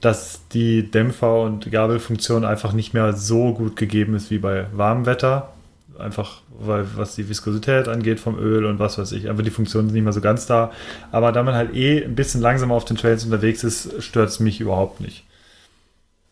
dass 0.00 0.46
die 0.48 0.90
Dämpfer- 0.90 1.42
und 1.42 1.70
Gabelfunktion 1.70 2.44
einfach 2.44 2.72
nicht 2.72 2.94
mehr 2.94 3.14
so 3.14 3.54
gut 3.54 3.76
gegeben 3.76 4.14
ist 4.14 4.30
wie 4.30 4.38
bei 4.38 4.66
warmem 4.72 5.06
Wetter. 5.06 5.52
Einfach, 5.98 6.42
weil 6.60 6.86
was 6.94 7.16
die 7.16 7.28
Viskosität 7.28 7.88
angeht 7.88 8.20
vom 8.20 8.38
Öl 8.38 8.66
und 8.66 8.78
was 8.78 8.98
weiß 8.98 9.10
ich, 9.12 9.28
einfach 9.28 9.42
die 9.42 9.50
Funktion 9.50 9.86
ist 9.86 9.92
nicht 9.92 10.04
mehr 10.04 10.12
so 10.12 10.20
ganz 10.20 10.46
da. 10.46 10.70
Aber 11.10 11.32
da 11.32 11.42
man 11.42 11.54
halt 11.54 11.74
eh 11.74 12.04
ein 12.04 12.14
bisschen 12.14 12.40
langsamer 12.40 12.74
auf 12.74 12.84
den 12.84 12.96
Trails 12.96 13.24
unterwegs 13.24 13.64
ist, 13.64 14.00
stört 14.00 14.28
es 14.28 14.38
mich 14.38 14.60
überhaupt 14.60 15.00
nicht. 15.00 15.24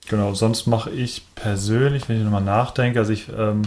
Genau, 0.08 0.34
sonst 0.34 0.66
mache 0.66 0.90
ich 0.90 1.22
persönlich, 1.34 2.08
wenn 2.08 2.18
ich 2.18 2.22
nochmal 2.22 2.44
nachdenke, 2.44 3.00
also 3.00 3.12
ich 3.12 3.28
ähm, 3.36 3.62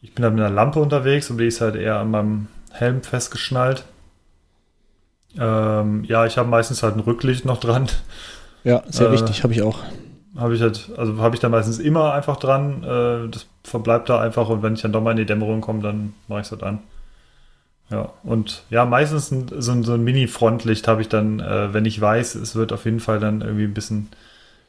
ich 0.00 0.14
bin 0.14 0.22
da 0.22 0.30
mit 0.30 0.40
einer 0.40 0.54
Lampe 0.54 0.80
unterwegs 0.80 1.30
und 1.30 1.38
die 1.38 1.46
ist 1.46 1.60
halt 1.60 1.74
eher 1.74 1.98
an 1.98 2.10
meinem 2.10 2.48
Helm 2.72 3.02
festgeschnallt. 3.02 3.84
Ähm, 5.38 6.04
ja, 6.04 6.26
ich 6.26 6.38
habe 6.38 6.48
meistens 6.48 6.82
halt 6.82 6.96
ein 6.96 7.00
Rücklicht 7.00 7.44
noch 7.44 7.58
dran. 7.58 7.88
Ja, 8.64 8.82
sehr 8.88 9.08
äh, 9.08 9.12
wichtig, 9.12 9.42
habe 9.42 9.52
ich 9.52 9.62
auch. 9.62 9.80
Habe 10.36 10.54
ich 10.54 10.62
halt, 10.62 10.90
also 10.96 11.18
habe 11.18 11.34
ich 11.34 11.40
da 11.40 11.48
meistens 11.48 11.78
immer 11.78 12.12
einfach 12.12 12.36
dran. 12.36 12.84
Äh, 12.84 13.28
das 13.28 13.46
verbleibt 13.64 14.08
da 14.08 14.20
einfach 14.20 14.48
und 14.48 14.62
wenn 14.62 14.74
ich 14.74 14.82
dann 14.82 14.92
doch 14.92 15.02
mal 15.02 15.12
in 15.12 15.16
die 15.16 15.26
Dämmerung 15.26 15.60
komme, 15.60 15.82
dann 15.82 16.14
mache 16.28 16.40
ich 16.40 16.46
es 16.46 16.52
halt 16.52 16.62
an. 16.62 16.78
Ja, 17.90 18.12
und 18.22 18.64
ja, 18.68 18.84
meistens 18.84 19.30
ein, 19.30 19.46
so, 19.58 19.72
ein, 19.72 19.82
so 19.82 19.94
ein 19.94 20.04
Mini-Frontlicht 20.04 20.86
habe 20.86 21.00
ich 21.00 21.08
dann, 21.08 21.40
äh, 21.40 21.72
wenn 21.72 21.86
ich 21.86 22.00
weiß, 22.00 22.34
es 22.34 22.54
wird 22.54 22.72
auf 22.72 22.84
jeden 22.84 23.00
Fall 23.00 23.18
dann 23.18 23.40
irgendwie 23.40 23.64
ein 23.64 23.74
bisschen, 23.74 24.08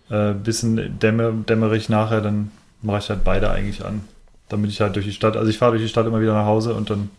äh, 0.09 0.33
bisschen 0.33 0.99
dämmer, 0.99 1.31
dämmerig 1.31 1.89
nachher, 1.89 2.21
dann 2.21 2.51
mache 2.81 2.99
ich 2.99 3.09
halt 3.09 3.25
beide 3.25 3.51
eigentlich 3.51 3.83
an 3.83 4.01
damit 4.49 4.71
ich 4.71 4.81
halt 4.81 4.95
durch 4.95 5.05
die 5.05 5.13
Stadt, 5.13 5.37
also 5.37 5.49
ich 5.49 5.57
fahre 5.57 5.71
durch 5.73 5.83
die 5.83 5.89
Stadt 5.89 6.05
immer 6.05 6.21
wieder 6.21 6.33
nach 6.33 6.45
Hause 6.45 6.73
und 6.73 6.89
dann 6.89 7.09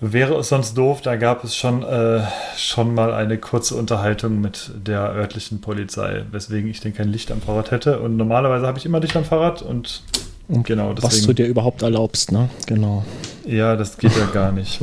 wäre 0.00 0.34
es 0.36 0.48
sonst 0.48 0.76
doof, 0.76 1.02
da 1.02 1.16
gab 1.16 1.44
es 1.44 1.54
schon, 1.54 1.82
äh, 1.82 2.22
schon 2.56 2.94
mal 2.94 3.12
eine 3.12 3.38
kurze 3.38 3.74
Unterhaltung 3.74 4.40
mit 4.40 4.70
der 4.74 5.00
örtlichen 5.12 5.60
Polizei, 5.60 6.24
weswegen 6.30 6.70
ich 6.70 6.80
denn 6.80 6.94
kein 6.94 7.08
Licht 7.08 7.30
am 7.30 7.42
Fahrrad 7.42 7.70
hätte. 7.70 8.00
Und 8.00 8.16
normalerweise 8.16 8.66
habe 8.66 8.78
ich 8.78 8.86
immer 8.86 9.00
Licht 9.00 9.14
am 9.16 9.24
Fahrrad 9.24 9.60
und, 9.60 10.02
und 10.48 10.66
genau 10.66 10.94
deswegen. 10.94 11.12
Was 11.12 11.26
du 11.26 11.32
dir 11.34 11.46
überhaupt 11.46 11.82
erlaubst, 11.82 12.32
ne? 12.32 12.48
Genau. 12.66 13.04
Ja, 13.44 13.76
das 13.76 13.98
geht 13.98 14.16
ja 14.16 14.24
gar 14.26 14.52
nicht. 14.52 14.80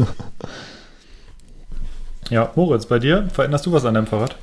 ja, 2.30 2.52
Moritz, 2.56 2.86
bei 2.86 3.00
dir 3.00 3.28
veränderst 3.34 3.66
du 3.66 3.72
was 3.72 3.86
an 3.86 3.96
deinem 3.96 4.08
Fahrrad? 4.08 4.36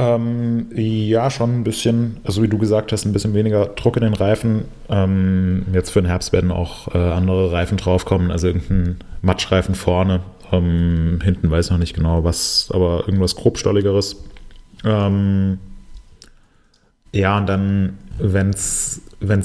Ähm, 0.00 0.68
ja, 0.76 1.28
schon 1.28 1.58
ein 1.58 1.64
bisschen, 1.64 2.18
also 2.22 2.40
wie 2.40 2.46
du 2.46 2.56
gesagt 2.56 2.92
hast, 2.92 3.04
ein 3.04 3.12
bisschen 3.12 3.34
weniger 3.34 3.66
Druck 3.66 3.96
in 3.96 4.04
den 4.04 4.14
Reifen. 4.14 4.66
Ähm, 4.88 5.66
jetzt 5.72 5.90
für 5.90 6.00
den 6.00 6.06
Herbst 6.06 6.32
werden 6.32 6.52
auch 6.52 6.94
äh, 6.94 6.98
andere 6.98 7.50
Reifen 7.50 7.78
draufkommen, 7.78 8.30
also 8.30 8.46
irgendein 8.46 8.98
Matschreifen 9.22 9.74
vorne. 9.74 10.20
Ähm, 10.52 11.18
hinten 11.24 11.50
weiß 11.50 11.66
ich 11.66 11.70
noch 11.72 11.78
nicht 11.78 11.96
genau 11.96 12.22
was, 12.22 12.70
aber 12.72 13.02
irgendwas 13.06 13.34
grobstolligeres. 13.34 14.22
Ähm, 14.84 15.58
ja, 17.12 17.36
und 17.36 17.48
dann, 17.48 17.98
wenn 18.20 18.50
es 18.50 19.02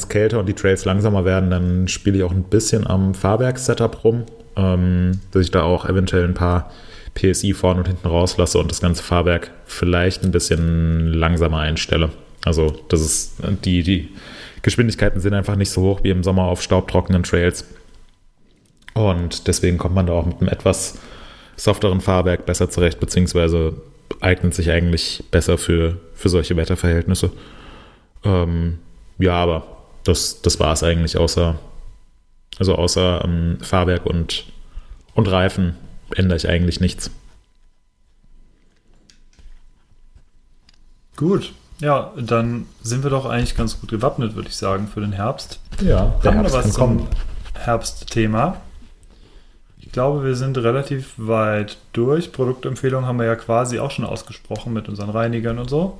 kälter 0.08 0.39
und 0.39 0.45
die 0.47 0.54
Trails 0.54 0.86
langsamer 0.86 1.26
werden, 1.26 1.49
dann 1.49 1.88
spiele 1.88 2.18
ich 2.18 2.24
auch 2.24 2.32
ein 2.32 2.43
bisschen 2.43 2.86
am 2.86 3.16
Fahrwerk-Setup 3.16 4.04
rum, 4.04 4.26
ähm, 4.56 5.20
dass 5.32 5.41
ich 5.41 5.49
da 5.51 5.64
auch 5.64 5.89
eventuell 5.89 6.26
ein 6.26 6.36
paar 6.36 6.70
PSI 7.16 7.53
vorne 7.53 7.80
und 7.82 7.88
hinten 7.88 8.07
rauslasse 8.07 8.57
und 8.57 8.72
das 8.72 8.82
ganze 8.82 9.03
Fahrwerk 9.03 9.51
vielleicht 9.66 10.24
ein 10.24 10.32
bisschen 10.32 11.14
langsamer 11.14 11.59
einstelle. 11.59 12.11
Also 12.45 12.76
das 12.89 13.01
ist 13.01 13.36
die, 13.64 13.84
die 13.84 14.09
Geschwindigkeiten 14.61 15.20
sind 15.20 15.34
einfach 15.34 15.55
nicht 15.55 15.70
so 15.70 15.82
hoch 15.82 16.03
wie 16.03 16.09
im 16.09 16.24
Sommer 16.24 16.43
auf 16.43 16.61
staubtrockenen 16.61 17.24
Trails. 17.24 17.66
Und 18.93 19.47
deswegen 19.47 19.78
kommt 19.78 19.95
man 19.95 20.07
da 20.07 20.14
auch 20.14 20.26
mit 20.26 20.39
einem 20.39 20.49
etwas 20.49 20.99
softeren 21.55 22.01
Fahrwerk 22.01 22.45
besser 22.45 22.70
zurecht, 22.70 22.99
beziehungsweise 22.99 23.74
eignet 24.20 24.53
sich 24.53 24.72
eigentlich 24.72 25.24
besser 25.32 25.57
für, 25.57 25.97
für 26.14 26.30
solche 26.30 26.55
Wetterverhältnisse. 26.55 27.32
Ähm, 28.24 28.80
ja, 29.18 29.36
aber 29.36 29.68
das, 30.03 30.41
das 30.41 30.59
war 30.59 30.74
es 30.74 30.84
eigentlich, 30.84 31.18
außer, 31.18 31.55
also 32.57 32.76
außer 32.76 33.22
ähm, 33.24 33.57
Fahrwerk 33.61 34.05
und, 34.05 34.45
und 35.14 35.30
Reifen 35.30 35.76
ändere 36.18 36.38
ich 36.38 36.47
eigentlich 36.47 36.80
nichts. 36.80 37.11
Gut, 41.16 41.53
ja, 41.80 42.11
dann 42.18 42.66
sind 42.82 43.03
wir 43.03 43.09
doch 43.09 43.26
eigentlich 43.26 43.55
ganz 43.55 43.80
gut 43.80 43.89
gewappnet, 43.89 44.36
würde 44.36 44.49
ich 44.49 44.55
sagen, 44.55 44.88
für 44.88 45.01
den 45.01 45.11
Herbst. 45.11 45.59
Ja, 45.82 46.14
der 46.24 46.34
Haben 46.34 46.43
wir 46.43 46.53
was 46.53 46.74
zum 46.74 47.07
Herbstthema? 47.53 48.57
Ich 49.80 49.91
glaube, 49.91 50.24
wir 50.24 50.36
sind 50.36 50.57
relativ 50.57 51.13
weit 51.17 51.78
durch. 51.92 52.32
Produktempfehlungen 52.32 53.05
haben 53.05 53.20
wir 53.20 53.25
ja 53.25 53.36
quasi 53.36 53.79
auch 53.79 53.92
schon 53.92 54.05
ausgesprochen 54.05 54.74
mit 54.74 54.89
unseren 54.89 55.09
Reinigern 55.09 55.59
und 55.59 55.70
so. 55.70 55.97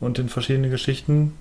Und 0.00 0.18
den 0.18 0.28
verschiedenen 0.28 0.70
Geschichten. 0.70 1.36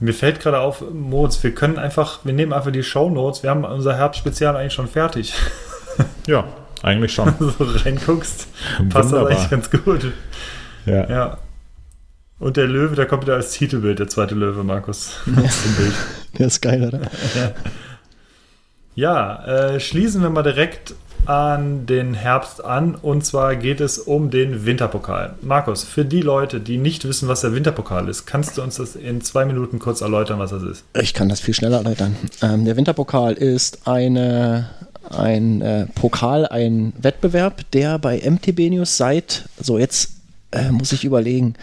Mir 0.00 0.14
fällt 0.14 0.40
gerade 0.40 0.60
auf, 0.60 0.82
Moritz, 0.92 1.42
wir 1.42 1.54
können 1.54 1.78
einfach, 1.78 2.24
wir 2.24 2.32
nehmen 2.32 2.52
einfach 2.52 2.72
die 2.72 2.82
Show 2.82 3.10
Notes. 3.10 3.42
Wir 3.42 3.50
haben 3.50 3.64
unser 3.64 3.96
Herbstspezial 3.96 4.56
eigentlich 4.56 4.72
schon 4.72 4.88
fertig. 4.88 5.34
Ja, 6.26 6.44
eigentlich 6.84 7.12
schon. 7.12 7.32
so 7.38 7.52
reinguckst, 7.58 8.46
passt 8.90 9.12
das 9.12 9.26
eigentlich 9.26 9.50
ganz 9.50 9.70
gut. 9.70 10.12
Ja. 10.86 11.08
ja. 11.08 11.38
Und 12.38 12.56
der 12.56 12.66
Löwe, 12.66 12.94
der 12.94 13.06
kommt 13.06 13.22
wieder 13.22 13.36
als 13.36 13.52
Titelbild, 13.52 13.98
der 13.98 14.08
zweite 14.08 14.34
Löwe, 14.34 14.64
Markus. 14.64 15.14
Ja. 15.26 15.42
der 16.38 16.46
ist 16.46 16.60
geil, 16.60 16.84
oder? 16.86 17.00
Ja, 17.34 17.54
ja 18.94 19.44
äh, 19.74 19.80
schließen 19.80 20.20
wir 20.20 20.30
mal 20.30 20.42
direkt 20.42 20.94
an 21.26 21.86
den 21.86 22.12
Herbst 22.12 22.62
an. 22.62 22.94
Und 22.94 23.24
zwar 23.24 23.56
geht 23.56 23.80
es 23.80 23.98
um 23.98 24.30
den 24.30 24.66
Winterpokal. 24.66 25.36
Markus, 25.40 25.84
für 25.84 26.04
die 26.04 26.20
Leute, 26.20 26.60
die 26.60 26.76
nicht 26.76 27.08
wissen, 27.08 27.28
was 27.28 27.40
der 27.40 27.54
Winterpokal 27.54 28.08
ist, 28.08 28.26
kannst 28.26 28.58
du 28.58 28.62
uns 28.62 28.76
das 28.76 28.96
in 28.96 29.22
zwei 29.22 29.44
Minuten 29.44 29.78
kurz 29.78 30.00
erläutern, 30.00 30.38
was 30.38 30.50
das 30.50 30.62
ist? 30.62 30.84
Ich 31.00 31.14
kann 31.14 31.28
das 31.28 31.40
viel 31.40 31.54
schneller 31.54 31.78
erläutern. 31.78 32.16
Ähm, 32.42 32.64
der 32.64 32.76
Winterpokal 32.76 33.34
ist 33.34 33.86
eine 33.88 34.68
ein 35.10 35.60
äh, 35.60 35.86
Pokal, 35.94 36.46
ein 36.46 36.92
Wettbewerb, 36.98 37.70
der 37.72 37.98
bei 37.98 38.18
MTB 38.18 38.70
News 38.70 38.96
seit, 38.96 39.48
so 39.60 39.78
jetzt 39.78 40.12
äh, 40.52 40.70
muss 40.70 40.92
ich 40.92 41.04
überlegen, 41.04 41.54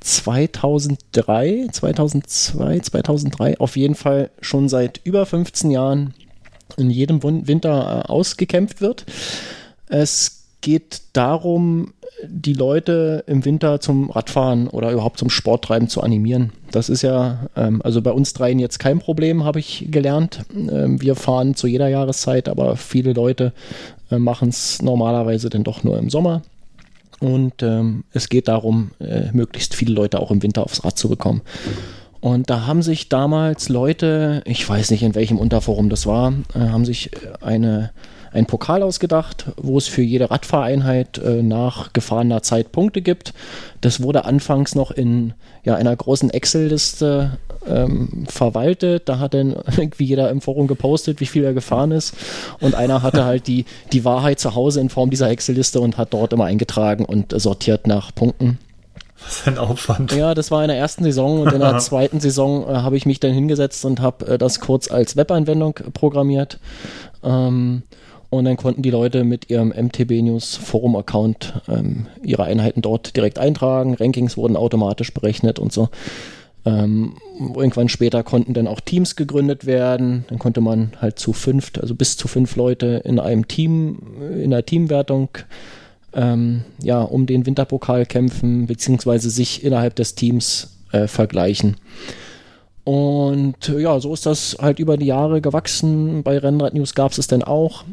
2003, 0.00 1.68
2002, 1.70 2.80
2003, 2.80 3.60
auf 3.60 3.76
jeden 3.76 3.94
Fall 3.94 4.30
schon 4.40 4.68
seit 4.68 5.00
über 5.04 5.26
15 5.26 5.70
Jahren 5.70 6.14
in 6.76 6.90
jedem 6.90 7.22
Winter 7.22 8.04
äh, 8.06 8.08
ausgekämpft 8.08 8.80
wird. 8.80 9.04
Es 9.88 10.44
geht 10.60 11.02
darum, 11.12 11.92
die 12.26 12.52
Leute 12.52 13.24
im 13.26 13.44
Winter 13.44 13.80
zum 13.80 14.10
Radfahren 14.10 14.68
oder 14.68 14.90
überhaupt 14.90 15.18
zum 15.18 15.30
Sporttreiben 15.30 15.88
zu 15.88 16.02
animieren. 16.02 16.52
Das 16.70 16.88
ist 16.88 17.02
ja, 17.02 17.48
ähm, 17.56 17.80
also 17.82 18.02
bei 18.02 18.12
uns 18.12 18.32
dreien 18.32 18.58
jetzt 18.58 18.78
kein 18.78 18.98
Problem, 18.98 19.44
habe 19.44 19.58
ich 19.58 19.88
gelernt. 19.90 20.40
Ähm, 20.54 21.00
wir 21.00 21.14
fahren 21.14 21.54
zu 21.54 21.66
jeder 21.66 21.88
Jahreszeit, 21.88 22.48
aber 22.48 22.76
viele 22.76 23.12
Leute 23.12 23.52
äh, 24.10 24.18
machen 24.18 24.48
es 24.48 24.82
normalerweise 24.82 25.50
dann 25.50 25.64
doch 25.64 25.84
nur 25.84 25.98
im 25.98 26.10
Sommer. 26.10 26.42
Und 27.20 27.62
ähm, 27.62 28.04
es 28.12 28.28
geht 28.28 28.48
darum, 28.48 28.92
äh, 28.98 29.30
möglichst 29.32 29.74
viele 29.74 29.92
Leute 29.92 30.20
auch 30.20 30.30
im 30.30 30.42
Winter 30.42 30.64
aufs 30.64 30.84
Rad 30.84 30.96
zu 30.96 31.08
bekommen. 31.08 31.42
Und 32.20 32.50
da 32.50 32.66
haben 32.66 32.82
sich 32.82 33.08
damals 33.08 33.68
Leute, 33.68 34.42
ich 34.44 34.68
weiß 34.68 34.90
nicht 34.90 35.02
in 35.02 35.14
welchem 35.14 35.38
Unterforum 35.38 35.88
das 35.88 36.06
war, 36.06 36.32
äh, 36.54 36.58
haben 36.58 36.84
sich 36.84 37.10
eine 37.40 37.90
ein 38.32 38.46
Pokal 38.46 38.82
ausgedacht, 38.82 39.46
wo 39.56 39.78
es 39.78 39.88
für 39.88 40.02
jede 40.02 40.30
Radfahreinheit 40.30 41.18
äh, 41.18 41.42
nach 41.42 41.92
gefahrener 41.92 42.42
Zeit 42.42 42.72
Punkte 42.72 43.02
gibt. 43.02 43.34
Das 43.80 44.02
wurde 44.02 44.24
anfangs 44.24 44.74
noch 44.74 44.90
in 44.90 45.34
ja, 45.64 45.74
einer 45.74 45.94
großen 45.94 46.30
Excel-Liste 46.30 47.38
ähm, 47.66 48.26
verwaltet. 48.28 49.08
Da 49.08 49.18
hat 49.18 49.34
dann 49.34 49.50
irgendwie 49.76 50.04
jeder 50.04 50.30
im 50.30 50.40
Forum 50.40 50.66
gepostet, 50.66 51.20
wie 51.20 51.26
viel 51.26 51.44
er 51.44 51.54
gefahren 51.54 51.90
ist. 51.90 52.14
Und 52.60 52.74
einer 52.74 53.02
hatte 53.02 53.24
halt 53.24 53.46
die, 53.46 53.64
die 53.92 54.04
Wahrheit 54.04 54.38
zu 54.38 54.54
Hause 54.54 54.80
in 54.80 54.90
Form 54.90 55.10
dieser 55.10 55.30
Excel-Liste 55.30 55.80
und 55.80 55.98
hat 55.98 56.12
dort 56.12 56.32
immer 56.32 56.44
eingetragen 56.44 57.04
und 57.04 57.38
sortiert 57.40 57.86
nach 57.86 58.14
Punkten. 58.14 58.58
Was 59.22 59.46
ein 59.46 59.58
Aufwand. 59.58 60.12
Ja, 60.12 60.34
das 60.34 60.50
war 60.50 60.62
in 60.62 60.68
der 60.68 60.78
ersten 60.78 61.04
Saison 61.04 61.40
und 61.40 61.52
in 61.52 61.60
der 61.60 61.78
zweiten 61.80 62.20
Saison 62.20 62.62
äh, 62.68 62.74
habe 62.76 62.96
ich 62.96 63.06
mich 63.06 63.20
dann 63.20 63.32
hingesetzt 63.32 63.84
und 63.84 64.00
habe 64.00 64.26
äh, 64.26 64.38
das 64.38 64.60
kurz 64.60 64.90
als 64.90 65.16
Webanwendung 65.16 65.74
programmiert. 65.92 66.58
Ähm, 67.22 67.82
und 68.30 68.44
dann 68.44 68.56
konnten 68.56 68.82
die 68.82 68.90
Leute 68.90 69.24
mit 69.24 69.50
ihrem 69.50 69.68
MTB 69.68 70.22
News 70.22 70.54
Forum 70.56 70.94
Account 70.94 71.60
ähm, 71.68 72.06
ihre 72.22 72.44
Einheiten 72.44 72.80
dort 72.80 73.16
direkt 73.16 73.40
eintragen. 73.40 73.94
Rankings 73.94 74.36
wurden 74.36 74.56
automatisch 74.56 75.12
berechnet 75.12 75.58
und 75.58 75.72
so. 75.72 75.88
Ähm, 76.64 77.14
irgendwann 77.38 77.88
später 77.88 78.22
konnten 78.22 78.54
dann 78.54 78.68
auch 78.68 78.80
Teams 78.80 79.16
gegründet 79.16 79.66
werden. 79.66 80.24
Dann 80.28 80.38
konnte 80.38 80.60
man 80.60 80.92
halt 81.00 81.18
zu 81.18 81.32
fünft, 81.32 81.80
also 81.80 81.96
bis 81.96 82.16
zu 82.16 82.28
fünf 82.28 82.54
Leute 82.54 83.02
in 83.04 83.18
einem 83.18 83.48
Team, 83.48 83.98
in 84.20 84.52
einer 84.52 84.64
Teamwertung, 84.64 85.30
ähm, 86.12 86.62
ja, 86.80 87.02
um 87.02 87.26
den 87.26 87.46
Winterpokal 87.46 88.06
kämpfen, 88.06 88.66
beziehungsweise 88.66 89.30
sich 89.30 89.64
innerhalb 89.64 89.96
des 89.96 90.14
Teams 90.14 90.76
äh, 90.92 91.08
vergleichen. 91.08 91.76
Und 92.84 93.68
ja, 93.68 93.98
so 94.00 94.12
ist 94.14 94.26
das 94.26 94.56
halt 94.60 94.78
über 94.78 94.96
die 94.96 95.06
Jahre 95.06 95.40
gewachsen. 95.40 96.22
Bei 96.22 96.38
Rennrad 96.38 96.74
News 96.74 96.94
gab 96.94 97.12
es 97.12 97.18
es 97.18 97.26
dann 97.26 97.42
auch. 97.42 97.84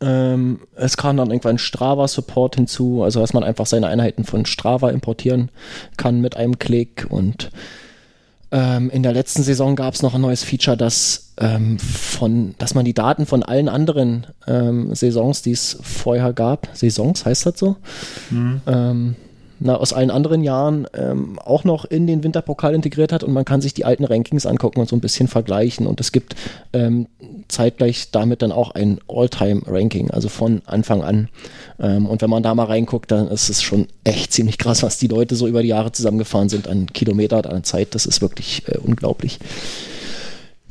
Ähm, 0.00 0.60
es 0.74 0.96
kam 0.96 1.16
dann 1.16 1.30
irgendwann 1.30 1.58
Strava-Support 1.58 2.56
hinzu, 2.56 3.02
also 3.02 3.20
dass 3.20 3.32
man 3.32 3.44
einfach 3.44 3.66
seine 3.66 3.88
Einheiten 3.88 4.24
von 4.24 4.46
Strava 4.46 4.90
importieren 4.90 5.50
kann 5.96 6.20
mit 6.20 6.36
einem 6.36 6.58
Klick. 6.58 7.06
Und 7.08 7.50
ähm, 8.50 8.90
in 8.90 9.02
der 9.02 9.12
letzten 9.12 9.42
Saison 9.42 9.76
gab 9.76 9.94
es 9.94 10.02
noch 10.02 10.14
ein 10.14 10.20
neues 10.20 10.44
Feature, 10.44 10.76
dass, 10.76 11.32
ähm, 11.38 11.78
von, 11.78 12.54
dass 12.58 12.74
man 12.74 12.84
die 12.84 12.94
Daten 12.94 13.26
von 13.26 13.42
allen 13.42 13.68
anderen 13.68 14.26
ähm, 14.46 14.94
Saisons, 14.94 15.42
die 15.42 15.52
es 15.52 15.78
vorher 15.82 16.32
gab, 16.32 16.68
Saisons 16.72 17.24
heißt 17.24 17.46
das 17.46 17.58
so, 17.58 17.76
mhm. 18.30 18.60
Na, 19.66 19.76
aus 19.76 19.94
allen 19.94 20.10
anderen 20.10 20.42
Jahren 20.42 20.86
ähm, 20.92 21.38
auch 21.38 21.64
noch 21.64 21.86
in 21.86 22.06
den 22.06 22.22
Winterpokal 22.22 22.74
integriert 22.74 23.12
hat 23.12 23.24
und 23.24 23.32
man 23.32 23.46
kann 23.46 23.62
sich 23.62 23.72
die 23.72 23.86
alten 23.86 24.04
Rankings 24.04 24.44
angucken 24.44 24.78
und 24.78 24.90
so 24.90 24.94
ein 24.94 25.00
bisschen 25.00 25.26
vergleichen 25.26 25.86
und 25.86 26.00
es 26.00 26.12
gibt 26.12 26.36
ähm, 26.74 27.06
zeitgleich 27.48 28.10
damit 28.10 28.42
dann 28.42 28.52
auch 28.52 28.72
ein 28.72 29.00
All-Time-Ranking, 29.08 30.10
also 30.10 30.28
von 30.28 30.60
Anfang 30.66 31.02
an. 31.02 31.28
Ähm, 31.80 32.04
und 32.04 32.20
wenn 32.20 32.28
man 32.28 32.42
da 32.42 32.54
mal 32.54 32.66
reinguckt, 32.66 33.10
dann 33.10 33.28
ist 33.28 33.48
es 33.48 33.62
schon 33.62 33.86
echt 34.04 34.34
ziemlich 34.34 34.58
krass, 34.58 34.82
was 34.82 34.98
die 34.98 35.08
Leute 35.08 35.34
so 35.34 35.46
über 35.48 35.62
die 35.62 35.68
Jahre 35.68 35.92
zusammengefahren 35.92 36.50
sind 36.50 36.68
an 36.68 36.84
Kilometer, 36.92 37.50
an 37.50 37.64
Zeit. 37.64 37.94
Das 37.94 38.04
ist 38.04 38.20
wirklich 38.20 38.64
äh, 38.68 38.76
unglaublich. 38.76 39.38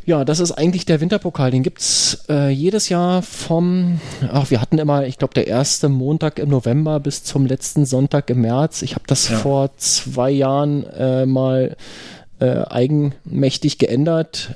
Ja, 0.06 0.26
das 0.26 0.40
ist 0.40 0.52
eigentlich 0.52 0.86
der 0.86 1.00
Winterpokal. 1.00 1.52
Den 1.52 1.64
gibt's 1.64 2.26
äh, 2.28 2.50
jedes 2.50 2.90
Jahr 2.90 3.22
vom, 3.22 4.02
ach, 4.32 4.52
wir 4.52 4.60
hatten 4.60 4.78
immer, 4.78 5.06
ich 5.06 5.18
glaube, 5.18 5.34
der 5.34 5.48
erste 5.48 5.88
Montag 5.88 6.40
im 6.40 6.50
November 6.50 7.00
bis 7.00 7.24
zum 7.24 7.46
letzten 7.46 7.86
Sonntag 7.86 8.30
im 8.30 8.42
März. 8.42 8.82
Ich 8.82 8.96
habe 8.96 9.06
das 9.08 9.30
ja. 9.30 9.38
vor 9.38 9.72
zwei 9.78 10.30
Jahren 10.30 10.86
äh, 10.90 11.26
mal 11.26 11.78
äh, 12.40 12.64
eigenmächtig 12.70 13.78
geändert. 13.78 14.56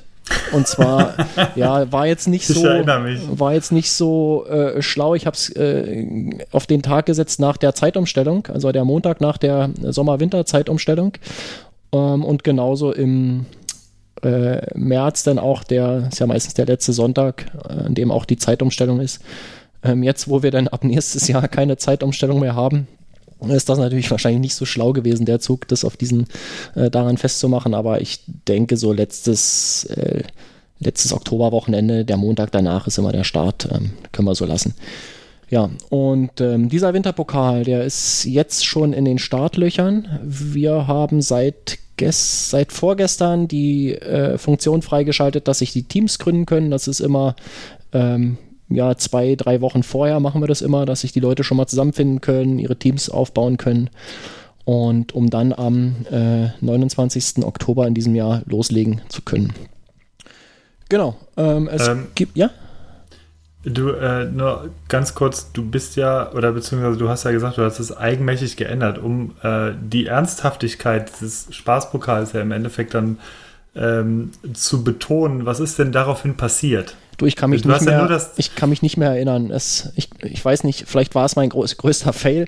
Und 0.52 0.66
zwar, 0.66 1.14
ja, 1.54 1.90
war 1.90 2.06
jetzt 2.06 2.28
nicht 2.28 2.46
so, 2.46 2.62
war 2.62 3.54
jetzt 3.54 3.72
nicht 3.72 3.90
so 3.90 4.44
äh, 4.46 4.82
schlau. 4.82 5.14
Ich 5.14 5.24
habe 5.24 5.34
es 5.34 5.48
äh, 5.56 6.04
auf 6.52 6.66
den 6.66 6.82
Tag 6.82 7.06
gesetzt 7.06 7.40
nach 7.40 7.56
der 7.56 7.74
Zeitumstellung, 7.74 8.46
also 8.48 8.70
der 8.70 8.84
Montag 8.84 9.22
nach 9.22 9.38
der 9.38 9.70
Sommer-Winter-Zeitumstellung. 9.80 11.14
Ähm, 11.92 12.24
und 12.24 12.44
genauso 12.44 12.92
im 12.92 13.46
äh, 14.22 14.66
März 14.74 15.22
dann 15.22 15.38
auch 15.38 15.64
der, 15.64 16.08
ist 16.10 16.18
ja 16.18 16.26
meistens 16.26 16.54
der 16.54 16.66
letzte 16.66 16.92
Sonntag, 16.92 17.46
äh, 17.68 17.72
an 17.72 17.94
dem 17.94 18.10
auch 18.10 18.24
die 18.24 18.36
Zeitumstellung 18.36 19.00
ist. 19.00 19.20
Ähm, 19.82 20.02
jetzt, 20.02 20.28
wo 20.28 20.42
wir 20.42 20.50
dann 20.50 20.68
ab 20.68 20.84
nächstes 20.84 21.28
Jahr 21.28 21.46
keine 21.48 21.76
Zeitumstellung 21.76 22.40
mehr 22.40 22.54
haben, 22.54 22.88
ist 23.46 23.68
das 23.68 23.78
natürlich 23.78 24.10
wahrscheinlich 24.10 24.40
nicht 24.40 24.54
so 24.54 24.64
schlau 24.64 24.92
gewesen, 24.92 25.24
der 25.24 25.40
Zug, 25.40 25.68
das 25.68 25.84
auf 25.84 25.96
diesen 25.96 26.26
äh, 26.74 26.90
daran 26.90 27.18
festzumachen, 27.18 27.74
aber 27.74 28.00
ich 28.00 28.20
denke, 28.48 28.76
so 28.76 28.92
letztes, 28.92 29.84
äh, 29.84 30.24
letztes 30.80 31.12
Oktoberwochenende, 31.12 32.04
der 32.04 32.16
Montag 32.16 32.50
danach 32.50 32.86
ist 32.86 32.98
immer 32.98 33.12
der 33.12 33.24
Start, 33.24 33.68
ähm, 33.72 33.92
können 34.10 34.26
wir 34.26 34.34
so 34.34 34.44
lassen. 34.44 34.74
Ja, 35.50 35.70
und 35.88 36.40
ähm, 36.40 36.68
dieser 36.68 36.92
Winterpokal, 36.92 37.64
der 37.64 37.84
ist 37.84 38.24
jetzt 38.24 38.66
schon 38.66 38.92
in 38.92 39.06
den 39.06 39.18
Startlöchern. 39.18 40.20
Wir 40.22 40.86
haben 40.86 41.22
seit 41.22 41.78
seit 42.50 42.72
vorgestern 42.72 43.48
die 43.48 43.94
äh, 43.94 44.38
Funktion 44.38 44.82
freigeschaltet, 44.82 45.48
dass 45.48 45.58
sich 45.58 45.72
die 45.72 45.84
Teams 45.84 46.18
gründen 46.18 46.46
können. 46.46 46.70
Das 46.70 46.88
ist 46.88 47.00
immer 47.00 47.36
ähm, 47.92 48.38
ja, 48.68 48.96
zwei, 48.96 49.34
drei 49.34 49.60
Wochen 49.60 49.82
vorher 49.82 50.20
machen 50.20 50.42
wir 50.42 50.48
das 50.48 50.60
immer, 50.60 50.84
dass 50.84 51.00
sich 51.00 51.12
die 51.12 51.20
Leute 51.20 51.44
schon 51.44 51.56
mal 51.56 51.66
zusammenfinden 51.66 52.20
können, 52.20 52.58
ihre 52.58 52.76
Teams 52.76 53.08
aufbauen 53.08 53.56
können. 53.56 53.90
Und 54.64 55.14
um 55.14 55.30
dann 55.30 55.54
am 55.54 56.04
äh, 56.10 56.48
29. 56.60 57.44
Oktober 57.44 57.86
in 57.86 57.94
diesem 57.94 58.14
Jahr 58.14 58.42
loslegen 58.44 59.00
zu 59.08 59.22
können. 59.22 59.54
Genau. 60.90 61.16
Ähm, 61.38 61.68
es 61.68 61.88
ähm, 61.88 62.08
gibt, 62.14 62.36
ja? 62.36 62.50
Du, 63.70 63.90
äh, 63.90 64.24
nur 64.24 64.70
ganz 64.88 65.14
kurz, 65.14 65.52
du 65.52 65.64
bist 65.64 65.96
ja, 65.96 66.32
oder 66.32 66.52
beziehungsweise 66.52 66.96
du 66.96 67.08
hast 67.08 67.24
ja 67.24 67.32
gesagt, 67.32 67.58
du 67.58 67.62
hast 67.62 67.80
es 67.80 67.96
eigenmächtig 67.96 68.56
geändert, 68.56 68.98
um 68.98 69.34
äh, 69.42 69.72
die 69.80 70.06
Ernsthaftigkeit 70.06 71.20
des 71.20 71.48
Spaßpokals 71.50 72.32
ja 72.32 72.40
im 72.40 72.52
Endeffekt 72.52 72.94
dann 72.94 73.18
ähm, 73.74 74.30
zu 74.54 74.84
betonen. 74.84 75.44
Was 75.44 75.60
ist 75.60 75.78
denn 75.78 75.92
daraufhin 75.92 76.36
passiert? 76.36 76.96
Du, 77.18 77.26
ich 77.26 77.34
kann 77.34 77.50
mich, 77.50 77.64
nicht 77.64 77.82
mehr, 77.82 78.08
ja 78.08 78.20
ich 78.36 78.54
kann 78.54 78.70
mich 78.70 78.80
nicht 78.80 78.96
mehr 78.96 79.10
erinnern. 79.10 79.50
Es, 79.50 79.90
ich, 79.96 80.08
ich 80.22 80.44
weiß 80.44 80.62
nicht, 80.62 80.84
vielleicht 80.86 81.16
war 81.16 81.24
es 81.24 81.34
mein 81.34 81.48
groß, 81.48 81.76
größter 81.76 82.12
Fail. 82.12 82.46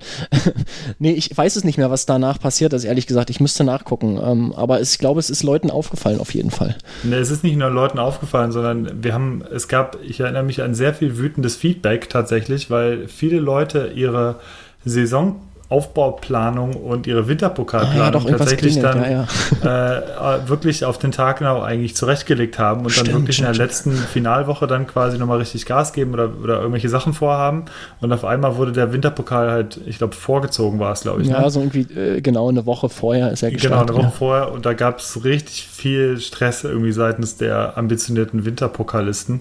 nee, 1.01 1.11
ich 1.11 1.37
weiß 1.37 1.57
es 1.57 1.65
nicht 1.65 1.77
mehr, 1.77 1.91
was 1.91 2.07
danach 2.07 2.39
passiert 2.39 2.73
ist, 2.73 2.85
ehrlich 2.85 3.09
gesagt. 3.09 3.31
Ich 3.31 3.41
müsste 3.41 3.65
nachgucken. 3.65 4.21
Ähm, 4.25 4.53
aber 4.53 4.81
es, 4.81 4.93
ich 4.93 4.99
glaube, 5.01 5.19
es 5.19 5.29
ist 5.29 5.43
Leuten 5.43 5.73
aufgefallen, 5.73 6.21
auf 6.21 6.33
jeden 6.35 6.53
Fall. 6.53 6.77
Nee, 7.03 7.17
es 7.17 7.33
ist 7.33 7.43
nicht 7.43 7.57
nur 7.57 7.69
Leuten 7.69 7.99
aufgefallen, 7.99 8.53
sondern 8.53 9.03
wir 9.03 9.13
haben, 9.13 9.43
es 9.53 9.67
gab, 9.67 9.99
ich 10.05 10.21
erinnere 10.21 10.45
mich 10.45 10.63
an 10.63 10.73
sehr 10.77 10.95
viel 10.95 11.19
wütendes 11.19 11.57
Feedback 11.57 12.09
tatsächlich, 12.09 12.71
weil 12.71 13.09
viele 13.09 13.41
Leute 13.41 13.91
ihre 13.97 14.37
Saison 14.85 15.41
Aufbauplanung 15.71 16.75
und 16.75 17.07
ihre 17.07 17.29
Winterpokalplanung 17.29 18.27
ah, 18.27 18.31
ja, 18.31 18.37
tatsächlich 18.37 18.73
klingelt, 18.73 18.95
dann 18.97 19.05
ja, 19.05 19.27
ja. 19.63 20.37
Äh, 20.37 20.49
wirklich 20.49 20.85
auf 20.85 20.99
den 20.99 21.13
Tag 21.13 21.39
genau 21.39 21.63
eigentlich 21.63 21.95
zurechtgelegt 21.95 22.59
haben 22.59 22.83
und 22.83 22.91
stimmt, 22.91 23.07
dann 23.07 23.15
wirklich 23.15 23.37
stimmt, 23.37 23.51
in 23.51 23.57
der 23.57 23.67
letzten 23.67 23.93
Finalwoche 23.93 24.67
dann 24.67 24.89
quasi 24.89 25.17
nochmal 25.17 25.39
richtig 25.39 25.67
Gas 25.67 25.93
geben 25.93 26.13
oder, 26.13 26.29
oder 26.43 26.59
irgendwelche 26.59 26.89
Sachen 26.89 27.13
vorhaben. 27.13 27.67
Und 28.01 28.13
auf 28.13 28.25
einmal 28.25 28.57
wurde 28.57 28.73
der 28.73 28.93
Winterpokal 28.93 29.49
halt, 29.49 29.81
ich 29.87 29.99
glaube, 29.99 30.17
vorgezogen 30.17 30.81
war 30.81 30.93
es, 30.93 31.03
glaube 31.03 31.23
ich. 31.23 31.29
Ja, 31.29 31.41
ne? 31.41 31.51
so 31.51 31.61
irgendwie 31.61 31.87
äh, 31.95 32.21
genau 32.21 32.49
eine 32.49 32.67
Woche 32.67 32.89
vorher 32.89 33.31
ist 33.31 33.45
er 33.45 33.53
gestartet. 33.53 33.87
Genau, 33.87 33.99
eine 34.01 34.09
Woche 34.09 34.17
vorher 34.19 34.51
und 34.51 34.67
da 34.67 34.73
gab 34.73 34.99
es 34.99 35.25
richtig 35.25 35.69
viel 35.69 36.19
Stress 36.19 36.65
irgendwie 36.65 36.91
seitens 36.91 37.37
der 37.37 37.79
ambitionierten 37.79 38.45
Winterpokalisten. 38.45 39.41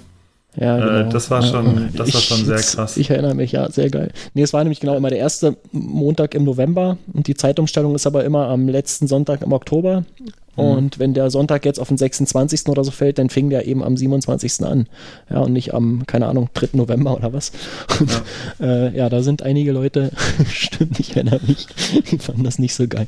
Ja, 0.56 0.78
äh, 0.78 0.82
genau. 0.82 1.00
Äh, 1.00 1.10
das 1.10 1.30
war 1.30 1.42
schon, 1.42 1.90
das 1.96 2.08
ich, 2.08 2.14
war 2.14 2.22
schon 2.22 2.46
sehr 2.46 2.58
krass. 2.58 2.98
Ich 2.98 3.10
erinnere 3.10 3.36
mich, 3.36 3.52
ja, 3.52 3.70
sehr 3.70 3.90
geil. 3.90 4.12
Nee, 4.34 4.42
es 4.42 4.54
war 4.54 4.64
nämlich 4.64 4.80
genau 4.80 4.96
immer 4.96 5.10
der 5.10 5.20
erste 5.20 5.58
Montag 5.72 6.34
im 6.34 6.44
November 6.44 6.98
und 7.14 7.28
die 7.28 7.36
Zeitumstellung 7.36 7.96
ist 7.96 8.08
aber 8.08 8.24
immer 8.24 8.48
am 8.48 8.68
letzten 8.68 9.08
Sonntag 9.08 9.42
im 9.42 9.54
Oktober. 9.54 10.06
Mhm. 10.64 10.78
Und 10.78 11.00
wenn 11.00 11.14
der 11.14 11.30
Sonntag 11.30 11.66
jetzt 11.66 11.80
auf 11.80 11.88
den 11.88 11.98
26. 11.98 12.68
oder 12.68 12.84
so 12.84 12.92
fällt, 12.92 13.18
dann 13.18 13.30
fing 13.30 13.50
der 13.50 13.66
eben 13.68 13.84
am 13.84 13.98
27. 13.98 14.64
an. 14.64 14.88
Ja, 15.30 15.40
und 15.40 15.54
nicht 15.54 15.74
am, 15.74 16.04
keine 16.08 16.28
Ahnung, 16.28 16.50
3. 16.54 16.70
November 16.74 17.16
oder 17.16 17.34
was. 17.34 17.52
Und, 18.00 18.12
ja. 18.60 18.66
Äh, 18.66 18.98
ja, 18.98 19.10
da 19.10 19.22
sind 19.22 19.44
einige 19.44 19.72
Leute, 19.72 20.12
stimmt, 20.50 21.00
ich 21.00 21.16
erinnere 21.16 21.40
mich, 21.46 21.68
die 22.12 22.18
fanden 22.18 22.44
das 22.44 22.60
nicht 22.60 22.76
so 22.76 22.88
geil. 22.88 23.08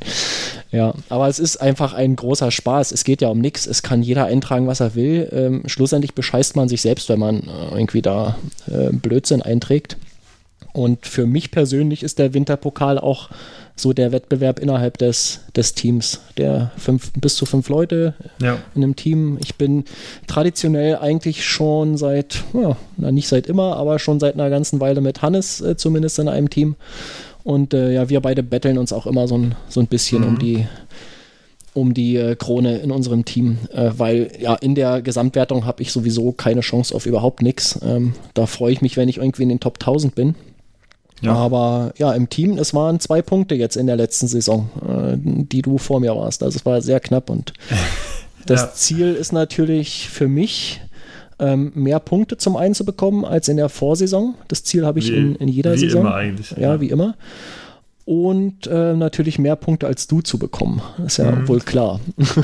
Ja, 0.72 0.94
aber 1.10 1.28
es 1.28 1.40
ist 1.40 1.58
einfach 1.58 1.94
ein 1.94 2.16
großer 2.16 2.52
Spaß. 2.52 2.92
Es 2.92 3.04
geht 3.04 3.22
ja 3.22 3.30
um 3.30 3.40
nichts. 3.40 3.68
Es 3.68 3.84
kann 3.84 4.04
jeder 4.04 4.26
eintragen, 4.26 4.68
was 4.68 4.80
er 4.80 4.96
will. 4.96 5.30
Ähm, 5.32 5.64
schlussendlich 5.66 6.14
bescheißt 6.14 6.56
man 6.56 6.70
sich 6.70 6.82
selbst, 6.82 7.10
wenn 7.10 7.20
man 7.20 7.42
äh, 7.42 7.74
irgendwie 7.74 8.02
da 8.02 8.38
äh, 8.68 8.92
Blödsinn 8.92 9.42
einträgt. 9.42 9.98
Und 10.74 11.06
für 11.06 11.26
mich 11.26 11.52
persönlich 11.52 12.04
ist 12.04 12.20
der 12.20 12.34
Winterpokal 12.34 12.98
auch 12.98 13.30
so 13.76 13.94
der 13.94 14.12
Wettbewerb 14.12 14.60
innerhalb 14.60 14.98
des, 14.98 15.42
des 15.56 15.74
Teams. 15.74 16.22
Der 16.38 16.72
fünf, 16.78 17.12
bis 17.14 17.36
zu 17.36 17.46
fünf 17.46 17.68
Leute 17.70 18.14
Ja. 18.42 18.58
in 18.76 18.84
einem 18.84 18.96
Team. 18.96 19.38
Ich 19.42 19.56
bin 19.56 19.86
traditionell 20.28 20.98
eigentlich 20.98 21.46
schon 21.46 21.98
seit, 21.98 22.44
ja, 22.54 22.78
na 22.98 23.12
nicht 23.12 23.28
seit 23.28 23.48
immer, 23.48 23.76
aber 23.78 23.98
schon 24.00 24.20
seit 24.20 24.36
einer 24.36 24.50
ganzen 24.50 24.80
Weile 24.80 25.02
mit 25.02 25.22
Hannes 25.22 25.62
äh, 25.62 25.76
zumindest 25.78 26.20
in 26.20 26.28
einem 26.28 26.50
Team. 26.50 26.76
Und 27.44 27.74
äh, 27.74 27.92
ja, 27.94 28.08
wir 28.10 28.20
beide 28.22 28.44
betteln 28.44 28.78
uns 28.78 28.94
auch 28.94 29.08
immer 29.08 29.28
so 29.28 29.38
ein, 29.38 29.56
so 29.68 29.80
ein 29.80 29.88
bisschen 29.88 30.24
um 30.24 30.38
die 30.38 30.68
um 31.74 31.94
die 31.94 32.18
äh, 32.18 32.36
Krone 32.36 32.80
in 32.80 32.92
unserem 32.92 33.24
Team, 33.24 33.58
äh, 33.74 33.92
weil 33.98 34.30
ja 34.40 34.56
in 34.56 34.76
der 34.76 35.02
Gesamtwertung 35.02 35.66
habe 35.66 35.82
ich 35.82 35.94
sowieso 35.94 36.34
keine 36.34 36.60
Chance 36.60 36.94
auf 36.94 37.06
überhaupt 37.06 37.42
nichts. 37.42 37.80
Ähm, 37.82 38.14
da 38.34 38.46
freue 38.46 38.74
ich 38.74 38.82
mich, 38.82 38.98
wenn 38.98 39.08
ich 39.08 39.18
irgendwie 39.18 39.44
in 39.44 39.50
den 39.50 39.62
Top 39.62 39.76
1000 39.80 40.14
bin. 40.14 40.36
Ja. 41.22 41.34
Aber 41.34 41.94
ja, 41.98 42.14
im 42.14 42.30
Team, 42.30 42.58
es 42.58 42.74
waren 42.74 43.00
zwei 43.00 43.22
Punkte 43.22 43.56
jetzt 43.56 43.78
in 43.78 43.88
der 43.88 43.96
letzten 43.96 44.28
Saison, 44.28 44.70
äh, 44.88 45.18
die 45.18 45.62
du 45.62 45.78
vor 45.78 46.00
mir 46.00 46.16
warst. 46.16 46.42
Also 46.44 46.58
es 46.58 46.66
war 46.66 46.82
sehr 46.82 47.00
knapp 47.00 47.30
und 47.30 47.54
das 48.46 48.62
Ja. 48.62 48.72
Ziel 48.74 49.14
ist 49.14 49.32
natürlich 49.32 50.10
für 50.10 50.28
mich, 50.28 50.82
ähm, 51.40 51.72
mehr 51.76 52.00
Punkte 52.00 52.38
zum 52.38 52.56
einen 52.56 52.74
zu 52.76 52.86
bekommen 52.86 53.26
als 53.26 53.48
in 53.48 53.58
der 53.58 53.70
Vorsaison. 53.70 54.36
Das 54.48 54.64
Ziel 54.64 54.86
habe 54.86 55.00
ich 55.00 55.12
Wie- 55.12 55.18
in, 55.18 55.36
in 55.36 55.48
jeder 55.48 55.74
wie 55.74 55.80
Saison. 55.80 56.02
immer 56.02 56.14
eigentlich, 56.16 56.52
Ja, 56.52 56.74
ja. 56.76 56.82
wie 56.82 56.90
immer. 56.90 57.16
Und 58.06 58.68
äh, 58.68 58.94
natürlich 58.96 59.38
mehr 59.40 59.56
Punkte 59.56 59.88
als 59.88 60.08
du 60.08 60.22
zu 60.22 60.38
bekommen. 60.40 60.82
Ist 61.06 61.18
ja 61.18 61.32
Mhm. 61.32 61.48
wohl 61.48 61.60
klar. 61.62 62.00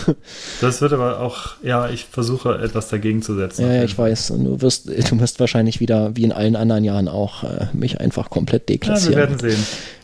Das 0.61 0.81
wird 0.81 0.93
aber 0.93 1.19
auch, 1.19 1.55
ja, 1.63 1.89
ich 1.89 2.05
versuche 2.05 2.57
etwas 2.59 2.89
dagegen 2.89 3.21
zu 3.21 3.35
setzen. 3.35 3.63
Ja, 3.63 3.73
ja, 3.75 3.83
ich 3.83 3.97
weiß. 3.97 4.27
Du 4.37 4.61
wirst, 4.61 4.87
du 4.87 5.19
wirst 5.19 5.39
wahrscheinlich 5.39 5.79
wieder, 5.79 6.15
wie 6.15 6.23
in 6.23 6.31
allen 6.31 6.55
anderen 6.55 6.83
Jahren 6.83 7.07
auch, 7.07 7.43
äh, 7.43 7.67
mich 7.73 7.99
einfach 7.99 8.29
komplett 8.29 8.63
Ja, 8.63 8.67
wir 8.69 8.77
deklassieren. 8.77 9.15
werden 9.17 9.39
sehen. 9.39 9.63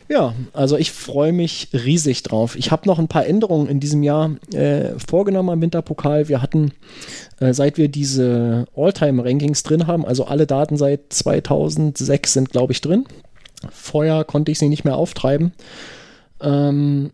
Ja, 0.10 0.34
also 0.52 0.78
ich 0.78 0.92
freue 0.92 1.32
mich 1.32 1.70
riesig 1.74 2.24
drauf. 2.24 2.56
Ich 2.58 2.72
habe 2.72 2.88
noch 2.88 3.00
ein 3.00 3.08
paar 3.08 3.26
Änderungen 3.26 3.68
in 3.68 3.80
diesem 3.80 4.04
Jahr 4.04 4.32
äh, 4.54 4.90
vorgenommen 5.08 5.50
am 5.50 5.62
Winterpokal. 5.62 6.28
Wir 6.28 6.42
hatten, 6.42 6.72
äh, 7.40 7.54
seit 7.54 7.78
wir 7.78 7.88
diese 7.88 8.66
All-Time-Rankings 8.76 9.64
drin 9.64 9.88
haben, 9.88 10.06
also 10.06 10.26
alle 10.26 10.46
Daten 10.46 10.78
seit 10.78 11.14
2006 11.14 12.34
sind, 12.34 12.50
glaube 12.52 12.74
ich, 12.74 12.82
drin. 12.82 13.06
Vorher 13.72 14.24
konnte 14.24 14.52
ich 14.52 14.60
sie 14.60 14.70
nicht 14.70 14.86
mehr 14.86 14.98
auftreiben. 14.98 15.54
Ähm, 16.42 17.12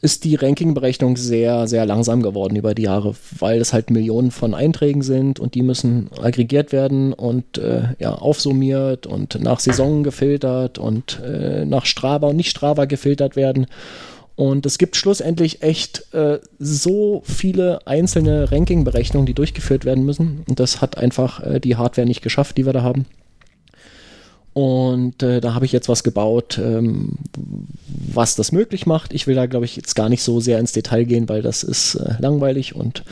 ist 0.00 0.22
die 0.24 0.36
Rankingberechnung 0.36 1.16
sehr, 1.16 1.66
sehr 1.66 1.84
langsam 1.84 2.22
geworden 2.22 2.54
über 2.54 2.74
die 2.74 2.82
Jahre, 2.82 3.14
weil 3.38 3.60
es 3.60 3.72
halt 3.72 3.90
Millionen 3.90 4.30
von 4.30 4.54
Einträgen 4.54 5.02
sind 5.02 5.40
und 5.40 5.54
die 5.54 5.62
müssen 5.62 6.10
aggregiert 6.22 6.70
werden 6.70 7.12
und 7.12 7.58
äh, 7.58 7.94
ja, 7.98 8.14
aufsummiert 8.14 9.06
und 9.08 9.40
nach 9.42 9.58
Saison 9.58 10.04
gefiltert 10.04 10.78
und 10.78 11.20
äh, 11.24 11.64
nach 11.64 11.84
Strava 11.84 12.28
und 12.28 12.36
nicht 12.36 12.50
Strava 12.50 12.84
gefiltert 12.84 13.34
werden. 13.34 13.66
Und 14.36 14.66
es 14.66 14.78
gibt 14.78 14.94
schlussendlich 14.94 15.62
echt 15.62 16.14
äh, 16.14 16.38
so 16.60 17.22
viele 17.24 17.84
einzelne 17.88 18.52
Rankingberechnungen, 18.52 19.26
die 19.26 19.34
durchgeführt 19.34 19.84
werden 19.84 20.04
müssen. 20.04 20.44
Und 20.48 20.60
das 20.60 20.80
hat 20.80 20.96
einfach 20.96 21.42
äh, 21.42 21.58
die 21.58 21.74
Hardware 21.74 22.06
nicht 22.06 22.22
geschafft, 22.22 22.56
die 22.56 22.64
wir 22.64 22.72
da 22.72 22.82
haben. 22.82 23.06
Und 24.58 25.22
äh, 25.22 25.40
da 25.40 25.54
habe 25.54 25.66
ich 25.66 25.70
jetzt 25.70 25.88
was 25.88 26.02
gebaut, 26.02 26.58
ähm, 26.58 27.10
was 27.86 28.34
das 28.34 28.50
möglich 28.50 28.86
macht. 28.86 29.14
Ich 29.14 29.28
will 29.28 29.36
da, 29.36 29.46
glaube 29.46 29.66
ich, 29.66 29.76
jetzt 29.76 29.94
gar 29.94 30.08
nicht 30.08 30.20
so 30.20 30.40
sehr 30.40 30.58
ins 30.58 30.72
Detail 30.72 31.04
gehen, 31.04 31.28
weil 31.28 31.42
das 31.42 31.62
ist 31.62 31.94
äh, 31.94 32.14
langweilig 32.18 32.74
und 32.74 33.04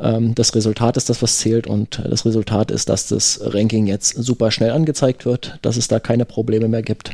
ähm, 0.00 0.34
das 0.34 0.52
Resultat 0.52 0.96
ist 0.96 1.08
das, 1.08 1.22
was 1.22 1.38
zählt. 1.38 1.68
Und 1.68 2.00
äh, 2.00 2.08
das 2.08 2.26
Resultat 2.26 2.72
ist, 2.72 2.88
dass 2.88 3.06
das 3.06 3.38
Ranking 3.40 3.86
jetzt 3.86 4.16
super 4.16 4.50
schnell 4.50 4.72
angezeigt 4.72 5.26
wird, 5.26 5.60
dass 5.62 5.76
es 5.76 5.86
da 5.86 6.00
keine 6.00 6.24
Probleme 6.24 6.66
mehr 6.66 6.82
gibt. 6.82 7.12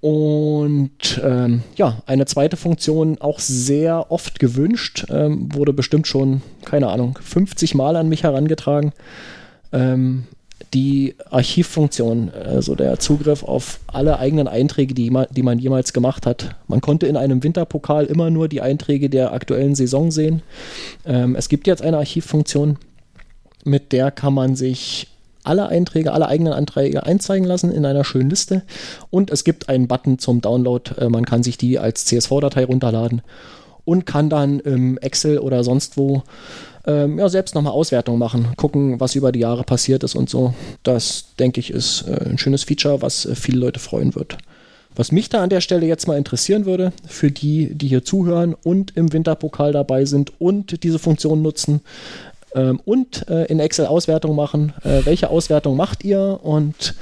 Und 0.00 1.20
ähm, 1.24 1.64
ja, 1.74 2.04
eine 2.06 2.26
zweite 2.26 2.56
Funktion, 2.56 3.20
auch 3.20 3.40
sehr 3.40 4.12
oft 4.12 4.38
gewünscht, 4.38 5.06
ähm, 5.10 5.52
wurde 5.52 5.72
bestimmt 5.72 6.06
schon, 6.06 6.40
keine 6.64 6.86
Ahnung, 6.86 7.18
50 7.20 7.74
Mal 7.74 7.96
an 7.96 8.08
mich 8.08 8.22
herangetragen. 8.22 8.92
Ähm, 9.72 10.28
die 10.74 11.14
Archivfunktion, 11.30 12.30
also 12.30 12.74
der 12.74 12.98
Zugriff 12.98 13.42
auf 13.42 13.80
alle 13.86 14.18
eigenen 14.18 14.48
Einträge, 14.48 14.94
die, 14.94 15.12
die 15.30 15.42
man 15.42 15.58
jemals 15.58 15.92
gemacht 15.92 16.26
hat. 16.26 16.56
Man 16.68 16.80
konnte 16.80 17.06
in 17.06 17.16
einem 17.16 17.42
Winterpokal 17.42 18.06
immer 18.06 18.30
nur 18.30 18.48
die 18.48 18.60
Einträge 18.60 19.10
der 19.10 19.32
aktuellen 19.32 19.74
Saison 19.74 20.10
sehen. 20.10 20.42
Ähm, 21.04 21.34
es 21.34 21.48
gibt 21.48 21.66
jetzt 21.66 21.82
eine 21.82 21.98
Archivfunktion, 21.98 22.78
mit 23.64 23.92
der 23.92 24.10
kann 24.10 24.34
man 24.34 24.56
sich 24.56 25.08
alle 25.42 25.68
Einträge, 25.68 26.12
alle 26.12 26.28
eigenen 26.28 26.52
Anträge 26.52 27.04
einzeigen 27.04 27.46
lassen 27.46 27.72
in 27.72 27.86
einer 27.86 28.04
schönen 28.04 28.30
Liste. 28.30 28.62
Und 29.10 29.30
es 29.30 29.44
gibt 29.44 29.68
einen 29.68 29.88
Button 29.88 30.18
zum 30.18 30.40
Download. 30.40 30.92
Äh, 30.98 31.08
man 31.08 31.24
kann 31.24 31.42
sich 31.42 31.58
die 31.58 31.78
als 31.78 32.04
CSV-Datei 32.04 32.64
runterladen 32.64 33.22
und 33.84 34.06
kann 34.06 34.28
dann 34.28 34.60
im 34.60 34.98
Excel 34.98 35.38
oder 35.38 35.64
sonst 35.64 35.96
wo 35.96 36.22
ähm, 36.86 37.18
ja, 37.18 37.28
selbst 37.28 37.54
nochmal 37.54 37.72
Auswertung 37.72 38.18
machen, 38.18 38.48
gucken, 38.56 39.00
was 39.00 39.14
über 39.14 39.32
die 39.32 39.40
Jahre 39.40 39.64
passiert 39.64 40.02
ist 40.02 40.14
und 40.14 40.30
so. 40.30 40.54
Das, 40.82 41.34
denke 41.38 41.60
ich, 41.60 41.70
ist 41.70 42.04
äh, 42.08 42.30
ein 42.30 42.38
schönes 42.38 42.64
Feature, 42.64 43.02
was 43.02 43.26
äh, 43.26 43.34
viele 43.34 43.58
Leute 43.58 43.80
freuen 43.80 44.14
wird. 44.14 44.38
Was 44.96 45.12
mich 45.12 45.28
da 45.28 45.42
an 45.42 45.50
der 45.50 45.60
Stelle 45.60 45.86
jetzt 45.86 46.08
mal 46.08 46.18
interessieren 46.18 46.66
würde, 46.66 46.92
für 47.06 47.30
die, 47.30 47.74
die 47.74 47.88
hier 47.88 48.04
zuhören 48.04 48.54
und 48.54 48.96
im 48.96 49.12
Winterpokal 49.12 49.72
dabei 49.72 50.04
sind 50.04 50.32
und 50.40 50.82
diese 50.82 50.98
Funktion 50.98 51.42
nutzen 51.42 51.80
ähm, 52.54 52.80
und 52.84 53.28
äh, 53.28 53.44
in 53.44 53.60
Excel 53.60 53.86
Auswertung 53.86 54.34
machen, 54.34 54.72
äh, 54.82 55.04
welche 55.04 55.30
Auswertung 55.30 55.76
macht 55.76 56.04
ihr 56.04 56.40
und 56.42 56.94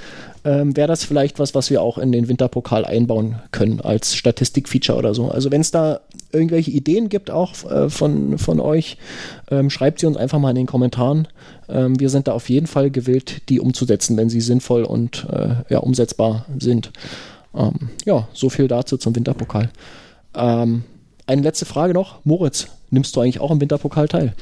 ähm, 0.44 0.76
wäre 0.76 0.88
das 0.88 1.05
vielleicht 1.05 1.38
was, 1.38 1.55
was 1.55 1.70
wir 1.70 1.82
auch 1.82 1.98
in 1.98 2.12
den 2.12 2.28
Winterpokal 2.28 2.84
einbauen 2.84 3.36
können 3.52 3.80
als 3.80 4.14
Statistikfeature 4.14 4.98
oder 4.98 5.14
so. 5.14 5.30
Also 5.30 5.50
wenn 5.50 5.62
es 5.62 5.70
da 5.70 6.00
irgendwelche 6.32 6.70
Ideen 6.70 7.09
gibt 7.09 7.30
auch 7.30 7.64
äh, 7.70 7.90
von, 7.90 8.38
von 8.38 8.60
euch, 8.60 8.98
ähm, 9.50 9.70
schreibt 9.70 10.00
sie 10.00 10.06
uns 10.06 10.16
einfach 10.16 10.38
mal 10.38 10.50
in 10.50 10.56
den 10.56 10.66
Kommentaren. 10.66 11.28
Ähm, 11.68 11.98
wir 11.98 12.10
sind 12.10 12.28
da 12.28 12.32
auf 12.32 12.48
jeden 12.48 12.66
Fall 12.66 12.90
gewillt, 12.90 13.48
die 13.48 13.60
umzusetzen, 13.60 14.16
wenn 14.16 14.30
sie 14.30 14.40
sinnvoll 14.40 14.84
und 14.84 15.26
äh, 15.30 15.56
ja, 15.68 15.78
umsetzbar 15.78 16.46
sind. 16.59 16.92
Ähm, 17.55 17.90
ja, 18.05 18.28
so 18.32 18.50
viel 18.50 18.68
dazu 18.68 18.96
zum 18.96 19.16
Winterpokal. 19.16 19.70
Ähm, 20.34 20.84
eine 21.26 21.42
letzte 21.42 21.64
Frage 21.66 21.94
noch. 21.94 22.24
Moritz, 22.24 22.68
nimmst 22.90 23.14
du 23.16 23.20
eigentlich 23.20 23.40
auch 23.40 23.50
im 23.50 23.60
Winterpokal 23.60 24.09
teil? 24.09 24.34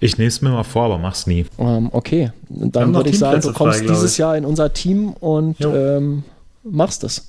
Ich 0.00 0.16
nehme 0.16 0.28
es 0.28 0.40
mir 0.42 0.50
mal 0.50 0.62
vor, 0.62 0.84
aber 0.84 0.98
mach's 0.98 1.26
nie. 1.26 1.44
Ähm, 1.58 1.88
okay, 1.92 2.30
dann 2.48 2.94
würde 2.94 3.10
ich 3.10 3.18
sagen, 3.18 3.40
du 3.40 3.52
kommst 3.52 3.80
frei, 3.80 3.88
dieses. 3.88 4.16
Jahr 4.16 4.36
in 4.36 4.44
unser 4.44 4.72
Team 4.72 5.10
und 5.10 5.60
ähm, 5.60 6.22
machst 6.62 7.02
es. 7.02 7.26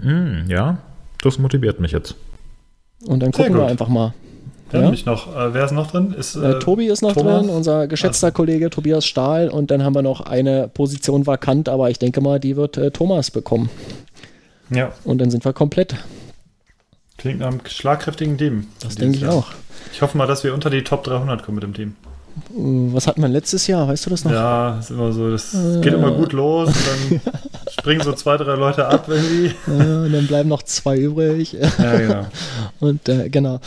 Hm, 0.00 0.46
ja, 0.48 0.78
das 1.22 1.38
motiviert 1.38 1.78
mich 1.80 1.92
jetzt. 1.92 2.14
Und 3.06 3.20
dann 3.20 3.32
gucken 3.32 3.56
wir 3.56 3.66
einfach 3.66 3.88
mal. 3.88 4.14
Ja. 4.72 4.82
bin 4.82 4.94
ich 4.94 5.04
noch. 5.04 5.34
Äh, 5.34 5.52
wer 5.52 5.64
ist 5.64 5.72
noch 5.72 5.90
drin? 5.90 6.14
Ist, 6.16 6.36
Äh, 6.36 6.60
Tobi 6.60 6.86
ist 6.86 7.02
noch 7.02 7.12
Thomas? 7.14 7.40
drin, 7.44 7.50
unser 7.50 7.88
geschätzter 7.88 8.30
Kollege 8.30 8.70
Tobias 8.70 9.04
Stahl. 9.04 9.48
Und 9.48 9.70
dann 9.72 9.82
haben 9.82 9.94
wir 9.96 10.02
noch 10.02 10.20
eine 10.20 10.68
Position 10.68 11.26
vakant, 11.26 11.68
aber 11.68 11.90
ich 11.90 11.98
denke 11.98 12.20
mal, 12.20 12.38
die 12.38 12.56
wird 12.56 12.76
äh, 12.76 12.90
Thomas 12.92 13.30
bekommen. 13.32 13.68
Ja, 14.70 14.92
Und 15.02 15.18
dann 15.20 15.30
sind 15.32 15.44
wir 15.44 15.52
komplett. 15.52 15.96
klingt 17.18 17.40
nach 17.40 17.48
einem 17.48 17.60
schlagkräftigen 17.66 18.38
Team. 18.38 18.68
Das 18.80 18.94
denke 18.94 19.16
ich 19.18 19.26
auch. 19.26 19.48
Ich 19.92 20.02
hoffe 20.02 20.16
mal, 20.16 20.28
dass 20.28 20.44
wir 20.44 20.54
unter 20.54 20.70
die 20.70 20.84
Top 20.84 21.02
300 21.02 21.42
kommen 21.42 21.56
mit 21.56 21.64
dem 21.64 21.74
Team. 21.74 21.96
Äh, 22.50 22.94
Was 22.94 23.08
hatten 23.08 23.22
wir 23.22 23.28
letztes 23.28 23.66
Jahr? 23.66 23.88
Weißt 23.88 24.06
du 24.06 24.10
das 24.10 24.24
noch? 24.24 24.30
Ja, 24.30 24.78
ist 24.78 24.90
immer 24.90 25.12
so. 25.12 25.30
Das 25.32 25.50
geht 25.82 25.92
immer 25.94 26.12
gut 26.12 26.32
los 26.32 26.68
und 26.68 27.20
dann 27.22 27.32
springen 27.80 28.02
so 28.02 28.12
zwei, 28.12 28.36
drei 28.36 28.54
Leute 28.54 28.86
ab 28.86 29.06
irgendwie. 29.08 29.54
Äh, 29.66 30.06
und 30.06 30.12
dann 30.12 30.26
bleiben 30.26 30.48
noch 30.48 30.62
zwei 30.62 30.96
übrig. 30.96 31.56
Ja, 31.78 31.96
genau. 31.98 32.26
Und 32.78 33.08
äh, 33.08 33.28
genau. 33.28 33.60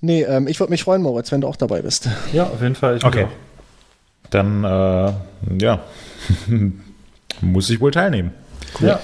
Nee, 0.00 0.22
ähm, 0.22 0.48
ich 0.48 0.58
würde 0.58 0.70
mich 0.70 0.82
freuen, 0.82 1.02
Moritz, 1.02 1.30
wenn 1.30 1.42
du 1.42 1.46
auch 1.46 1.56
dabei 1.56 1.82
bist. 1.82 2.08
Ja, 2.32 2.44
auf 2.44 2.60
jeden 2.62 2.74
Fall. 2.74 2.98
Okay. 3.02 3.24
auch. 3.24 4.30
Dann, 4.30 4.64
äh, 4.64 5.12
ja, 5.58 5.80
muss 7.40 7.70
ich 7.70 7.80
wohl 7.80 7.90
teilnehmen. 7.90 8.32
Ja, 8.80 9.00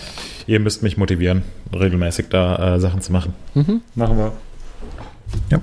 Ihr 0.46 0.60
müsst 0.60 0.82
mich 0.84 0.96
motivieren, 0.96 1.42
regelmäßig 1.74 2.28
da 2.28 2.76
äh, 2.76 2.80
Sachen 2.80 3.00
zu 3.00 3.12
machen. 3.12 3.34
machen 3.96 4.16
wir. 4.16 4.32
Ja. 5.50 5.60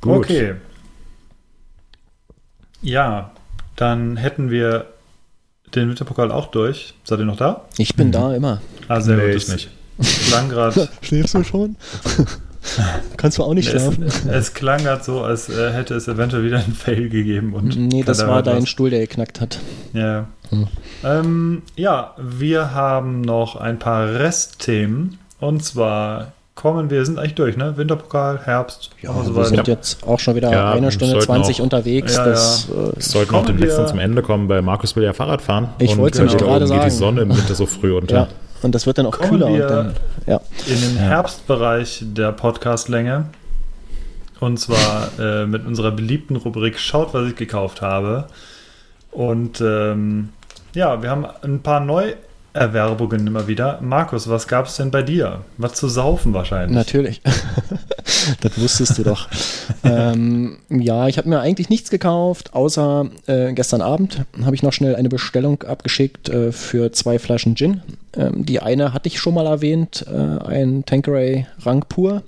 Gut. 0.00 0.18
Okay. 0.18 0.54
Ja, 2.82 3.32
dann 3.74 4.16
hätten 4.16 4.50
wir 4.50 4.86
den 5.74 5.88
Winterpokal 5.88 6.30
auch 6.32 6.46
durch. 6.48 6.94
Seid 7.04 7.18
ihr 7.18 7.24
noch 7.24 7.36
da? 7.36 7.64
Ich 7.78 7.94
bin 7.96 8.12
da 8.12 8.34
immer. 8.34 8.60
Ah, 8.88 9.00
sehr 9.00 9.16
Nee, 9.16 9.32
gut. 9.32 9.42
ich 9.42 9.48
nicht. 9.48 9.70
Klang 10.28 10.48
gerade. 10.48 10.88
Schläfst 11.02 11.34
du 11.34 11.42
schon? 11.44 11.76
Kannst 13.16 13.38
du 13.38 13.44
auch 13.44 13.54
nicht 13.54 13.72
es, 13.72 13.80
schlafen? 13.80 14.02
es 14.28 14.52
klang 14.52 14.82
gerade 14.82 15.02
so, 15.04 15.22
als 15.22 15.48
äh, 15.48 15.72
hätte 15.72 15.94
es 15.94 16.08
eventuell 16.08 16.42
wieder 16.42 16.58
einen 16.58 16.74
Fail 16.74 17.08
gegeben. 17.08 17.54
Und 17.54 17.76
Nee, 17.76 18.02
das 18.02 18.26
war 18.26 18.42
dein 18.42 18.62
was. 18.62 18.68
Stuhl, 18.68 18.90
der 18.90 18.98
geknackt 19.00 19.40
hat. 19.40 19.60
Ja. 19.92 20.26
Hm. 20.50 20.66
Ähm, 21.04 21.62
ja, 21.76 22.14
wir 22.18 22.74
haben 22.74 23.20
noch 23.20 23.54
ein 23.54 23.78
paar 23.78 24.08
Restthemen. 24.14 25.18
Und 25.38 25.64
zwar 25.64 26.32
kommen. 26.56 26.90
Wir 26.90 27.04
sind 27.06 27.18
eigentlich 27.20 27.36
durch, 27.36 27.56
ne? 27.56 27.76
Winterpokal, 27.76 28.40
Herbst. 28.44 28.90
Ja, 29.00 29.14
wir 29.14 29.22
so 29.22 29.44
sind 29.44 29.58
weiter. 29.58 29.70
jetzt 29.70 30.02
auch 30.04 30.18
schon 30.18 30.34
wieder 30.34 30.50
Ja, 30.50 30.72
eine 30.72 30.90
Stunde 30.90 31.12
sollten 31.12 31.26
20 31.26 31.60
auch- 31.60 31.64
unterwegs. 31.64 32.16
Ja, 32.16 32.24
das, 32.24 32.68
ja. 32.68 32.88
Äh, 32.88 32.92
Es 32.96 33.10
sollten 33.12 33.34
auch 33.36 33.46
demnächst 33.46 33.78
wir- 33.78 33.86
zum 33.86 34.00
Ende 34.00 34.22
kommen, 34.22 34.48
weil 34.48 34.62
Markus 34.62 34.96
will 34.96 35.04
ja 35.04 35.12
Fahrrad 35.12 35.42
fahren. 35.42 35.68
Ich 35.78 35.92
und 35.92 35.98
wollte 35.98 36.24
es 36.24 36.32
gerade 36.32 36.44
oben 36.46 36.58
geht 36.58 36.70
die 36.70 36.76
sagen. 36.78 36.90
Sonne 36.90 37.20
im 37.20 37.28
Winter 37.36 37.54
so 37.54 37.66
früh 37.66 37.92
unter. 37.96 38.14
ja, 38.16 38.28
und 38.62 38.74
das 38.74 38.86
wird 38.86 38.98
dann 38.98 39.06
auch 39.06 39.12
Kommen 39.18 39.30
kühler. 39.30 39.46
Und 39.46 39.54
wir- 39.54 39.66
dann, 39.68 39.92
ja. 40.26 40.40
in 40.66 40.80
den 40.80 40.96
Herbstbereich 40.96 42.00
der 42.02 42.32
Podcastlänge. 42.32 43.26
Und 44.40 44.58
zwar 44.58 45.08
äh, 45.18 45.46
mit 45.46 45.64
unserer 45.66 45.92
beliebten 45.92 46.36
Rubrik 46.36 46.78
Schaut, 46.78 47.14
was 47.14 47.28
ich 47.28 47.36
gekauft 47.36 47.80
habe. 47.80 48.26
Und 49.10 49.62
ähm, 49.62 50.28
ja, 50.74 51.02
wir 51.02 51.08
haben 51.10 51.24
ein 51.42 51.60
paar 51.62 51.80
Neuerwerbungen 52.56 53.26
immer 53.26 53.46
wieder. 53.46 53.78
Markus, 53.82 54.28
was 54.28 54.48
gab 54.48 54.66
es 54.66 54.76
denn 54.76 54.90
bei 54.90 55.02
dir? 55.02 55.44
Was 55.58 55.74
zu 55.74 55.88
saufen 55.88 56.32
wahrscheinlich. 56.32 56.74
Natürlich. 56.74 57.20
das 58.40 58.60
wusstest 58.60 58.98
du 58.98 59.02
doch. 59.02 59.28
ähm, 59.84 60.58
ja, 60.68 61.06
ich 61.08 61.18
habe 61.18 61.28
mir 61.28 61.40
eigentlich 61.40 61.68
nichts 61.68 61.90
gekauft, 61.90 62.54
außer 62.54 63.10
äh, 63.26 63.52
gestern 63.52 63.82
Abend 63.82 64.24
habe 64.44 64.54
ich 64.54 64.62
noch 64.62 64.72
schnell 64.72 64.96
eine 64.96 65.08
Bestellung 65.08 65.62
abgeschickt 65.62 66.28
äh, 66.28 66.52
für 66.52 66.92
zwei 66.92 67.18
Flaschen 67.18 67.54
Gin. 67.56 67.82
Ähm, 68.16 68.46
die 68.46 68.60
eine 68.60 68.92
hatte 68.92 69.08
ich 69.08 69.18
schon 69.18 69.34
mal 69.34 69.46
erwähnt, 69.46 70.06
äh, 70.10 70.16
ein 70.44 70.84
Tanqueray 70.84 71.46
Rang 71.60 71.84
Pur. 71.88 72.22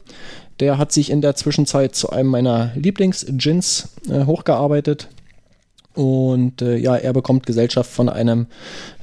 Der 0.60 0.76
hat 0.76 0.92
sich 0.92 1.10
in 1.10 1.20
der 1.20 1.36
Zwischenzeit 1.36 1.94
zu 1.94 2.10
einem 2.10 2.28
meiner 2.28 2.72
Lieblings-Gins 2.74 3.90
äh, 4.10 4.24
hochgearbeitet. 4.24 5.09
Und 5.98 6.62
äh, 6.62 6.76
ja, 6.76 6.94
er 6.94 7.12
bekommt 7.12 7.44
Gesellschaft 7.44 7.90
von 7.90 8.08
einem 8.08 8.46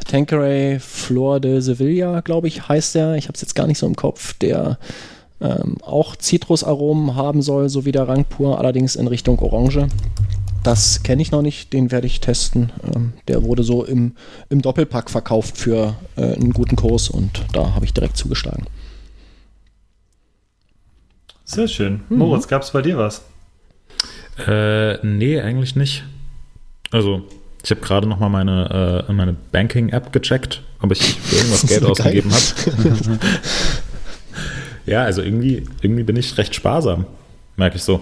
Tanqueray 0.07 0.80
Flor 0.80 1.41
de 1.41 1.59
Sevilla, 1.59 2.22
glaube 2.22 2.47
ich, 2.47 2.69
heißt 2.69 2.95
er. 2.95 3.15
Ich 3.15 3.26
habe 3.26 3.35
es 3.35 3.41
jetzt 3.41 3.53
gar 3.53 3.67
nicht 3.67 3.80
so 3.80 3.85
im 3.85 3.97
Kopf. 3.97 4.34
Der 4.35 4.80
ähm, 5.41 5.76
auch 5.81 6.15
Zitrusaromen 6.15 7.15
haben 7.15 7.41
soll, 7.41 7.67
so 7.67 7.84
wie 7.84 7.91
der 7.91 8.07
Rang 8.07 8.23
pur, 8.23 8.59
allerdings 8.59 8.95
in 8.95 9.07
Richtung 9.07 9.38
Orange. 9.39 9.89
Das 10.63 11.03
kenne 11.03 11.22
ich 11.22 11.31
noch 11.31 11.41
nicht, 11.41 11.73
den 11.73 11.91
werde 11.91 12.07
ich 12.07 12.22
testen. 12.22 12.72
Ähm, 12.95 13.11
der 13.27 13.43
wurde 13.43 13.63
so 13.63 13.84
im, 13.84 14.15
im 14.47 14.61
Doppelpack 14.61 15.09
verkauft 15.09 15.57
für 15.57 15.97
äh, 16.15 16.34
einen 16.34 16.53
guten 16.53 16.77
Kurs 16.77 17.09
und 17.09 17.43
da 17.51 17.76
habe 17.76 17.84
ich 17.84 17.93
direkt 17.93 18.15
zugeschlagen. 18.15 18.67
Sehr 21.43 21.67
schön. 21.67 22.03
Mhm. 22.07 22.19
Moritz, 22.19 22.47
gab 22.47 22.61
es 22.61 22.72
bei 22.72 22.81
dir 22.81 22.97
was? 22.97 23.22
Äh, 24.47 25.05
nee, 25.05 25.41
eigentlich 25.41 25.76
nicht. 25.76 26.05
Also, 26.91 27.24
ich 27.64 27.72
habe 27.72 27.82
gerade 27.82 28.07
noch 28.07 28.20
mal 28.20 28.30
meine, 28.30 29.06
äh, 29.07 29.12
meine 29.12 29.36
Banking-App 29.52 30.14
gecheckt, 30.14 30.62
ob 30.82 30.91
ich 30.91 31.20
für 31.20 31.36
irgendwas 31.38 31.62
Geld 31.68 31.84
ausgegeben 31.84 32.32
habe. 32.32 33.20
ja, 34.86 35.03
also 35.03 35.22
irgendwie, 35.22 35.64
irgendwie 35.82 36.03
bin 36.03 36.16
ich 36.16 36.38
recht 36.38 36.53
sparsam, 36.56 37.06
merke 37.57 37.78
ich 37.78 37.84
so. 37.84 38.02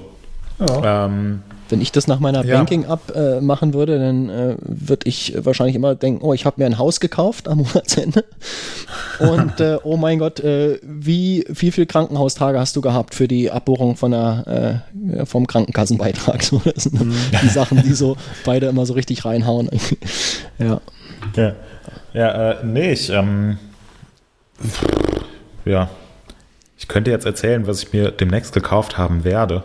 Ja. 0.60 1.06
Ähm, 1.06 1.42
Wenn 1.69 1.81
ich 1.81 1.91
das 1.91 2.07
nach 2.07 2.19
meiner 2.19 2.44
Ja. 2.45 2.57
Banking-App 2.57 3.15
äh, 3.15 3.41
machen 3.41 3.73
würde, 3.73 3.98
dann 3.98 4.30
äh, 4.30 4.56
würde 4.60 5.07
ich 5.07 5.34
wahrscheinlich 5.38 5.76
immer 5.76 5.95
denken, 5.95 6.23
oh, 6.23 6.34
ich 6.34 6.45
habe 6.45 6.61
mir 6.61 6.65
ein 6.65 6.77
Haus 6.77 6.99
gekauft 6.99 7.48
am 7.48 7.57
Monatsende. 7.64 8.26
Und 9.19 9.60
äh, 9.60 9.77
oh 9.84 9.98
mein 9.98 10.19
Gott, 10.19 10.40
äh, 10.40 10.80
wie, 10.84 11.45
wie 11.48 11.72
viele 11.72 11.88
Krankenhaustage 11.88 12.60
hast 12.60 12.76
du 12.76 12.81
gehabt 12.81 13.15
für 13.15 13.27
die 13.27 13.52
Abbuchung 13.52 13.95
von 13.95 14.11
der, 14.11 14.84
äh, 15.18 15.26
vom 15.26 15.48
Krankenkassenbeitrag? 15.48 16.44
So, 16.53 16.61
das 16.65 16.84
sind 16.84 16.99
die 17.02 17.48
Sachen, 17.48 17.81
die 17.84 17.94
so 17.94 18.18
beide 18.44 18.68
immer 18.68 18.85
so 18.85 18.94
richtig 18.94 19.23
reinhauen. 19.23 19.69
ja. 20.60 20.81
Ja, 21.35 21.53
ja 22.14 22.52
äh, 22.52 22.65
nee, 22.65 22.91
ich, 22.91 23.10
ähm, 23.10 23.57
ja, 25.64 25.90
ich 26.77 26.88
könnte 26.88 27.11
jetzt 27.11 27.26
erzählen, 27.26 27.65
was 27.65 27.81
ich 27.81 27.94
mir 27.94 28.11
demnächst 28.11 28.53
gekauft 28.53 28.98
haben 28.98 29.23
werde. 29.23 29.64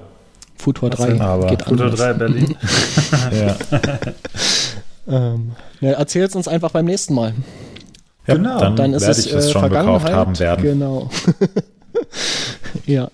Futur 0.58 0.90
Was 0.90 0.98
3 0.98 1.06
denn 1.08 1.20
aber? 1.20 1.46
geht 1.48 1.66
anders. 1.66 1.98
3 1.98 2.12
Berlin. 2.14 2.56
Ja, 3.32 3.56
Ähm, 5.10 5.52
ja, 5.80 5.92
erzähl's 5.92 6.34
uns 6.34 6.48
einfach 6.48 6.70
beim 6.72 6.84
nächsten 6.84 7.14
Mal. 7.14 7.32
ja 8.26 8.34
Genau, 8.34 8.58
dann, 8.60 8.76
Dann 8.76 8.92
ist 8.92 9.02
werde 9.02 9.12
es 9.18 9.26
ich 9.26 9.32
es 9.32 9.46
äh, 9.46 9.50
schon 9.52 9.60
Vergangenheit. 9.62 10.00
gekauft 10.02 10.14
haben 10.14 10.38
werden. 10.38 10.62
Genau. 10.62 11.10
ja. 12.86 13.10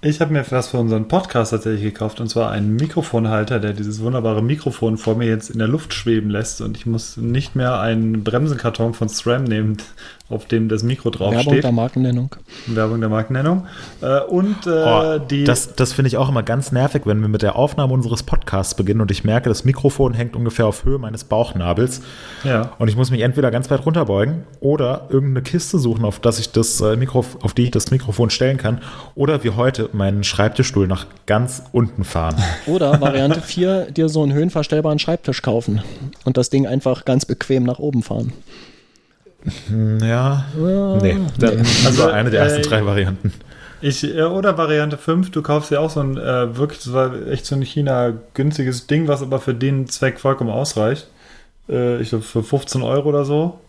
Ich 0.00 0.20
habe 0.20 0.32
mir 0.32 0.44
was 0.48 0.68
für 0.68 0.78
unseren 0.78 1.08
Podcast 1.08 1.50
tatsächlich 1.50 1.82
gekauft 1.82 2.20
und 2.20 2.28
zwar 2.28 2.52
einen 2.52 2.76
Mikrofonhalter, 2.76 3.58
der 3.58 3.72
dieses 3.72 4.00
wunderbare 4.00 4.44
Mikrofon 4.44 4.96
vor 4.96 5.16
mir 5.16 5.26
jetzt 5.26 5.50
in 5.50 5.58
der 5.58 5.66
Luft 5.66 5.92
schweben 5.92 6.30
lässt 6.30 6.60
und 6.60 6.76
ich 6.76 6.86
muss 6.86 7.16
nicht 7.16 7.56
mehr 7.56 7.80
einen 7.80 8.22
Bremsenkarton 8.22 8.94
von 8.94 9.08
SRAM 9.08 9.42
nehmen, 9.42 9.78
auf 10.28 10.46
dem 10.46 10.68
das 10.68 10.82
Mikro 10.82 11.10
Werbung 11.12 11.34
draufsteht. 11.34 11.64
der 11.64 11.72
Markennennung. 11.72 12.34
Werbung 12.66 13.00
der 13.00 13.08
Markennennung. 13.08 13.66
Äh, 14.00 14.20
und 14.22 14.66
äh, 14.66 14.70
Oh, 14.70 15.18
die. 15.18 15.44
das 15.44 15.74
das 15.74 15.92
finde 15.92 16.08
ich 16.08 16.16
auch 16.16 16.28
immer 16.28 16.42
ganz 16.42 16.72
nervig, 16.72 17.02
wenn 17.06 17.20
wir 17.20 17.28
mit 17.28 17.42
der 17.42 17.56
Aufnahme 17.56 17.94
unseres 17.94 18.22
Podcasts 18.22 18.74
beginnen 18.74 19.00
und 19.00 19.10
ich 19.10 19.24
merke, 19.24 19.48
das 19.48 19.64
Mikrofon 19.64 20.14
hängt 20.14 20.36
ungefähr 20.36 20.66
auf 20.66 20.84
Höhe 20.84 20.98
meines 20.98 21.24
Bauchnabels 21.24 22.02
ja. 22.44 22.72
und 22.78 22.88
ich 22.88 22.96
muss 22.96 23.10
mich 23.10 23.22
entweder 23.22 23.50
ganz 23.50 23.70
weit 23.70 23.84
runterbeugen 23.86 24.44
oder 24.60 25.06
irgendeine 25.08 25.42
Kiste 25.42 25.78
suchen, 25.78 26.04
auf, 26.04 26.20
das 26.20 26.38
ich 26.38 26.52
das, 26.52 26.80
äh, 26.80 26.96
Mikro, 26.96 27.24
auf 27.40 27.54
die 27.54 27.64
ich 27.64 27.70
das 27.70 27.90
Mikrofon 27.90 28.30
stellen 28.30 28.56
kann 28.56 28.80
oder 29.14 29.44
wie 29.44 29.50
heute 29.50 29.88
meinen 29.92 30.24
Schreibtischstuhl 30.24 30.86
nach 30.86 31.06
ganz 31.26 31.62
unten 31.72 32.04
fahren. 32.04 32.36
Oder 32.66 33.00
Variante 33.00 33.40
4, 33.40 33.90
dir 33.90 34.08
so 34.08 34.22
einen 34.22 34.32
höhenverstellbaren 34.32 34.98
Schreibtisch 34.98 35.42
kaufen 35.42 35.82
und 36.24 36.36
das 36.36 36.50
Ding 36.50 36.66
einfach 36.66 37.04
ganz 37.04 37.24
bequem 37.24 37.64
nach 37.64 37.78
oben 37.78 38.02
fahren. 38.02 38.32
Ja, 40.00 40.44
nee, 41.00 41.16
dann, 41.38 41.58
also 41.86 42.08
eine 42.08 42.30
der 42.30 42.42
ersten 42.42 42.60
äh, 42.60 42.62
drei 42.62 42.84
Varianten. 42.84 43.32
Ich, 43.80 44.02
äh, 44.02 44.22
oder 44.22 44.58
Variante 44.58 44.96
5, 44.96 45.30
du 45.30 45.42
kaufst 45.42 45.70
ja 45.70 45.80
auch 45.80 45.90
so 45.90 46.00
ein, 46.00 46.16
äh, 46.16 46.56
wirklich, 46.56 46.82
das 46.82 46.92
war 46.92 47.28
echt 47.28 47.46
so 47.46 47.54
ein 47.54 47.62
China 47.62 48.14
günstiges 48.34 48.86
Ding, 48.86 49.06
was 49.06 49.22
aber 49.22 49.38
für 49.38 49.54
den 49.54 49.88
Zweck 49.88 50.18
vollkommen 50.18 50.50
ausreicht. 50.50 51.08
Äh, 51.68 52.00
ich 52.00 52.10
glaube, 52.10 52.24
für 52.24 52.42
15 52.42 52.82
Euro 52.82 53.08
oder 53.10 53.24
so 53.24 53.60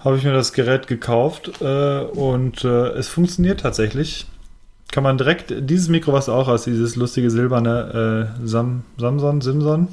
habe 0.00 0.16
ich 0.16 0.24
mir 0.24 0.32
das 0.32 0.52
Gerät 0.52 0.86
gekauft 0.86 1.60
äh, 1.60 2.00
und 2.00 2.64
äh, 2.64 2.88
es 2.88 3.08
funktioniert 3.08 3.60
tatsächlich. 3.60 4.26
Kann 4.90 5.04
man 5.04 5.18
direkt, 5.18 5.54
dieses 5.56 5.88
Mikro, 5.88 6.12
was 6.12 6.26
du 6.26 6.32
auch 6.32 6.48
hast, 6.48 6.64
dieses 6.64 6.96
lustige 6.96 7.30
silberne 7.30 8.32
äh, 8.42 8.46
Sam, 8.46 8.82
Samson, 8.98 9.40
Simson, 9.40 9.88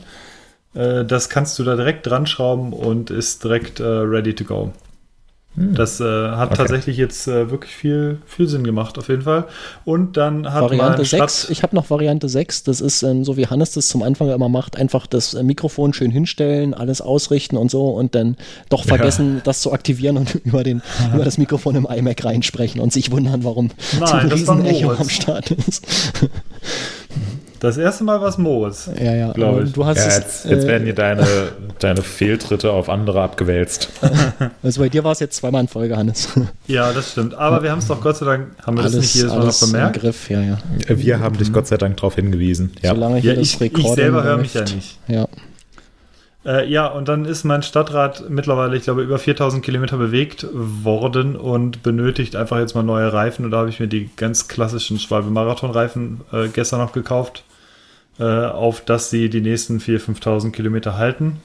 das 0.74 1.30
kannst 1.30 1.58
du 1.58 1.64
da 1.64 1.76
direkt 1.76 2.06
dran 2.06 2.28
schrauben 2.28 2.72
und 2.72 3.10
ist 3.10 3.44
direkt 3.44 3.80
ready 3.80 4.36
to 4.36 4.44
go. 4.44 4.74
Das 5.60 6.00
äh, 6.00 6.04
hat 6.04 6.50
Okay. 6.52 6.58
tatsächlich 6.58 6.98
jetzt 6.98 7.28
äh, 7.28 7.50
wirklich 7.50 7.76
viel, 7.76 8.20
viel 8.28 8.48
Sinn 8.48 8.64
gemacht, 8.64 9.00
auf 9.00 9.10
jeden 9.10 9.24
Fall. 9.24 9.46
Und 9.86 10.16
dann 10.16 10.54
hat 10.54 10.62
Variante 10.62 10.98
mein 11.00 11.06
6, 11.06 11.40
Stadt, 11.40 11.48
ich 11.50 11.64
habe 11.64 11.76
noch 11.76 11.90
Variante 11.90 12.30
6, 12.30 12.64
das 12.64 12.80
ist 12.80 13.02
ähm, 13.02 13.24
so 13.24 13.38
wie 13.38 13.48
Hannes 13.48 13.72
das 13.72 13.88
zum 13.88 14.04
Anfang 14.04 14.30
immer 14.30 14.50
macht, 14.50 14.78
einfach 14.78 15.08
das 15.08 15.34
äh, 15.34 15.42
Mikrofon 15.42 15.94
schön 15.94 16.12
hinstellen, 16.12 16.76
alles 16.76 17.02
ausrichten 17.02 17.58
und 17.58 17.72
so 17.72 17.88
und 17.88 18.14
dann 18.14 18.38
doch 18.70 18.86
vergessen, 18.86 19.42
das 19.46 19.62
zu 19.62 19.74
aktivieren 19.74 20.18
und 20.18 20.36
über, 20.46 20.64
den, 20.64 20.84
über 21.12 21.26
das 21.26 21.40
Mikrofon 21.40 21.76
im 21.76 21.88
iMac 21.90 22.24
reinsprechen 22.24 22.80
und 22.80 22.94
sich 22.94 23.10
wundern, 23.10 23.44
warum 23.44 23.72
Nein, 24.00 24.08
so 24.08 24.16
ein 24.16 24.30
Riesenecho 24.30 24.92
am 24.92 25.10
Start 25.10 25.50
ist. 25.52 25.88
das 27.60 27.78
erste 27.78 28.04
Mal 28.04 28.22
was 28.22 28.38
Moritz. 28.38 28.90
ja, 29.00 29.14
ja, 29.14 29.30
aber 29.30 29.64
ich. 29.64 29.74
du 29.74 29.86
hast 29.86 29.98
Ja, 29.98 30.08
es, 30.08 30.18
jetzt, 30.18 30.46
jetzt 30.46 30.64
äh, 30.66 30.68
werden 30.68 30.84
hier 30.84 30.96
deine, 30.96 31.26
deine 31.80 32.02
Fehltritte 32.02 32.72
auf 32.72 32.90
andere 32.90 33.22
abgewälzt. 33.22 33.90
also 34.64 34.82
bei 34.82 34.90
dir 34.90 35.04
war 35.04 35.12
es 35.12 35.20
jetzt 35.20 35.38
zweimal 35.38 35.62
in 35.62 35.68
Folge, 35.68 35.98
Hannes. 35.98 36.30
Ja, 36.68 36.92
das 36.92 37.12
stimmt. 37.12 37.34
Aber 37.34 37.64
wir 37.64 37.72
haben 37.72 37.80
es 37.80 37.88
doch 37.88 38.02
Gott 38.02 38.18
sei 38.18 38.26
Dank, 38.26 38.48
haben 38.66 38.78
wir 38.78 38.84
das 38.84 38.94
nicht 38.94 39.04
alles 39.04 39.14
jedes 39.16 39.30
Mal 39.30 39.38
noch 39.38 39.44
alles 39.46 39.62
im 39.62 39.72
bemerkt? 39.72 40.02
Griff, 40.02 40.30
ja, 40.30 40.42
ja. 40.42 40.58
Wir 40.88 41.20
haben 41.20 41.38
dich 41.38 41.54
Gott 41.54 41.68
sei 41.68 41.78
Dank 41.78 41.98
darauf 41.98 42.16
hingewiesen. 42.16 42.74
Ja. 42.82 42.94
Solange 42.94 43.18
hier 43.18 43.34
Ja, 43.34 43.40
das 43.40 43.48
ich, 43.48 43.56
ich 43.56 43.62
Recording 43.62 43.96
selber 43.96 44.24
höre 44.24 44.38
mich 44.38 44.54
ja 44.54 44.62
nicht. 44.62 45.00
Ja. 45.08 45.28
Äh, 46.48 46.70
ja, 46.70 46.88
und 46.88 47.10
dann 47.10 47.26
ist 47.26 47.44
mein 47.44 47.62
Stadtrat 47.62 48.30
mittlerweile, 48.30 48.78
ich 48.78 48.84
glaube, 48.84 49.04
über 49.04 49.20
4000 49.20 49.64
Kilometer 49.64 49.98
bewegt 49.98 50.48
worden 50.54 51.36
und 51.36 51.84
benötigt 51.84 52.38
einfach 52.38 52.58
jetzt 52.60 52.74
mal 52.74 52.84
neue 52.84 53.12
Reifen. 53.12 53.44
Und 53.44 53.52
da 53.52 53.58
habe 53.58 53.70
ich 53.70 53.82
mir 53.82 53.88
die 53.88 54.10
ganz 54.16 54.48
klassischen 54.48 54.98
Schwalbe-Marathon-Reifen 54.98 56.22
äh, 56.32 56.48
gestern 56.48 56.80
noch 56.80 56.94
gekauft, 56.94 57.44
äh, 58.20 58.24
auf 58.24 58.82
dass 58.82 59.10
sie 59.10 59.30
die 59.30 59.42
nächsten 59.42 59.80
4.000, 59.80 60.20
5.000 60.22 60.52
Kilometer 60.52 60.98
halten. 60.98 61.40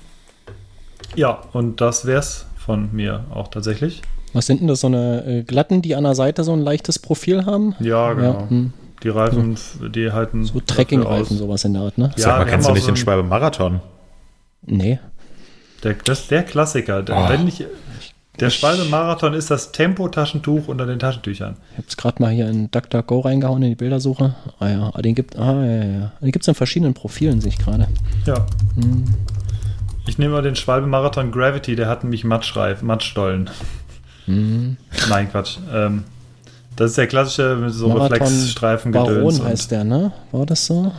Ja, 1.17 1.41
und 1.53 1.81
das 1.81 2.07
wär's 2.07 2.47
von 2.57 2.89
mir 2.93 3.25
auch 3.35 3.49
tatsächlich. 3.49 4.03
Was 4.33 4.47
sind 4.47 4.61
denn 4.61 4.69
das, 4.69 4.81
so 4.81 4.87
eine 4.87 5.25
äh, 5.27 5.43
glatten, 5.43 5.83
die 5.83 5.95
an 5.95 6.05
der 6.05 6.15
Seite 6.15 6.43
so 6.45 6.53
ein 6.53 6.61
leichtes 6.61 6.99
Profil 6.99 7.45
haben? 7.45 7.75
Ja, 7.81 8.13
genau. 8.15 8.33
Ja, 8.41 8.49
hm. 8.51 8.73
Die 9.03 9.09
Reifen, 9.09 9.59
die 9.93 10.13
halten. 10.13 10.45
So 10.45 10.61
Trekkingreifen, 10.61 11.37
sowas 11.37 11.65
in 11.65 11.73
der 11.75 11.83
Art, 11.83 11.99
ne? 11.99 12.13
Ja, 12.17 12.23
Sag 12.23 12.39
mal, 12.39 12.45
kennst 12.47 12.69
du 12.69 12.73
nicht 12.73 12.83
auch 12.85 12.87
den 12.87 12.97
so 12.97 13.03
Schwalbe 13.03 13.25
Marathon? 13.25 13.81
Nee. 14.65 15.01
Der, 15.83 15.95
das, 16.05 16.29
der 16.29 16.45
Klassiker. 16.45 17.03
Der, 17.03 17.17
Oh. 17.17 17.29
wenn 17.29 17.49
ich, 17.49 17.67
der 18.41 18.51
Schwalbe-Marathon 18.51 19.35
ist 19.35 19.51
das 19.51 19.73
Tempo-Taschentuch 19.73 20.69
unter 20.69 20.87
den 20.87 20.99
Taschentüchern. 20.99 21.57
Ich 21.73 21.79
habe 21.79 21.87
es 21.89 21.97
gerade 21.97 22.23
mal 22.23 22.33
hier 22.33 22.49
in 22.49 22.71
DuckDuckGo 22.71 23.21
reingehauen 23.21 23.63
in 23.63 23.71
die 23.71 23.75
Bildersuche. 23.75 24.35
Ah 24.59 24.69
ja, 24.69 24.91
ah, 24.95 25.03
den 25.03 25.15
gibt 25.15 25.37
ah, 25.37 25.63
ja, 25.65 25.85
ja. 25.85 26.13
Den 26.21 26.33
es 26.39 26.49
in 26.49 26.55
verschiedenen 26.55 26.95
Profilen, 26.95 27.41
sehe 27.41 27.51
ich 27.51 27.59
gerade. 27.59 27.89
Ja. 28.27 28.47
Hm. 28.77 29.05
Ich 30.07 30.19
nehme 30.19 30.33
mal 30.33 30.43
den 30.43 30.57
Schwalbe-Marathon 30.57 31.31
Gravity, 31.31 31.77
der 31.77 31.89
hat 31.89 32.05
nämlich 32.05 32.25
Matschreif, 32.25 32.83
Matschstollen. 32.83 33.51
Hm. 34.25 34.77
Nein, 35.09 35.31
Quatsch. 35.31 35.59
Ähm, 35.73 36.05
Das 36.77 36.91
ist 36.91 36.99
der 36.99 37.07
klassische 37.07 37.57
mit 37.57 37.75
so 37.75 37.93
Reflexstreifen 37.93 38.93
Baron 38.93 39.45
heißt 39.45 39.71
der, 39.71 39.85
ne? 39.85 40.11
War 40.33 40.47
das 40.47 40.67
so? 40.67 40.91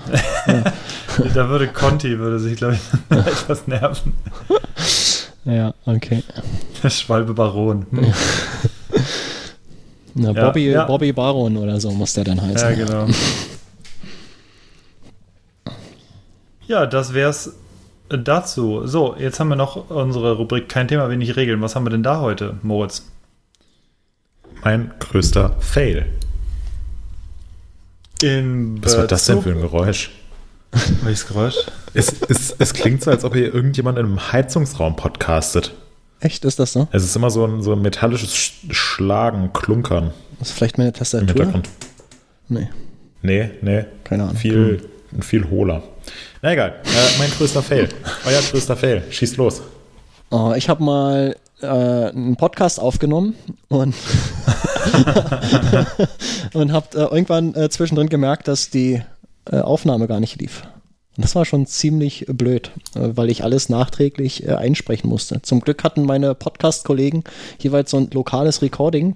ja. 0.48 0.64
Da 1.36 1.48
würde 1.48 1.68
Conti, 1.68 2.18
würde 2.18 2.40
sich, 2.40 2.58
glaube 2.58 2.76
ich, 2.76 3.18
etwas 3.18 3.68
nerven. 3.68 4.14
Ja, 5.46 5.74
okay. 5.86 6.24
Der 6.82 6.90
Schwalbe 6.90 7.34
Baron. 7.34 7.86
Hm. 7.92 8.14
Na, 10.16 10.32
Bobby, 10.32 10.68
ja, 10.68 10.74
ja. 10.74 10.86
Bobby 10.86 11.12
Baron 11.12 11.58
oder 11.58 11.80
so 11.80 11.92
muss 11.92 12.14
der 12.14 12.24
dann 12.24 12.40
heißen. 12.40 12.70
Ja, 12.70 12.76
genau. 12.76 13.08
ja, 16.68 16.86
das 16.86 17.16
wär's 17.16 17.54
dazu. 18.10 18.86
So, 18.86 19.16
jetzt 19.18 19.40
haben 19.40 19.50
wir 19.50 19.56
noch 19.56 19.90
unsere 19.90 20.34
Rubrik 20.34 20.70
Kein 20.70 20.88
Thema, 20.88 21.10
wenig 21.10 21.36
Regeln. 21.36 21.62
Was 21.62 21.76
haben 21.76 21.86
wir 21.86 21.90
denn 21.90 22.04
da 22.04 22.20
heute, 22.20 22.58
Moritz? 22.62 23.04
Mein 24.64 24.92
größter 25.00 25.56
Fail. 25.60 26.06
In 28.22 28.84
Was 28.84 28.98
war 28.98 29.08
das 29.08 29.26
denn 29.26 29.42
für 29.42 29.52
ein 29.52 29.62
Geräusch? 29.62 30.12
Welches 31.02 31.28
Geräusch? 31.28 31.56
Es, 31.94 32.12
es, 32.28 32.56
es 32.58 32.74
klingt 32.74 33.04
so, 33.04 33.12
als 33.12 33.24
ob 33.24 33.36
hier 33.36 33.54
irgendjemand 33.54 34.00
in 34.00 34.06
einem 34.06 34.32
Heizungsraum 34.32 34.96
podcastet. 34.96 35.74
Echt, 36.20 36.44
ist 36.46 36.58
das 36.58 36.74
so? 36.74 36.88
Es 36.92 37.04
ist 37.04 37.16
immer 37.16 37.30
so 37.30 37.46
ein, 37.46 37.62
so 37.62 37.74
ein 37.74 37.82
metallisches 37.82 38.54
Schlagen, 38.72 39.52
Klunkern. 39.54 40.12
Das 40.40 40.50
ist 40.50 40.56
vielleicht 40.56 40.78
meine 40.78 40.92
Tastatur? 40.94 41.28
Im 41.28 41.36
Hintergrund. 41.36 41.70
Nee. 42.50 42.70
Nee, 43.22 43.52
nee. 43.62 43.86
Keine 44.04 44.24
Ahnung. 44.24 44.36
Viel, 44.36 44.82
hm. 45.12 45.22
viel 45.22 45.50
hohler. 45.50 45.84
Na 46.42 46.54
egal, 46.54 46.82
äh, 46.84 47.20
mein 47.20 47.30
größter 47.32 47.62
Fail. 47.62 47.90
Euer 48.26 48.42
größter 48.42 48.76
Fail. 48.76 49.04
Schießt 49.10 49.38
los. 49.38 49.62
Oh, 50.32 50.54
ich 50.56 50.70
habe 50.70 50.84
mal 50.84 51.36
äh, 51.62 51.68
einen 51.68 52.36
Podcast 52.38 52.80
aufgenommen 52.80 53.36
und, 53.68 53.94
und 56.54 56.72
habe 56.72 56.88
äh, 56.98 57.04
irgendwann 57.04 57.54
äh, 57.56 57.70
zwischendrin 57.70 58.10
gemerkt, 58.10 58.48
dass 58.48 58.70
die 58.70 59.02
äh, 59.52 59.60
Aufnahme 59.60 60.08
gar 60.08 60.20
nicht 60.20 60.42
lief. 60.42 60.64
Und 61.16 61.24
das 61.24 61.36
war 61.36 61.46
schon 61.46 61.68
ziemlich 61.68 62.26
blöd, 62.28 62.72
äh, 62.96 63.10
weil 63.16 63.30
ich 63.30 63.44
alles 63.44 63.70
nachträglich 63.70 64.48
äh, 64.48 64.54
einsprechen 64.54 65.10
musste. 65.10 65.42
Zum 65.44 65.62
Glück 65.62 65.84
hatten 65.84 66.06
meine 66.06 66.34
Podcast-Kollegen 66.34 67.24
jeweils 67.60 67.92
so 67.92 67.98
ein 67.98 68.10
lokales 68.12 68.64
Recording. 68.64 69.16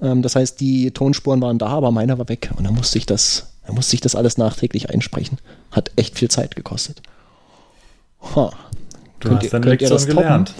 Ähm, 0.00 0.22
das 0.22 0.36
heißt, 0.36 0.60
die 0.60 0.92
Tonspuren 0.92 1.40
waren 1.40 1.58
da, 1.58 1.66
aber 1.66 1.90
meiner 1.90 2.18
war 2.18 2.28
weg. 2.28 2.50
Und 2.56 2.64
dann 2.64 2.74
musste 2.74 2.98
ich 2.98 3.06
das, 3.06 3.54
dann 3.66 3.74
musste 3.74 3.94
ich 3.94 4.00
das 4.00 4.14
alles 4.14 4.38
nachträglich 4.38 4.90
einsprechen. 4.90 5.38
Hat 5.72 5.90
echt 5.96 6.16
viel 6.16 6.30
Zeit 6.30 6.54
gekostet. 6.54 7.02
Ha. 8.36 8.52
Du 9.18 9.30
könnt 9.30 9.42
hast 9.42 9.52
deine 9.52 9.66
Lektion 9.66 10.06
gelernt. 10.06 10.54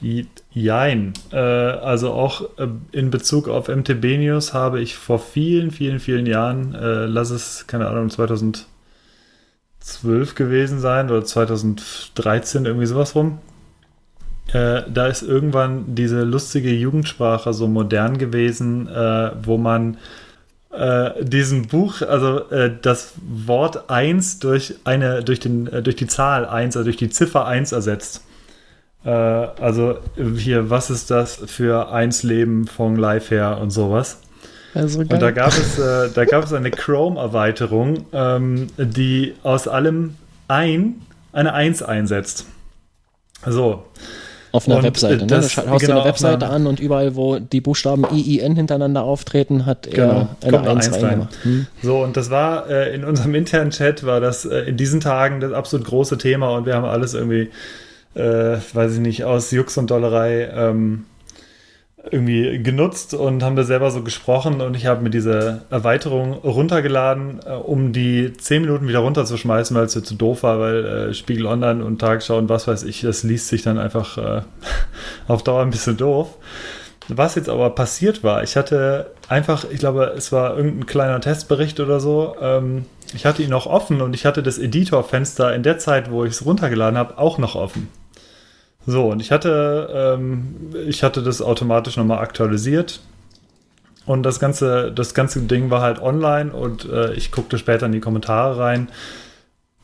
Jein. 0.52 1.14
Äh, 1.32 1.38
also 1.38 2.12
auch 2.12 2.50
in 2.92 3.10
Bezug 3.10 3.48
auf 3.48 3.66
MTB 3.66 4.18
News 4.18 4.52
habe 4.52 4.80
ich 4.80 4.94
vor 4.94 5.18
vielen, 5.18 5.72
vielen, 5.72 5.98
vielen 5.98 6.26
Jahren, 6.26 6.72
lass 6.72 7.30
es, 7.30 7.66
keine 7.66 7.88
Ahnung, 7.88 8.10
2012 9.84 10.34
gewesen 10.34 10.80
sein 10.80 11.10
oder 11.10 11.24
2013, 11.24 12.64
irgendwie 12.64 12.86
sowas 12.86 13.14
rum. 13.14 13.38
Äh, 14.52 14.82
da 14.88 15.06
ist 15.06 15.22
irgendwann 15.22 15.94
diese 15.94 16.22
lustige 16.22 16.70
Jugendsprache 16.70 17.52
so 17.52 17.68
modern 17.68 18.18
gewesen, 18.18 18.88
äh, 18.88 19.32
wo 19.42 19.58
man 19.58 19.98
äh, 20.70 21.22
diesem 21.22 21.68
Buch, 21.68 22.02
also 22.02 22.50
äh, 22.50 22.70
das 22.80 23.12
Wort 23.22 23.90
1 23.90 24.38
durch 24.40 24.74
eine, 24.84 25.22
durch 25.22 25.40
den, 25.40 25.66
äh, 25.66 25.82
durch 25.82 25.96
die 25.96 26.06
Zahl 26.06 26.46
1, 26.46 26.76
also 26.76 26.84
durch 26.84 26.96
die 26.96 27.10
Ziffer 27.10 27.46
1 27.46 27.72
ersetzt. 27.72 28.24
Äh, 29.04 29.10
also 29.10 29.98
hier, 30.36 30.70
was 30.70 30.90
ist 30.90 31.10
das 31.10 31.36
für 31.46 31.92
eins 31.92 32.22
Leben 32.22 32.66
von 32.66 32.96
Live 32.96 33.30
her 33.30 33.58
und 33.60 33.70
sowas. 33.70 34.20
Also 34.74 35.00
und 35.00 35.10
da 35.10 35.30
gab 35.30 35.48
es, 35.48 35.78
äh, 35.78 36.10
da 36.12 36.24
gab 36.24 36.44
es 36.44 36.52
eine 36.52 36.70
Chrome-Erweiterung, 36.70 38.06
ähm, 38.12 38.66
die 38.76 39.34
aus 39.42 39.68
allem 39.68 40.16
ein 40.48 40.96
eine 41.32 41.52
1 41.52 41.82
einsetzt. 41.82 42.46
So. 43.46 43.84
Auf 44.52 44.68
einer 44.68 44.76
und 44.76 44.84
Webseite, 44.84 45.18
ne? 45.18 45.26
Das, 45.26 45.54
du 45.54 45.68
haust 45.68 45.84
genau, 45.84 46.00
eine 46.00 46.08
Webseite 46.08 46.46
an 46.46 46.68
und 46.68 46.78
überall, 46.78 47.16
wo 47.16 47.40
die 47.40 47.60
Buchstaben 47.60 48.04
IIN 48.04 48.54
hintereinander 48.54 49.02
auftreten, 49.02 49.66
hat 49.66 49.90
genau, 49.90 50.28
er 50.40 50.60
eine 50.60 50.70
1 50.70 51.02
rein. 51.02 51.28
Hm. 51.42 51.66
So, 51.82 52.04
und 52.04 52.16
das 52.16 52.30
war 52.30 52.70
äh, 52.70 52.94
in 52.94 53.04
unserem 53.04 53.34
internen 53.34 53.70
Chat, 53.70 54.04
war 54.06 54.20
das 54.20 54.44
äh, 54.44 54.60
in 54.60 54.76
diesen 54.76 55.00
Tagen 55.00 55.40
das 55.40 55.52
absolut 55.52 55.86
große 55.86 56.18
Thema 56.18 56.50
und 56.50 56.66
wir 56.66 56.76
haben 56.76 56.84
alles 56.84 57.14
irgendwie 57.14 57.50
äh, 58.14 58.58
weiß 58.72 58.94
ich 58.94 59.00
nicht, 59.00 59.24
aus 59.24 59.50
Jux 59.50 59.76
und 59.76 59.90
Dollerei 59.90 60.48
ähm, 60.54 61.04
irgendwie 62.10 62.62
genutzt 62.62 63.14
und 63.14 63.42
haben 63.42 63.56
da 63.56 63.64
selber 63.64 63.90
so 63.90 64.02
gesprochen 64.02 64.60
und 64.60 64.76
ich 64.76 64.86
habe 64.86 65.02
mir 65.02 65.10
diese 65.10 65.62
Erweiterung 65.70 66.34
runtergeladen, 66.34 67.40
äh, 67.46 67.52
um 67.52 67.92
die 67.92 68.32
10 68.32 68.62
Minuten 68.62 68.88
wieder 68.88 69.00
runterzuschmeißen, 69.00 69.76
weil 69.76 69.84
es 69.84 69.96
mir 69.96 70.02
zu 70.02 70.14
doof 70.14 70.42
war, 70.42 70.60
weil 70.60 70.84
äh, 70.84 71.14
Spiegel 71.14 71.46
Online 71.46 71.84
und 71.84 72.00
Tagesschau 72.00 72.38
und 72.38 72.48
was 72.48 72.68
weiß 72.68 72.82
ich, 72.84 73.00
das 73.00 73.22
liest 73.22 73.48
sich 73.48 73.62
dann 73.62 73.78
einfach 73.78 74.18
äh, 74.18 74.42
auf 75.28 75.42
Dauer 75.42 75.62
ein 75.62 75.70
bisschen 75.70 75.96
doof. 75.96 76.36
Was 77.08 77.34
jetzt 77.34 77.50
aber 77.50 77.70
passiert 77.70 78.24
war, 78.24 78.42
ich 78.42 78.56
hatte 78.56 79.10
einfach, 79.28 79.66
ich 79.70 79.78
glaube, 79.78 80.14
es 80.16 80.32
war 80.32 80.56
irgendein 80.56 80.86
kleiner 80.86 81.20
Testbericht 81.20 81.80
oder 81.80 82.00
so, 82.00 82.34
ähm, 82.40 82.86
ich 83.14 83.26
hatte 83.26 83.42
ihn 83.42 83.50
noch 83.50 83.66
offen 83.66 84.00
und 84.00 84.14
ich 84.14 84.26
hatte 84.26 84.42
das 84.42 84.58
Editorfenster 84.58 85.54
in 85.54 85.62
der 85.62 85.78
Zeit, 85.78 86.10
wo 86.10 86.24
ich 86.24 86.32
es 86.32 86.46
runtergeladen 86.46 86.98
habe, 86.98 87.18
auch 87.18 87.38
noch 87.38 87.54
offen. 87.54 87.88
So, 88.86 89.10
und 89.10 89.20
ich 89.20 89.30
hatte, 89.30 89.88
ähm, 90.18 90.72
ich 90.86 91.02
hatte 91.02 91.22
das 91.22 91.40
automatisch 91.40 91.96
nochmal 91.96 92.18
aktualisiert. 92.18 93.00
Und 94.06 94.22
das 94.22 94.38
ganze, 94.38 94.92
das 94.92 95.14
ganze 95.14 95.40
Ding 95.40 95.70
war 95.70 95.80
halt 95.80 96.00
online 96.00 96.52
und 96.52 96.84
äh, 96.90 97.14
ich 97.14 97.32
guckte 97.32 97.56
später 97.56 97.86
in 97.86 97.92
die 97.92 98.00
Kommentare 98.00 98.58
rein. 98.58 98.88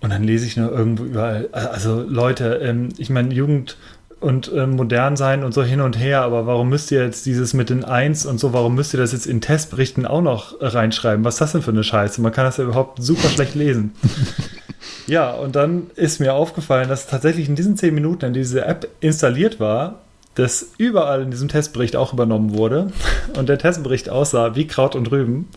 Und 0.01 0.11
dann 0.11 0.25
lese 0.25 0.47
ich 0.47 0.57
nur 0.57 0.71
irgendwo 0.71 1.05
überall, 1.05 1.49
also 1.53 2.05
Leute, 2.07 2.61
ähm, 2.63 2.91
ich 2.99 3.11
meine, 3.11 3.33
Jugend 3.33 3.77
und 4.19 4.53
äh, 4.53 4.67
modern 4.67 5.17
sein 5.17 5.43
und 5.43 5.53
so 5.53 5.63
hin 5.63 5.81
und 5.81 5.99
her, 5.99 6.23
aber 6.23 6.47
warum 6.47 6.69
müsst 6.69 6.91
ihr 6.91 7.03
jetzt 7.03 7.25
dieses 7.25 7.55
mit 7.55 7.71
den 7.71 7.85
Eins 7.85 8.27
und 8.27 8.39
so, 8.39 8.53
warum 8.53 8.75
müsst 8.75 8.93
ihr 8.93 9.01
das 9.01 9.13
jetzt 9.13 9.27
in 9.27 9.41
Testberichten 9.41 10.07
auch 10.07 10.21
noch 10.21 10.57
reinschreiben? 10.61 11.25
Was 11.25 11.35
ist 11.35 11.41
das 11.41 11.53
denn 11.53 11.63
für 11.63 11.71
eine 11.71 11.85
Scheiße? 11.85 12.21
Man 12.21 12.33
kann 12.33 12.45
das 12.45 12.59
ja 12.59 12.65
überhaupt 12.65 13.03
super 13.03 13.29
schlecht 13.29 13.55
lesen. 13.55 13.93
Ja, 15.07 15.33
und 15.33 15.57
dann 15.57 15.91
ist 15.97 16.21
mir 16.21 16.35
aufgefallen, 16.35 16.89
dass 16.89 17.07
tatsächlich 17.07 17.49
in 17.49 17.57
diesen 17.57 17.77
zehn 17.77 17.95
Minuten, 17.95 18.27
in 18.27 18.33
diese 18.33 18.65
App 18.65 18.89
installiert 19.01 19.61
war, 19.61 20.01
das 20.35 20.73
überall 20.79 21.23
in 21.23 21.31
diesem 21.31 21.49
Testbericht 21.49 21.97
auch 21.97 22.13
übernommen 22.13 22.55
wurde 22.55 22.93
und 23.37 23.49
der 23.49 23.59
Testbericht 23.59 24.09
aussah 24.09 24.55
wie 24.55 24.67
Kraut 24.67 24.95
und 24.95 25.11
Rüben, 25.11 25.49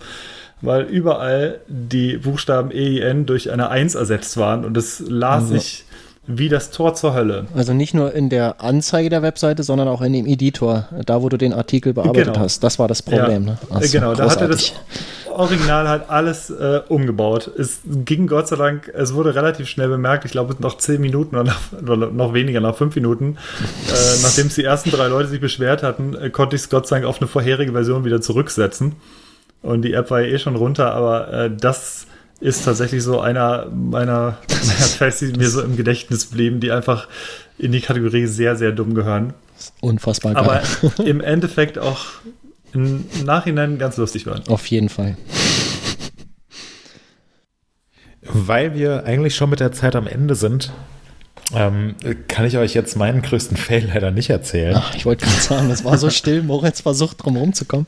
weil 0.61 0.83
überall 0.83 1.61
die 1.67 2.17
Buchstaben 2.17 2.71
EIN 2.71 3.25
durch 3.25 3.51
eine 3.51 3.69
1 3.69 3.95
ersetzt 3.95 4.37
waren 4.37 4.65
und 4.65 4.77
es 4.77 4.99
las 4.99 5.43
also. 5.43 5.53
sich 5.55 5.85
wie 6.25 6.47
das 6.47 6.71
Tor 6.71 6.95
zur 6.95 7.13
Hölle. 7.13 7.47
Also 7.53 7.73
nicht 7.73 7.93
nur 7.93 8.13
in 8.13 8.29
der 8.29 8.61
Anzeige 8.61 9.09
der 9.09 9.21
Webseite, 9.21 9.63
sondern 9.63 9.89
auch 9.89 10.01
in 10.01 10.13
dem 10.13 10.25
Editor, 10.25 10.87
da 11.05 11.21
wo 11.21 11.27
du 11.27 11.37
den 11.37 11.53
Artikel 11.53 11.93
bearbeitet 11.93 12.33
genau. 12.33 12.39
hast. 12.39 12.63
Das 12.63 12.79
war 12.79 12.87
das 12.87 13.01
Problem. 13.01 13.45
Ja, 13.45 13.51
ne? 13.51 13.57
Also, 13.69 13.91
genau, 13.91 14.13
großartig. 14.13 14.35
da 14.35 14.41
hatte 14.41 14.47
das 14.47 14.73
Original 15.33 15.89
halt 15.89 16.09
alles 16.09 16.49
äh, 16.49 16.81
umgebaut. 16.87 17.51
Es 17.57 17.79
ging 17.85 18.27
Gott 18.27 18.47
sei 18.47 18.55
Dank, 18.55 18.89
es 18.93 19.13
wurde 19.13 19.35
relativ 19.35 19.67
schnell 19.67 19.89
bemerkt, 19.89 20.23
ich 20.25 20.31
glaube 20.31 20.55
noch 20.59 20.77
zehn 20.77 21.01
Minuten 21.01 21.35
oder, 21.35 21.43
nach, 21.45 21.59
oder 21.81 22.07
noch 22.07 22.33
weniger, 22.33 22.61
nach 22.61 22.75
fünf 22.75 22.95
Minuten, 22.95 23.37
äh, 23.89 24.21
nachdem 24.21 24.47
es 24.47 24.55
die 24.55 24.63
ersten 24.63 24.91
drei 24.91 25.07
Leute 25.07 25.27
sich 25.29 25.41
beschwert 25.41 25.83
hatten, 25.83 26.15
äh, 26.15 26.29
konnte 26.29 26.55
ich 26.55 26.63
es 26.63 26.69
Gott 26.69 26.87
sei 26.87 26.97
Dank 26.97 27.07
auf 27.07 27.19
eine 27.19 27.27
vorherige 27.27 27.73
Version 27.73 28.05
wieder 28.05 28.21
zurücksetzen. 28.21 28.95
Und 29.61 29.83
die 29.83 29.93
App 29.93 30.11
war 30.11 30.21
ja 30.21 30.27
eh 30.27 30.39
schon 30.39 30.55
runter, 30.55 30.93
aber 30.93 31.33
äh, 31.33 31.51
das 31.51 32.05
ist 32.43 32.65
tatsächlich 32.65 33.01
so 33.01 33.21
einer 33.21 33.67
meiner, 33.69 34.37
meiner 34.37 34.37
Facts, 34.49 35.19
die 35.19 35.27
mir 35.27 35.47
so 35.47 35.61
im 35.61 35.77
Gedächtnis 35.77 36.25
blieben, 36.25 36.59
die 36.59 36.71
einfach 36.71 37.07
in 37.57 37.71
die 37.71 37.79
Kategorie 37.79 38.25
sehr, 38.25 38.57
sehr 38.57 38.73
dumm 38.73 38.93
gehören. 38.93 39.33
Unfassbar 39.79 40.33
geil. 40.33 40.43
Aber 40.43 41.03
im 41.05 41.21
Endeffekt 41.21 41.79
auch 41.79 42.05
im 42.73 43.05
Nachhinein 43.23 43.77
ganz 43.77 43.95
lustig 43.95 44.25
waren. 44.25 44.45
Auf 44.47 44.67
jeden 44.67 44.89
Fall. 44.89 45.15
Weil 48.23 48.73
wir 48.73 49.05
eigentlich 49.05 49.35
schon 49.35 49.49
mit 49.49 49.61
der 49.61 49.71
Zeit 49.71 49.95
am 49.95 50.07
Ende 50.07 50.35
sind, 50.35 50.73
ähm, 51.53 51.95
kann 52.27 52.45
ich 52.45 52.57
euch 52.57 52.73
jetzt 52.73 52.97
meinen 52.97 53.21
größten 53.21 53.55
Fail 53.55 53.89
leider 53.93 54.11
nicht 54.11 54.29
erzählen. 54.29 54.75
Ach, 54.77 54.93
ich 54.95 55.05
wollte 55.05 55.25
gerade 55.25 55.41
sagen, 55.41 55.69
es 55.69 55.85
war 55.85 55.97
so 55.97 56.09
still, 56.09 56.41
Moritz 56.41 56.81
versucht 56.81 57.23
drum 57.23 57.37
rumzukommen. 57.37 57.85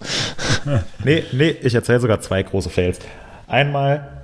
nee, 1.04 1.24
nee, 1.34 1.56
ich 1.62 1.74
erzähle 1.74 2.00
sogar 2.00 2.22
zwei 2.22 2.44
große 2.44 2.70
Fails. 2.70 3.00
Einmal 3.48 4.15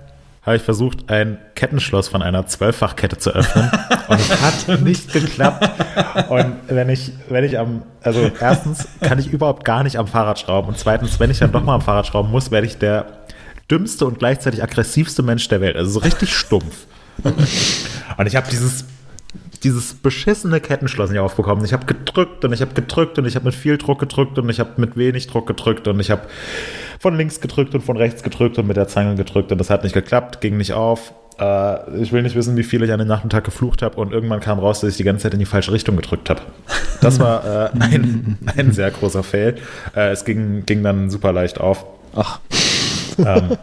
habe 0.43 0.55
ich 0.55 0.63
versucht, 0.63 1.09
ein 1.11 1.38
Kettenschloss 1.53 2.07
von 2.07 2.22
einer 2.22 2.47
Zwölffachkette 2.47 3.18
zu 3.18 3.30
öffnen 3.31 3.69
und 4.07 4.19
es 4.19 4.41
hat 4.41 4.81
nicht 4.81 5.13
geklappt. 5.13 5.69
Und 6.30 6.55
wenn 6.68 6.89
ich, 6.89 7.11
wenn 7.30 7.43
ich 7.43 7.59
am, 7.59 7.84
also 8.01 8.31
erstens 8.39 8.88
kann 9.01 9.19
ich 9.19 9.27
überhaupt 9.27 9.65
gar 9.65 9.84
nicht 9.84 9.97
am 9.97 10.07
Fahrrad 10.07 10.39
schrauben 10.39 10.69
und 10.69 10.80
zweitens, 10.80 11.19
wenn 11.19 11.30
ich 11.30 11.39
dann 11.39 11.51
doch 11.51 11.63
mal 11.63 11.76
am 11.76 11.81
Fahrrad 11.81 12.07
schrauben 12.07 12.31
muss, 12.31 12.49
werde 12.49 12.65
ich 12.65 12.77
der 12.77 13.05
dümmste 13.69 14.05
und 14.05 14.19
gleichzeitig 14.19 14.63
aggressivste 14.63 15.22
Mensch 15.22 15.47
der 15.47 15.61
Welt. 15.61 15.76
Also 15.76 15.91
so 15.91 15.99
richtig 15.99 16.35
stumpf. 16.35 16.88
Und 17.23 18.26
ich 18.26 18.35
habe 18.35 18.49
dieses 18.49 18.85
dieses 19.63 19.93
beschissene 19.93 20.59
Kettenschloss 20.59 21.09
nicht 21.11 21.19
aufbekommen. 21.19 21.63
Ich 21.65 21.73
habe 21.73 21.85
gedrückt 21.85 22.43
und 22.45 22.53
ich 22.53 22.61
habe 22.61 22.73
gedrückt 22.73 23.19
und 23.19 23.25
ich 23.25 23.35
habe 23.35 23.45
mit 23.45 23.55
viel 23.55 23.77
Druck 23.77 23.99
gedrückt 23.99 24.38
und 24.39 24.49
ich 24.49 24.59
habe 24.59 24.71
mit 24.77 24.97
wenig 24.97 25.27
Druck 25.27 25.47
gedrückt 25.47 25.88
und 25.88 25.99
ich 25.99 26.09
habe 26.09 26.23
von 26.99 27.15
links 27.15 27.41
gedrückt 27.41 27.75
und 27.75 27.81
von 27.81 27.97
rechts 27.97 28.23
gedrückt 28.23 28.57
und 28.57 28.67
mit 28.67 28.77
der 28.77 28.88
Zange 28.88 29.15
gedrückt 29.15 29.51
und 29.51 29.57
das 29.57 29.69
hat 29.69 29.83
nicht 29.83 29.93
geklappt, 29.93 30.41
ging 30.41 30.57
nicht 30.57 30.73
auf. 30.73 31.13
Äh, 31.39 32.01
ich 32.01 32.11
will 32.11 32.23
nicht 32.23 32.35
wissen, 32.35 32.57
wie 32.57 32.63
viel 32.63 32.83
ich 32.83 32.91
an 32.91 32.99
den 32.99 33.07
Nachmittag 33.07 33.43
geflucht 33.43 33.81
habe 33.81 33.97
und 33.97 34.11
irgendwann 34.11 34.39
kam 34.39 34.59
raus, 34.59 34.81
dass 34.81 34.91
ich 34.91 34.97
die 34.97 35.03
ganze 35.03 35.23
Zeit 35.23 35.33
in 35.33 35.39
die 35.39 35.45
falsche 35.45 35.71
Richtung 35.71 35.95
gedrückt 35.95 36.29
habe. 36.29 36.41
Das 37.01 37.19
war 37.19 37.45
äh, 37.45 37.69
ein, 37.79 38.38
ein 38.55 38.71
sehr 38.71 38.89
großer 38.89 39.23
Fail. 39.23 39.55
Äh, 39.95 40.11
es 40.11 40.25
ging, 40.25 40.65
ging 40.65 40.83
dann 40.83 41.09
super 41.09 41.33
leicht 41.33 41.59
auf. 41.59 41.85
Ach. 42.15 42.39
Ähm, 43.17 43.57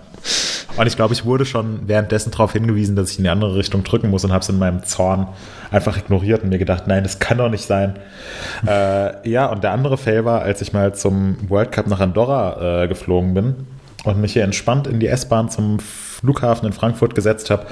und 0.77 0.87
ich 0.87 0.97
glaube, 0.97 1.15
ich 1.15 1.25
wurde 1.25 1.45
schon 1.45 1.89
währenddessen 1.89 2.31
darauf 2.31 2.53
hingewiesen, 2.53 2.95
dass 2.97 3.11
ich 3.11 3.19
in 3.19 3.25
die 3.25 3.31
andere 3.31 3.57
Richtung 3.57 3.83
drücken 3.85 4.11
muss 4.11 4.25
und 4.25 4.33
habe 4.33 4.43
es 4.43 4.49
in 4.49 4.59
meinem 4.59 4.85
Zorn 4.85 5.29
einfach 5.71 5.97
ignoriert 5.97 6.43
und 6.43 6.51
mir 6.51 6.59
gedacht, 6.59 6.87
nein, 6.87 7.03
das 7.03 7.19
kann 7.19 7.39
doch 7.39 7.51
nicht 7.51 7.65
sein. 7.65 7.99
äh, 8.67 9.29
ja, 9.29 9.47
und 9.47 9.65
der 9.65 9.73
andere 9.73 9.99
Fail 9.99 10.25
war, 10.25 10.43
als 10.43 10.63
ich 10.63 10.73
mal 10.73 10.95
zum 10.95 11.37
World 11.49 11.73
Cup 11.73 11.87
nach 11.89 12.01
Andorra 12.01 12.83
äh, 12.85 12.89
geflogen 12.89 13.35
bin 13.35 13.55
und 14.05 14.21
mich 14.21 14.35
hier 14.35 14.45
entspannt 14.45 14.87
in 14.87 15.01
die 15.01 15.09
S-Bahn 15.09 15.51
zum 15.51 15.81
Flughafen 15.81 16.67
in 16.67 16.73
Frankfurt 16.73 17.15
gesetzt 17.15 17.51
habe. 17.51 17.67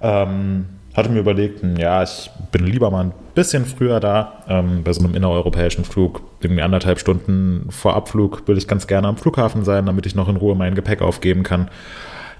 Ähm, 0.00 0.66
hatte 0.94 1.08
mir 1.08 1.20
überlegt, 1.20 1.62
hm, 1.62 1.76
ja, 1.76 2.02
ich 2.02 2.30
bin 2.50 2.66
lieber 2.66 2.90
mal 2.90 3.04
ein 3.04 3.12
bisschen 3.34 3.64
früher 3.64 3.98
da. 4.00 4.44
Ähm, 4.48 4.82
bei 4.84 4.92
so 4.92 5.02
einem 5.02 5.14
innereuropäischen 5.14 5.84
Flug, 5.84 6.22
irgendwie 6.40 6.62
anderthalb 6.62 6.98
Stunden 6.98 7.66
vor 7.70 7.96
Abflug, 7.96 8.46
will 8.46 8.58
ich 8.58 8.68
ganz 8.68 8.86
gerne 8.86 9.08
am 9.08 9.16
Flughafen 9.16 9.64
sein, 9.64 9.86
damit 9.86 10.06
ich 10.06 10.14
noch 10.14 10.28
in 10.28 10.36
Ruhe 10.36 10.54
mein 10.54 10.74
Gepäck 10.74 11.00
aufgeben 11.00 11.42
kann. 11.42 11.70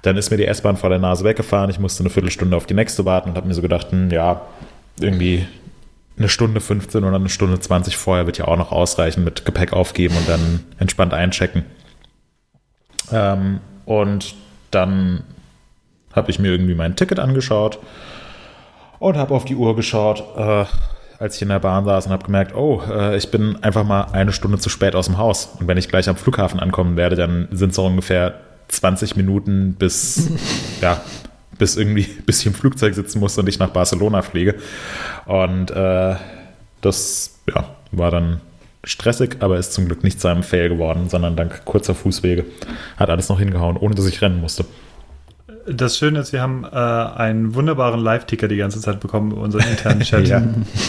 Dann 0.02 0.16
ist 0.16 0.30
mir 0.30 0.36
die 0.36 0.46
S-Bahn 0.46 0.76
vor 0.76 0.90
der 0.90 0.98
Nase 0.98 1.24
weggefahren. 1.24 1.70
Ich 1.70 1.78
musste 1.78 2.02
eine 2.02 2.10
Viertelstunde 2.10 2.56
auf 2.56 2.66
die 2.66 2.74
nächste 2.74 3.04
warten 3.04 3.30
und 3.30 3.36
habe 3.36 3.48
mir 3.48 3.54
so 3.54 3.62
gedacht, 3.62 3.90
hm, 3.90 4.10
ja, 4.10 4.42
irgendwie 5.00 5.46
eine 6.18 6.28
Stunde 6.28 6.60
15 6.60 7.04
oder 7.04 7.16
eine 7.16 7.30
Stunde 7.30 7.58
20 7.58 7.96
vorher 7.96 8.26
wird 8.26 8.36
ja 8.36 8.46
auch 8.46 8.58
noch 8.58 8.70
ausreichen 8.70 9.24
mit 9.24 9.46
Gepäck 9.46 9.72
aufgeben 9.72 10.14
und 10.16 10.28
dann 10.28 10.60
entspannt 10.78 11.14
einchecken. 11.14 11.64
Ähm, 13.10 13.60
und 13.86 14.34
dann 14.70 15.22
habe 16.12 16.30
ich 16.30 16.38
mir 16.38 16.48
irgendwie 16.50 16.74
mein 16.74 16.96
Ticket 16.96 17.18
angeschaut 17.18 17.78
und 19.02 19.16
habe 19.16 19.34
auf 19.34 19.44
die 19.44 19.56
Uhr 19.56 19.74
geschaut, 19.74 20.22
äh, 20.36 20.64
als 21.18 21.36
ich 21.36 21.42
in 21.42 21.48
der 21.48 21.58
Bahn 21.58 21.84
saß 21.84 22.06
und 22.06 22.12
habe 22.12 22.24
gemerkt, 22.24 22.54
oh, 22.54 22.80
äh, 22.88 23.16
ich 23.16 23.32
bin 23.32 23.62
einfach 23.62 23.84
mal 23.84 24.02
eine 24.12 24.32
Stunde 24.32 24.58
zu 24.58 24.68
spät 24.68 24.94
aus 24.94 25.06
dem 25.06 25.18
Haus. 25.18 25.56
Und 25.58 25.66
wenn 25.66 25.76
ich 25.76 25.88
gleich 25.88 26.08
am 26.08 26.14
Flughafen 26.14 26.60
ankommen 26.60 26.96
werde, 26.96 27.16
dann 27.16 27.48
sind 27.50 27.70
es 27.70 27.76
so 27.76 27.84
ungefähr 27.84 28.34
20 28.68 29.16
Minuten 29.16 29.74
bis, 29.74 30.30
ja, 30.80 31.00
bis 31.58 31.76
irgendwie, 31.76 32.02
bis 32.26 32.40
ich 32.40 32.46
im 32.46 32.54
Flugzeug 32.54 32.94
sitzen 32.94 33.18
muss 33.18 33.36
und 33.36 33.48
ich 33.48 33.58
nach 33.58 33.70
Barcelona 33.70 34.22
fliege. 34.22 34.54
Und 35.26 35.72
äh, 35.72 36.14
das, 36.80 37.40
ja, 37.52 37.64
war 37.90 38.12
dann 38.12 38.40
stressig, 38.84 39.36
aber 39.40 39.58
ist 39.58 39.72
zum 39.72 39.86
Glück 39.86 40.04
nicht 40.04 40.20
zu 40.20 40.28
einem 40.28 40.44
Fail 40.44 40.68
geworden, 40.68 41.08
sondern 41.08 41.34
dank 41.34 41.64
kurzer 41.64 41.96
Fußwege 41.96 42.44
hat 42.96 43.10
alles 43.10 43.28
noch 43.28 43.38
hingehauen, 43.40 43.76
ohne 43.76 43.96
dass 43.96 44.06
ich 44.06 44.22
rennen 44.22 44.40
musste 44.40 44.64
das 45.66 45.98
Schöne 45.98 46.20
ist, 46.20 46.32
wir 46.32 46.40
haben 46.42 46.64
äh, 46.64 46.76
einen 46.76 47.54
wunderbaren 47.54 48.00
Live-Ticker 48.00 48.48
die 48.48 48.56
ganze 48.56 48.80
Zeit 48.80 49.00
bekommen, 49.00 49.32
unseren 49.32 49.68
internen 49.68 50.00
Chat, 50.04 50.28
ja. 50.28 50.42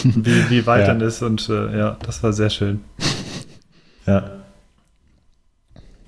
wie, 0.04 0.50
wie 0.50 0.66
weit 0.66 0.82
ja. 0.82 0.86
dann 0.88 1.00
ist. 1.00 1.22
Und 1.22 1.48
äh, 1.48 1.78
ja, 1.78 1.96
das 2.04 2.22
war 2.22 2.32
sehr 2.32 2.50
schön. 2.50 2.82
Ja. 4.06 4.30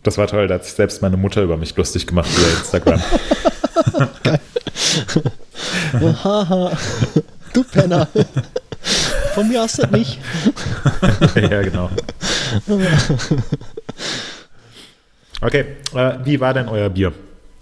Das 0.02 0.18
war 0.18 0.26
toll, 0.26 0.46
da 0.46 0.54
hat 0.54 0.64
sich 0.64 0.74
selbst 0.74 1.02
meine 1.02 1.16
Mutter 1.16 1.42
über 1.42 1.56
mich 1.56 1.76
lustig 1.76 2.06
gemacht 2.06 2.28
via 2.36 2.58
Instagram. 2.58 3.02
Geil. 4.22 4.40
Haha, 6.24 6.72
du 7.52 7.64
Penner. 7.64 8.08
Von 9.34 9.48
mir 9.48 9.62
hast 9.62 9.78
du 9.78 9.82
das 9.82 9.90
nicht. 9.90 10.20
ja, 11.34 11.62
genau. 11.62 11.90
Okay, 15.40 15.64
äh, 15.94 16.12
wie 16.24 16.40
war 16.40 16.54
denn 16.54 16.68
euer 16.68 16.88
Bier? 16.88 17.12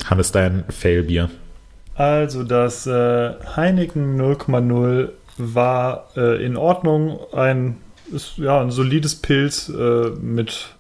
Hannes, 0.04 0.32
dein 0.32 0.64
Fail-Bier? 0.68 1.30
Also 1.94 2.42
das 2.42 2.86
äh, 2.86 3.34
Heineken 3.56 4.20
0,0 4.20 5.10
war 5.38 6.08
äh, 6.16 6.44
in 6.44 6.56
Ordnung. 6.56 7.18
Ein, 7.32 7.76
ist, 8.12 8.38
ja, 8.38 8.60
ein 8.60 8.70
solides 8.70 9.16
Pilz 9.16 9.68
äh, 9.68 10.10
mit 10.20 10.74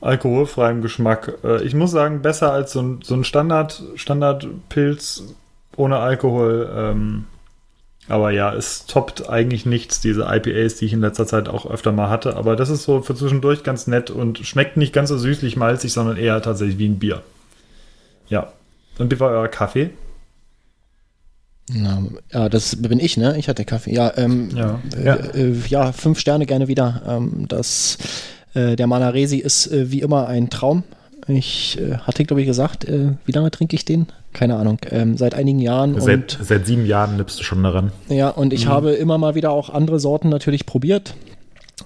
alkoholfreiem 0.00 0.80
Geschmack. 0.82 1.38
Äh, 1.42 1.62
ich 1.64 1.74
muss 1.74 1.90
sagen, 1.90 2.22
besser 2.22 2.52
als 2.52 2.72
so 2.72 2.82
ein, 2.82 3.00
so 3.02 3.14
ein 3.14 3.24
Standard, 3.24 3.82
Standardpilz 3.96 5.34
ohne 5.76 5.98
Alkohol. 5.98 6.70
Ähm, 6.74 7.24
aber 8.08 8.30
ja, 8.30 8.54
es 8.54 8.86
toppt 8.86 9.28
eigentlich 9.28 9.66
nichts, 9.66 10.00
diese 10.00 10.22
IPAs, 10.22 10.76
die 10.76 10.86
ich 10.86 10.92
in 10.94 11.00
letzter 11.00 11.26
Zeit 11.26 11.48
auch 11.48 11.70
öfter 11.70 11.92
mal 11.92 12.08
hatte. 12.08 12.36
Aber 12.36 12.56
das 12.56 12.70
ist 12.70 12.84
so 12.84 13.02
für 13.02 13.14
zwischendurch 13.14 13.64
ganz 13.64 13.86
nett 13.86 14.10
und 14.10 14.38
schmeckt 14.38 14.76
nicht 14.76 14.94
ganz 14.94 15.10
so 15.10 15.18
süßlich 15.18 15.56
malzig, 15.56 15.92
sondern 15.92 16.16
eher 16.16 16.40
tatsächlich 16.40 16.78
wie 16.78 16.88
ein 16.88 16.98
Bier. 16.98 17.22
Ja. 18.28 18.52
Und 18.98 19.12
wie 19.12 19.20
war 19.20 19.30
euer 19.30 19.48
Kaffee? 19.48 19.90
Na, 21.72 22.02
ja, 22.32 22.48
das 22.48 22.76
bin 22.76 22.98
ich, 22.98 23.16
ne? 23.16 23.36
Ich 23.38 23.48
hatte 23.48 23.64
Kaffee. 23.64 23.94
Ja, 23.94 24.12
ähm, 24.16 24.50
ja. 24.54 24.80
Äh, 24.96 25.50
äh, 25.50 25.56
ja 25.68 25.92
fünf 25.92 26.18
Sterne 26.18 26.46
gerne 26.46 26.68
wieder. 26.68 27.02
Ähm, 27.06 27.46
das, 27.48 27.98
äh, 28.54 28.74
der 28.76 28.86
Manaresi 28.86 29.38
ist 29.38 29.70
äh, 29.70 29.90
wie 29.90 30.00
immer 30.00 30.28
ein 30.28 30.50
Traum. 30.50 30.84
Ich 31.26 31.78
äh, 31.78 31.98
hatte, 31.98 32.24
glaube 32.24 32.40
ich, 32.40 32.46
gesagt, 32.46 32.86
äh, 32.86 33.12
wie 33.26 33.32
lange 33.32 33.50
trinke 33.50 33.76
ich 33.76 33.84
den? 33.84 34.06
Keine 34.32 34.56
Ahnung. 34.56 34.78
Ähm, 34.90 35.18
seit 35.18 35.34
einigen 35.34 35.58
Jahren. 35.58 36.00
Seit, 36.00 36.38
und, 36.38 36.46
seit 36.46 36.66
sieben 36.66 36.86
Jahren 36.86 37.16
nimmst 37.16 37.38
du 37.38 37.44
schon 37.44 37.62
daran. 37.62 37.92
Ja, 38.08 38.30
und 38.30 38.54
ich 38.54 38.64
mhm. 38.64 38.70
habe 38.70 38.92
immer 38.92 39.18
mal 39.18 39.34
wieder 39.34 39.50
auch 39.50 39.68
andere 39.68 40.00
Sorten 40.00 40.30
natürlich 40.30 40.64
probiert. 40.64 41.14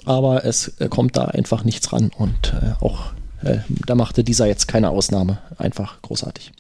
Aber 0.05 0.45
es 0.45 0.75
kommt 0.91 1.17
da 1.17 1.27
einfach 1.27 1.65
nichts 1.65 1.93
ran. 1.93 2.11
Und 2.17 2.55
auch 2.81 3.13
äh, 3.45 3.59
da 3.87 3.95
machte 3.95 4.25
dieser 4.25 4.47
jetzt 4.47 4.69
keine 4.69 4.91
Ausnahme. 4.91 5.39
Einfach 5.59 6.01
großartig. 6.03 6.53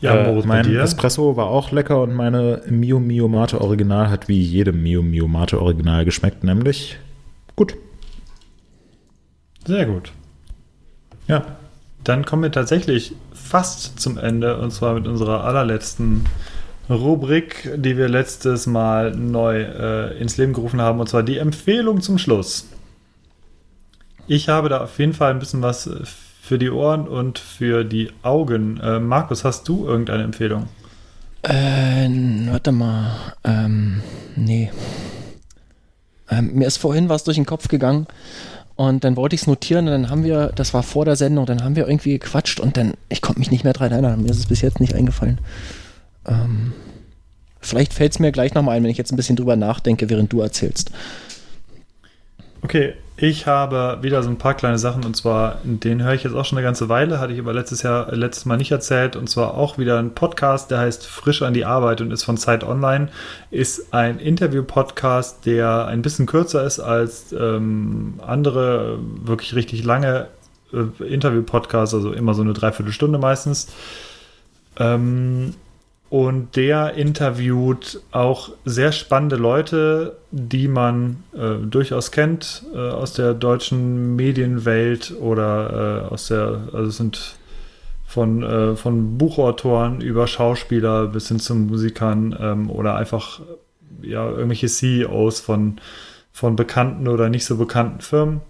Ja, 0.00 0.16
äh, 0.16 0.46
mein 0.46 0.74
Espresso 0.74 1.36
war 1.36 1.46
auch 1.46 1.70
lecker 1.70 2.02
und 2.02 2.12
meine 2.12 2.62
Mio 2.68 2.98
Mio 2.98 3.28
Mate 3.28 3.60
Original 3.60 4.10
hat 4.10 4.26
wie 4.26 4.42
jede 4.42 4.72
Mio 4.72 5.00
Mio 5.00 5.28
Mate 5.28 5.62
Original 5.62 6.04
geschmeckt, 6.04 6.42
nämlich 6.42 6.98
gut. 7.54 7.76
Sehr 9.64 9.86
gut. 9.86 10.12
Ja. 11.28 11.56
Dann 12.02 12.24
kommen 12.24 12.42
wir 12.42 12.50
tatsächlich 12.50 13.14
fast 13.32 14.00
zum 14.00 14.18
Ende 14.18 14.58
und 14.58 14.72
zwar 14.72 14.94
mit 14.94 15.06
unserer 15.06 15.44
allerletzten 15.44 16.24
Rubrik, 16.92 17.70
die 17.76 17.96
wir 17.96 18.08
letztes 18.08 18.66
Mal 18.66 19.12
neu 19.12 19.62
äh, 19.62 20.18
ins 20.18 20.36
Leben 20.36 20.52
gerufen 20.52 20.80
haben, 20.80 21.00
und 21.00 21.08
zwar 21.08 21.22
die 21.22 21.38
Empfehlung 21.38 22.00
zum 22.00 22.18
Schluss. 22.18 22.66
Ich 24.26 24.48
habe 24.48 24.68
da 24.68 24.82
auf 24.82 24.98
jeden 24.98 25.14
Fall 25.14 25.32
ein 25.32 25.38
bisschen 25.38 25.62
was 25.62 25.90
für 26.42 26.58
die 26.58 26.70
Ohren 26.70 27.08
und 27.08 27.38
für 27.38 27.84
die 27.84 28.10
Augen. 28.22 28.78
Äh, 28.80 28.98
Markus, 28.98 29.44
hast 29.44 29.68
du 29.68 29.86
irgendeine 29.86 30.24
Empfehlung? 30.24 30.68
Äh, 31.42 32.08
warte 32.50 32.72
mal. 32.72 33.16
Ähm, 33.44 34.02
nee. 34.36 34.70
Ähm, 36.30 36.54
mir 36.54 36.66
ist 36.66 36.78
vorhin 36.78 37.08
was 37.08 37.24
durch 37.24 37.36
den 37.36 37.46
Kopf 37.46 37.68
gegangen 37.68 38.06
und 38.76 39.04
dann 39.04 39.16
wollte 39.16 39.34
ich 39.34 39.42
es 39.42 39.46
notieren 39.46 39.86
und 39.86 39.92
dann 39.92 40.10
haben 40.10 40.24
wir, 40.24 40.52
das 40.54 40.72
war 40.72 40.82
vor 40.82 41.04
der 41.04 41.16
Sendung, 41.16 41.46
dann 41.46 41.62
haben 41.62 41.76
wir 41.76 41.86
irgendwie 41.86 42.18
gequatscht 42.18 42.58
und 42.58 42.76
dann, 42.76 42.94
ich 43.08 43.20
konnte 43.20 43.40
mich 43.40 43.50
nicht 43.50 43.64
mehr 43.64 43.72
dran 43.72 43.92
erinnern, 43.92 44.22
mir 44.22 44.30
ist 44.30 44.38
es 44.38 44.46
bis 44.46 44.60
jetzt 44.60 44.80
nicht 44.80 44.94
eingefallen. 44.94 45.38
Ähm, 46.26 46.72
vielleicht 47.60 47.94
fällt 47.94 48.12
es 48.12 48.18
mir 48.18 48.32
gleich 48.32 48.54
nochmal 48.54 48.76
ein, 48.76 48.82
wenn 48.82 48.90
ich 48.90 48.98
jetzt 48.98 49.12
ein 49.12 49.16
bisschen 49.16 49.36
drüber 49.36 49.56
nachdenke, 49.56 50.10
während 50.10 50.32
du 50.32 50.40
erzählst. 50.40 50.90
Okay, 52.62 52.94
ich 53.16 53.46
habe 53.46 53.98
wieder 54.02 54.22
so 54.22 54.30
ein 54.30 54.38
paar 54.38 54.54
kleine 54.54 54.78
Sachen 54.78 55.04
und 55.04 55.16
zwar, 55.16 55.58
den 55.64 56.02
höre 56.02 56.14
ich 56.14 56.22
jetzt 56.22 56.34
auch 56.34 56.44
schon 56.44 56.58
eine 56.58 56.64
ganze 56.64 56.88
Weile, 56.88 57.20
hatte 57.20 57.32
ich 57.32 57.38
aber 57.38 57.52
letztes 57.52 57.82
Jahr, 57.82 58.12
letztes 58.14 58.46
Mal 58.46 58.56
nicht 58.56 58.70
erzählt 58.70 59.16
und 59.16 59.28
zwar 59.28 59.54
auch 59.54 59.78
wieder 59.78 59.98
ein 59.98 60.14
Podcast, 60.14 60.70
der 60.70 60.78
heißt 60.78 61.06
Frisch 61.06 61.42
an 61.42 61.54
die 61.54 61.64
Arbeit 61.64 62.00
und 62.00 62.10
ist 62.10 62.24
von 62.24 62.36
Zeit 62.36 62.64
Online. 62.64 63.08
Ist 63.50 63.92
ein 63.92 64.18
Interview-Podcast, 64.18 65.44
der 65.44 65.86
ein 65.86 66.02
bisschen 66.02 66.26
kürzer 66.26 66.64
ist 66.64 66.80
als 66.80 67.32
ähm, 67.32 68.14
andere 68.26 68.98
wirklich 69.22 69.54
richtig 69.54 69.84
lange 69.84 70.28
äh, 70.72 71.04
Interview-Podcasts, 71.04 71.94
also 71.94 72.12
immer 72.12 72.34
so 72.34 72.42
eine 72.42 72.54
Dreiviertelstunde 72.54 73.18
meistens. 73.18 73.68
Ähm, 74.78 75.54
und 76.12 76.56
der 76.56 76.92
interviewt 76.92 78.02
auch 78.10 78.50
sehr 78.66 78.92
spannende 78.92 79.36
Leute, 79.36 80.18
die 80.30 80.68
man 80.68 81.24
äh, 81.34 81.54
durchaus 81.66 82.10
kennt 82.10 82.64
äh, 82.74 82.76
aus 82.76 83.14
der 83.14 83.32
deutschen 83.32 84.14
Medienwelt 84.14 85.14
oder 85.18 86.04
äh, 86.10 86.12
aus 86.12 86.28
der, 86.28 86.68
also 86.74 86.90
es 86.90 86.98
sind 86.98 87.36
von, 88.04 88.42
äh, 88.42 88.76
von 88.76 89.16
Buchautoren 89.16 90.02
über 90.02 90.26
Schauspieler 90.26 91.06
bis 91.06 91.28
hin 91.28 91.40
zu 91.40 91.54
Musikern 91.54 92.36
ähm, 92.38 92.68
oder 92.68 92.96
einfach 92.96 93.40
ja, 94.02 94.28
irgendwelche 94.28 94.66
CEOs 94.66 95.40
von, 95.40 95.80
von 96.30 96.56
bekannten 96.56 97.08
oder 97.08 97.30
nicht 97.30 97.46
so 97.46 97.56
bekannten 97.56 98.02
Firmen. 98.02 98.42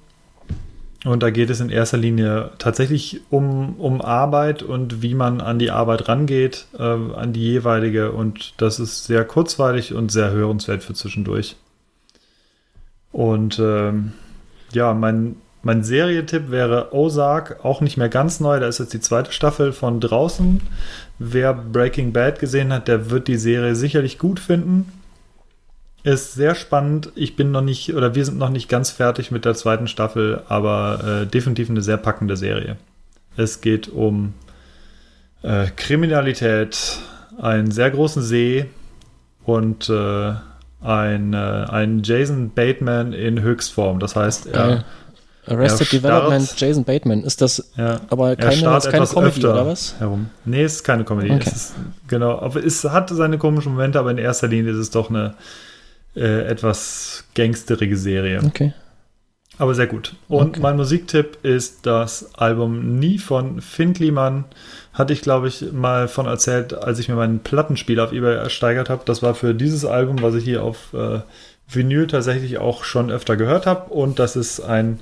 Und 1.04 1.22
da 1.22 1.30
geht 1.30 1.50
es 1.50 1.60
in 1.60 1.68
erster 1.68 1.96
Linie 1.96 2.52
tatsächlich 2.58 3.22
um, 3.28 3.74
um 3.76 4.00
Arbeit 4.00 4.62
und 4.62 5.02
wie 5.02 5.14
man 5.14 5.40
an 5.40 5.58
die 5.58 5.72
Arbeit 5.72 6.08
rangeht, 6.08 6.66
äh, 6.78 6.82
an 6.82 7.32
die 7.32 7.40
jeweilige. 7.40 8.12
Und 8.12 8.54
das 8.58 8.78
ist 8.78 9.04
sehr 9.04 9.24
kurzweilig 9.24 9.94
und 9.94 10.12
sehr 10.12 10.30
hörenswert 10.30 10.84
für 10.84 10.94
zwischendurch. 10.94 11.56
Und 13.10 13.58
ähm, 13.58 14.12
ja, 14.72 14.94
mein, 14.94 15.36
mein 15.62 15.82
Serietipp 15.82 16.52
wäre 16.52 16.94
Ozark, 16.94 17.64
auch 17.64 17.80
nicht 17.80 17.96
mehr 17.96 18.08
ganz 18.08 18.38
neu. 18.38 18.60
Da 18.60 18.68
ist 18.68 18.78
jetzt 18.78 18.94
die 18.94 19.00
zweite 19.00 19.32
Staffel 19.32 19.72
von 19.72 19.98
draußen. 19.98 20.60
Wer 21.18 21.52
Breaking 21.52 22.12
Bad 22.12 22.38
gesehen 22.38 22.72
hat, 22.72 22.86
der 22.86 23.10
wird 23.10 23.26
die 23.26 23.36
Serie 23.36 23.74
sicherlich 23.74 24.20
gut 24.20 24.38
finden. 24.38 25.01
Ist 26.04 26.34
sehr 26.34 26.54
spannend. 26.56 27.12
Ich 27.14 27.36
bin 27.36 27.52
noch 27.52 27.60
nicht, 27.60 27.94
oder 27.94 28.14
wir 28.14 28.24
sind 28.24 28.36
noch 28.38 28.50
nicht 28.50 28.68
ganz 28.68 28.90
fertig 28.90 29.30
mit 29.30 29.44
der 29.44 29.54
zweiten 29.54 29.86
Staffel, 29.86 30.42
aber 30.48 31.22
äh, 31.22 31.26
definitiv 31.26 31.70
eine 31.70 31.80
sehr 31.80 31.96
packende 31.96 32.36
Serie. 32.36 32.76
Es 33.36 33.60
geht 33.60 33.88
um 33.88 34.34
äh, 35.42 35.66
Kriminalität, 35.76 36.98
einen 37.40 37.70
sehr 37.70 37.90
großen 37.90 38.22
See 38.22 38.66
und 39.44 39.88
äh, 39.88 40.32
ein, 40.80 41.32
äh, 41.34 41.36
ein 41.36 42.02
Jason 42.02 42.50
Bateman 42.50 43.12
in 43.12 43.40
Höchstform. 43.40 44.00
Das 44.00 44.16
heißt, 44.16 44.46
er, 44.48 44.84
Arrested 45.46 45.92
er 45.92 46.00
Development, 46.00 46.42
starrt- 46.44 46.60
Jason 46.60 46.84
Bateman. 46.84 47.22
Ist 47.22 47.40
das 47.40 47.70
ja, 47.76 48.00
aber 48.10 48.30
er 48.30 48.36
keine, 48.36 48.54
ist 48.54 48.62
keine 48.62 48.76
etwas 48.96 49.10
Comedy 49.14 49.28
öfter 49.36 49.52
oder 49.52 49.66
was? 49.66 49.94
Herum. 50.00 50.30
Nee, 50.44 50.64
es 50.64 50.74
ist 50.74 50.84
keine 50.84 51.04
Comedy. 51.04 51.30
Okay. 51.30 51.44
Es 51.46 51.52
ist, 51.54 51.74
genau, 52.08 52.40
aber 52.40 52.64
es 52.64 52.82
hat 52.84 53.08
seine 53.10 53.38
komischen 53.38 53.72
Momente, 53.72 54.00
aber 54.00 54.10
in 54.10 54.18
erster 54.18 54.48
Linie 54.48 54.72
ist 54.72 54.78
es 54.78 54.90
doch 54.90 55.08
eine 55.10 55.34
äh, 56.14 56.46
etwas 56.46 57.24
gangsterige 57.34 57.96
Serie. 57.96 58.40
Okay. 58.44 58.72
Aber 59.58 59.74
sehr 59.74 59.86
gut. 59.86 60.16
Und 60.28 60.50
Okay. 60.50 60.60
mein 60.60 60.76
Musiktipp 60.76 61.38
ist 61.44 61.84
das 61.86 62.34
Album 62.34 62.98
Nie 62.98 63.18
von 63.18 63.60
Finn 63.60 63.92
Kliman. 63.92 64.44
Hatte 64.92 65.12
ich, 65.12 65.20
glaube 65.20 65.48
ich, 65.48 65.72
mal 65.72 66.08
von 66.08 66.26
erzählt, 66.26 66.74
als 66.74 66.98
ich 66.98 67.08
mir 67.08 67.14
meinen 67.14 67.40
Plattenspieler 67.40 68.04
auf 68.04 68.12
Ebay 68.12 68.34
ersteigert 68.36 68.88
habe. 68.90 69.02
Das 69.04 69.22
war 69.22 69.34
für 69.34 69.54
dieses 69.54 69.84
Album, 69.84 70.22
was 70.22 70.34
ich 70.34 70.44
hier 70.44 70.62
auf 70.62 70.92
äh, 70.94 71.20
Vinyl 71.68 72.06
tatsächlich 72.06 72.58
auch 72.58 72.84
schon 72.84 73.10
öfter 73.10 73.36
gehört 73.36 73.66
habe. 73.66 73.92
Und 73.92 74.18
das 74.18 74.36
ist 74.36 74.60
ein, 74.60 75.00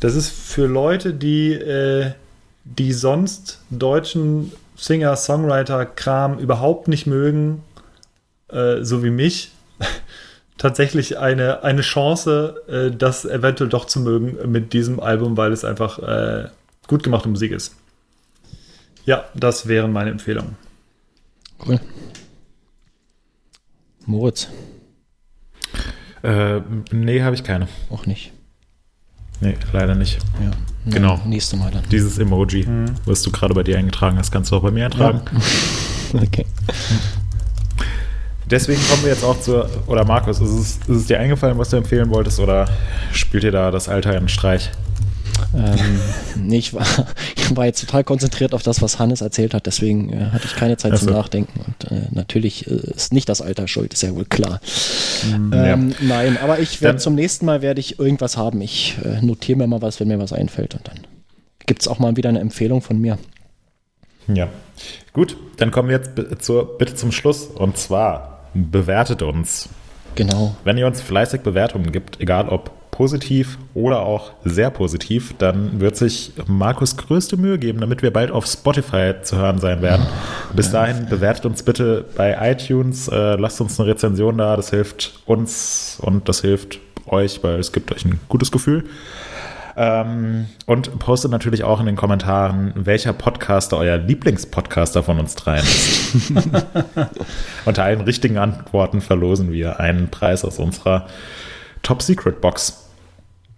das 0.00 0.14
ist 0.16 0.30
für 0.30 0.66
Leute, 0.66 1.12
die, 1.14 1.52
äh, 1.52 2.12
die 2.64 2.92
sonst 2.92 3.60
deutschen 3.70 4.52
Singer-Songwriter-Kram 4.76 6.38
überhaupt 6.38 6.88
nicht 6.88 7.06
mögen, 7.06 7.62
äh, 8.48 8.82
so 8.82 9.02
wie 9.04 9.10
mich, 9.10 9.52
tatsächlich 10.62 11.18
eine, 11.18 11.62
eine 11.64 11.80
Chance, 11.82 12.62
äh, 12.68 12.96
das 12.96 13.24
eventuell 13.24 13.68
doch 13.68 13.84
zu 13.86 14.00
mögen 14.00 14.50
mit 14.50 14.72
diesem 14.72 15.00
Album, 15.00 15.36
weil 15.36 15.52
es 15.52 15.64
einfach 15.64 15.98
äh, 15.98 16.48
gut 16.86 17.02
gemachte 17.02 17.28
Musik 17.28 17.50
ist. 17.52 17.74
Ja, 19.04 19.24
das 19.34 19.66
wären 19.66 19.92
meine 19.92 20.10
Empfehlungen. 20.10 20.56
Cool. 21.66 21.80
Moritz, 24.06 24.48
Äh, 26.22 26.60
nee, 26.92 27.22
habe 27.22 27.34
ich 27.34 27.42
keine. 27.42 27.66
auch 27.90 28.06
nicht. 28.06 28.32
Nee, 29.40 29.56
leider 29.72 29.96
nicht. 29.96 30.18
Ja. 30.40 30.50
Na, 30.84 30.94
Genau. 30.94 31.20
Nächste 31.26 31.56
Mal 31.56 31.72
dann. 31.72 31.82
Dieses 31.90 32.18
Emoji, 32.18 32.64
was 33.04 33.22
du 33.22 33.32
gerade 33.32 33.54
bei 33.54 33.64
dir 33.64 33.76
eingetragen 33.78 34.16
hast, 34.18 34.30
kannst 34.30 34.52
du 34.52 34.56
auch 34.56 34.62
bei 34.62 34.70
mir 34.70 34.84
eintragen. 34.86 35.20
Okay. 36.14 36.44
Deswegen 38.52 38.80
kommen 38.88 39.02
wir 39.02 39.10
jetzt 39.10 39.24
auch 39.24 39.40
zur, 39.40 39.68
oder 39.86 40.04
Markus, 40.04 40.38
ist 40.38 40.50
es, 40.50 40.76
ist 40.76 40.88
es 40.88 41.06
dir 41.06 41.18
eingefallen, 41.18 41.56
was 41.56 41.70
du 41.70 41.78
empfehlen 41.78 42.10
wolltest, 42.10 42.38
oder 42.38 42.68
spielt 43.10 43.44
dir 43.44 43.50
da 43.50 43.70
das 43.70 43.88
Alter 43.88 44.10
einen 44.10 44.28
Streich? 44.28 44.70
ähm, 45.54 46.00
nee, 46.36 46.58
ich 46.58 46.74
war, 46.74 46.86
ich 47.36 47.56
war 47.56 47.64
jetzt 47.64 47.80
total 47.80 48.04
konzentriert 48.04 48.52
auf 48.52 48.62
das, 48.62 48.82
was 48.82 48.98
Hannes 48.98 49.22
erzählt 49.22 49.54
hat, 49.54 49.64
deswegen 49.64 50.12
äh, 50.12 50.26
hatte 50.26 50.46
ich 50.46 50.54
keine 50.54 50.76
Zeit 50.76 50.92
Ach 50.94 50.98
zum. 50.98 51.12
Nachdenken. 51.12 51.60
Und 51.60 51.90
äh, 51.90 52.08
natürlich 52.10 52.66
äh, 52.66 52.74
ist 52.74 53.14
nicht 53.14 53.28
das 53.28 53.40
Alter 53.40 53.68
schuld, 53.68 53.94
ist 53.94 54.02
ja 54.02 54.14
wohl 54.14 54.26
klar. 54.26 54.60
Ja. 55.30 55.72
Ähm, 55.72 55.94
Nein, 56.00 56.38
aber 56.42 56.58
ich 56.58 56.82
werde 56.82 56.98
zum 56.98 57.14
nächsten 57.14 57.46
Mal 57.46 57.62
werde 57.62 57.80
ich 57.80 57.98
irgendwas 57.98 58.36
haben. 58.36 58.60
Ich 58.60 58.96
äh, 59.02 59.24
notiere 59.24 59.58
mir 59.58 59.66
mal 59.66 59.82
was, 59.82 59.98
wenn 59.98 60.08
mir 60.08 60.18
was 60.18 60.32
einfällt 60.32 60.74
und 60.74 60.86
dann 60.86 60.98
gibt 61.64 61.82
es 61.82 61.88
auch 61.88 61.98
mal 61.98 62.16
wieder 62.16 62.28
eine 62.28 62.40
Empfehlung 62.40 62.82
von 62.82 63.00
mir. 63.00 63.18
Ja. 64.28 64.48
Gut, 65.12 65.36
dann 65.56 65.70
kommen 65.70 65.88
wir 65.88 65.96
jetzt 65.98 66.44
zur, 66.44 66.78
bitte 66.78 66.94
zum 66.94 67.12
Schluss. 67.12 67.44
Und 67.44 67.76
zwar 67.76 68.31
bewertet 68.54 69.22
uns. 69.22 69.68
Genau. 70.14 70.56
Wenn 70.64 70.76
ihr 70.76 70.86
uns 70.86 71.00
fleißig 71.00 71.40
Bewertungen 71.40 71.90
gibt, 71.92 72.20
egal 72.20 72.48
ob 72.48 72.70
positiv 72.90 73.58
oder 73.72 74.02
auch 74.02 74.32
sehr 74.44 74.70
positiv, 74.70 75.34
dann 75.38 75.80
wird 75.80 75.96
sich 75.96 76.32
Markus 76.46 76.96
größte 76.98 77.38
Mühe 77.38 77.58
geben, 77.58 77.80
damit 77.80 78.02
wir 78.02 78.12
bald 78.12 78.30
auf 78.30 78.46
Spotify 78.46 79.14
zu 79.22 79.38
hören 79.38 79.58
sein 79.58 79.80
werden. 79.80 80.06
Bis 80.54 80.70
dahin 80.70 81.06
bewertet 81.08 81.46
uns 81.46 81.62
bitte 81.62 82.04
bei 82.16 82.36
iTunes, 82.52 83.08
äh, 83.08 83.36
lasst 83.36 83.60
uns 83.62 83.80
eine 83.80 83.88
Rezension 83.88 84.36
da, 84.36 84.56
das 84.56 84.70
hilft 84.70 85.20
uns 85.24 85.98
und 86.02 86.28
das 86.28 86.42
hilft 86.42 86.80
euch, 87.06 87.42
weil 87.42 87.58
es 87.58 87.72
gibt 87.72 87.90
euch 87.92 88.04
ein 88.04 88.20
gutes 88.28 88.52
Gefühl. 88.52 88.84
Ähm, 89.76 90.46
und 90.66 90.98
postet 90.98 91.30
natürlich 91.30 91.64
auch 91.64 91.80
in 91.80 91.86
den 91.86 91.96
Kommentaren, 91.96 92.72
welcher 92.74 93.12
Podcaster 93.12 93.78
euer 93.78 93.96
Lieblingspodcaster 93.96 95.02
von 95.02 95.18
uns 95.18 95.34
dreien 95.34 95.64
ist. 95.64 96.32
Unter 97.64 97.84
allen 97.84 98.02
richtigen 98.02 98.38
Antworten 98.38 99.00
verlosen 99.00 99.52
wir 99.52 99.80
einen 99.80 100.08
Preis 100.08 100.44
aus 100.44 100.58
unserer 100.58 101.06
Top 101.82 102.02
Secret 102.02 102.40
Box. 102.40 102.86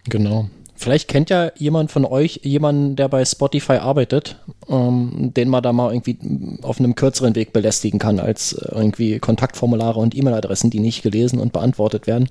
Genau. 0.05 0.49
Vielleicht 0.77 1.09
kennt 1.09 1.31
ja 1.31 1.53
jemand 1.57 1.93
von 1.93 2.05
euch 2.05 2.41
jemanden, 2.43 2.97
der 2.97 3.09
bei 3.09 3.25
Spotify 3.25 3.75
arbeitet, 3.75 4.37
ähm, 4.69 5.33
den 5.35 5.49
man 5.49 5.63
da 5.63 5.73
mal 5.73 5.93
irgendwie 5.93 6.19
auf 6.63 6.79
einem 6.79 6.95
kürzeren 6.95 7.37
Weg 7.37 7.53
belästigen 7.53 8.01
kann, 8.01 8.19
als 8.19 8.55
äh, 8.55 8.75
irgendwie 8.75 9.19
Kontaktformulare 9.19 10.01
und 10.01 10.17
E-Mail-Adressen, 10.17 10.71
die 10.71 10.81
nicht 10.81 11.03
gelesen 11.03 11.39
und 11.39 11.53
beantwortet 11.53 12.07
werden. 12.07 12.29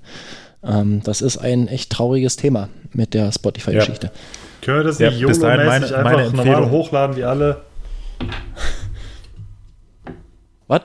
Ähm, 0.66 1.02
das 1.04 1.22
ist 1.22 1.38
ein 1.38 1.68
echt 1.68 1.92
trauriges 1.92 2.36
Thema 2.38 2.70
mit 2.94 3.14
der 3.14 3.32
Spotify-Geschichte. 3.32 4.12
Können 4.62 4.78
wir 4.78 4.84
das 4.84 5.00
Ja, 5.00 5.10
nicht 5.10 5.26
bis 5.26 5.40
dahin 5.40 5.62
YOLO-mäßig 5.62 5.92
meine- 5.92 6.06
einfach 6.16 6.34
meine 6.34 6.52
normal 6.52 6.72
hochladen 6.72 7.16
wie 7.18 7.24
alle? 7.26 7.58
Was? 10.68 10.82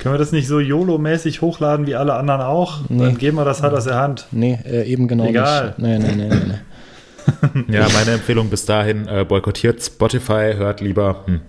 Können 0.00 0.14
wir 0.14 0.18
das 0.18 0.32
nicht 0.32 0.46
so 0.48 0.58
YOLO-mäßig 0.60 1.40
hochladen 1.40 1.86
wie 1.86 1.94
alle 1.94 2.14
anderen 2.14 2.40
auch? 2.40 2.80
Nee. 2.88 3.04
Dann 3.04 3.18
geben 3.18 3.36
wir 3.36 3.44
das 3.44 3.62
halt 3.62 3.74
aus 3.74 3.84
der 3.84 3.96
Hand. 3.96 4.26
Nee, 4.32 4.58
äh, 4.64 4.84
eben 4.84 5.08
genau 5.08 5.26
Egal. 5.26 5.74
nicht. 5.76 5.78
Nee, 5.78 5.98
nee, 5.98 6.14
nee, 6.14 6.28
nee, 6.28 6.40
nee. 6.46 6.58
Ja, 7.74 7.86
meine 7.94 8.12
Empfehlung 8.12 8.50
bis 8.50 8.66
dahin, 8.66 9.08
äh, 9.08 9.24
boykottiert 9.24 9.82
Spotify, 9.82 10.52
hört 10.56 10.80
lieber 10.80 11.24
hm, 11.26 11.40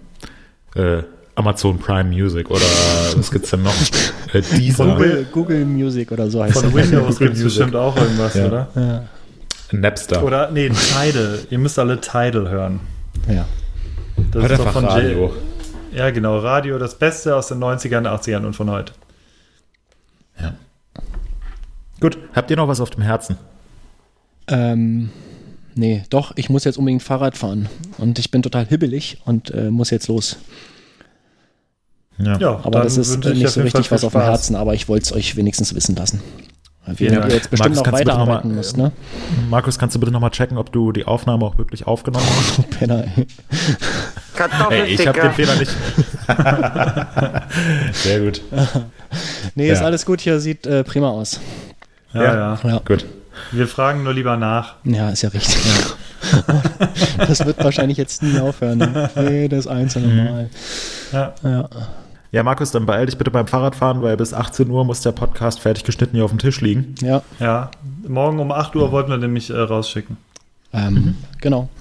äh, 0.75 1.03
Amazon 1.35 1.77
Prime 1.77 2.05
Music 2.09 2.49
oder 2.49 2.61
was 3.15 3.29
gibt's 3.31 3.51
denn 3.51 3.63
noch? 3.63 3.73
Äh, 4.33 4.41
Deezer, 4.41 4.85
Google, 4.85 5.25
Google 5.31 5.65
Music 5.65 6.11
oder 6.11 6.29
so 6.29 6.43
heißt 6.43 6.53
Von 6.57 6.69
es. 6.69 6.73
Windows 6.75 7.07
Google 7.19 7.27
gibt 7.27 7.37
es 7.37 7.43
bestimmt 7.43 7.75
auch 7.75 7.95
irgendwas, 7.97 8.33
Ja. 8.35 8.45
oder? 8.47 8.67
Ja. 8.75 9.03
Napster. 9.71 10.23
Oder, 10.23 10.51
nee, 10.51 10.69
Tidal. 10.69 11.39
Ihr 11.49 11.57
müsst 11.59 11.77
alle 11.79 11.99
Tidal 11.99 12.49
hören. 12.49 12.79
ja. 13.27 13.45
Das 14.31 14.41
Hört 14.43 14.51
ist 14.53 14.59
doch 14.59 14.65
einfach 14.67 14.73
von 14.81 14.85
Radio. 14.85 15.25
J 15.91 15.97
Ja, 15.97 16.09
genau. 16.11 16.37
Radio, 16.39 16.77
das 16.79 16.97
Beste 16.97 17.35
aus 17.35 17.47
den 17.49 17.59
90ern, 17.59 18.05
80ern 18.07 18.45
und 18.45 18.53
von 18.53 18.69
heute. 18.69 18.93
Gut, 22.01 22.17
habt 22.33 22.51
ihr 22.51 22.57
noch 22.57 22.67
was 22.67 22.81
auf 22.81 22.89
dem 22.89 23.03
Herzen? 23.03 23.37
Ähm, 24.47 25.09
nee, 25.75 26.03
doch, 26.09 26.33
ich 26.35 26.49
muss 26.49 26.65
jetzt 26.65 26.77
unbedingt 26.77 27.03
Fahrrad 27.03 27.37
fahren. 27.37 27.69
Und 27.97 28.19
ich 28.19 28.31
bin 28.31 28.41
total 28.43 28.65
hibbelig 28.65 29.21
und 29.25 29.49
äh, 29.51 29.71
muss 29.71 29.89
jetzt 29.91 30.07
los. 30.09 30.37
Ja, 32.17 32.37
Aber 32.63 32.71
dann 32.71 32.83
das 32.83 32.97
ist 32.97 33.23
nicht 33.25 33.49
so 33.49 33.61
richtig 33.61 33.91
was 33.91 34.03
auf 34.03 34.13
dem. 34.13 34.21
Herzen, 34.21 34.55
aber 34.55 34.73
ich 34.73 34.87
wollte 34.87 35.03
es 35.03 35.13
euch 35.13 35.35
wenigstens 35.35 35.75
wissen 35.75 35.95
lassen. 35.95 36.21
Ihr 36.99 37.09
Dank. 37.11 37.31
jetzt 37.31 37.49
bestimmt 37.49 37.75
Markus, 37.75 37.77
noch 37.77 37.83
kannst 37.83 37.99
du 38.01 38.05
bitte 38.05 38.11
noch 38.11 38.19
weiterarbeiten 38.19 38.49
mal, 38.51 38.55
müsst, 38.57 38.77
ne? 38.77 38.91
Markus, 39.49 39.79
kannst 39.79 39.95
du 39.95 39.99
bitte 39.99 40.11
nochmal 40.11 40.29
checken, 40.29 40.57
ob 40.59 40.71
du 40.71 40.91
die 40.91 41.05
Aufnahme 41.05 41.43
auch 41.45 41.57
wirklich 41.57 41.87
aufgenommen 41.87 42.25
hast? 42.27 42.69
Penner, 42.79 43.05
ey. 43.17 43.25
Hey, 44.69 44.85
ich 44.93 45.07
habe 45.07 45.19
den 45.19 45.31
Fehler 45.31 45.55
nicht. 45.55 45.71
Sehr 47.93 48.19
gut. 48.19 48.41
Nee, 49.55 49.69
ist 49.69 49.79
Ja. 49.79 49.85
alles 49.85 50.05
gut, 50.05 50.21
hier 50.21 50.39
sieht 50.39 50.67
äh, 50.67 50.83
prima 50.83 51.09
aus. 51.09 51.39
Ja, 52.13 52.23
ja, 52.23 52.59
Ja. 52.63 52.81
Gut. 52.85 53.05
Wir 53.51 53.67
fragen 53.67 54.03
nur 54.03 54.13
lieber 54.13 54.37
nach. 54.37 54.75
Ja, 54.85 55.09
ist 55.09 55.21
ja 55.23 55.29
richtig. 55.29 55.57
das 57.17 57.45
wird 57.45 57.63
wahrscheinlich 57.63 57.97
jetzt 57.97 58.23
nie 58.23 58.39
aufhören. 58.39 58.77
Ne? 58.77 59.09
Jedes 59.29 59.67
einzelne 59.67 60.07
Mhm. 60.07 60.23
Mal. 60.23 60.49
Ja. 61.11 61.33
Ja. 61.43 61.69
Ja, 62.35 62.43
Markus, 62.43 62.71
dann 62.71 62.85
beeil 62.85 63.05
dich 63.05 63.17
bitte 63.17 63.31
beim 63.31 63.47
Fahrradfahren, 63.47 64.01
weil 64.01 64.17
bis 64.17 64.33
18 64.33 64.69
Uhr 64.69 64.83
muss 64.83 64.99
der 64.99 65.13
Podcast 65.13 65.61
fertig 65.61 65.85
geschnitten 65.85 66.17
hier 66.17 66.25
auf 66.25 66.31
dem 66.31 66.37
Tisch 66.39 66.59
liegen. 66.59 66.93
ja. 67.01 67.21
Ja, 67.39 67.71
morgen 68.05 68.39
um 68.39 68.51
8 68.51 68.75
Uhr 68.75 68.91
wollten 68.91 69.09
wir 69.09 69.17
nämlich 69.17 69.49
äh, 69.49 69.57
rausschicken. 69.57 70.17
Ähm, 70.73 71.15
Genau. 71.39 71.69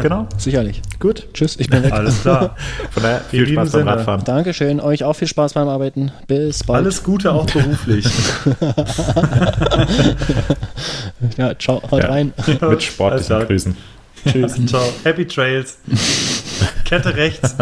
Genau. 0.00 0.26
Sicherlich. 0.38 0.80
Gut. 0.98 1.26
Tschüss, 1.34 1.56
ich 1.60 1.68
bin 1.68 1.82
weg. 1.82 1.92
Alles 1.92 2.22
klar. 2.22 2.56
Von 2.90 3.02
daher 3.02 3.20
viel 3.20 3.46
Spaß 3.46 3.56
beim 3.56 3.68
Sinne. 3.82 3.90
Radfahren. 3.90 4.24
Dankeschön. 4.24 4.80
Euch 4.80 5.04
auch 5.04 5.12
viel 5.12 5.28
Spaß 5.28 5.52
beim 5.52 5.68
Arbeiten. 5.68 6.10
Bis 6.26 6.64
bald. 6.64 6.84
Alles 6.84 7.02
Gute 7.04 7.30
auch 7.32 7.44
beruflich. 7.44 8.06
Ja, 11.36 11.58
ciao. 11.58 11.82
Haut 11.90 12.02
Ja. 12.02 12.08
rein. 12.08 12.32
Mit 12.46 12.82
sportlichen. 12.82 13.46
Grüßen. 13.46 13.76
Tschüss. 14.26 14.66
Ciao. 14.66 14.82
Happy 15.04 15.26
Trails. 15.26 15.76
Kette 16.86 17.14
rechts. 17.14 17.54